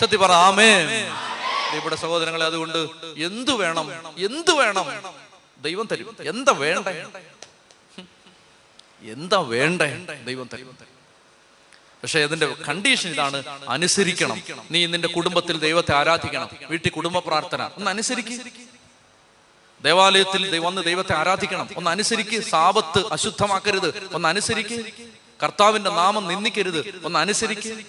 സത്യ 0.00 0.16
പറ 0.16 0.32
ആമേൻ. 0.32 0.88
ഇവിടെ 1.78 1.96
സഹോദരങ്ങളെ 1.96 2.46
അതുകൊണ്ട് 2.46 2.78
എന്തു 3.16 3.52
വേണം? 3.52 3.92
എന്തു 4.18 4.50
വേണം? 4.50 5.02
ദൈവം 5.62 5.88
തരും. 5.92 6.16
എന്താ 6.20 6.52
വേണ്ട? 6.52 6.88
എന്താ 9.02 9.40
വേണ്ട? 9.40 9.82
ദൈവം 10.24 10.48
തരും. 10.52 10.91
പക്ഷെ 12.02 12.24
അതിന്റെ 12.24 12.46
കണ്ടീഷൻ 12.68 13.10
ഇതാണ് 13.10 13.42
അനുസരിക്കണം. 13.68 14.42
നീ 14.70 14.86
നിന്റെ 14.86 15.08
കുടുംബത്തിൽ 15.08 15.58
ദൈവത്തെ 15.58 15.94
ആരാധിക്കണം. 15.94 16.48
വീട്ടിൽ 16.70 16.90
കുടുംബ 16.90 17.18
പ്രാർത്ഥന. 17.18 17.70
ഒന്ന് 17.76 17.90
അനുസരിക്കും. 17.90 18.40
ദേവാലയത്തിൽ 19.82 20.58
വന്ന് 20.58 20.82
ദൈവത്തെ 20.82 21.14
ആരാധിക്കണം. 21.16 21.68
ഒന്ന് 21.76 21.90
അനുസരിക്ക്. 21.90 22.40
സാപത്ത് 22.40 23.12
അശുദ്ധമാക്കരുത്. 23.12 24.14
ഒന്ന് 24.14 24.28
അനുസരിക്ക്. 24.28 24.84
കർത്താവിന്റെ 25.42 25.90
നാമം 25.90 26.28
നിന്ദിക്കരുത്. 26.28 27.00
ഒന്ന് 27.04 27.18
അനുസരിക്ക്. 27.18 27.84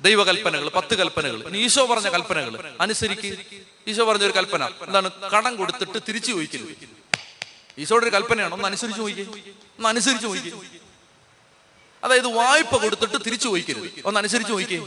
ദൈവകൽപ്പനകൾ 0.00 0.68
പത്ത് 0.68 0.94
കൽപ്പനകൾ. 0.94 1.56
ഈശോ 1.56 1.86
പറഞ്ഞ 1.86 2.08
കൽപ്പനകൾ. 2.08 2.76
അനുസരിക്ക്. 2.80 3.38
ഈശോ 3.88 4.04
പറഞ്ഞ 4.04 4.24
ഒരു 4.24 4.32
കൽപ്പന. 4.36 4.64
എന്താണ്? 4.64 5.10
കടം 5.36 5.56
കൊടുത്തിട്ട് 5.56 5.98
തിരിച്ചു 6.08 6.32
ചോദിക്കരുത്. 6.32 6.76
ഈശോയുടെ 7.78 8.06
ഒരു 8.06 8.14
കൽപ്പനയാണ്. 8.14 8.54
ഒന്ന് 8.54 8.64
അനുസരിച്ച് 8.64 8.98
ചോദിക്കും. 8.98 9.32
ഒന്ന് 9.76 9.88
അനുസരിച്ച് 9.88 10.26
നോക്കിക്കേ 10.26 10.73
അതായത് 12.04 12.28
വായ്പ 12.36 12.76
കൊടുത്തിട്ട് 12.82 13.18
തിരിച്ചു 13.26 13.48
ചോദിക്കരുത്. 13.48 13.88
ഒന്ന് 14.06 14.18
അനുസരിച്ച് 14.20 14.52
ചോദിക്കേ. 14.52 14.78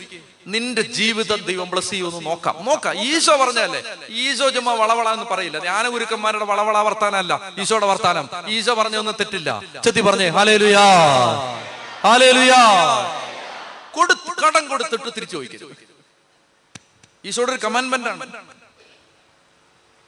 നിന്റെ 0.48 0.82
ജീവിതം 0.82 1.40
ദൈവം 1.50 1.70
ബ്ലസ് 1.70 1.90
ചെയ്യുമെന്ന് 1.90 2.26
നോക്കാം. 2.26 2.56
നോക്കാം. 2.66 2.94
ഈശോ 3.08 3.36
പറഞ്ഞല്ലേ 3.44 3.82
ഈശോ 4.10 4.50
ചുമ്മാ 4.50 4.74
വളവള 4.82 5.08
എന്ന് 5.14 5.26
പറയില്ല. 5.26 5.58
ധ്യാനഗുരുക്കന്മാരുടെ 5.60 6.46
വളവള 6.52 6.78
വർത്താനല്ല 6.88 7.54
ഈശോയുടെ 7.58 7.86
വർത്താനം. 7.86 8.30
ഈശോ 8.48 8.74
പറഞ്ഞൊന്നും 8.74 9.16
തെറ്റില്ല. 9.20 9.50
ചെത്തി 9.86 10.02
പറഞ്ഞേ 10.02 10.28
ഹാലേലുയാ 10.38 10.86
ഹാലേലുയാ 12.06 12.62
കൊടുത്ത് 13.96 14.32
കടം 14.42 14.68
കൊടുത്തിട്ട് 14.68 15.10
തിരിച്ചു 15.16 15.36
ചോദിക്കരുത്. 15.38 15.74
ഈശോയുടെ 17.26 17.52
ഒരു 17.52 17.62
കമാൻമെന്റ് 17.66 18.10
ആണ്. 18.10 18.26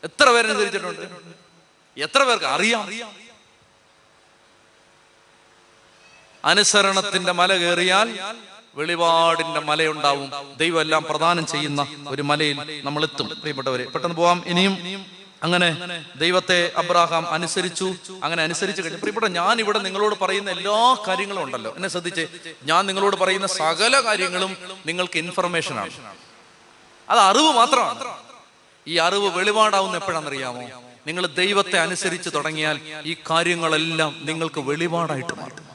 എത്ര 0.03 0.25
പേരനുസരിച്ചിട്ടുണ്ട് 0.29 1.01
എത്ര 1.97 2.23
പേർക്ക്? 2.23 2.45
അറിയാം. 2.45 2.85
അനുസരണത്തിന്റെ 6.45 7.31
മല 7.31 7.57
കയറിയാൽ 7.57 8.19
വെളിപാടിന്റെ 8.75 9.59
മലയുണ്ടാവും. 9.59 10.31
ദൈവം 10.57 10.81
എല്ലാം 10.81 11.03
പ്രദാനം 11.09 11.45
ചെയ്യുന്ന 11.45 11.87
ഒരു 12.07 12.21
മലയിൽ 12.21 12.81
നമ്മൾ 12.83 13.03
എത്തും. 13.03 13.27
പ്രിയപ്പെട്ടവരെ 13.27 13.85
പെട്ടെന്ന് 13.85 14.15
പോവാം. 14.15 14.43
ഇനിയും 14.45 15.05
അങ്ങനെ 15.43 15.77
ദൈവത്തെ 16.15 16.71
അബ്രാഹാം 16.77 17.29
അനുസരിച്ചു 17.29 17.95
അങ്ങനെ 18.23 18.43
അനുസരിച്ച് 18.43 18.81
കഴിഞ്ഞു 18.81 18.97
പ്രിയപ്പെട്ട 18.97 19.25
ഞാൻ 19.25 19.59
ഇവിടെ 19.59 19.79
നിങ്ങളോട് 19.79 20.19
പറയുന്ന 20.19 20.51
എല്ലാ 20.51 21.03
കാര്യങ്ങളും 21.07 21.43
ഉണ്ടല്ലോ. 21.43 21.75
എന്നെ 21.75 21.89
ശ്രദ്ധിച്ച്. 21.89 22.27
ഞാൻ 22.63 22.85
നിങ്ങളോട് 22.85 23.15
പറയുന്ന 23.15 23.47
സകല 23.47 23.99
കാര്യങ്ങളും 23.99 24.57
നിങ്ങൾക്ക് 24.85 25.17
ഇൻഫർമേഷൻ 25.17 25.79
ആണ്. 25.79 25.89
അത് 27.09 27.19
അറിവ് 27.19 27.51
മാത്രമാണ്. 27.51 28.15
ഈ 28.87 28.95
അറിവ് 28.97 29.37
വെളിപാടാവുന്ന 29.37 29.95
എപ്പോഴാണെന്നറിയാമോ? 29.95 30.61
നിങ്ങൾ 31.07 31.25
ദൈവത്തെ 31.25 31.79
അനുസരിച്ച് 31.79 32.29
തുടങ്ങിയാൽ 32.35 32.79
ഈ 33.05 33.15
കാര്യങ്ങളെല്ലാം 33.29 34.21
നിങ്ങൾക്ക് 34.23 34.59
വെളിപാടായിട്ട് 34.59 35.39
മാറും. 35.39 35.68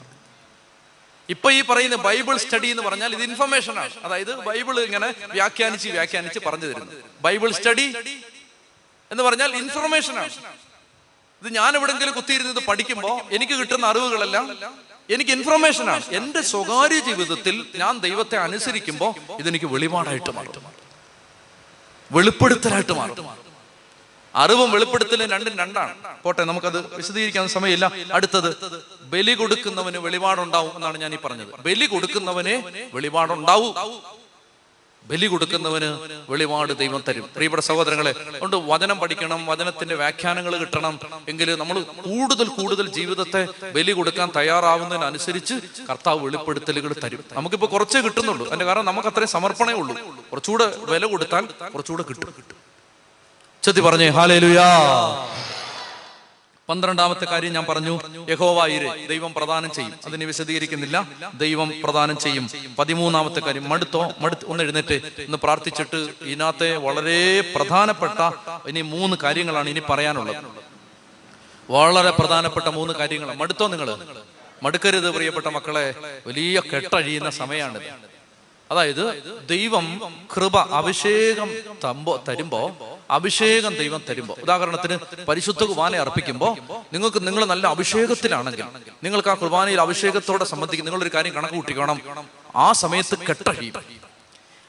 ഇപ്പൊ 1.29 1.51
ഈ 1.51 1.61
പറയുന്ന 1.61 1.95
ബൈബിൾ 1.95 2.37
സ്റ്റഡി 2.37 2.67
എന്ന് 2.67 2.83
പറഞ്ഞാൽ 2.83 3.13
ഇത് 3.13 3.23
ഇൻഫർമേഷൻ 3.23 3.79
ആണ്. 3.79 3.93
അതായത് 4.03 4.35
ബൈബിൾ 4.35 4.79
ഇങ്ങനെ 4.79 5.13
വ്യാഖ്യാനിച്ച് 5.33 5.89
വ്യാഖ്യാനിച്ച് 5.89 6.39
പറഞ്ഞു 6.39 6.65
തരുന്നു. 6.65 6.91
ബൈബിൾ 7.21 7.51
സ്റ്റഡി 7.51 7.95
എന്ന് 9.11 9.23
പറഞ്ഞാൽ 9.23 9.55
ഇൻഫർമേഷൻ 9.55 10.19
ആണ്. 10.19 10.31
ഇത് 11.41 11.53
ഞാൻ 11.53 11.75
എവിടെങ്കിലും 11.75 12.13
കുത്തിയിരുന്നത് 12.13 12.65
പഠിക്കുമ്പോൾ 12.65 13.21
എനിക്ക് 13.35 13.53
കിട്ടുന്ന 13.53 13.85
അറിവുകളെല്ലാം 13.85 14.59
എനിക്ക് 15.09 15.31
ഇൻഫർമേഷൻ 15.31 15.89
ആണ്. 15.89 16.05
എന്റെ 16.09 16.41
സ്വകാര്യ 16.41 16.99
ജീവിതത്തിൽ 16.99 17.65
ഞാൻ 17.75 17.99
ദൈവത്തെ 17.99 18.37
അനുസരിക്കുമ്പോൾ 18.37 19.35
ഇതെനിക്ക് 19.39 19.65
വെളിപാടായിട്ട് 19.65 20.31
മാറും. 20.31 20.63
വെളിപ്പെടുത്തലായിട്ട് 22.11 22.91
മാറും. 22.91 23.44
അറിവും 24.35 24.71
വെളിപ്പെടുത്തലും 24.71 25.29
രണ്ടും 25.29 25.57
രണ്ടാണ്. 25.57 25.93
പോട്ടെ 26.23 26.43
നമുക്കത് 26.43 26.95
വിശദീകരിക്കാൻ 26.95 27.47
സമയമില്ല. 27.47 27.91
അടുത്തത് 28.13 28.49
ബലി 29.03 29.33
കൊടുക്കുന്നവന് 29.33 29.97
വെളിപാടുണ്ടാവും 29.97 30.75
എന്നാണ് 30.75 30.97
ഞാൻ 30.97 31.13
ഈ 31.13 31.17
പറഞ്ഞത്. 31.25 31.47
ബലി 31.47 31.85
കൊടുക്കുന്നവന് 31.85 32.55
വെളിപാടുണ്ടാവും. 32.93 33.75
ബലി 35.05 35.25
കൊടുക്കുന്നവന് 35.25 35.99
വെളിപാട് 36.29 36.77
ദൈവം 36.77 37.03
തരും. 37.07 37.29
പ്രിയപ്പെട്ട 37.35 37.63
സഹോദരങ്ങളെ 37.63 38.11
അതുകൊണ്ട് 38.11 38.55
വചനം 38.55 38.99
പഠിക്കണം 38.99 39.45
വചനത്തിന്റെ 39.45 39.95
വ്യാഖ്യാനങ്ങൾ 39.95 40.57
കിട്ടണം. 40.57 40.99
എങ്കിൽ 41.27 41.55
നമ്മൾ 41.55 41.81
കൂടുതൽ 41.81 42.47
കൂടുതൽ 42.47 42.89
ജീവിതത്തെ 42.89 43.47
ബലി 43.75 43.91
കൊടുക്കാൻ 43.91 44.31
തയ്യാറാവുന്നതിനനുസരിച്ച് 44.35 45.53
കർത്താവ് 45.89 46.25
വെളിപ്പെടുത്തലുകൾ 46.25 46.93
തരും. 46.93 47.23
നമുക്കിപ്പോ 47.31 47.67
കുറച്ചേ 47.73 48.01
കിട്ടുന്നുള്ളൂ. 48.01 48.47
അതിന്റെ 48.47 48.65
കാരണം 48.65 48.85
നമുക്ക് 48.85 49.07
അത്രയും 49.07 49.27
സമർപ്പണേ 49.27 49.73
ഉള്ളൂ. 49.73 49.95
കുറച്ചുകൂടെ 50.31 50.77
വില 50.77 51.05
കൊടുത്താൽ 51.05 51.45
കുറച്ചുകൂടെ 51.73 52.03
കിട്ടും. 52.03 52.33
ചെത്തി 53.65 53.81
പറഞ്ഞേ 53.81 54.07
ഹാലേലുയാ. 54.07 54.67
പന്ത്രണ്ടാമത്തെ 56.69 57.25
കാര്യം 57.25 57.53
ഞാൻ 57.53 57.65
പറഞ്ഞു 57.69 57.99
യഹോവായിരെ 58.29 59.07
ദൈവം 59.07 59.33
പ്രദാനം 59.33 59.71
ചെയ്യും. 59.71 59.93
അതിനെ 60.05 60.25
വിശദീകരിക്കുന്നില്ല. 60.25 61.07
ദൈവം 61.37 61.73
പ്രദാനം 61.83 62.17
ചെയ്യും. 62.17 62.49
പതിമൂന്നാമത്തെ 62.79 63.39
കാര്യം 63.39 63.69
മടുത്തോ? 63.69 64.11
മടുത്ത് 64.19 64.45
ഒന്ന് 64.47 64.63
എഴുന്നേറ്റ് 64.63 64.93
ഒന്ന് 64.93 65.37
പ്രാർത്ഥിച്ചിട്ട് 65.37 66.09
ഇതിനകത്തെ 66.21 66.77
വളരെ 66.77 67.41
പ്രധാനപ്പെട്ട 67.55 68.19
ഇനി 68.67 68.81
മൂന്ന് 68.81 69.17
കാര്യങ്ങളാണ് 69.23 69.69
ഇനി 69.69 69.81
പറയാനുള്ളത്. 69.89 70.35
വളരെ 71.69 72.09
പ്രധാനപ്പെട്ട 72.09 72.65
മൂന്ന് 72.65 72.93
കാര്യങ്ങളാണ്. 72.93 73.39
മടുത്തോ 73.39 73.67
നിങ്ങൾ 73.67 73.97
മടുക്കരുത് 74.63 75.09
പ്രിയപ്പെട്ട 75.09 75.45
മക്കളെ. 75.45 75.95
വലിയ 76.27 76.59
കെട്ടഴിയുന്ന 76.59 77.29
സമയമാണ് 77.29 77.79
അതായത് 78.71 79.23
ദൈവം 79.49 80.01
കൃപ 80.35 80.57
അഭിഷേകം 80.57 81.51
തമ്പോ 81.83 82.23
തരുമ്പോ 82.27 82.77
അഭിഷേകം 83.11 83.75
ദൈവം 83.75 84.01
തരുമ്പോ. 84.09 84.35
ഉദാഹരണത്തിന് 84.41 85.25
പരിശുദ്ധ 85.25 85.63
കുർബാന 85.63 85.95
അർപ്പിക്കുമ്പോൾ 85.95 86.57
നിങ്ങൾക്ക് 86.93 87.27
നിങ്ങൾ 87.27 87.45
നല്ല 87.45 87.67
അഭിഷേകത്തിലാണെങ്കിൽ 87.67 88.63
നിങ്ങൾക്ക് 89.03 89.29
ആ 89.29 89.33
കുർബാനയിൽ 89.33 89.81
അഭിഷേകത്തോടെ 89.81 90.45
സംബന്ധിക്കും 90.45 90.85
നിങ്ങളൊരു 90.85 91.11
കാര്യം 91.13 91.33
കണക്ക് 91.33 91.53
കൂട്ടിക്കണം. 91.53 92.01
ആ 92.55 92.71
സമയത്ത് 92.71 93.17
കെട്ടഴിയും 93.17 93.73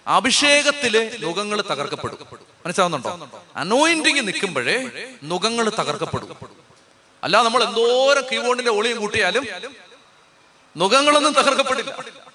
അഭിഷേകത്തിലെ 0.07 1.17
നുഖങ്ങൾ 1.21 1.61
തകർക്കപ്പെടും. 1.61 2.19
മനസ്സിലാവുന്നുണ്ടോ? 2.67 3.29
അനോയിന്റിങ് 3.57 4.27
നിൽക്കുമ്പോഴേ 4.27 4.91
നുഖങ്ങൾ 5.25 5.73
തകർക്കപ്പെടും. 5.79 6.37
അല്ല 7.25 7.43
നമ്മൾ 7.43 7.65
എന്തോരം 7.65 8.23
കീബോർഡിന്റെ 8.33 8.71
ഒളിയും 8.71 9.01
കൂട്ടിയാലും 9.01 9.47
നുഖങ്ങളൊന്നും 10.77 11.33
തകർക്കപ്പെടില്ല. 11.33 12.26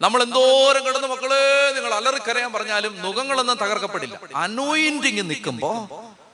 നമ്മൾ 0.00 0.22
എന്തോരം 0.22 0.86
കിടന്ന് 0.86 1.08
മക്കളെ 1.08 1.72
നിങ്ങൾ 1.74 1.94
അലറിക്കരയാൻ 1.94 2.52
പറഞ്ഞാലും 2.52 3.02
നുഖങ്ങളൊന്നും 3.02 3.56
തകർക്കപ്പെടില്ല. 3.56 4.20
അനോയിന്റിങ് 4.36 5.30
നിൽക്കുമ്പോ 5.30 5.70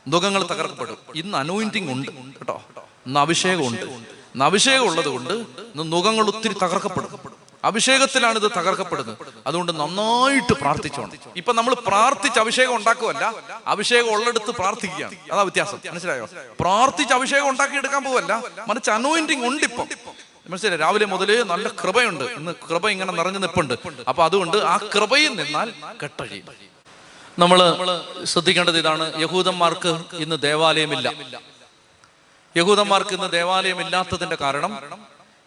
നുഖങ്ങൾ 0.08 0.42
തകർക്കപ്പെടും. 0.42 0.98
ഇന്ന് 1.14 1.38
അനോയിന്റിങ് 1.38 1.92
ഉണ്ട് 1.92 2.10
കേട്ടോ. 2.10 2.62
ഇന്ന് 3.06 3.20
അഭിഷേകം 3.20 3.66
ഉണ്ട് 3.66 3.82
ഇന്ന് 3.82 4.44
അഭിഷേകം 4.44 4.84
ഉള്ളത് 4.84 5.08
കൊണ്ട് 5.08 5.32
ഇന്ന് 5.32 5.92
നുഖങ്ങൾ 5.92 6.28
ഒത്തിരി 6.28 6.54
തകർക്കപ്പെടും. 6.54 7.32
അഭിഷേകത്തിലാണ് 7.64 8.38
ഇത് 8.38 8.50
തകർക്കപ്പെടുന്നത്. 8.50 9.18
അതുകൊണ്ട് 9.46 9.72
നന്നായിട്ട് 9.80 10.52
പ്രാർത്ഥിച്ചോണം. 10.52 11.12
ഇപ്പൊ 11.36 11.52
നമ്മൾ 11.52 11.74
പ്രാർത്ഥിച്ച് 11.74 12.40
അഭിഷേകം 12.40 12.76
ഉണ്ടാക്കുമല്ല 12.76 13.34
അഭിഷേകം 13.66 14.10
ഉള്ളെടുത്ത് 14.14 14.50
പ്രാർത്ഥിക്കുകയാണ്. 14.50 15.16
അതാ 15.32 15.42
വ്യത്യാസം. 15.42 15.80
മനസ്സിലായോ? 15.90 16.28
പ്രാർത്ഥിച്ച് 16.60 17.14
അഭിഷേകം 17.14 17.48
ഉണ്ടാക്കി 17.48 17.76
എടുക്കാൻ 17.76 18.04
പോവല്ല. 18.04 18.42
മറിച്ച് 18.68 18.90
അനോയിന്റിങ് 18.90 19.46
ഉണ്ട് 19.46 19.64
ഇപ്പം. 19.64 19.88
മനസ്സിലായി 20.50 20.78
രാവിലെ 20.80 21.06
മുതൽ 21.06 21.30
നല്ല 21.52 21.66
കൃപയുണ്ട്. 21.80 22.24
ഇന്ന് 22.38 22.52
കൃപ 22.68 22.84
ഇങ്ങനെ 22.94 23.12
നിറഞ്ഞു 23.18 23.40
നിൽപ്പുണ്ട് 23.44 23.74
അപ്പൊ 24.08 24.24
അതുകൊണ്ട് 24.24 24.56
ആ 24.72 24.76
കൃപയിൽ 24.94 25.32
നിന്നാൽ 25.40 25.68
കെട്ടഴിയും. 26.02 26.46
നമ്മൾ 27.42 27.58
ശ്രദ്ധിക്കേണ്ടത് 28.24 28.78
ഇതാണ്. 28.78 29.04
യഹൂദന്മാർക്ക് 29.24 29.92
ഇന്ന് 30.24 30.36
ദേവാലയമില്ല. 30.48 31.08
യഹൂദന്മാർക്ക് 32.56 33.14
ഇന്ന് 33.18 33.30
ദേവാലയം 33.38 33.80
ഇല്ലാത്തതിന്റെ 33.84 34.36
കാരണം 34.40 34.72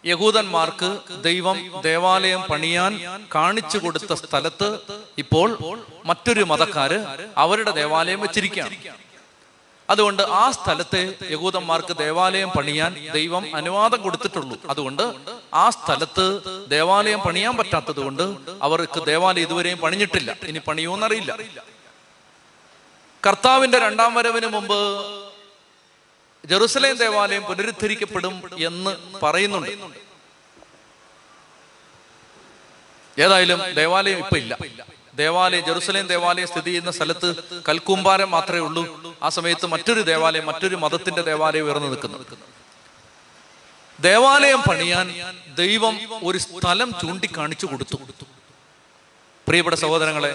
യഹൂദന്മാർക്ക് 0.04 0.88
ദൈവം 1.28 1.58
ദേവാലയം 1.82 2.42
പണിയാൻ 2.50 2.92
കാണിച്ചു 3.34 3.78
കൊടുത്ത 3.78 4.12
സ്ഥലത്ത് 4.22 4.68
ഇപ്പോൾ 5.22 5.48
മറ്റൊരു 6.10 6.44
മതക്കാര് 6.52 6.98
അവരുടെ 7.44 7.70
ദേവാലയം 7.70 8.20
വെച്ചിരിക്കുകയാണ്. 8.24 8.76
അതുകൊണ്ട് 9.90 10.22
ആ 10.22 10.50
സ്ഥലത്തെ 10.50 11.14
യഹൂദന്മാർക്ക് 11.30 11.96
ദേവാലയം 11.96 12.50
പണിയാൻ 12.50 12.92
ദൈവം 13.12 13.44
അനുവാദം 13.56 14.02
കൊടുത്തിട്ടുള്ളൂ. 14.02 14.56
അതുകൊണ്ട് 14.70 15.02
ആ 15.54 15.70
സ്ഥലത്ത് 15.70 16.26
ദേവാലയം 16.68 17.20
പണിയാൻ 17.20 17.56
പറ്റാത്തത് 17.56 18.00
കൊണ്ട് 18.00 18.22
അവർക്ക് 18.62 19.06
ദേവാലയം 19.06 19.44
ഇതുവരെയും 19.46 19.78
പണിഞ്ഞിട്ടില്ല. 19.78 20.36
ഇനി 20.44 20.58
പണിയോന്നറിയില്ല 20.58 21.36
കർത്താവിന്റെ 23.26 23.78
രണ്ടാം 23.78 24.14
വരവിന് 24.14 24.46
മുമ്പ് 24.46 24.78
ജെറുസലേം 26.48 26.96
ദേവാലയം 26.96 27.42
പുനരുദ്ധരിക്കപ്പെടും 27.44 28.34
എന്ന് 28.68 28.92
പറയുന്നുണ്ട്. 29.22 29.70
ഏതായാലും 33.18 33.60
ദേവാലയം 33.74 34.18
ഇപ്പൊ 34.18 34.36
ഇല്ല. 34.36 34.58
ദേവാലയം 35.16 35.64
ജെറുസലേം 35.66 36.06
ദേവാലയം 36.06 36.46
സ്ഥിതി 36.46 36.64
ചെയ്യുന്ന 36.64 36.90
സ്ഥലത്ത് 36.90 37.28
കൽക്കൂമ്പാരം 37.68 38.30
മാത്രമേ 38.30 38.58
ഉള്ളൂ. 38.58 38.82
ആ 39.22 39.28
സമയത്ത് 39.28 39.66
മറ്റൊരു 39.66 40.00
ദേവാലയം 40.00 40.46
മറ്റൊരു 40.46 40.76
മതത്തിന്റെ 40.76 41.22
ദേവാലയം 41.22 41.64
ഉയർന്നു 41.64 41.88
നിൽക്കുന്നു. 41.88 42.18
ദേവാലയം 44.00 44.62
പണിയാൻ 44.62 45.06
ദൈവം 45.62 45.94
ഒരു 46.22 46.38
സ്ഥലം 46.38 46.92
ചൂണ്ടിക്കാണിച്ചു 47.02 47.66
കൊടുത്തു. 47.66 47.98
പ്രിയപ്പെട്ട 49.46 49.76
സഹോദരങ്ങളെ 49.76 50.32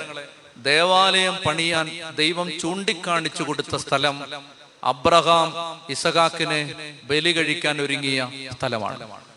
ദേവാലയം 0.57 1.35
പണിയാൻ 1.45 1.85
ദൈവം 2.21 2.47
ചൂണ്ടിക്കാണിച്ചു 2.59 3.43
കൊടുത്ത 3.43 3.75
സ്ഥലം 3.75 4.15
അബ്രഹാം 4.83 5.49
ഇസഹാക്കിനെ 5.89 6.61
ബലി 7.03 7.31
കഴിക്കാൻ 7.31 7.81
ഒരുങ്ങിയ 7.81 8.19
സ്ഥലമാണ്. 8.51 9.30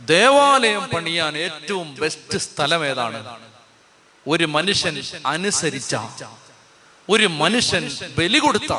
ദേവാലയം 0.00 0.88
പണിയാൻ 0.94 1.36
ഏറ്റവും 1.38 1.94
ബെസ്റ്റ് 1.94 2.38
സ്ഥലം 2.38 2.86
ഏതാണ്? 2.86 3.38
ഒരു 4.28 4.44
മനുഷ്യൻ 4.44 5.02
അനുസരിച്ച 5.26 5.96
ഒരു 7.08 7.26
മനുഷ്യൻ 7.26 7.90
ബലി 8.18 8.38
കൊടുത്ത 8.38 8.72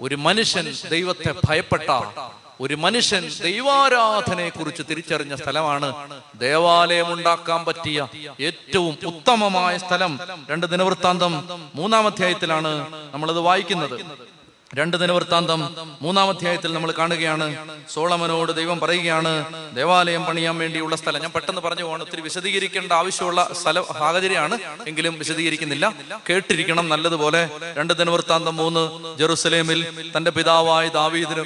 ഒരു 0.00 0.14
മനുഷ്യൻ 0.14 0.74
ദൈവത്തെ 0.90 1.34
ഭയപ്പെട്ട 1.48 1.90
ഒരു 2.60 2.74
മനുഷ്യൻ 2.74 3.28
ദൈവാരാധനയെ 3.42 4.48
കുറിച്ച് 4.48 4.82
തിരിച്ചറിഞ്ഞ 4.90 5.34
സ്ഥലമാണ് 5.34 6.10
ദേവാലയം 6.34 7.12
ഉണ്ടാക്കാൻ 7.12 7.64
പറ്റിയ 7.64 8.08
ഏറ്റവും 8.40 8.98
ഉത്തമമായ 9.06 9.78
സ്ഥലം. 9.78 10.20
രണ്ട് 10.50 10.66
ദിനവൃത്താന്തം 10.66 11.48
മൂന്നാം 11.74 12.06
അധ്യായത്തിലാണ് 12.06 12.86
നമ്മളത് 13.12 13.38
വായിക്കുന്നത്. 13.38 14.00
രണ്ട് 14.74 14.96
ദിനവൃത്താന്തം 14.96 15.60
മൂന്നാം 16.02 16.28
അധ്യായത്തിൽ 16.28 16.72
നമ്മൾ 16.72 16.90
കാണുകയാണ്. 16.98 17.46
സോളമനോട് 17.92 18.52
ദൈവം 18.52 18.80
പറയുകയാണ് 18.80 19.32
ദേവാലയം 19.76 20.24
പണിയാൻ 20.24 20.58
വേണ്ടിയുള്ള 20.58 20.96
സ്ഥലം. 20.96 21.20
ഞാൻ 21.22 21.32
പെട്ടെന്ന് 21.34 21.60
പറഞ്ഞു 21.60 21.84
പോകണം 21.84 22.02
ഒത്തിരി 22.02 22.20
വിശദീകരിക്കേണ്ട 22.20 22.92
ആവശ്യമുള്ള 22.92 23.48
സ്ഥല 23.60 23.82
സാഹചര്യമാണ് 23.82 24.58
എങ്കിലും 24.86 25.18
വിശദീകരിക്കുന്നില്ല. 25.18 25.94
കേട്ടിരിക്കണം 26.30 26.88
നല്ലതുപോലെ. 26.88 27.50
രണ്ട് 27.78 27.94
ദിനവൃത്താന്തം 27.94 28.56
മൂന്ന് 28.56 28.84
ജെറുസലേമിൽ 29.18 30.10
തന്റെ 30.16 30.30
പിതാവായ 30.30 30.88
ദാവീദിന് 30.88 31.44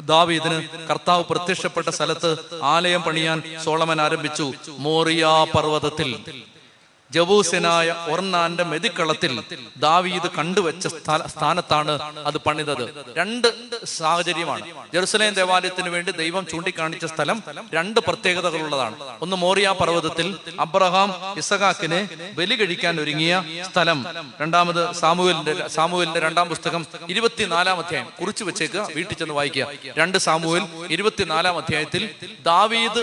ദാവീദിന് 0.00 0.58
കർത്താവ് 0.90 1.24
പ്രത്യക്ഷപ്പെട്ട 1.24 1.88
സ്ഥലത്ത് 1.88 2.36
ആലയം 2.62 3.02
പണിയാൻ 3.02 3.42
സോളമൻ 3.64 4.00
ആരംഭിച്ചു 4.00 4.52
മോറിയ 4.68 5.24
പർവതത്തിൽ. 5.54 6.10
ജബൂസനായ 7.14 7.88
ഒർണാന്റെ 8.08 8.64
മെതിക്കളത്തിൽ 8.64 9.32
ദാവീദ് 9.76 10.28
കണ്ടുവച്ച 10.38 10.86
സ്ഥാനത്താണ് 11.32 11.94
അത് 12.28 12.38
പണിതത്. 12.46 12.84
രണ്ട് 13.18 13.48
സാഹചര്യമാണ്. 13.84 14.64
ജെറുസലേം 14.94 15.32
ദേവാലയത്തിന് 15.34 15.88
വേണ്ടി 15.88 16.12
ദൈവം 16.12 16.46
ചൂണ്ടിക്കാണിച്ച 16.52 17.04
സ്ഥലം 17.04 17.42
രണ്ട് 17.74 18.00
പ്രത്യേകതകളുള്ളതാണ്. 18.00 18.96
ഒന്ന് 19.20 19.36
മോറിയ 19.36 19.68
പർവതത്തിൽ 19.80 20.36
അബ്രഹാം 20.60 21.38
ഇസഹാക്കിനെ 21.38 22.00
ബലി 22.38 22.54
കഴിക്കാൻ 22.54 23.00
ഒരുങ്ങിയ 23.00 23.42
സ്ഥലം. 23.72 23.98
രണ്ടാമത് 24.40 24.82
സാമുവലിന്റെ 24.94 25.68
സാമുവലിന്റെ 25.68 26.20
രണ്ടാം 26.20 26.48
പുസ്തകം 26.48 26.86
ഇരുപത്തിനാലാം 27.08 27.78
അധ്യായം. 27.78 28.08
കുറിച്ചു 28.20 28.44
വെച്ചേക്കുക 28.44 28.88
വീട്ടിൽ 28.94 29.14
ചെന്ന് 29.14 29.34
വായിക്കുക. 29.34 29.66
രണ്ട് 29.98 30.18
സാമുവൽ 30.18 30.62
ഇരുപത്തിനാലാം 30.90 31.56
അധ്യായത്തിൽ 31.56 32.10
ദാവീദ് 32.42 33.02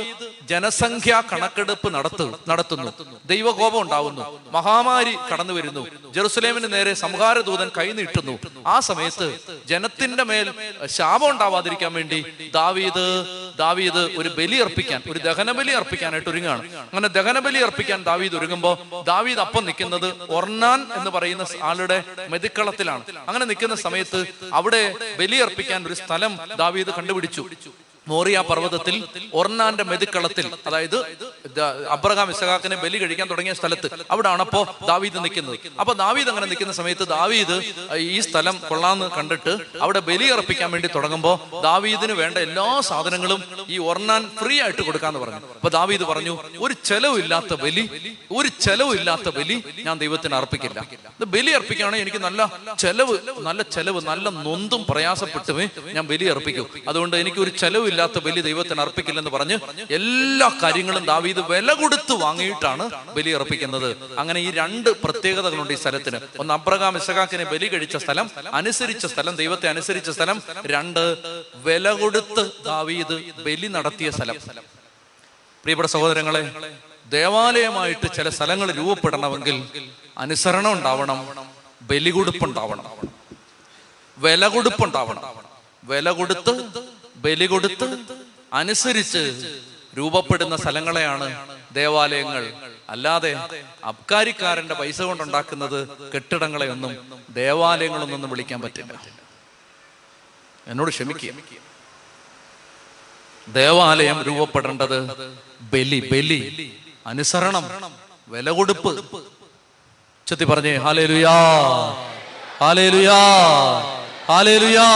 ജനസംഖ്യാ 0.49 1.22
കണക്കെടുപ്പ് 1.31 1.94
നടത്തു 1.94 2.26
നടത്തുന്നു. 2.48 2.91
ദൈവകോപം 3.26 3.98
ഉണ്ടാവുന്നു. 4.07 4.51
മഹാമാരി 4.51 5.17
കടന്നു 5.34 5.53
വരുന്നു. 5.53 5.88
ജെറുസലേമിന് 6.13 6.73
നേരെ 6.73 6.93
സംഹാരദൂതൻ 6.93 7.71
കൈനീട്ടുന്നു. 7.77 8.39
ആ 8.67 8.80
സമയത്ത് 8.80 9.39
ജനത്തിന്റെ 9.65 10.23
മേൽ 10.23 10.53
ശാപം 10.85 11.30
ഉണ്ടാവാതിരിക്കാൻ 11.30 11.93
വേണ്ടി 11.93 12.26
ദാവീദ് 12.53 13.26
ദാവീദ് 13.57 14.03
ഒരു 14.17 14.30
ബലി 14.30 14.55
അർപ്പിക്കാൻ 14.55 15.01
ഒരു 15.09 15.19
ദഹനബലി 15.19 15.71
അർപ്പിക്കാനായിട്ട് 15.71 16.30
ഒരുങ്ങാണ് 16.30 16.76
അങ്ങനെ 16.76 17.07
ദഹനബലി 17.07 17.57
അർപ്പിക്കാൻ 17.57 18.03
ദാവീദ് 18.03 18.35
ഒരുങ്ങുമ്പോൾ 18.35 19.03
ദാവീദ് 19.03 19.39
അപ്പം 19.39 19.65
നിൽക്കുന്നത് 19.65 20.31
ഒർണാൻ 20.31 20.88
എന്ന് 20.95 21.09
പറയുന്ന 21.09 21.45
ആളുടെ 21.61 22.03
മെതിക്കളത്തിലാണ്. 22.30 23.03
അങ്ങനെ 23.27 23.45
നിൽക്കുന്ന 23.45 23.76
സമയത്ത് 23.76 24.26
അവിടെ 24.53 24.95
ബലി 25.19 25.35
അർപ്പിക്കാൻ 25.35 25.88
ഒരു 25.88 25.93
സ്ഥലം 25.93 26.39
ദാവീദ് 26.57 26.88
കണ്ടുപിടിച്ചു. 26.97 27.45
മോറിയ 28.07 28.39
പർവതത്തിൽ 28.39 29.03
ഒർണാന്റെ 29.34 29.84
മെതിക്കളത്തിൽ 29.84 30.51
അതായത് 30.67 30.97
അബ്രഹാം 31.95 32.30
ഇസഹാക്കിനെ 32.34 32.76
ബലി 32.84 32.98
കഴിക്കാൻ 33.02 33.28
തുടങ്ങിയ 33.30 33.53
സ്ഥലത്ത് 33.60 33.88
അവിടാണ് 34.14 34.41
അപ്പോ 34.45 34.61
ദാവീദ് 34.90 35.20
നിൽക്കുന്നത്. 35.26 35.57
അപ്പൊ 35.82 35.94
ദാവീദ് 36.03 36.30
അങ്ങനെ 36.32 36.48
നിൽക്കുന്ന 36.52 36.74
സമയത്ത് 36.80 37.06
ദാവീദ് 37.16 37.57
ഈ 38.16 38.20
സ്ഥലം 38.28 38.56
കൊള്ളാന്ന് 38.70 39.07
കണ്ടിട്ട് 39.18 39.53
അവിടെ 39.86 40.02
ബലി 40.10 40.28
അർപ്പിക്കാൻ 40.36 40.72
വേണ്ടി 40.76 40.90
തുടങ്ങുമ്പോൾ 40.95 41.36
ദാവീദിന് 41.68 42.16
വേണ്ട 42.22 42.38
എല്ലാ 42.48 42.68
സാധനങ്ങളും 42.90 43.41
ഈ 43.68 43.78
ഒർണാൻ 43.91 44.22
ഫ്രീ 44.41 44.56
ആയിട്ട് 44.66 44.82
കൊടുക്കാന്ന് 44.82 45.20
പറഞ്ഞു. 45.24 45.41
അപ്പൊ 45.60 45.70
ദാവീദ് 45.78 46.07
പറഞ്ഞു 46.11 46.34
ഒരു 46.66 46.76
ചെലവില്ലാത്ത 46.90 47.53
ബലി 47.64 47.86
ഒരു 48.40 48.49
ചെലവില്ലാത്ത 48.66 49.30
ബലി 49.38 49.57
ഞാൻ 49.88 49.95
ദൈവത്തിന് 50.03 50.36
അർപ്പിക്കില്ല. 50.40 50.80
ഇത് 51.20 51.26
ബലി 51.36 51.52
അർപ്പിക്കുകയാണെങ്കിൽ 51.60 52.06
എനിക്ക് 52.06 52.22
നല്ല 52.28 52.41
ചെലവ് 52.84 53.16
നല്ല 53.48 53.61
ചെലവ് 53.78 54.02
നല്ല 54.11 54.30
നൊന്തും 54.45 54.82
പ്രയാസപ്പെട്ടുമേ 54.91 55.66
ഞാൻ 55.95 56.06
ബലി 56.11 56.26
അർപ്പിക്കും. 56.34 56.68
അതുകൊണ്ട് 56.90 57.16
എനിക്ക് 57.24 57.40
ഒരു 57.45 57.52
ചെലവില്ലാത്ത 57.64 58.18
ബലി 58.28 58.41
ദൈവത്തിന് 58.49 58.82
അർപ്പിക്കില്ലെന്ന് 58.86 59.32
പറഞ്ഞ് 59.38 59.57
എല്ലാ 59.99 60.49
കാര്യങ്ങളും 60.64 61.03
ദാവീദ് 61.14 61.28
വില 61.38 61.73
കൊടുത്ത് 61.73 62.14
വാങ്ങിയിട്ടാണ് 62.14 62.89
ബലി 63.15 63.30
അർപ്പിക്കുന്നത്. 63.30 63.89
അങ്ങനെ 64.18 64.39
ഈ 64.39 64.51
രണ്ട് 64.51 64.89
പ്രത്യേകതകളുണ്ട് 64.89 65.73
ഈ 65.73 65.76
സ്ഥലത്തിന്. 65.76 66.19
ഒന്ന് 66.39 66.53
അബ്രഹാം 66.53 66.97
ഇസഹാക്കിനെ 66.97 67.43
ബലി 67.43 67.68
കഴിച്ച 67.68 67.97
സ്ഥലം 67.97 68.30
അനുസരിച്ച 68.53 69.06
സ്ഥലം 69.06 69.35
ദൈവത്തെ 69.35 69.69
അനുസരിച്ച 69.69 70.10
സ്ഥലം. 70.10 70.41
രണ്ട് 70.65 71.18
വില 71.56 71.91
കൊടുത്ത് 71.91 72.51
ദാവീദ് 72.65 73.43
ബലി 73.45 73.68
നടത്തിയ 73.68 74.10
സ്ഥലം. 74.10 74.35
പ്രിയപ്പെട്ട 75.64 75.89
സഹോദരങ്ങളെ 75.89 76.43
ദേവാലയമായിട്ട് 77.10 78.07
ചില 78.15 78.30
സ്ഥലങ്ങൾ 78.30 78.72
രൂപപ്പെടണമെങ്കിൽ 78.72 79.64
അനുസരണം 80.18 80.72
ഉണ്ടാവണം 80.72 81.19
ബലി 81.81 81.97
ബലികൊടുപ്പുണ്ടാവണം 81.99 82.85
വില 84.18 84.47
കൊടുപ്പുണ്ടാവണം. 84.47 85.23
വില 85.84 86.11
കൊടുത്ത് 86.11 86.53
ബലി 87.26 87.45
കൊടുത്ത് 87.45 87.88
അനുസരിച്ച് 88.53 89.22
രൂപപ്പെടുന്ന 89.98 90.56
സ്ഥലങ്ങളെയാണ് 90.56 91.48
ദേവാലയങ്ങൾ. 91.72 92.53
അല്ലാതെ 92.90 93.49
അബ്കാരിക്കാരന്റെ 93.84 94.74
പൈസ 94.74 95.02
കൊണ്ടുണ്ടാക്കുന്നത് 95.02 95.88
കെട്ടിടങ്ങളെ 96.16 96.70
ഒന്നും 96.70 97.24
ദേവാലയങ്ങളൊന്നും 97.30 98.30
വിളിക്കാൻ 98.30 98.61
പറ്റില്ല. 98.61 98.94
എന്നോട് 100.68 100.90
ക്ഷമിക്കുക. 100.90 101.34
ദേവാലയം 103.53 104.22
രൂപപ്പെടേണ്ടത് 104.22 104.99
ബലി 105.61 106.10
ബലി 106.11 106.78
അനുസരണം 107.06 107.91
വില 108.28 108.49
കൊടുപ്പ്. 108.49 109.24
ചെത്തി 110.28 110.44
പറഞ്ഞേ 110.44 110.76
ഹാലേലുയാ 110.76 111.36
ഹാലേലുയാ 112.61 113.20
ഹാലേലുയാ. 114.28 114.88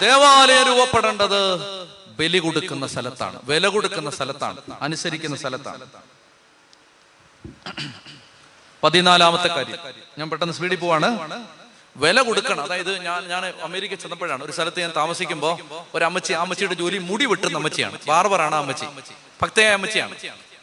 ദേവാലയം 0.00 0.66
രൂപപ്പെടേണ്ടത് 0.66 1.73
ബലി 2.18 2.38
കൊടുക്കുന്ന 2.44 2.86
സ്ഥലത്താണ് 2.94 3.38
വില 3.50 3.68
കൊടുക്കുന്ന 3.74 4.10
സ്ഥലത്താണ് 4.16 4.58
അനുസരിക്കുന്ന 4.86 5.36
സ്ഥലത്താണ്. 5.42 5.84
പതിനാലാമത്തെ 8.82 9.48
കാര്യം. 9.56 9.78
ഞാൻ 10.18 10.26
പെട്ടെന്ന് 10.30 10.54
സ്പീഡിൽ 10.56 10.78
പോവാണ്. 10.84 11.08
വില 12.04 12.18
കൊടുക്കണം. 12.28 12.62
അതായത് 12.66 12.92
ഞാൻ 13.08 13.20
ഞാൻ 13.32 13.42
അമേരിക്ക 13.66 13.94
ചെന്നപ്പോഴാണ് 14.02 14.42
ഒരു 14.46 14.52
സ്ഥലത്ത് 14.56 14.80
ഞാൻ 14.84 14.92
താമസിക്കുമ്പോൾ 14.96 15.54
ഒരു 15.96 16.04
അമ്മച്ചി 16.08 16.32
അമ്മച്ചിയുടെ 16.42 16.76
ജോലി 16.82 16.98
മുടി 17.10 17.26
വെട്ടുന്ന 17.30 17.56
അമ്മച്ചിയാണ്. 17.60 17.98
ബാർബറാണ് 18.08 18.56
അമ്മച്ചി. 18.62 18.86
ഭക്തയായ 19.42 19.72
അമ്മച്ചിയാണ്. 19.78 20.14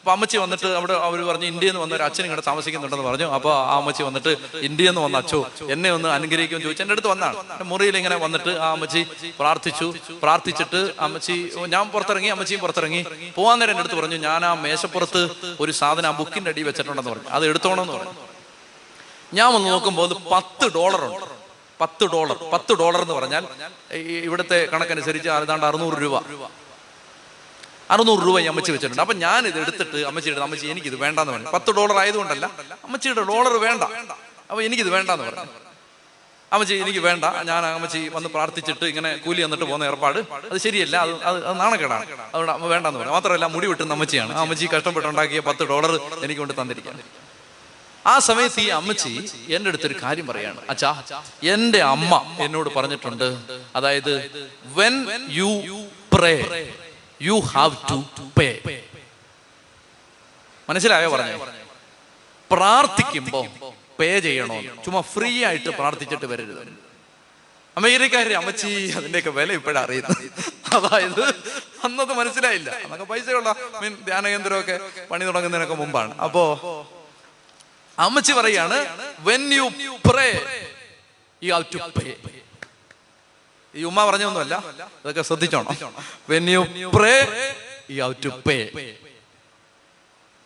അപ്പൊ 0.01 0.11
അമ്മച്ചി 0.11 0.37
വന്നിട്ട് 0.37 0.67
അവിടെ 0.77 0.93
അവർ 1.07 1.19
പറഞ്ഞു 1.27 1.47
ഇന്ത്യയിൽ 1.51 1.71
നിന്ന് 1.71 1.81
വന്ന 1.83 1.93
ഒരു 1.97 2.03
അച്ഛൻ 2.05 2.23
ഇങ്ങോട്ട് 2.27 2.45
താമസിക്കുന്നുണ്ടെന്ന് 2.47 3.05
പറഞ്ഞു. 3.07 3.27
അപ്പോൾ 3.37 3.51
ആ 3.71 3.75
അമ്മച്ചി 3.79 4.03
വന്നിട്ട് 4.07 4.31
ഇന്ത്യയിൽ 4.67 4.89
നിന്ന് 4.89 5.01
വന്ന 5.05 5.17
അച്ഛോ 5.23 5.39
എന്നെ 5.73 5.89
ഒന്ന് 5.97 6.09
അനുഗ്രഹിക്കുമെന്ന് 6.17 6.65
ചോദിച്ചു. 6.67 6.83
എന്റെ 6.85 6.95
അടുത്ത് 6.95 7.09
വന്നാണ്. 7.11 7.35
മുറിയിൽ 7.71 7.95
ഇങ്ങനെ 7.99 8.15
വന്നിട്ട് 8.23 8.51
ആ 8.65 8.67
അമ്മച്ചി 8.75 9.01
പ്രാർത്ഥിച്ചു. 9.39 9.87
പ്രാർത്ഥിച്ചിട്ട് 10.23 10.79
അമ്മച്ചി 11.07 11.35
ഞാൻ 11.75 11.85
പുറത്തിറങ്ങി 11.95 12.31
അമ്മച്ചിയും 12.35 12.61
പുറത്തിറങ്ങി. 12.63 13.01
പോകാൻ 13.37 13.59
നേരം 13.59 13.71
എന്റെ 13.73 13.83
അടുത്ത് 13.83 13.99
പറഞ്ഞു 13.99 14.17
ഞാൻ 14.27 14.45
ആ 14.49 14.53
മേശപ്പുറത്ത് 14.63 15.21
ഒരു 15.65 15.71
സാധനം 15.81 16.09
ആ 16.11 16.13
ബുക്കിന്റെ 16.21 16.51
അടി 16.53 16.63
വെച്ചിട്ടുണ്ടെന്ന് 16.69 17.11
പറഞ്ഞു. 17.11 17.29
അത് 17.37 17.45
എടുത്തോണമെന്ന് 17.51 17.93
പറഞ്ഞു. 17.97 18.15
ഞാൻ 19.39 19.47
ഒന്ന് 19.57 19.69
നോക്കുമ്പോൾ 19.73 20.07
അത് 20.09 20.15
പത്ത് 20.33 20.65
ഡോളർ 20.77 21.03
ഉണ്ട്. 21.09 21.27
പത്ത് 21.83 22.05
ഡോളർ. 22.13 22.37
പത്ത് 22.55 22.73
ഡോളർ 22.81 22.99
എന്ന് 23.05 23.15
പറഞ്ഞാൽ 23.19 23.43
ഇവിടുത്തെ 24.29 24.59
കണക്കനുസരിച്ച് 24.73 25.29
ഏതാണ്ട് 25.35 25.65
അറുന്നൂറ് 25.69 25.99
രൂപ. 26.03 26.15
അറുന്നൂറ് 27.93 28.21
രൂപ 28.27 28.37
അമ്മച്ചി 28.51 28.71
വെച്ചിട്ടുണ്ട്. 28.75 29.01
അപ്പൊ 29.05 29.15
ഞാൻ 29.25 29.41
ഇത് 29.51 29.57
എടുത്തിട്ട് 29.63 29.99
അമ്മച്ചിയുടെ 30.09 30.43
അമ്മച്ചി 30.47 30.67
ഇത് 30.91 30.97
വേണ്ടാന്ന് 31.05 31.33
പറഞ്ഞു. 31.33 31.49
പത്ത് 31.57 31.71
ഡോളർ 31.79 31.97
ആയതുകൊണ്ടല്ല 32.03 32.45
അമ്മച്ചിയുടെ 32.87 33.23
ഡോളർ 33.31 33.55
വേണ്ട. 33.67 33.83
അപ്പൊ 34.49 34.61
എനിക്കിത് 34.67 34.91
വേണ്ടാന്ന് 34.97 35.25
പറഞ്ഞു. 35.27 35.47
അമ്മച്ചി 36.53 36.73
എനിക്ക് 36.83 37.01
വേണ്ട. 37.07 37.25
ഞാൻ 37.49 37.65
അമ്മച്ചി 37.65 37.99
വന്ന് 38.15 38.29
പ്രാർത്ഥിച്ചിട്ട് 38.35 38.85
ഇങ്ങനെ 38.91 39.09
കൂലി 39.25 39.41
വന്നിട്ട് 39.45 39.65
പോകുന്ന 39.65 39.85
ഏർപ്പാട്. 39.89 40.19
അത് 40.51 40.57
ശരിയല്ല 40.63 40.95
അത് 41.05 41.13
അത് 41.29 41.37
അത് 41.49 41.55
നാണക്കേടാണ്. 41.59 42.05
അതുകൊണ്ട് 42.33 42.53
അമ്മ 42.55 42.65
വേണ്ടെന്ന് 42.73 42.99
പറഞ്ഞു. 42.99 43.13
മാത്രമല്ല 43.17 43.45
മുടി 43.55 43.67
വെട്ടുന്ന 43.71 43.95
അമ്മച്ചിയാണ്. 43.97 44.33
ആ 44.37 44.41
അമ്മച്ചി 44.45 44.65
കഷ്ടപ്പെട്ടുണ്ടാക്കിയ 44.73 45.41
പത്ത് 45.49 45.63
ഡോളർ 45.71 45.93
എനിക്ക് 46.25 46.41
കൊണ്ട് 46.43 46.55
തന്നിരിക്കാം 46.61 46.97
ആ 48.11 48.13
സമയത്ത് 48.27 48.59
ഈ 48.65 48.69
അമ്മച്ചി 48.79 49.13
എന്റെ 49.55 49.69
അടുത്തൊരു 49.71 49.95
കാര്യം 50.03 50.27
പറയാണ്. 50.27 50.61
അച്ഛാ 50.73 50.91
എന്റെ 51.55 51.81
അമ്മ 51.93 52.13
എന്നോട് 52.45 52.69
പറഞ്ഞിട്ടുണ്ട്. 52.77 53.27
അതായത് 53.79 54.13
when 54.79 54.95
you 55.39 55.51
pray 56.13 56.33
you 57.21 57.35
have 57.53 57.75
to 57.89 57.97
pay 58.39 58.47
മനസ്സിലായോ 60.69 61.09
പറഞ്ഞു? 61.09 61.37
പ്രാർത്ഥിക്കുമ്പോ 62.51 63.41
പേ 63.99 64.19
ചെയ്യണോ 64.19 64.61
ചുമ്മാ 64.85 65.01
ഫ്രീ 65.01 65.31
ആയിട്ട് 65.45 65.69
പ്രാർത്ഥിച്ചിട്ട് 65.69 66.25
വരരുത്. 66.25 66.63
അമേരിക്കാരെ 67.77 68.35
അമ്മച്ചി 68.35 68.71
അതിന്റെയൊക്കെ 68.97 69.29
വില 69.29 69.51
ഇപ്പോഴാണ് 69.53 69.85
അറിയുന്നത്. 69.85 70.23
അതായത് 70.75 71.23
അന്നത് 71.83 72.13
മനസ്സിലായില്ല. 72.13 72.69
അന്നൊക്കെ 72.69 73.05
പൈസയുള്ള 73.05 73.55
മീൻ 73.81 73.93
ധ്യാന 74.05 74.27
കേന്ദ്രമൊക്കെ 74.27 74.79
പണി 75.11 75.23
തുടങ്ങുന്നതിനൊക്കെ 75.25 75.75
മുമ്പാണ്. 75.75 76.13
അപ്പോ 76.19 76.43
അമ്മച്ചി 77.99 78.33
പറയാണ് 78.33 78.77
when 79.19 79.43
you 79.53 79.65
pray 80.09 80.27
you 81.43 81.53
have 81.53 81.65
to 81.73 81.77
pay 81.99 82.17
ഈ 83.75 83.83
ഉമ്മ 83.89 83.99
പറഞ്ഞൊന്നുമല്ല 84.09 84.55
ഇതൊക്കെ 85.01 85.21
ശ്രദ്ധിച്ചോണം. 85.21 85.77
When 86.29 86.49
you 86.49 86.61
pray 86.97 87.15
you 87.99 88.15
to 88.25 88.29
pay 88.47 88.57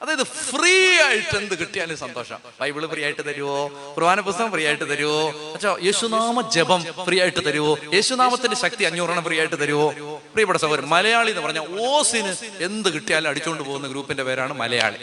അതായത് 0.02 0.24
ഫ്രീ 0.24 0.74
ആയിട്ട് 1.04 1.36
എന്ത് 1.38 1.54
കിട്ടിയാലും 1.60 1.98
സന്തോഷം. 1.98 2.40
ബൈബിൾ 2.62 2.86
ഫ്രീ 2.92 3.04
ആയിട്ട് 3.04 3.24
തരുവോ? 3.28 3.60
കുർബാന 3.96 4.20
പുസ്തകം 4.28 4.52
ഫ്രീ 4.52 4.64
ആയിട്ട് 4.70 4.88
തരുവോ? 4.92 5.22
അച്ഛാ 5.54 5.72
യേശുനാമ 5.84 6.42
ജപം 6.56 6.82
ഫ്രീ 7.06 7.18
ആയിട്ട് 7.22 7.42
തരുവോ? 7.48 7.72
യേശുനാമത്തിന്റെ 7.94 8.58
ശക്തി 8.64 8.84
അഞ്ഞൂറെണ്ണം 8.90 9.24
ഫ്രീ 9.28 9.38
ആയിട്ട് 9.40 9.58
തരുവോ? 9.64 9.88
പ്രിയപ്പെട്ട 10.34 10.60
സഹോദരൻ 10.64 10.88
മലയാളി 10.96 11.32
എന്ന് 11.34 11.44
പറഞ്ഞ 11.48 11.62
ഓസിന് 11.90 12.34
എന്ത് 12.68 12.90
കിട്ടിയാലും 12.96 13.30
അടിച്ചുകൊണ്ട് 13.30 13.64
പോകുന്ന 13.64 13.88
ഗ്രൂപ്പിന്റെ 13.88 14.24
പേരാണ് 14.24 14.54
മലയാളി. 14.54 14.98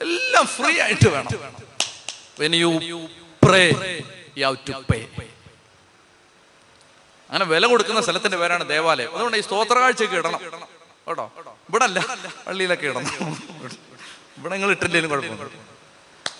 എല്ലാം 0.00 0.46
ഫ്രീ 0.56 0.74
ആയിട്ട് 0.86 1.08
വേണം. 1.08 1.30
When 2.40 2.54
you 2.62 2.72
pray 3.46 3.64
you 4.42 4.54
to 4.68 4.84
pay 4.92 5.00
അങ്ങനെ 7.30 7.44
വില 7.52 7.64
കൊടുക്കുന്ന 7.66 8.00
സ്ഥലത്തിന്റെ 8.06 8.38
പേരാണ് 8.40 8.64
ദേവാലയം. 8.68 9.10
അതുകൊണ്ട് 9.14 9.36
ഈ 9.36 9.42
സ്തോത്ര 9.46 9.76
കാഴ്ചയൊക്കെ 9.82 10.16
ഇടണം. 10.16 10.40
കേട്ടോ? 11.06 11.26
ഇവിടെ 11.70 11.84
അല്ല 11.88 11.98
പള്ളിയിലൊക്കെ 12.46 12.86
ഇടണം. 12.90 13.06
ഇവിടെ 14.38 14.52
നിങ്ങൾ 14.54 14.70
ഇട്ടില്ലേലും 14.76 15.10
കുഴപ്പമില്ല. 15.10 15.46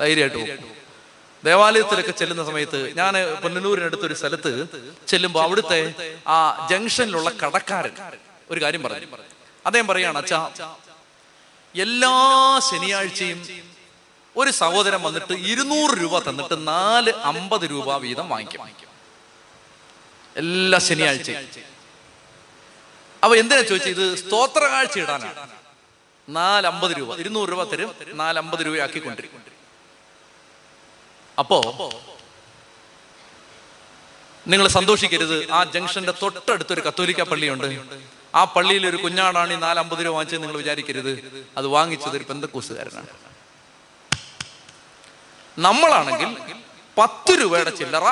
ധൈര്യമായിട്ട് 0.01 0.69
ദേവാലയത്തിലൊക്കെ 1.45 2.13
ചെല്ലുന്ന 2.21 2.43
സമയത്ത് 2.49 2.79
ഞാൻ 2.97 3.15
പൊന്നലൂരിനടുത്ത് 3.43 4.07
ഒരു 4.09 4.15
സ്ഥലത്ത് 4.21 4.51
ചെല്ലുമ്പോൾ 5.13 5.43
അവിടുത്തെ 5.47 5.79
ആ 6.35 6.37
ജംഗ്ഷനിലുള്ള 6.71 7.31
കടക്കാരൻ 7.43 7.95
ഒരു 8.51 8.61
കാര്യം 8.65 8.83
പറഞ്ഞു. 8.83 9.09
അദ്ദേഹം 9.67 9.87
പറയാണ് 9.91 10.19
അച്ഛാ 10.19 10.41
എല്ലാ 11.75 12.15
ശനിയാഴ്ചയും 12.71 13.41
ഒരു 14.37 14.51
സഹോദരൻ 14.51 15.01
വന്നിട്ട് 15.03 15.35
ഇരുന്നൂറ് 15.53 15.95
രൂപ 16.03 16.19
തന്നിട്ട് 16.29 16.57
നാല് 16.69 17.13
അമ്പത് 17.31 17.65
രൂപ 17.71 17.97
വീതം 18.05 18.29
വാങ്ങിക്കും. 18.29 18.90
എല്ലാ 20.37 20.79
ശനിയാഴ്ചയും. 20.79 21.45
അപ്പൊ 23.23 23.37
എന്തിനാ 23.37 23.63
ചോദിച്ചത്? 23.63 23.91
ഇത് 23.91 24.15
സ്തോത്ര 24.17 24.63
കാഴ്ച 24.65 24.99
ഇടാനാണ് 24.99 25.51
നാലമ്പത് 26.29 26.93
രൂപ. 26.99 27.19
ഇരുന്നൂറ് 27.21 27.49
രൂപ 27.49 27.63
തരും. 27.65 27.95
നാലമ്പത് 28.13 28.61
രൂപ 28.61 28.67
രൂപയാക്കി 28.67 28.99
കൊണ്ടിരിക്കും 28.99 29.43
അപ്പോ 31.39 31.59
നിങ്ങൾ 34.47 34.69
സന്തോഷിക്കരുത്. 34.69 35.53
ആ 35.53 35.65
ജംഗ്ഷന്റെ 35.65 36.13
തൊട്ടടുത്തൊരു 36.23 36.81
കത്തോലിക്ക 36.81 37.23
പള്ളിയുണ്ട്. 37.23 37.69
ആ 38.35 38.45
പള്ളിയിൽ 38.45 38.87
ഒരു 38.87 38.97
കുഞ്ഞാടാണ് 38.97 39.53
ഈ 39.53 39.57
നാലമ്പത് 39.57 39.99
രൂപ 39.99 40.15
വാങ്ങിച്ചത് 40.15 40.43
നിങ്ങൾ 40.43 40.57
വിചാരിക്കരുത്. 40.57 41.13
അത് 41.57 41.67
വാങ്ങിച്ചത് 41.67 42.17
ഒരു 42.17 42.25
പെന്തക്കൂസുകാരനാണ്. 42.25 43.07
നമ്മളാണെങ്കിൽ 45.59 46.31
പത്ത് 46.99 47.33
രൂപയുടെ 47.41 47.71
ചില്ലറ 47.71 48.07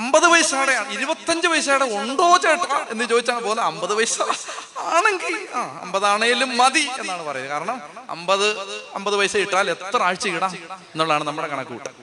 അമ്പത് 0.00 0.26
പൈസയുടെ 0.32 0.74
ഇരുപത്തഞ്ച് 0.96 1.46
പൈസയുടെ 1.52 1.86
ഉണ്ടോ 2.00 2.28
ചേട്ടാ 2.44 2.78
എന്ന് 2.92 3.04
ചോദിച്ചാൽ 3.12 3.40
പോലെ 3.46 3.62
അമ്പത് 3.70 3.94
പൈസ 3.98 4.16
ആണെങ്കിൽ 4.96 5.34
ആ 5.58 5.62
അമ്പതാണേലും 5.84 6.50
മതി 6.60 6.84
എന്നാണ് 7.00 7.22
പറയുന്നത് 7.28 7.52
കാരണം 7.54 7.78
അമ്പത് 8.16 8.46
അമ്പത് 8.98 9.16
പൈസ 9.20 9.34
ഇട്ടാൽ 9.46 9.66
എത്ര 9.76 10.00
ആഴ്ച 10.08 10.26
ഇടാം 10.36 10.52
എന്നുള്ളതാണ് 10.92 11.24
നമ്മുടെ 11.30 11.48
കണക്ക് 11.54 11.72
കൂട്ടം 11.74 11.94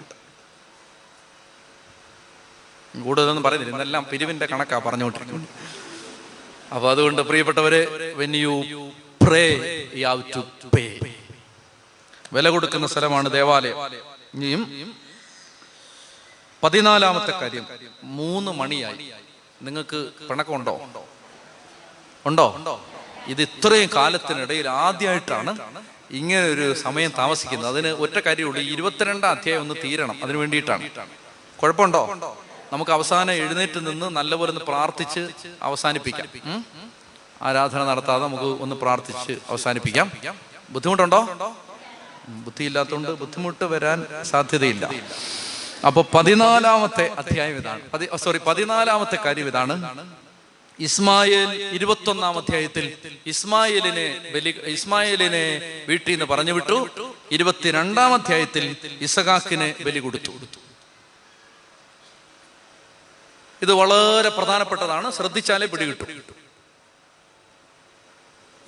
കൂടുതലൊന്നും 2.94 3.44
പറയുന്നില്ല. 3.44 3.74
ഇന്നെല്ലാം 3.76 4.04
പിരിവിന്റെ 4.12 4.46
കണക്കാ 4.54 4.78
പറഞ്ഞുകൊണ്ടിരിക്കുന്നത്. 4.86 5.48
അപ്പൊ 6.76 6.88
അതുകൊണ്ട് 6.94 7.22
പ്രിയപ്പെട്ടവരെ 7.30 7.82
വില 12.36 12.50
കൊടുക്കുന്ന 12.56 12.86
സ്ഥലമാണ് 12.92 13.28
ദേവാലയം. 13.38 13.78
ഇനിയും 14.36 14.62
പതിനാലാമത്തെ 16.64 17.32
കാര്യം. 17.32 17.66
മൂന്ന് 18.04 18.52
മണിയായി. 18.52 19.12
നിങ്ങൾക്ക് 19.62 20.10
പിണക്കമുണ്ടോ? 20.30 20.82
ഉണ്ടോ? 22.26 22.82
ഇത് 23.28 23.42
ഇത്രയും 23.42 23.90
കാലത്തിനിടയിൽ 23.96 24.70
ആദ്യമായിട്ടാണ് 24.70 25.60
ഇങ്ങനെ 26.12 26.44
ഒരു 26.44 26.74
സമയം 26.74 27.12
താമസിക്കുന്നത്. 27.18 27.70
അതിന് 27.70 27.88
ഒറ്റ 27.88 28.20
കാര്യമുള്ളൂ. 28.20 28.62
ഇരുപത്തിരണ്ടാം 28.62 29.32
അധ്യായം 29.32 29.62
ഒന്ന് 29.62 29.76
തീരണം. 29.84 30.24
അതിന് 30.24 30.38
വേണ്ടിയിട്ടാണ്. 30.38 30.90
കുഴപ്പമുണ്ടോ? 31.62 32.38
നമുക്ക് 32.74 32.92
അവസാനം 32.92 33.32
എഴുന്നേറ്റ് 33.32 33.88
നിന്ന് 33.88 34.06
നല്ലപോലെ 34.06 34.52
ഒന്ന് 34.52 34.66
പ്രാർത്ഥിച്ച് 34.66 35.30
അവസാനിപ്പിക്കാം. 35.62 36.28
ആരാധന 37.42 37.84
നടത്താതെ 37.84 38.24
നമുക്ക് 38.24 38.44
ഒന്ന് 38.44 38.76
പ്രാർത്ഥിച്ച് 38.76 39.40
അവസാനിപ്പിക്കാം. 39.50 40.12
ബുദ്ധിമുട്ടുണ്ടോ? 40.70 41.22
ബുദ്ധിയില്ലാത്തതുകൊണ്ട് 42.28 43.12
ബുദ്ധിമുട്ട് 43.12 43.64
വരാൻ 43.64 44.06
സാധ്യതയില്ല. 44.24 44.90
അപ്പൊ 45.86 46.04
പതിനാലാമത്തെ 46.14 47.08
അധ്യായം 47.18 47.56
ഇതാണ്. 47.56 47.82
സോറി 48.18 48.38
പതിനാലാമത്തെ 48.38 49.16
കാര്യം 49.16 49.48
ഇതാണ്. 49.48 50.16
ഇസ്മായേൽ 50.80 51.64
ഇരുപത്തൊന്നാം 51.74 52.38
അധ്യായത്തിൽ 52.38 53.18
ഇസ്മായേലിനെ 53.26 54.32
ബലി 54.34 54.62
ഇസ്മായേലിനെ 54.64 55.62
വീട്ടിൽ 55.88 56.12
നിന്ന് 56.12 56.26
പറഞ്ഞു 56.26 56.52
വിട്ടു. 56.52 56.90
ഇരുപത്തിരണ്ടാം 57.32 58.14
അധ്യായത്തിൽ 58.14 58.76
ഇസഹാക്കിനെ 59.02 59.76
ബലി 59.86 60.00
കൊടുത്തു. 60.00 60.32
ഇത് 63.62 63.74
വളരെ 63.74 64.30
പ്രധാനപ്പെട്ടതാണ്. 64.30 65.12
ശ്രദ്ധിച്ചാലേ 65.12 65.68
പിടികിട്ടും. 65.68 66.08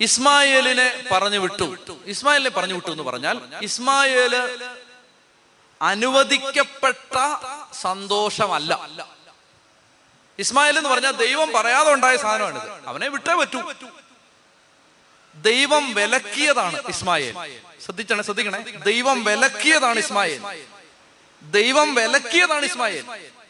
ഇസ്മായേലിനെ 0.00 1.04
പറഞ്ഞു 1.12 1.38
വിട്ടു. 1.38 1.76
ഇസ്മായേലിനെ 2.06 2.50
പറഞ്ഞു 2.50 2.74
വിട്ടു 2.74 2.90
എന്ന് 2.90 3.02
പറഞ്ഞാൽ 3.02 3.40
ഇസ്മായേൽ 3.62 4.58
അനുവദിക്കപ്പെട്ട 5.84 7.16
സന്തോഷമല്ല. 7.74 8.88
ഇസ്മായിൽ 10.38 10.78
എന്ന് 10.78 10.90
പറഞ്ഞാൽ 10.90 11.10
ദൈവം 11.10 11.52
പറയാതെ 11.52 11.92
ഉണ്ടായ 11.92 12.16
സാധനമാണിത്. 12.16 12.88
അവനെ 12.88 13.08
വിട്ടേ 13.08 13.34
പറ്റൂ. 13.34 13.72
ദൈവം 15.34 15.94
വിലക്കിയതാണ് 15.94 16.82
ഇസ്മായിൽ. 16.88 17.60
ശ്രദ്ധിച്ചണേ 17.84 18.22
ശ്രദ്ധിക്കണേ. 18.22 18.60
ദൈവം 18.70 19.24
വിലക്കിയതാണ് 19.24 19.98
ഇസ്മായിൽ. 19.98 20.64
ദൈവം 21.42 21.94
വിലക്കിയതാണ് 21.94 22.64
ഇസ്മായിൽ. 22.64 23.04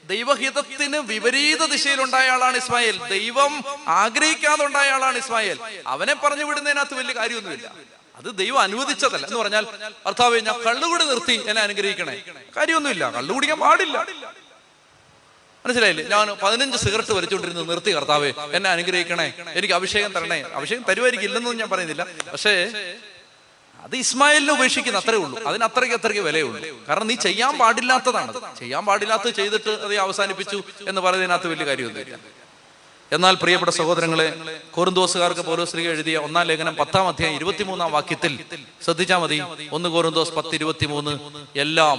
ദൈവഹിതത്തിന് 0.04 0.96
വിപരീത 0.96 1.64
ദിശയിലുണ്ടായ 1.64 2.28
ആളാണ് 2.28 2.56
ഇസ്മായിൽ. 2.56 3.08
ദൈവം 3.08 3.64
ആഗ്രഹിക്കാതെ 3.88 4.66
ഉണ്ടായ 4.66 4.90
ആളാണ് 4.90 5.18
ഇസ്മായിൽ. 5.18 5.82
അവനെ 5.86 6.14
പറഞ്ഞു 6.14 6.44
വിടുന്നതിനകത്ത് 6.44 6.94
വലിയ 6.94 7.14
കാര്യമൊന്നുമില്ല. 7.14 7.93
അത് 8.16 8.36
ദൈവം 8.36 8.60
അനുവദിച്ചതല്ല. 8.60 9.26
എന്ന് 9.26 9.38
പറഞ്ഞാൽ 9.38 9.66
ഭർത്താവ് 10.06 10.40
ഞാൻ 10.40 10.62
കള്ളുകൂടി 10.62 11.04
നിർത്തി 11.04 11.44
എന്നെ 11.48 11.62
അനുഗ്രഹിക്കണേ. 11.62 12.22
കാര്യമൊന്നുമില്ല. 12.56 13.10
കള്ളു 13.10 13.34
കുടിക്കാൻ 13.34 13.58
പാടില്ല. 13.58 14.06
മനസ്സിലായില്ലേ? 15.66 16.08
ഞാൻ 16.08 16.36
പതിനഞ്ച് 16.42 16.78
സിഗരറ്റ് 16.78 17.12
വലിച്ചുകൊണ്ടിരുന്ന് 17.12 17.70
നിർത്തി 17.70 17.96
കർത്താവേ 17.96 18.32
എന്നെ 18.52 18.70
അനുഗ്രഹിക്കണേ. 18.70 19.34
എനിക്ക് 19.48 19.74
അഭിഷേകം 19.74 20.12
തരണേ. 20.12 20.40
അഭിഷേകം 20.40 20.82
തരുമായിരിക്കും 20.82 21.26
ഇല്ലെന്നൊന്നും 21.26 21.60
ഞാൻ 21.60 21.70
പറയുന്നില്ല. 21.70 22.06
പക്ഷേ 22.32 22.72
അത് 23.78 23.96
ഇസ്മായിലിനെ 23.96 24.52
ഉപേക്ഷിക്കുന്ന 24.52 24.98
അത്രേ 24.98 25.16
ഉള്ളൂ. 25.16 25.44
അതിന് 25.44 25.64
അത്രയ്ക്ക് 25.64 25.96
അത്രയ്ക്ക് 25.96 26.20
വിലയുള്ളൂ. 26.20 26.86
കാരണം 26.88 27.06
നീ 27.06 27.14
ചെയ്യാൻ 27.14 27.58
പാടില്ലാത്തതാണ്. 27.58 28.58
ചെയ്യാൻ 28.58 28.86
പാടില്ലാത്തത് 28.86 29.34
ചെയ്തിട്ട് 29.34 29.70
അത് 29.70 29.96
അവസാനിപ്പിച്ചു 29.96 30.62
എന്ന് 30.88 31.00
പറയുന്നതിനകത്ത് 31.00 31.48
വലിയ 31.48 31.66
കാര്യമൊന്നുമില്ല. 31.66 32.43
എന്നാൽ 33.12 33.34
പ്രിയപ്പെട്ട 33.34 33.70
സഹോദരങ്ങളെ 33.70 34.26
കോറുന്തോസുകാർക്ക് 34.74 35.40
പൗലോസ്ലിക 35.40 35.88
എഴുതിയ 35.88 36.18
ഒന്നാം 36.18 36.46
ലേഖനം 36.46 36.76
പത്താം 36.76 37.08
അധ്യായം 37.08 37.34
ഇരുപത്തിമൂന്നാം 37.34 37.92
വാക്യത്തിൽ 37.92 38.32
ശ്രദ്ധിച്ചാൽ 38.84 39.18
മതി. 39.18 39.38
ഒന്ന് 39.72 39.88
കോറിന്തോസ് 39.88 40.32
പത്ത് 40.32 40.54
ഇരുപത്തിമൂന്ന് 40.54 41.12
എല്ലാം 41.56 41.98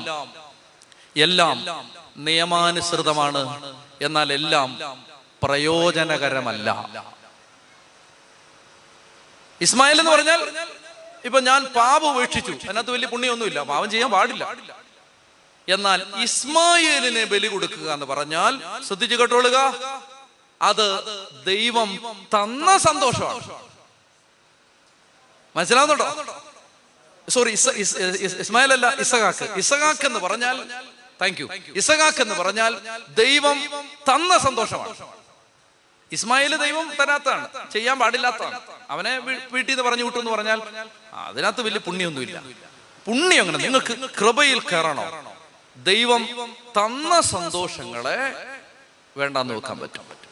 എല്ലാം 1.15 1.57
നിയമാനുസൃതമാണ് 2.17 3.41
എന്നാൽ 4.01 4.33
എല്ലാം 4.33 4.69
പ്രയോജനകരമല്ല. 5.43 6.69
ഇസ്മായിൽ 9.61 9.99
എന്ന് 9.99 10.11
പറഞ്ഞാൽ 10.11 10.41
ഇപ്പൊ 11.25 11.39
ഞാൻ 11.39 11.61
പാപം 11.75 12.09
ഉപേക്ഷിച്ചു 12.15 12.51
അതിനകത്ത് 12.51 12.91
വലിയ 12.91 13.07
പുണ്യമൊന്നുമില്ല 13.07 13.59
പാപം 13.63 13.87
ചെയ്യാൻ 13.91 14.11
പാടില്ല. 14.11 14.43
എന്നാൽ 15.67 15.99
ഇസ്മായിലിനെ 16.23 17.23
ബലി 17.23 17.47
കൊടുക്കുക 17.47 17.87
എന്ന് 17.93 18.05
പറഞ്ഞാൽ 18.05 18.53
ശ്രദ്ധിച്ചു 18.87 19.15
കേട്ടോളുക. 19.15 19.57
അത് 20.61 20.87
ദൈവം 21.45 21.89
തന്ന 22.33 22.77
സന്തോഷമാണ്. 22.77 23.59
മനസ്സിലാവുന്നുണ്ടോ? 25.55 26.43
സോറി 27.29 27.49
ഇസ്മായിൽ 27.49 28.73
അല്ല 28.73 28.95
ഇസഹാക്ക്. 28.99 29.43
ഇസഹാക്ക് 29.43 30.05
എന്ന് 30.05 30.19
പറഞ്ഞാൽ 30.19 30.63
താങ്ക് 31.21 31.41
യു 31.41 31.47
ഇസഹാക്ക് 31.75 32.21
എന്ന് 32.21 32.35
പറഞ്ഞാൽ 32.35 32.79
ദൈവം 33.09 33.85
തന്ന 34.09 34.37
സന്തോഷമാണ്. 34.37 34.95
ഇസ്മായിൽ 36.11 36.55
ദൈവം 36.55 36.95
തരാത്താണ് 36.95 37.71
ചെയ്യാൻ 37.71 37.99
പാടില്ലാത്തതാണ്. 37.99 38.59
അവനെ 38.89 39.19
വീട്ടിൽ 39.51 39.75
നിന്ന് 39.75 39.89
പറഞ്ഞു 39.89 40.03
വിട്ടു 40.03 40.17
എന്ന് 40.17 40.31
പറഞ്ഞാൽ 40.31 40.61
അതിനകത്ത് 41.13 41.61
വലിയ 41.61 41.79
പുണ്യൊന്നുമില്ല. 41.79 42.43
പുണ്യം 43.05 43.41
അങ്ങനെ 43.41 43.57
നിങ്ങൾക്ക് 43.57 44.09
കൃപയിൽ 44.09 44.59
കയറണോ? 44.59 45.35
ദൈവം 45.75 46.55
തന്ന 46.77 47.21
സന്തോഷങ്ങളെ 47.21 48.17
വേണ്ടാന്ന് 49.17 49.53
വെക്കാൻ 49.53 49.79
പറ്റും. 49.79 50.24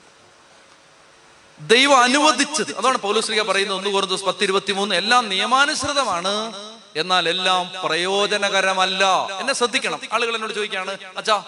ദൈവം 1.59 2.03
അനുവദിച്ചത്. 2.03 2.77
അതാണ് 2.77 2.97
പൗലോസ്ലിക 2.97 3.41
പറയുന്നത് 3.41 3.77
ഒന്ന് 3.77 3.89
ദിവസം 4.07 4.25
പത്ത് 4.25 4.43
ഇരുപത്തി 4.43 4.71
മൂന്ന് 4.71 4.95
എല്ലാം 4.95 5.29
നിയമാനുസൃതമാണ്. 5.29 6.53
എന്നാൽ 6.95 7.29
എല്ലാം 7.29 7.71
പ്രയോജനകരമല്ല. 7.83 9.27
എന്നെ 9.39 9.53
ശ്രദ്ധിക്കണം. 9.53 10.01
ആളുകൾ 10.13 10.35
എന്നോട് 10.35 10.53
ചോദിക്കാണ് 10.53 10.97
അച്ഛാ 11.17 11.43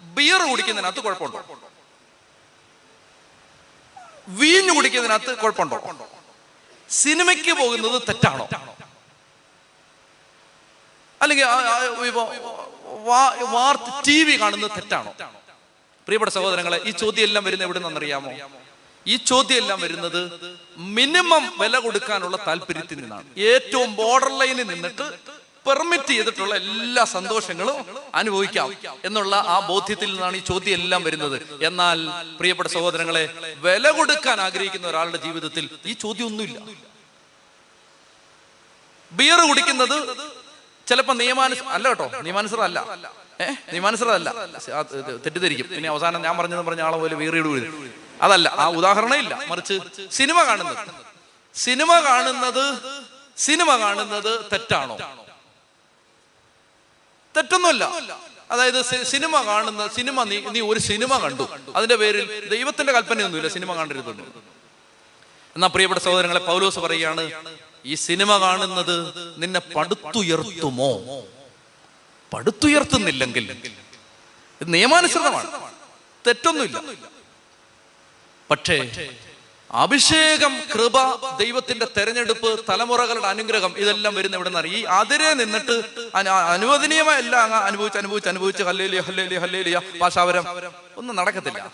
ബിയർ 0.00 0.42
കുടിക്കുന്നതിനകത്ത് 0.50 1.00
കുഴപ്പമുണ്ടോ? 1.00 1.44
വീഞ്ഞു 4.28 4.72
കുടിക്കുന്നതിനകത്ത് 4.72 5.38
കുഴപ്പമുണ്ടോ? 5.38 6.08
സിനിമയ്ക്ക് 6.90 7.52
പോകുന്നത് 7.52 8.02
തെറ്റാണോ? 8.02 8.48
അല്ലെങ്കിൽ 11.22 11.44
ടി 14.06 14.24
വി 14.24 14.40
കാണുന്നത് 14.40 14.70
തെറ്റാണോ? 14.70 15.12
പ്രിയപ്പെട്ട 16.06 16.32
സഹോദരങ്ങളെ 16.32 16.80
ഈ 16.84 16.90
ചോദ്യം 16.90 17.24
എല്ലാം 17.24 17.44
വരുന്ന 17.44 17.64
എവിടെ 17.64 17.78
നിന്നറിയാമോ 17.78 18.32
ഈ 19.06 19.16
ചോദ്യം 19.30 19.58
എല്ലാം 19.62 19.78
വരുന്നത് 19.84 20.20
മിനിമം 20.98 21.44
വില 21.62 21.74
കൊടുക്കാനുള്ള 21.84 22.36
താല്പര്യത്തിൽ 22.46 22.98
നിന്നാണ്. 23.02 23.26
ഏറ്റവും 23.52 23.90
ബോർഡർ 24.00 24.30
ലൈനിൽ 24.40 24.66
നിന്നിട്ട് 24.72 25.06
പെർമിറ്റ് 25.66 26.12
ചെയ്തിട്ടുള്ള 26.14 26.54
എല്ലാ 26.62 27.04
സന്തോഷങ്ങളും 27.14 27.76
അനുഭവിക്കാം 28.20 28.68
എന്നുള്ള 29.08 29.34
ആ 29.54 29.56
ബോധ്യത്തിൽ 29.70 30.08
നിന്നാണ് 30.14 30.36
ഈ 30.40 30.44
ചോദ്യം 30.50 30.74
എല്ലാം 30.80 31.00
വരുന്നത്. 31.06 31.36
എന്നാൽ 31.68 31.98
പ്രിയപ്പെട്ട 32.38 32.68
സഹോദരങ്ങളെ 32.76 33.24
വില 33.66 33.84
കൊടുക്കാൻ 33.98 34.38
ആഗ്രഹിക്കുന്ന 34.46 34.86
ഒരാളുടെ 34.92 35.20
ജീവിതത്തിൽ 35.26 35.64
ഈ 35.90 35.94
ചോദ്യം 36.04 36.26
ഒന്നുമില്ല 36.30 36.58
ബിയർ 39.12 39.40
കുടിക്കുന്നത് 39.50 39.96
ചിലപ്പോ 40.86 41.12
നിയമാനുസ 41.22 41.62
അല്ല 41.76 41.86
കേട്ടോ 41.92 42.06
നിയമാനുസൃതം 42.26 42.64
അല്ല 42.68 42.78
ഏഹ് 43.44 43.56
നിയമാനുസൃതം 43.72 44.14
അല്ല 44.18 44.28
തെറ്റിദ്ധരിക്കും. 45.24 45.66
പിന്നെ 45.76 45.88
അവസാനം 45.94 46.20
ഞാൻ 46.26 46.34
പറഞ്ഞത് 46.38 46.64
പറഞ്ഞ 46.68 46.82
ആളെ 46.88 46.98
പോലെ 47.02 47.16
വീഴും 47.20 47.48
അതല്ല 48.22 48.48
ആ 48.48 48.68
ഉദാഹരണം 48.68 49.16
ഇല്ല. 49.16 49.40
മറിച്ച് 49.48 49.78
സിനിമ 50.10 50.42
കാണുന്നത്. 50.42 50.88
സിനിമ 51.54 52.00
കാണുന്നത് 52.00 52.82
സിനിമ 53.36 53.76
കാണുന്നത് 53.76 54.50
തെറ്റാണോ? 54.52 54.96
തെറ്റൊന്നുമില്ല. 57.36 57.84
അതായത് 58.50 59.04
സിനിമ 59.04 59.42
കാണുന്ന 59.42 59.88
സിനിമ 59.88 60.22
നീ 60.22 60.40
നീ 60.40 60.60
ഒരു 60.60 60.78
സിനിമ 60.78 61.18
കണ്ടു. 61.18 61.58
അതിന്റെ 61.76 61.96
പേരിൽ 61.96 62.48
ദൈവത്തിന്റെ 62.48 62.92
കൽപ്പനയൊന്നുമില്ല. 62.92 63.48
സിനിമ 63.52 63.74
കണ്ടരുതെന്ന് 63.74 64.22
എന്നാ 65.56 65.68
പ്രിയപ്പെട്ട 65.68 66.00
സഹോദരങ്ങളെ 66.00 66.40
പൗലോസ് 66.40 66.78
പറയുകയാണ് 66.78 67.56
ഈ 67.84 67.94
സിനിമ 67.94 68.38
കാണുന്നത് 68.38 69.14
നിന്നെ 69.38 69.60
പടുത്തുയർത്തുമോ? 69.60 70.90
പടുത്തുയർത്തുന്നില്ലെങ്കിൽ 72.34 73.52
ഇത് 74.60 74.74
നിയമാനുസൃതമാണ്. 74.74 75.60
തെറ്റൊന്നുമില്ല. 76.26 76.78
പക്ഷേ 78.50 79.08
അഭിഷേകം 79.70 80.60
കൃപ 80.74 81.14
ദൈവത്തിന്റെ 81.36 81.86
തെരഞ്ഞെടുപ്പ് 81.96 82.64
തലമുറകളുടെ 82.68 83.26
അനുഗ്രഹം 83.26 83.74
ഇതെല്ലാം 83.78 84.14
വരുന്ന 84.14 84.36
എവിടെ 84.36 84.48
നിന്നാണ് 84.48 84.66
ഈ 84.66 84.82
അതിരെ 84.82 85.34
നിന്നിട്ട് 85.34 85.82
അനു- 86.14 86.32
അനുവദനീയമായ 86.32 87.18
എല്ലാം 87.18 87.42
അങ്ങ് 87.42 87.58
അനുഭവിച്ച് 87.58 87.98
അനുഭവിച്ച് 87.98 88.28
അനുഭവിച്ച് 88.28 88.62
ഹല്ലേലിയ 88.62 89.00
ഹല്ലേലിയ 89.00 89.38
ഹല്ലേലിയ 89.38 89.80
പാശാവരം. 90.00 90.44
ഒന്നും 90.96 91.16
നടക്കത്തില്ല. 91.16 91.72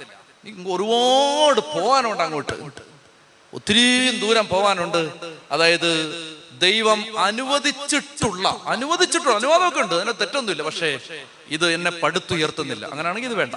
ഒരുപാട് 0.69 1.61
പോകാനുണ്ട് 1.61 2.23
അങ്ങോട്ട്. 2.23 2.53
ഒത്തിരി 3.55 4.19
ദൂരം 4.19 4.49
പോകാനുണ്ട് 4.49 5.12
അതായത് 5.51 6.12
ദൈവം 6.59 7.19
അനുവദിച്ചിട്ടുള്ള 7.19 8.62
അനുവദിച്ചിട്ടുള്ള 8.66 9.36
അനുവാദമൊക്കെ 9.36 9.81
ഉണ്ട്. 9.81 9.94
അതിന് 9.94 10.12
തെറ്റൊന്നുമില്ല. 10.20 10.62
പക്ഷേ 10.62 10.99
ഇത് 11.49 11.73
എന്നെ 11.73 11.90
പടുത്തുയർത്തുന്നില്ല. 11.90 12.86
അങ്ങനെയാണെങ്കിൽ 12.86 13.28
ഇത് 13.28 13.35
വേണ്ട. 13.35 13.55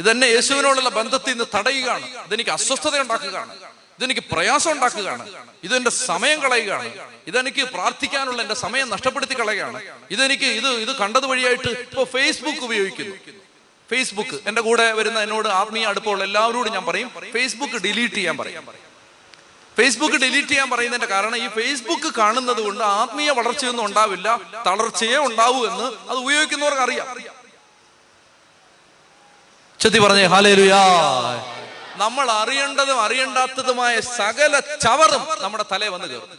ഇതെന്നെ 0.00 0.26
യേശുവിനോടുള്ള 0.26 0.88
ബന്ധത്തിൽ 0.88 1.30
നിന്ന് 1.30 1.44
തടയുകയാണ്. 1.56 2.24
ഇതെനിക്ക് 2.26 2.50
അസ്വസ്ഥത 2.50 3.00
ഉണ്ടാക്കുകയാണ്. 3.00 3.54
ഇതെനിക്ക് 3.98 4.20
പ്രയാസം 4.32 4.72
ഉണ്ടാക്കുകയാണ്. 4.72 5.24
ഇതെന്റെ 5.64 5.90
സമയം 5.90 6.42
കളയുകയാണ്. 6.42 6.90
ഇതെനിക്ക് 7.26 7.64
പ്രാർത്ഥിക്കാനുള്ള 7.64 8.42
എന്റെ 8.42 8.54
സമയം 8.54 8.88
നഷ്ടപ്പെടുത്തി 8.88 9.40
കളയുകയാണ്. 9.40 9.82
ഇതെനിക്ക് 10.10 10.44
ഇത് 10.44 10.68
ഇത് 10.68 10.96
കണ്ടത് 10.96 11.26
വഴിയായിട്ട് 11.26 11.68
ഇപ്പൊ 11.68 12.04
ഫേസ്ബുക്ക് 12.04 12.58
ഉപയോഗിക്കുന്നു. 12.58 13.16
ഫേസ്ബുക്ക് 13.90 14.40
എന്റെ 14.46 14.62
കൂടെ 14.62 14.92
വരുന്ന 14.92 15.20
എന്നോട് 15.20 15.48
ആത്മീയ 15.48 15.86
അടുപ്പമുള്ള 15.86 16.24
എല്ലാവരോടും 16.24 16.72
ഞാൻ 16.72 16.86
പറയും 16.86 17.10
ഫേസ്ബുക്ക് 17.32 17.74
ഡിലീറ്റ് 17.74 18.14
ചെയ്യാൻ 18.14 18.36
പറയും. 18.36 18.64
ഫേസ്ബുക്ക് 19.76 20.16
ഡിലീറ്റ് 20.16 20.48
ചെയ്യാൻ 20.48 20.70
പറയുന്നതിന്റെ 20.70 21.06
കാരണം 21.06 21.36
ഈ 21.36 21.48
ഫേസ്ബുക്ക് 21.48 22.14
കാണുന്നത് 22.14 22.60
കൊണ്ട് 22.60 22.84
ആത്മീയ 22.84 23.30
വളർച്ചയൊന്നും 23.30 23.84
ഉണ്ടാവില്ല 23.84 24.40
തളർച്ചയേ 24.66 25.16
ഉണ്ടാവൂ 25.16 25.66
എന്ന് 25.66 26.10
അത് 26.10 26.18
ഉപയോഗിക്കുന്നവർക്ക് 26.18 26.82
അറിയാം. 26.82 27.39
ചെത്തി 29.80 29.98
പറഞ്ഞേ 29.98 30.24
ഹാലേലുയാ 30.24 30.80
നമ്മൾ 31.96 32.30
അറിയേണ്ടതും 32.30 33.00
അറിയണ്ടാത്തതുമായ 33.00 34.00
സകല 34.00 34.60
ചവറും 34.60 35.22
നമ്മുടെ 35.40 35.64
തലേ 35.72 35.88
വന്ന് 35.88 36.06
കയറും 36.06 36.38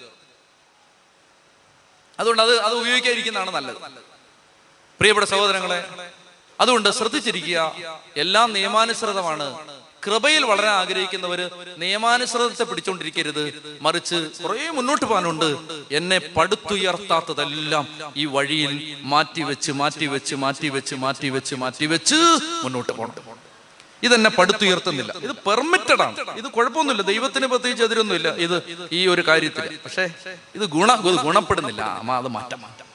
അതുകൊണ്ട് 2.19 2.41
അത് 2.41 2.61
അത് 2.61 2.73
ഉപയോഗിക്കാതിരിക്കുന്നതാണ് 2.73 3.51
നല്ലത്. 3.51 3.77
പ്രിയപ്പെട്ട 4.99 5.27
സഹോദരങ്ങളെ 5.27 5.79
അതുകൊണ്ട് 6.59 6.89
ശ്രദ്ധിച്ചിരിക്കുക 6.89 7.59
എല്ലാം 8.17 8.53
നിയമാനുസൃതമാണ്. 8.53 9.47
കൃപയിൽ 10.07 10.45
വളരാൻ 10.45 10.73
ആഗ്രഹിക്കുന്നവര് 10.73 11.49
നിയമാനുസൃതത്തെ 11.77 12.63
പിടിച്ചോണ്ടിരിക്കരുത്. 12.63 13.77
മറിച്ച് 13.81 14.29
കുറേ 14.43 14.69
മുന്നോട്ട് 14.69 15.05
പോകാനുണ്ട്. 15.05 15.57
എന്നെ 15.91 16.17
പടുത്തുയർത്താത്തതെല്ലാം 16.17 18.13
ഈ 18.15 18.25
വഴിയിൽ 18.25 18.97
മാറ്റി 19.01 19.41
വെച്ച് 19.41 19.71
മാറ്റി 19.71 20.05
വെച്ച് 20.05 20.35
മാറ്റി 20.35 20.67
വെച്ച് 20.67 20.95
മാറ്റി 20.95 21.29
വെച്ച് 21.29 21.55
മാറ്റി 21.55 21.85
വെച്ച് 21.85 22.15
മുന്നോട്ട് 22.63 22.91
പോകണം. 22.91 23.41
ഇതെന്നെ 24.03 24.29
പടുത്തുയർത്തുന്നില്ല. 24.29 25.13
ഇത് 25.17 25.31
പെർമിറ്റഡ് 25.31 26.01
ആണ്. 26.01 26.37
ഇത് 26.37 26.45
കുഴപ്പമൊന്നുമില്ല. 26.45 27.01
ദൈവത്തിന് 27.01 27.47
പ്രത്യേകിച്ച് 27.47 27.83
എതിരൊന്നുമില്ല. 27.83 28.29
ഇത് 28.45 28.87
ഈ 28.91 29.07
ഒരു 29.07 29.27
കാര്യത്തിൽ 29.27 29.77
പക്ഷേ 29.85 30.09
ഇത് 30.55 30.65
ഗുണ 30.65 30.95
ഗുണപ്പെടുന്നില്ല. 30.95 31.81
അത് 31.81 32.27
മാറ്റം 32.27 32.61
മാറ്റം. 32.61 32.85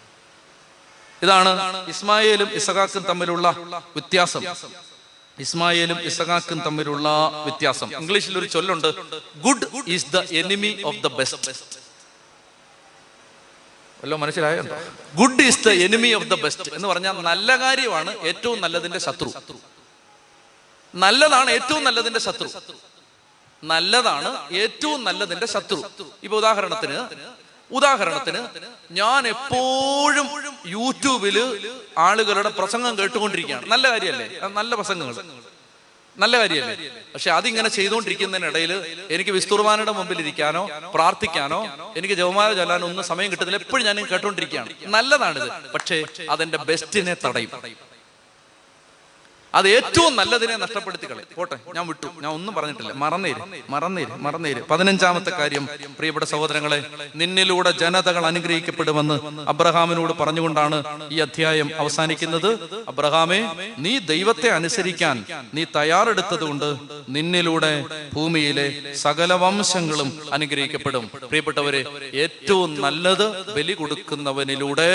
ഇതാണ് 1.23 1.51
ഇസ്മായേലും 1.89 2.49
ഇസഹാക്കും 2.53 3.03
തമ്മിലുള്ള 3.03 3.55
വ്യത്യാസം. 3.75 4.43
ഇസ്മായേലും 5.39 5.99
ഇസഹാക്കും 6.09 6.59
തമ്മിലുള്ള 6.67 7.09
വ്യത്യാസം. 7.47 7.89
ഇംഗ്ലീഷിൽ 8.01 8.35
ഒരു 8.39 8.47
ചൊല്ലുണ്ട് 8.55 8.89
good 9.47 9.67
is 9.95 10.07
the 10.15 10.23
enemy 10.41 10.71
of 10.89 11.01
the 11.05 11.07
best 11.19 11.53
വല്ലോ 14.01 14.17
മനസ്സിലായോ 14.23 14.63
good 15.21 15.43
is 15.49 15.61
the 15.67 15.71
enemy 15.87 16.11
of 16.19 16.29
the 16.33 16.35
best 16.45 16.71
എന്ന് 16.77 16.89
പറഞ്ഞാൽ 16.89 17.13
നല്ല 17.31 17.57
കാര്യമാണ് 17.65 18.11
ഏറ്റവും 18.31 18.59
നല്ലതിന്റെ 18.65 18.99
ശത്രു. 19.07 19.31
നല്ലതാണ് 20.95 21.51
ഏറ്റവും 21.51 21.83
നല്ലതിന്റെ 21.85 22.21
ശത്രു. 22.27 22.49
നല്ലതാണ് 23.63 24.31
ഏറ്റവും 24.63 25.01
നല്ലതിന്റെ 25.05 25.47
ശത്രു. 25.55 25.79
ഇപ്പൊ 26.23 26.37
ഉദാഹരണത്തിന് 26.43 26.99
ഉദാഹരണത്തിന് 27.71 28.39
ഞാൻ 28.91 29.29
എപ്പോഴും 29.29 30.29
യൂട്യൂബിൽ 30.67 31.37
ആളുകളുടെ 31.99 32.49
പ്രസംഗം 32.49 32.99
കേട്ടുകൊണ്ടിരിക്കുകയാണ്. 32.99 33.67
നല്ല 33.71 33.91
കാര്യമല്ലേ? 33.91 34.41
നല്ല 34.49 34.75
പ്രസംഗങ്ങൾ. 34.75 35.25
നല്ല 36.19 36.39
കാര്യമല്ലേ? 36.39 36.91
പക്ഷെ 37.15 37.31
അതിങ്ങനെ 37.31 37.69
ചെയ്തുകൊണ്ടിരിക്കുന്നതിനിടയിൽ 37.69 38.73
എനിക്ക് 39.11 39.31
വിസ്തുർവാനയുടെ 39.31 39.93
മുമ്പിൽ 39.93 40.19
ഇരിക്കാനോ 40.19 40.71
പ്രാർത്ഥിക്കാനോ 40.95 41.93
എനിക്ക് 41.97 42.15
ജവമാല 42.15 42.55
ചൊല്ലാനോ 42.55 42.87
ഒന്നും 42.89 43.05
സമയം 43.05 43.31
കിട്ടുന്നില്ല. 43.31 43.61
എപ്പോഴും 43.63 43.87
ഞാൻ 43.87 44.07
കേട്ടോണ്ടിരിക്കുകയാണ് 44.07 44.71
നല്ലതാണിത്. 44.87 45.49
പക്ഷേ 45.75 46.05
അതെന്റെ 46.31 46.59
ബെസ്റ്റിനെ 46.59 47.17
തടയും. 47.27 47.51
അത് 49.57 49.69
ഏറ്റവും 49.69 50.17
നല്ലതിനെ 50.17 50.57
നഷ്ടപ്പെടുത്തി 50.57 51.07
കളയും 51.11 51.29
പോട്ടെ 51.37 51.57
ഞാൻ 51.75 51.87
വിട്ടു. 51.87 52.07
ഞാൻ 52.23 52.33
ഒന്നും 52.33 52.55
പറഞ്ഞിട്ടില്ല. 52.55 52.93
മറന്നേര് 52.93 53.43
മറന്നേര് 53.71 54.13
മറന്നേര്. 54.27 54.61
പതിനഞ്ചാമത്തെ 54.71 55.31
കാര്യം. 55.31 55.69
പ്രിയപ്പെട്ട 55.99 56.27
സഹോദരങ്ങളെ 56.27 56.79
നിന്നിലൂടെ 57.17 57.71
ജനതകൾ 57.71 58.27
അനുഗ്രഹിക്കപ്പെടുമെന്ന് 58.27 59.17
അബ്രഹാമിനോട് 59.49 60.13
പറഞ്ഞുകൊണ്ടാണ് 60.13 60.79
ഈ 61.13 61.19
അധ്യായം 61.19 61.71
അവസാനിക്കുന്നത്. 61.77 62.51
അബ്രഹാമെ 62.89 63.41
നീ 63.79 63.99
ദൈവത്തെ 63.99 64.49
അനുസരിക്കാൻ 64.49 65.25
നീ 65.55 65.65
തയ്യാറെടുത്തതുകൊണ്ട് 65.77 66.77
നിന്നിലൂടെ 67.09 67.73
ഭൂമിയിലെ 68.15 68.67
സകല 68.95 69.33
വംശങ്ങളും 69.33 70.11
അനുഗ്രഹിക്കപ്പെടും. 70.33 71.11
പ്രിയപ്പെട്ടവരെ 71.23 71.81
ഏറ്റവും 72.15 72.81
നല്ലത് 72.81 73.27
ബലി 73.55 73.73
കൊടുക്കുന്നവനിലൂടെ 73.73 74.91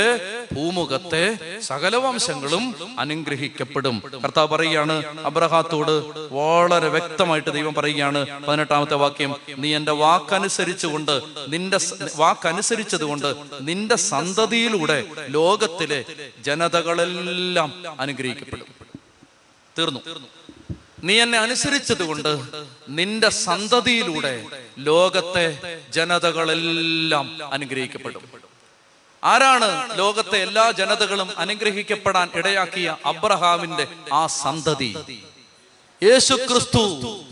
ഭൂമുഖത്തെ 0.56 1.26
സകല 1.60 1.96
വംശങ്ങളും 1.96 2.66
അനുഗ്രഹിക്കപ്പെടും. 3.00 4.02
കർത്താവ് 4.24 4.50
പറയുകയാണ് 4.52 5.20
അബ്രഹാത്തോട് 5.26 5.92
വളരെ 6.34 6.88
വ്യക്തമായിട്ട് 6.88 7.50
ദൈവം 7.50 7.74
പറയുകയാണ്. 7.74 8.46
പതിനെട്ടാമത്തെ 8.46 8.96
വാക്യം 8.96 9.36
നീ 9.58 9.76
എന്റെ 9.76 9.92
വാക്കനുസരിച്ചുകൊണ്ട് 9.92 11.22
നിന്റെ 11.48 11.78
വാക്കനുസരിച്ചത് 11.78 12.12
വാക്കനുസരിച്ചതുകൊണ്ട് 12.16 13.36
നിന്റെ 13.62 13.96
സന്തതിയിലൂടെ 13.96 14.98
ലോകത്തിലെ 15.28 16.06
ജനതകളെല്ലാം 16.40 17.84
അനുഗ്രഹിക്കപ്പെടും. 18.00 18.66
തീർന്നു. 19.78 20.00
നീ 21.04 21.22
എന്നെ 21.22 21.38
അനുസരിച്ചതുകൊണ്ട് 21.40 22.32
നിന്റെ 22.90 23.30
സന്തതിയിലൂടെ 23.30 24.34
ലോകത്തെ 24.78 25.46
ജനതകളെല്ലാം 25.90 27.54
അനുഗ്രഹിക്കപ്പെടും. 27.54 28.51
ആരാണ് 29.24 29.98
ലോകത്തെ 29.98 30.38
എല്ലാ 30.38 30.72
ജനതകളും 30.72 31.30
അനുഗ്രഹിക്കപ്പെടാൻ 31.38 32.30
ഇടയാക്കിയ 32.36 32.98
അബ്രഹാമിന്റെ 33.06 33.88
ആ 34.14 34.28
സന്തതി? 34.28 35.22
യേശു 36.04 36.34
ക്രിസ്തു 36.34 37.24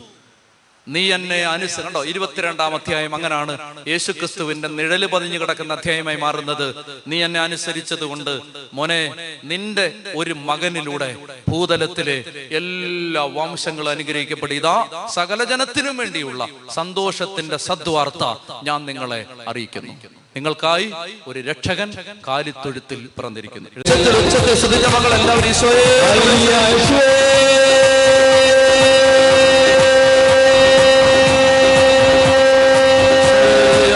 നീ 0.88 1.14
എന്നെ 1.14 1.46
അനുസരണ്ടോ 1.46 2.06
ഇരുപത്തിരണ്ടാം 2.06 2.76
അധ്യായം 2.76 3.16
അങ്ങനാണ്. 3.16 3.58
യേശു 3.88 4.12
ക്രിസ്തുവിന്റെ 4.12 4.68
നിഴൽ 4.68 5.06
പതിഞ്ഞു 5.06 5.40
കിടക്കുന്ന 5.40 5.74
അധ്യായമായി 5.74 6.18
മാറുന്നത്. 6.18 6.76
നീ 7.08 7.24
എന്നെ 7.24 7.40
അനുസരിച്ചത് 7.40 8.04
കൊണ്ട് 8.04 8.40
മോനെ 8.74 9.16
നിന്റെ 9.44 9.94
ഒരു 10.16 10.34
മകനിലൂടെ 10.34 11.18
ഭൂതലത്തിലെ 11.50 12.18
എല്ലാ 12.52 13.24
വംശങ്ങളും 13.24 13.90
അനുഗ്രഹിക്കപ്പെടും. 13.90 14.56
ഇതാ 14.56 15.08
സകല 15.08 15.44
ജനത്തിനും 15.44 15.98
വേണ്ടിയുള്ള 15.98 16.48
സന്തോഷത്തിന്റെ 16.70 17.58
സദ്വാർത്ത 17.58 18.24
ഞാൻ 18.64 18.86
നിങ്ങളെ 18.86 19.26
അറിയിക്കുന്നു. 19.48 20.19
നിങ്ങൾക്കായി 20.36 20.88
ഒരു 21.28 21.40
രക്ഷകൻ 21.42 21.90
കാലിത്തൊഴുത്തിൽ 22.28 23.00
പിറന്നിരിക്കുന്നു. 23.18 23.70
ശ്രദ്ധിച്ച 24.56 24.88
മകൾ 24.96 25.12
എല്ലാവരും 25.14 25.54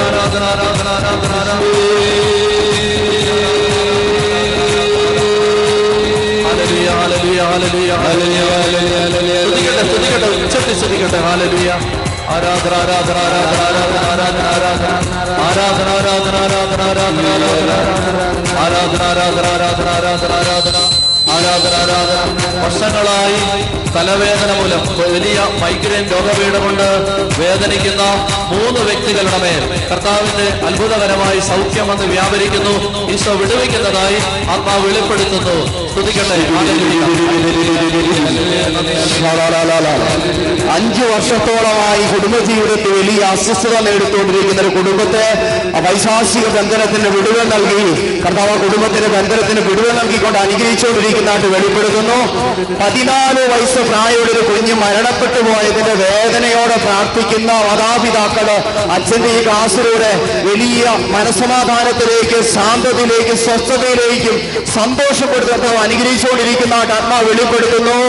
ആരാധന 0.03 0.43
ആരാധന 0.51 0.88
ആരാധന 0.91 1.34
ആരാധന 12.34 12.73
ആരാധന 12.76 13.18
ആരാധന 13.19 13.61
ആരാധന 13.64 14.45
ആരാധന 14.53 14.91
ആരാധന 15.43 15.85
ആരാധന 15.93 16.35
ആരാധന 16.43 16.81
ആരാധന 16.84 17.30
ആരാധന 18.64 19.01
ആരാധന 19.03 19.45
ആരാധന 19.45 19.88
ആരാധന 19.89 20.31
ആരാധന 20.34 20.77
ആരാധന 21.34 21.73
ആരാധന 21.84 22.19
വർഷങ്ങളായി 22.64 23.38
തലവേദന 23.95 24.51
മൂലം 24.60 24.81
വലിയ 25.14 25.38
മൈഗ്രെയിൻ 25.61 26.05
രോഗപീഠമുണ്ട്. 26.11 26.88
വേദനിക്കുന്ന 27.39 28.03
മൂന്ന് 28.53 28.80
വ്യക്തികളുടെ 28.80 29.38
മേൽ 29.38 29.64
കർത്താവിന്റെ 29.91 30.65
അത്ഭുതകരമായി 30.68 31.39
സൗഖ്യം 31.39 31.88
വന്ന് 31.88 32.05
വ്യാപരിക്കുന്നു. 32.05 32.73
ഈശോ 33.11 33.31
വിടുവിക്കുന്നതായി 33.31 34.18
ആത്മാവ് 34.53 34.85
വെളിപ്പെടുത്തുന്നു. 34.88 35.55
സ്തുതിക്കട്ടെ. 35.91 36.38
അഞ്ചു 40.73 41.01
വർഷത്തോളമായി 41.01 42.03
കുടുംബജീവിതത്തിൽ 42.14 42.91
വലിയ 42.99 43.22
അസ്വസ്ഥത 43.23 43.80
നേടിക്കൊണ്ടിരിക്കുന്ന 43.80 44.61
ഒരു 44.61 44.72
കുടുംബത്തെ 44.77 45.26
വൈശാസിക 45.85 46.45
ബന്ധനത്തിന് 46.57 47.10
വിടുവ് 47.15 47.41
നൽകി. 47.53 48.19
കർത്താവ് 48.19 48.55
കുടുംബത്തിന് 48.60 49.07
ബന്ധനത്തിന് 49.07 49.60
വിടുവ് 49.60 49.91
നൽകിക്കൊണ്ട് 49.99 50.39
അനുഗ്രഹിച്ചുകൊണ്ടിരിക്കുന്നതായിട്ട് 51.23 51.49
വെളിപ്പെടുത്തുന്നു. 51.55 52.19
പതിനാല് 52.81 53.41
വയസ്സ് 53.51 53.81
പ്രായമുള്ള 53.89 54.29
ഒരു 54.33 54.41
കുഞ്ഞ് 54.49 54.75
മരണപ്പെട്ടു 54.83 55.41
പോയതിന്റെ 55.47 55.93
വേദനയോടെ 56.03 56.77
പ്രാർത്ഥിക്കുന്ന 56.85 57.51
മാതാപിതാക്കൾ 57.67 58.47
അച്ഛന്റെ 58.95 59.29
ഈ 59.37 59.39
ക്ലാസ്സിലൂടെ 59.45 60.11
വലിയ 60.49 60.83
മനസമാധാനത്തിലേക്ക് 61.15 62.39
ശാന്തതയിലേക്ക് 62.55 63.35
സ്വസ്ഥതയിലേക്കും 63.45 64.35
സന്തോഷപ്പെടുത്തുന്ന 64.77 65.67
അനുഗ്രഹിച്ചുകൊണ്ടിരിക്കുന്ന 65.85 66.75
ആത്മാ 66.97 67.19
വെളിപ്പെടുത്തുന്നു. 67.29 67.99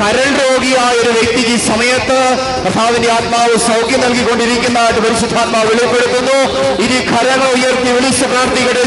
കരൾ 0.00 0.26
രോഗിയായ 0.40 0.94
ഒരു 1.02 1.12
വ്യക്തിക്ക് 1.16 1.52
ഈ 1.56 1.60
സമയത്ത് 1.68 2.18
കഥാവിന്റെ 2.64 3.08
ആത്മാവ് 3.18 3.54
സൗഖ്യം 3.68 4.00
നൽകിക്കൊണ്ടിരിക്കുന്നതായിട്ട് 4.04 5.00
പരിശുദ്ധാത്മാവ് 5.06 5.68
വെളിപ്പെടുത്തുന്നു. 5.72 6.38
ഇനി 6.84 6.98
കരങ്ങൾ 7.12 7.48
ഉയർത്തി 7.56 7.90
വിളിച്ച് 7.96 8.26
പ്രാർത്ഥിക്കട്ടെ 8.32 8.84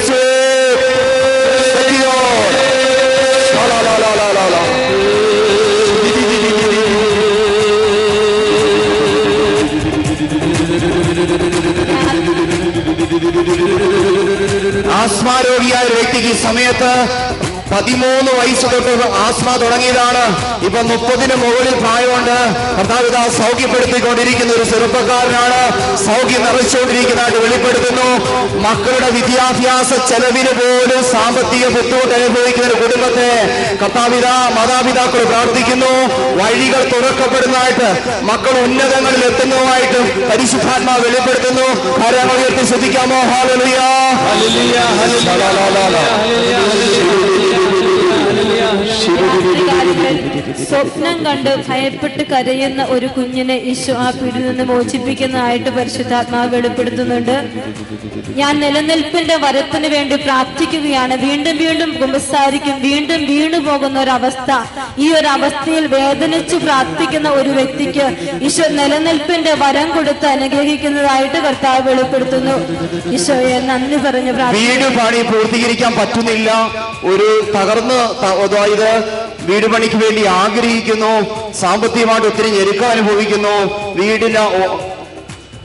ला 4.01 4.15
ला 4.33 4.63
आसमान 14.93 15.43
व्यक्ति 15.93 16.21
की 16.21 16.33
समेत 16.33 16.81
പതിമൂന്ന് 17.71 18.31
വയസ്സ് 18.39 18.67
തൊട്ട് 18.71 18.93
ആസ്മ 19.25 19.49
തുടങ്ങിയതാണ്. 19.63 20.23
ഇപ്പൊ 20.67 20.79
മുപ്പതിന് 20.91 21.35
മുകളിൽ 21.43 21.75
പ്രായമുണ്ട്. 21.81 22.37
കർത്താവിത 22.77 23.17
സൗഖ്യപ്പെടുത്തിക്കൊണ്ടിരിക്കുന്ന 23.39 24.51
ഒരു 24.57 24.65
ചെറുപ്പക്കാരനാണ്. 24.71 25.61
സൗഖ്യം 26.05 26.41
നിറച്ചുകൊണ്ടിരിക്കുന്നതായിട്ട് 26.47 27.39
വെളിപ്പെടുത്തുന്നു. 27.45 28.07
മക്കളുടെ 28.65 29.09
വിദ്യാഭ്യാസ 29.17 29.89
ചെലവിന് 30.09 30.53
പോലും 30.59 31.01
സാമ്പത്തിക 31.13 31.65
ബുദ്ധിമുട്ട് 31.75 32.13
അനുഭവിക്കുന്ന 32.19 32.67
ഒരു 32.69 32.77
കുടുംബത്തെ 32.81 33.29
കർത്താവിത 33.81 34.27
മാതാപിതാക്കൾ 34.57 35.23
പ്രാർത്ഥിക്കുന്നു. 35.31 35.93
വഴികൾ 36.39 36.81
തുറക്കപ്പെടുന്നതായിട്ട് 36.93 37.89
മക്കൾ 38.31 38.53
ഉന്നതങ്ങളിൽ 38.65 39.23
എത്തുന്നതുമായിട്ടും 39.29 40.05
പരിശുദ്ധാത്മാ 40.31 40.95
വെളിപ്പെടുത്തുന്നു. 41.05 41.67
കരങ്ങൾ 42.01 42.35
ഉയർത്തി 42.39 42.65
ശ്രദ്ധിക്കാമോ? 42.71 43.21
ഹാലലുയ 43.31 43.79
Shri 49.09 49.58
സ്വപ്നം 50.69 51.17
കണ്ട് 51.25 51.63
ഭയപ്പെട്ട് 51.67 52.23
കരയുന്ന 52.31 52.81
ഒരു 52.95 53.07
കുഞ്ഞിനെ 53.07 53.55
ഈശോ 53.71 53.93
ആ 53.93 54.11
പിടിയിൽ 54.11 54.45
നിന്ന് 54.47 54.63
മോചിപ്പിക്കുന്നതായിട്ട് 54.63 55.69
പരിശുദ്ധാത്മാവ് 55.69 56.49
വെളിപ്പെടുത്തുന്നുണ്ട്. 56.55 57.35
ഞാൻ 58.39 58.59
നിലനിൽപ്പിന്റെ 58.59 59.35
വരത്തിന് 59.35 59.87
വേണ്ടി 59.87 60.15
പ്രാർത്ഥിക്കുകയാണ്. 60.15 61.15
വീണ്ടും 61.25 61.57
വീണ്ടും 61.57 61.91
കുമ്പസാരിക്കും. 62.01 62.81
വീണ്ടും 62.81 63.25
വീണു 63.25 63.57
പോകുന്ന 63.57 63.99
ഒരവസ്ഥ. 63.99 64.51
ഈ 64.99 65.11
ഒരു 65.11 65.27
അവസ്ഥയിൽ 65.27 65.87
വേദനിച്ച് 65.87 66.55
പ്രാർത്ഥിക്കുന്ന 66.55 67.29
ഒരു 67.29 67.49
വ്യക്തിക്ക് 67.49 68.05
ഈശോ 68.47 68.67
നിലനിൽപ്പിന്റെ 68.79 69.53
വരം 69.53 69.89
കൊടുത്ത് 69.95 70.25
അനുഗ്രഹിക്കുന്നതായിട്ട് 70.25 71.37
കർത്താവ് 71.37 71.81
വെളിപ്പെടുത്തുന്നു. 71.89 72.55
ഈശോയെ 73.17 73.59
നന്ദി 73.59 73.95
പറഞ്ഞു 73.95 74.33
വീട് 74.57 74.87
പണി 74.99 75.21
പൂർത്തീകരിക്കാൻ 75.31 75.93
പറ്റുന്നില്ല. 75.99 76.51
ഒരു 77.03 77.29
തകർന്ന് 77.55 77.99
വീട് 79.49 79.65
പണിക്ക് 79.65 79.95
വേണ്ടി 79.95 80.25
ആഗ്രഹിക്കുന്നു. 80.25 81.53
സാമ്പത്തികമായിട്ട് 81.53 82.27
ഒത്തിരി 82.27 82.49
ഞെരുക്കം 82.49 82.85
അനുഭവിക്കുന്നു. 82.85 83.83
വീടിന് 83.93 84.37
ഒ- 84.37 84.88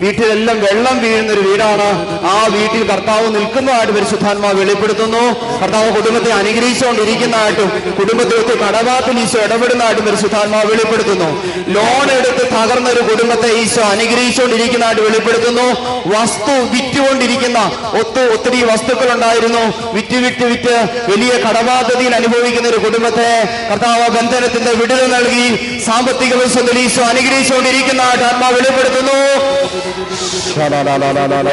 വീട്ടിലെല്ലാം 0.05 0.59
വെള്ളം 0.67 0.97
വീഴുന്ന 1.05 1.31
ഒരു 1.37 1.43
വീടാണ്. 1.49 1.89
ആ 2.35 2.39
വീട്ടിൽ 2.55 2.83
കർത്താവ് 2.93 3.27
നിൽക്കുന്നതായിട്ട് 3.37 3.93
പരിശുദ്ധാത്മാവ് 3.99 4.59
വെളിപ്പെടുത്തുന്നു. 4.63 5.23
കർത്താവ് 5.63 5.89
കുടുംബത്തെ 5.97 6.31
അനുഗ്രഹിച്ചുകൊണ്ടിരിക്കുന്നതായിട്ടും 6.41 7.69
കുടുംബത്തെ 7.99 8.35
ഒത്തിരി 8.41 8.59
കടബാത്തിൽ 8.65 9.19
ഈശോ 9.25 9.39
ഇടപെടുന്നതായിട്ടും 9.47 10.05
പരിശുദ്ധാത്മാവ് 10.09 10.69
വെളിപ്പെടുത്തുന്നു. 10.73 11.29
ലോൺ 11.77 12.07
എടുത്ത് 12.19 12.45
തകർന്ന 12.57 12.89
ഒരു 12.95 13.03
കുടുംബത്തെ 13.11 13.51
ഈശോ 13.63 13.85
അനുഗ്രഹിച്ചുകൊണ്ടിരിക്കുന്നതായിട്ട് 13.95 15.03
വെളിപ്പെടുത്തുന്നു. 15.09 15.67
വസ്തു 16.15 16.55
വിറ്റുകൊണ്ടിരിക്കുന്ന 16.75 17.59
ഒത്തു 18.01 18.23
ഒത്തിരി 18.35 18.61
വസ്തുക്കൾ 18.71 19.09
ഉണ്ടായിരുന്നു 19.17 19.63
വിറ്റ് 19.97 20.19
വിറ്റ് 20.25 20.47
വിറ്റ് 20.53 20.77
വലിയ 21.11 21.33
കടബാധ്യതയിൽ 21.45 22.15
അനുഭവിക്കുന്ന 22.21 22.69
ഒരു 22.73 22.81
കുടുംബത്തെ 22.87 23.31
കർത്താവ് 23.71 24.09
ബന്ധനത്തിന്റെ 24.17 24.73
വിടുതൽ 24.81 25.07
നൽകി 25.17 25.47
സാമ്പത്തിക 25.87 26.35
വിശ്വത്തിൽ 26.43 26.79
ഈശോ 26.85 27.03
അനുഗ്രഹിച്ചുകൊണ്ടിരിക്കുന്നതായിട്ട് 27.13 28.27
ആത്മാവ് 28.31 28.57
വെളിപ്പെടുത്തുന്നു. 28.59 29.19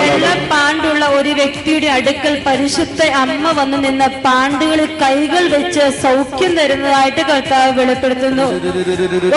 വെള്ളപ്പാണ്ടുള്ള 0.06 1.04
ഒരു 1.18 1.32
വ്യക്തിയുടെ 1.40 1.90
അടുക്കൽ 1.98 2.34
പരിശുദ്ധ 2.48 3.00
അമ്മ 3.22 3.46
വന്നു 3.60 3.78
നിന്ന 3.86 4.04
പാണ്ടുകളിൽ 4.26 4.90
കൈകൾ 5.02 5.44
വെച്ച് 5.56 5.84
സൗഖ്യം 6.04 6.52
തരുന്നതായിട്ട് 6.60 7.24
കർത്താവ് 7.32 7.72
വെളിപ്പെടുത്തുന്നു. 7.80 8.46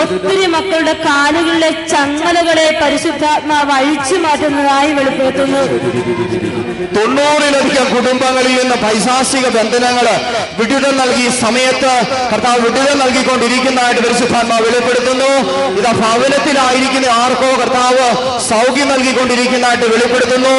ഒത്തിരി 0.03 0.47
മക്കളുടെ 0.55 0.93
കാലുകളിലെ 1.07 1.71
ചങ്ങലകളെ 1.93 2.67
പരിശുദ്ധാത്മാവ് 2.81 3.73
അഴിച്ചു 3.79 4.15
മാറ്റുന്നതായി 4.25 4.91
വെളിപ്പെടുത്തുന്നു. 4.99 5.61
തൊണ്ണൂറിലധികം 6.97 7.87
കുടുംബങ്ങളിൽ 7.95 8.53
നിന്ന് 8.59 8.77
പൈശാസിക 8.85 9.45
ബന്ധനങ്ങൾ 9.57 10.07
വിടുതൽ 10.59 10.93
നൽകി 11.01 11.27
സമയത്ത് 11.43 11.93
കർത്താവ് 12.31 12.59
വിടുതൽ 12.65 12.93
നൽകിക്കൊണ്ടിരിക്കുന്നതായിട്ട് 13.03 14.01
പരിശുദ്ധാത്മാവ് 14.07 14.65
വെളിപ്പെടുത്തുന്നു. 14.67 15.31
ഇതാ 15.79 15.91
ഭവനത്തിലായിരിക്കുന്ന 16.03 17.07
ആർക്കോ 17.23 17.49
കർത്താവ് 17.61 18.07
സൗഖ്യം 18.51 18.73
നൽകിക്കൊണ്ടിരിക്കുന്നതായിട്ട് 18.91 19.87
വെളിപ്പെടുത്തുന്നു. 19.93 20.55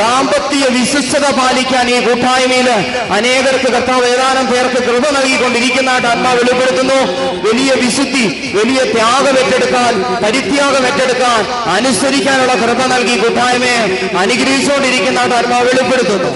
ദാമ്പത്യ 0.00 0.64
വിശിഷ്ടത 0.76 1.26
പാലിക്കാൻ 1.38 1.88
ഈ 1.94 1.98
കൂട്ടായ്മയിൽ 2.06 2.68
അനേകർക്ക് 3.16 3.68
കർത്താവ് 3.74 4.06
ഏതാനും 4.14 4.46
പേർക്ക് 4.52 4.80
കൃപ 4.88 5.04
നൽകിക്കൊണ്ടിരിക്കുന്നതായിട്ട് 5.18 6.08
ആത്മാ 6.12 6.32
വെളിപ്പെടുത്തുന്നു. 6.40 6.98
വലിയ 7.46 7.70
വിശുദ്ധി 7.82 8.24
വലിയ 8.58 8.80
ത്യാഗം 8.94 9.36
ഏറ്റെടുക്കാൻ 9.42 9.92
പരിത്യാഗം 10.24 10.86
ഏറ്റെടുക്കാൻ 10.90 11.40
അനുസരിക്കാനുള്ള 11.76 12.54
കൃപ 12.62 12.80
നൽകി 12.94 13.16
കൂട്ടായ്മയെ 13.22 13.80
അനുഗ്രഹിച്ചുകൊണ്ടിരിക്കുന്നതായിട്ട് 14.22 15.38
ആത്മാ 15.38 15.58
വെളിപ്പെടുത്തുന്നു. 15.70 16.30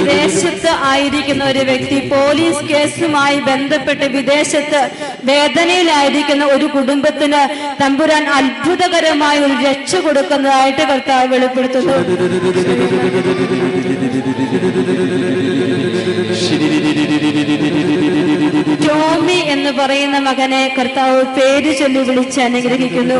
വിദേശത്ത് 0.00 0.70
ആയിരിക്കുന്ന 0.90 1.44
ഒരു 1.44 1.62
വ്യക്തി 1.70 1.98
പോലീസ് 2.14 2.62
കേസുമായി 2.70 3.38
ബന്ധപ്പെട്ട് 3.40 4.06
വിദേശത്ത് 4.16 4.80
വേദനയിലായിരിക്കുന്ന 5.24 6.44
ഒരു 6.44 6.66
കുടുംബത്തിന് 6.66 7.40
തമ്പുരാൻ 7.82 8.24
അത്ഭുതകരമായ 9.00 9.36
ഒരു 9.46 9.54
രക്ഷ 9.66 9.92
കൊടുക്കുന്നതായിട്ട് 10.04 10.82
കർത്താവ് 10.90 11.26
വെളിപ്പെടുത്തുന്നു. 11.34 11.94
ടോമി 18.86 19.38
എന്ന് 19.54 19.70
പറയുന്ന 19.78 20.18
മകനെ 20.28 20.62
കർത്താവ് 20.78 21.20
പേര് 21.36 21.70
ചൊല്ലി 21.80 22.02
വിളിച്ച് 22.08 22.40
അനുഗ്രഹിക്കുന്നു. 22.48 23.18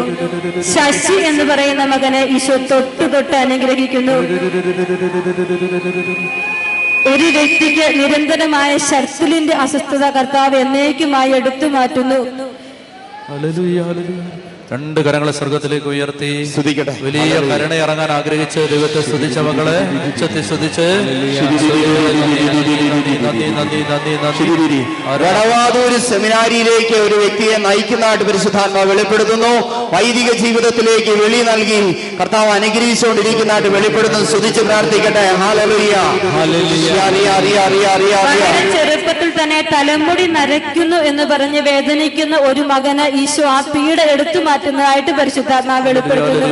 ശശി 0.75 1.17
എന്ന് 1.31 1.45
പറയുന്ന 1.51 1.85
മകനെ 1.95 2.23
ഈശോ 2.37 2.57
തൊട്ട് 2.73 3.07
തൊട്ട് 3.15 3.37
അനുഗ്രഹിക്കുന്നു. 3.45 4.17
ഒരു 7.13 7.27
വ്യക്തിക്ക് 7.37 7.87
നിരന്തരമായ 8.01 8.73
ഷർസിലിന്റെ 8.89 9.55
അസ്വസ്ഥത 9.65 10.05
കർത്താവ് 10.19 10.57
എന്നേക്കുമായി 10.65 11.33
എടുത്തു 11.41 11.67
മാറ്റുന്നു. 11.77 12.21
രണ്ട് 14.73 14.99
കരങ്ങളെ 15.05 15.33
സ്വർഗത്തിലേക്ക് 15.37 15.89
ഉയർത്തി. 15.93 16.29
സ്തുതിക്കട്ടെ. 16.51 16.93
വലിയ 17.07 17.23
കരുണ 17.51 17.73
ഇറങ്ങാൻ 17.85 18.11
ആഗ്രഹിച്ച് 18.17 18.61
ദൈവത്തെ 18.73 19.01
സ്തുതിച്ച 19.07 19.39
മകളെ 19.47 19.79
ഉച്ചത്തിൽ 20.09 20.43
സ്തുതിച്ച്. 20.49 20.87
സെമിനാരിയിലേക്ക് 26.11 26.97
ഒരു 27.07 27.17
വ്യക്തിയെ 27.23 27.57
നയിക്കുന്നതായിട്ട് 27.65 28.25
പരിശുദ്ധാത്മാവ് 28.29 28.89
വെളിപ്പെടുത്തുന്നു. 28.91 29.53
വൈദിക 29.95 30.31
ജീവിതത്തിലേക്ക് 30.43 31.13
വെളി 31.23 31.41
നൽകി 31.51 31.81
കർത്താവ് 32.21 32.51
അനുഗ്രഹിച്ചുകൊണ്ടിരിക്കുന്നതായിട്ട് 32.59 33.73
വെളിപ്പെടുത്തുന്നു. 33.77 34.29
സ്തുതിച്ച് 34.33 34.63
പ്രാർത്ഥിക്കട്ടെ. 34.69 35.25
ചെറുപ്പത്തിൽ 38.77 39.33
തന്നെ 39.41 39.61
തലമുടി 39.75 40.27
നരയ്ക്കുന്നു 40.39 40.97
എന്ന് 41.11 41.27
പറഞ്ഞ് 41.33 41.61
വേദനിക്കുന്ന 41.71 42.37
ഒരു 42.51 42.65
മകന് 42.73 43.07
ഈശോ 43.23 43.47
ആ 43.57 43.61
പീഡ 43.75 44.01
എടുത്തു 44.15 44.39
മാറ്റുന്നതായിട്ട് 44.61 45.13
പരിശുദ്ധാത്മാവ് 45.19 45.85
വെളിപ്പെടുത്തുന്നു. 45.89 46.49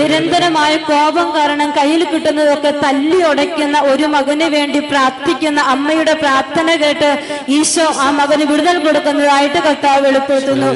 നിരന്തരമായ 0.00 0.72
കോപം 0.88 1.28
കാരണം 1.36 1.68
കയ്യിൽ 1.78 2.02
കിട്ടുന്നതൊക്കെ 2.10 2.70
തല്ലി 2.84 3.18
ഉടയ്ക്കുന്ന 3.30 3.76
ഒരു 3.92 4.06
മകന് 4.14 4.46
വേണ്ടി 4.54 4.80
പ്രാർത്ഥിക്കുന്ന 4.90 5.60
അമ്മയുടെ 5.74 6.14
പ്രാർത്ഥന 6.22 6.68
കേട്ട് 6.82 7.10
ഈശോ 7.58 7.86
ആ 8.04 8.06
മകന് 8.18 8.44
വിടുതൽ 8.50 8.76
കൊടുക്കുന്നതായിട്ട് 8.84 9.58
കർത്താവ് 9.66 10.00
വെളിപ്പെടുത്തുന്നു. 10.06 10.70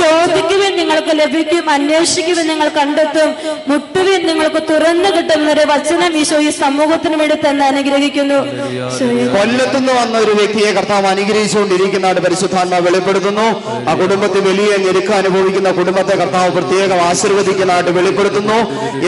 ചോദിക്കുവിൻ 0.00 0.72
നിങ്ങൾക്ക് 0.80 1.14
ലഭിക്കും 1.22 1.70
അന്വേഷിക്കുവിൻ 1.76 2.46
നിങ്ങൾ 2.52 2.68
കണ്ടെത്തും. 2.80 3.30
മുട്ടുവിൻ 3.70 4.20
നിങ്ങൾക്ക് 4.30 4.62
തുറന്നു 4.72 5.10
കിട്ടുന്നൊരു 5.16 5.64
വചനം 5.72 6.12
ഈശോ 6.22 6.40
ഈ 6.48 6.50
സമൂഹത്തിന് 6.62 7.16
വേണ്ടി 7.22 7.38
തന്നെ 7.46 7.64
അനുഗ്രഹിക്കുന്നു. 7.72 8.40
കൊല്ലത്തുനിന്ന് 9.36 9.94
വന്ന 10.00 10.16
ഒരു 10.24 10.32
വ്യക്തിയെ 10.40 10.72
കർത്താവ് 10.80 11.06
അനുഗ്രഹിച്ചുകൊണ്ടിരിക്കുന്ന 11.14 12.06
പരിശുദ്ധാത്മ 12.26 12.74
വെളിപ്പെടുത്തുന്നു. 12.88 13.46
ആ 13.88 13.94
കുടുംബത്തെ 14.02 14.40
വലിയ 14.50 14.70
ഞെരുക്കം 14.84 15.16
അനുഭവിക്കുന്ന 15.22 15.70
കുടുംബത്തെ 15.78 16.14
കർത്താവ് 16.20 16.50
പ്രത്യേകം 16.72 17.00
ആശീർവദിക്കുന്നതായിട്ട് 17.06 17.92
വെളിപ്പെടുത്തുന്നു. 17.96 18.58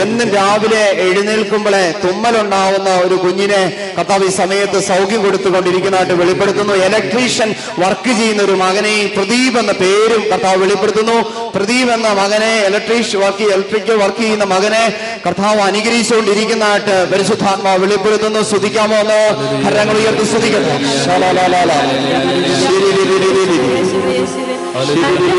എന്നും 0.03 0.27
രാവിലെ 0.35 0.81
എഴുന്നേൽക്കുമ്പോഴേ 1.05 1.83
തുമ്മലുണ്ടാവുന്ന 2.03 2.89
ഒരു 3.05 3.15
കുഞ്ഞിനെ 3.23 3.61
കർത്താവ് 3.97 4.25
ഈ 4.29 4.31
സമയത്ത് 4.41 4.79
സൗഖ്യം 4.89 5.21
കൊടുത്തുകൊണ്ടിരിക്കുന്നതായിട്ട് 5.25 6.15
വെളിപ്പെടുത്തുന്നു. 6.21 6.73
ഇലക്ട്രീഷ്യൻ 6.87 7.49
വർക്ക് 7.83 8.11
ചെയ്യുന്ന 8.19 8.41
ഒരു 8.47 8.55
മകനെ 8.63 8.93
പ്രദീപ് 9.15 9.57
എന്ന 9.61 9.73
പേരും 9.81 10.21
കർത്താവ് 10.31 10.59
വെളിപ്പെടുത്തുന്നു. 10.63 11.17
പ്രദീപ് 11.55 11.91
എന്ന 11.97 12.11
മകനെ 12.21 12.53
ഇലക്ട്രീഷ് 12.69 13.17
വർക്ക് 13.23 13.43
ഇലക്ട്രിക്കൽ 13.55 13.97
വർക്ക് 14.03 14.21
ചെയ്യുന്ന 14.25 14.47
മകനെ 14.53 14.83
കർത്താവ് 15.25 15.61
അനുഗ്രഹിച്ചുകൊണ്ടിരിക്കുന്നതായിട്ട് 15.69 16.95
പരിശുദ്ധാത്മാവ് 17.13 17.81
വെളിപ്പെടുത്തുന്നു. 17.85 18.41
സ്തുതിക്കാമോ 18.51 18.99
എന്ന് 19.03 19.21
ഹരങ്ങൾ 19.67 19.97
ഉയർത്തി 20.03 20.27
സ്തുതിക്കുന്നു 20.31 20.73
ശരി 22.63 22.91
ശരി 22.97 23.29
ശരി 23.93 24.19
ശരി 24.35 24.57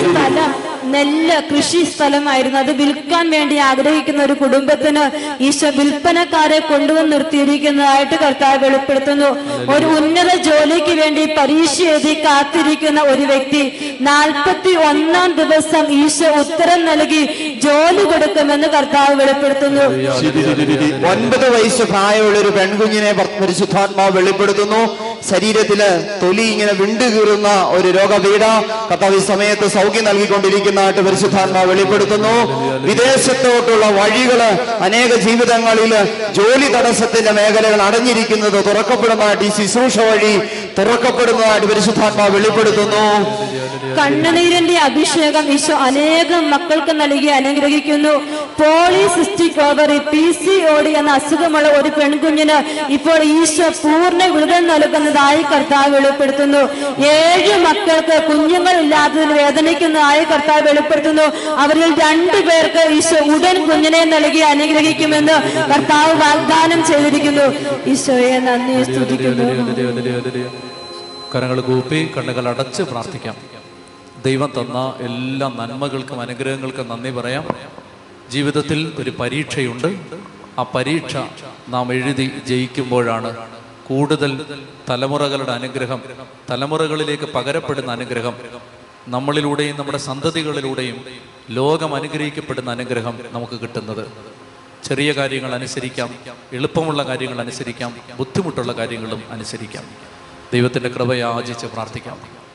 സ്ഥലം 0.07 0.66
നെല്ല് 0.95 1.37
കൃഷി 1.51 1.81
സ്ഥലമായിരുന്നു. 1.93 2.59
അത് 2.65 2.73
വിൽക്കാൻ 2.81 3.25
വേണ്ടി 3.35 3.57
ആഗ്രഹിക്കുന്ന 3.71 4.21
ഒരു 4.29 4.35
കുടുംബത്തിന് 4.43 5.05
ഈശോ 5.49 5.71
വിൽപ്പനക്കാരെ 5.79 6.59
കൊണ്ടുവന്ന് 6.71 7.13
നിർത്തിയിരിക്കുന്നതായിട്ട് 7.13 8.17
കർത്താവ് 8.25 8.59
വെളിപ്പെടുത്തുന്നു. 8.65 9.31
ഒരു 9.75 9.87
ഉന്നത 9.99 10.31
ജോലിക്ക് 10.49 10.95
വേണ്ടി 11.03 11.25
പരീക്ഷ 11.39 11.77
എഴുതി 11.93 12.15
കാത്തിരിക്കുന്ന 12.25 13.01
ഒരു 13.13 13.25
വ്യക്തി 13.33 13.63
നാൽപ്പത്തി 14.09 14.73
ഒന്നാം 14.91 15.31
ദിവസം 15.41 15.85
ഈശോ 16.03 16.31
ഉത്തരം 16.43 16.81
നൽകി 16.91 17.23
ജോലി 17.67 18.05
കൊടുക്കുമെന്ന് 18.13 18.69
കർത്താവ് 18.77 19.15
വെളിപ്പെടുത്തുന്നു. 19.23 19.87
ഒൻപത് 21.13 21.47
വയസ്സ് 21.55 21.85
പ്രായമുള്ള 21.93 22.39
ഒരു 22.45 22.53
പെൺകുഞ്ഞിനെ 22.59 23.13
പരിശുദ്ധാത്മാവ് 23.41 24.13
വെളിപ്പെടുത്തുന്നു. 24.19 24.83
ശരീരത്തിൽ 25.31 25.81
തൊലി 26.23 26.43
ഇങ്ങനെ 26.43 26.73
വിണ്ടുകീറുന്ന 26.73 27.49
ഒരു 27.69 27.89
രോഗപീഠ 27.89 28.45
കർത്താവ് 28.91 29.17
ഈ 29.17 29.23
സമയത്ത് 29.27 29.67
സൗഖ്യം 29.69 30.05
നൽകിക്കൊണ്ടിരിക്കുന്നതായിട്ട് 30.05 31.01
പരിശുദ്ധാത്മാവ് 31.01 31.71
വെളിപ്പെടുത്തുന്നു. 31.71 32.35
വിദേശത്തോട്ടുള്ള 32.89 33.87
വഴികൾ 34.01 34.41
അനേക 34.87 35.15
ജീവിതങ്ങളിൽ 35.27 35.93
ജോലി 36.39 36.69
തടസ്സത്തിന്റെ 36.77 37.33
മേഖലകൾ 37.33 37.83
അടഞ്ഞിരിക്കുന്നത് 37.83 38.59
തുറക്കപ്പെടുന്നതായിട്ട് 38.69 39.45
ഈ 39.45 39.51
ശുശ്രൂഷ 39.59 39.99
വഴി 39.99 40.35
തുറക്കപ്പെടുന്നതായിട്ട് 40.78 41.66
പരിശുദ്ധാത്മാവ് 41.66 42.35
വെളിപ്പെടുത്തുന്നു. 42.36 43.05
കണ്ണുനീരിന്റെ 43.98 44.74
അഭിഷേകം 44.78 45.44
ഈശോ 45.53 45.74
അനേകം 45.74 46.51
മക്കൾക്ക് 46.51 46.93
നൽകി 47.01 47.27
അനുഗ്രഹിക്കുന്നു. 47.27 48.12
പോളിസിസ്റ്റിക് 48.61 49.61
ഓവറി 49.66 49.98
പി 49.98 50.24
സി 50.32 50.55
ഓടി 50.73 50.90
എന്ന 50.97 51.11
അസുഖമുള്ള 51.11 51.69
ഒരു 51.69 51.89
പെൺകുഞ്ഞിന് 51.89 52.59
ഇപ്പോൾ 52.93 53.20
ഈശോ 53.23 53.69
പൂർണ 53.82 54.24
വിടുതൽ 54.35 54.66
നൽകുന്നതായി 54.66 55.43
കർത്താവ് 55.43 55.94
വെളിപ്പെടുത്തുന്നു. 55.94 56.62
ഏഴ് 57.07 57.57
മക്കൾക്ക് 57.66 58.16
കുഞ്ഞുങ്ങൾ 58.28 58.77
ഇല്ലാത്തതിന് 58.82 59.35
വേദനിക്കുന്നതായി 59.40 60.24
കർത്താവ് 60.24 60.69
വെളിപ്പെടുത്തുന്നു. 60.69 61.27
അവരിൽ 61.65 61.90
രണ്ടു 62.05 62.39
പേർക്ക് 62.51 62.85
ഈശോ 62.98 63.19
ഉടൻ 63.35 63.59
കുഞ്ഞിനെ 63.70 64.05
നൽകി 64.05 64.39
അനുഗ്രഹിക്കുമെന്ന് 64.53 65.36
കർത്താവ് 65.73 66.15
വാഗ്ദാനം 66.24 66.86
ചെയ്തിരിക്കുന്നു. 66.86 67.48
ഈശോയെ 67.90 68.39
നന്ദി 68.39 68.82
സ്തുതിക്കുന്നു. 68.82 70.66
കരങ്ങൾ 71.37 71.61
കൂപ്പി 71.61 72.13
കണ്ണുകൾ 72.17 72.49
അടച്ച് 72.49 72.83
പ്രാർത്ഥിക്കാം. 72.83 73.37
ദൈവം 74.25 74.53
തന്ന 74.61 74.95
എല്ലാ 75.01 75.49
നന്മകൾക്കും 75.49 76.21
അനുഗ്രഹങ്ങൾക്കും 76.21 76.89
നന്ദി 76.89 77.11
പറയാം. 77.11 77.45
ജീവിതത്തിൽ 78.31 78.93
ഒരു 78.99 79.11
പരീക്ഷയുണ്ട്. 79.11 80.01
ആ 80.59 80.63
പരീക്ഷ 80.75 81.17
നാം 81.69 81.93
എഴുതി 81.93 82.31
ജയിക്കുമ്പോഴാണ് 82.47 83.37
കൂടുതൽ 83.89 84.45
തലമുറകളുടെ 84.91 85.53
അനുഗ്രഹം 85.53 86.01
തലമുറകളിലേക്ക് 86.51 87.25
പകരപ്പെടുന്ന 87.25 87.93
അനുഗ്രഹം 87.93 88.35
നമ്മളിലൂടെയും 89.09 89.79
നമ്മുടെ 89.79 89.99
സന്തതികളിലൂടെയും 89.99 91.05
ലോകം 91.51 91.95
അനുഗ്രഹിക്കപ്പെടുന്ന 91.95 92.71
അനുഗ്രഹം 92.71 93.19
നമുക്ക് 93.33 93.61
കിട്ടുന്നത്. 93.61 94.09
ചെറിയ 94.85 95.13
കാര്യങ്ങൾ 95.13 95.55
അനുസരിക്കാം 95.55 96.15
എളുപ്പമുള്ള 96.53 97.03
കാര്യങ്ങൾ 97.03 97.41
അനുസരിക്കാം 97.41 97.95
ബുദ്ധിമുട്ടുള്ള 98.19 98.73
കാര്യങ്ങളും 98.73 99.23
അനുസരിക്കാം. 99.31 100.16
ദൈവത്തിന്റെ 100.52 100.89
കൃപയാചിച്ച് 100.89 101.66
പ്രാർത്ഥിക്കാം. 101.66 102.36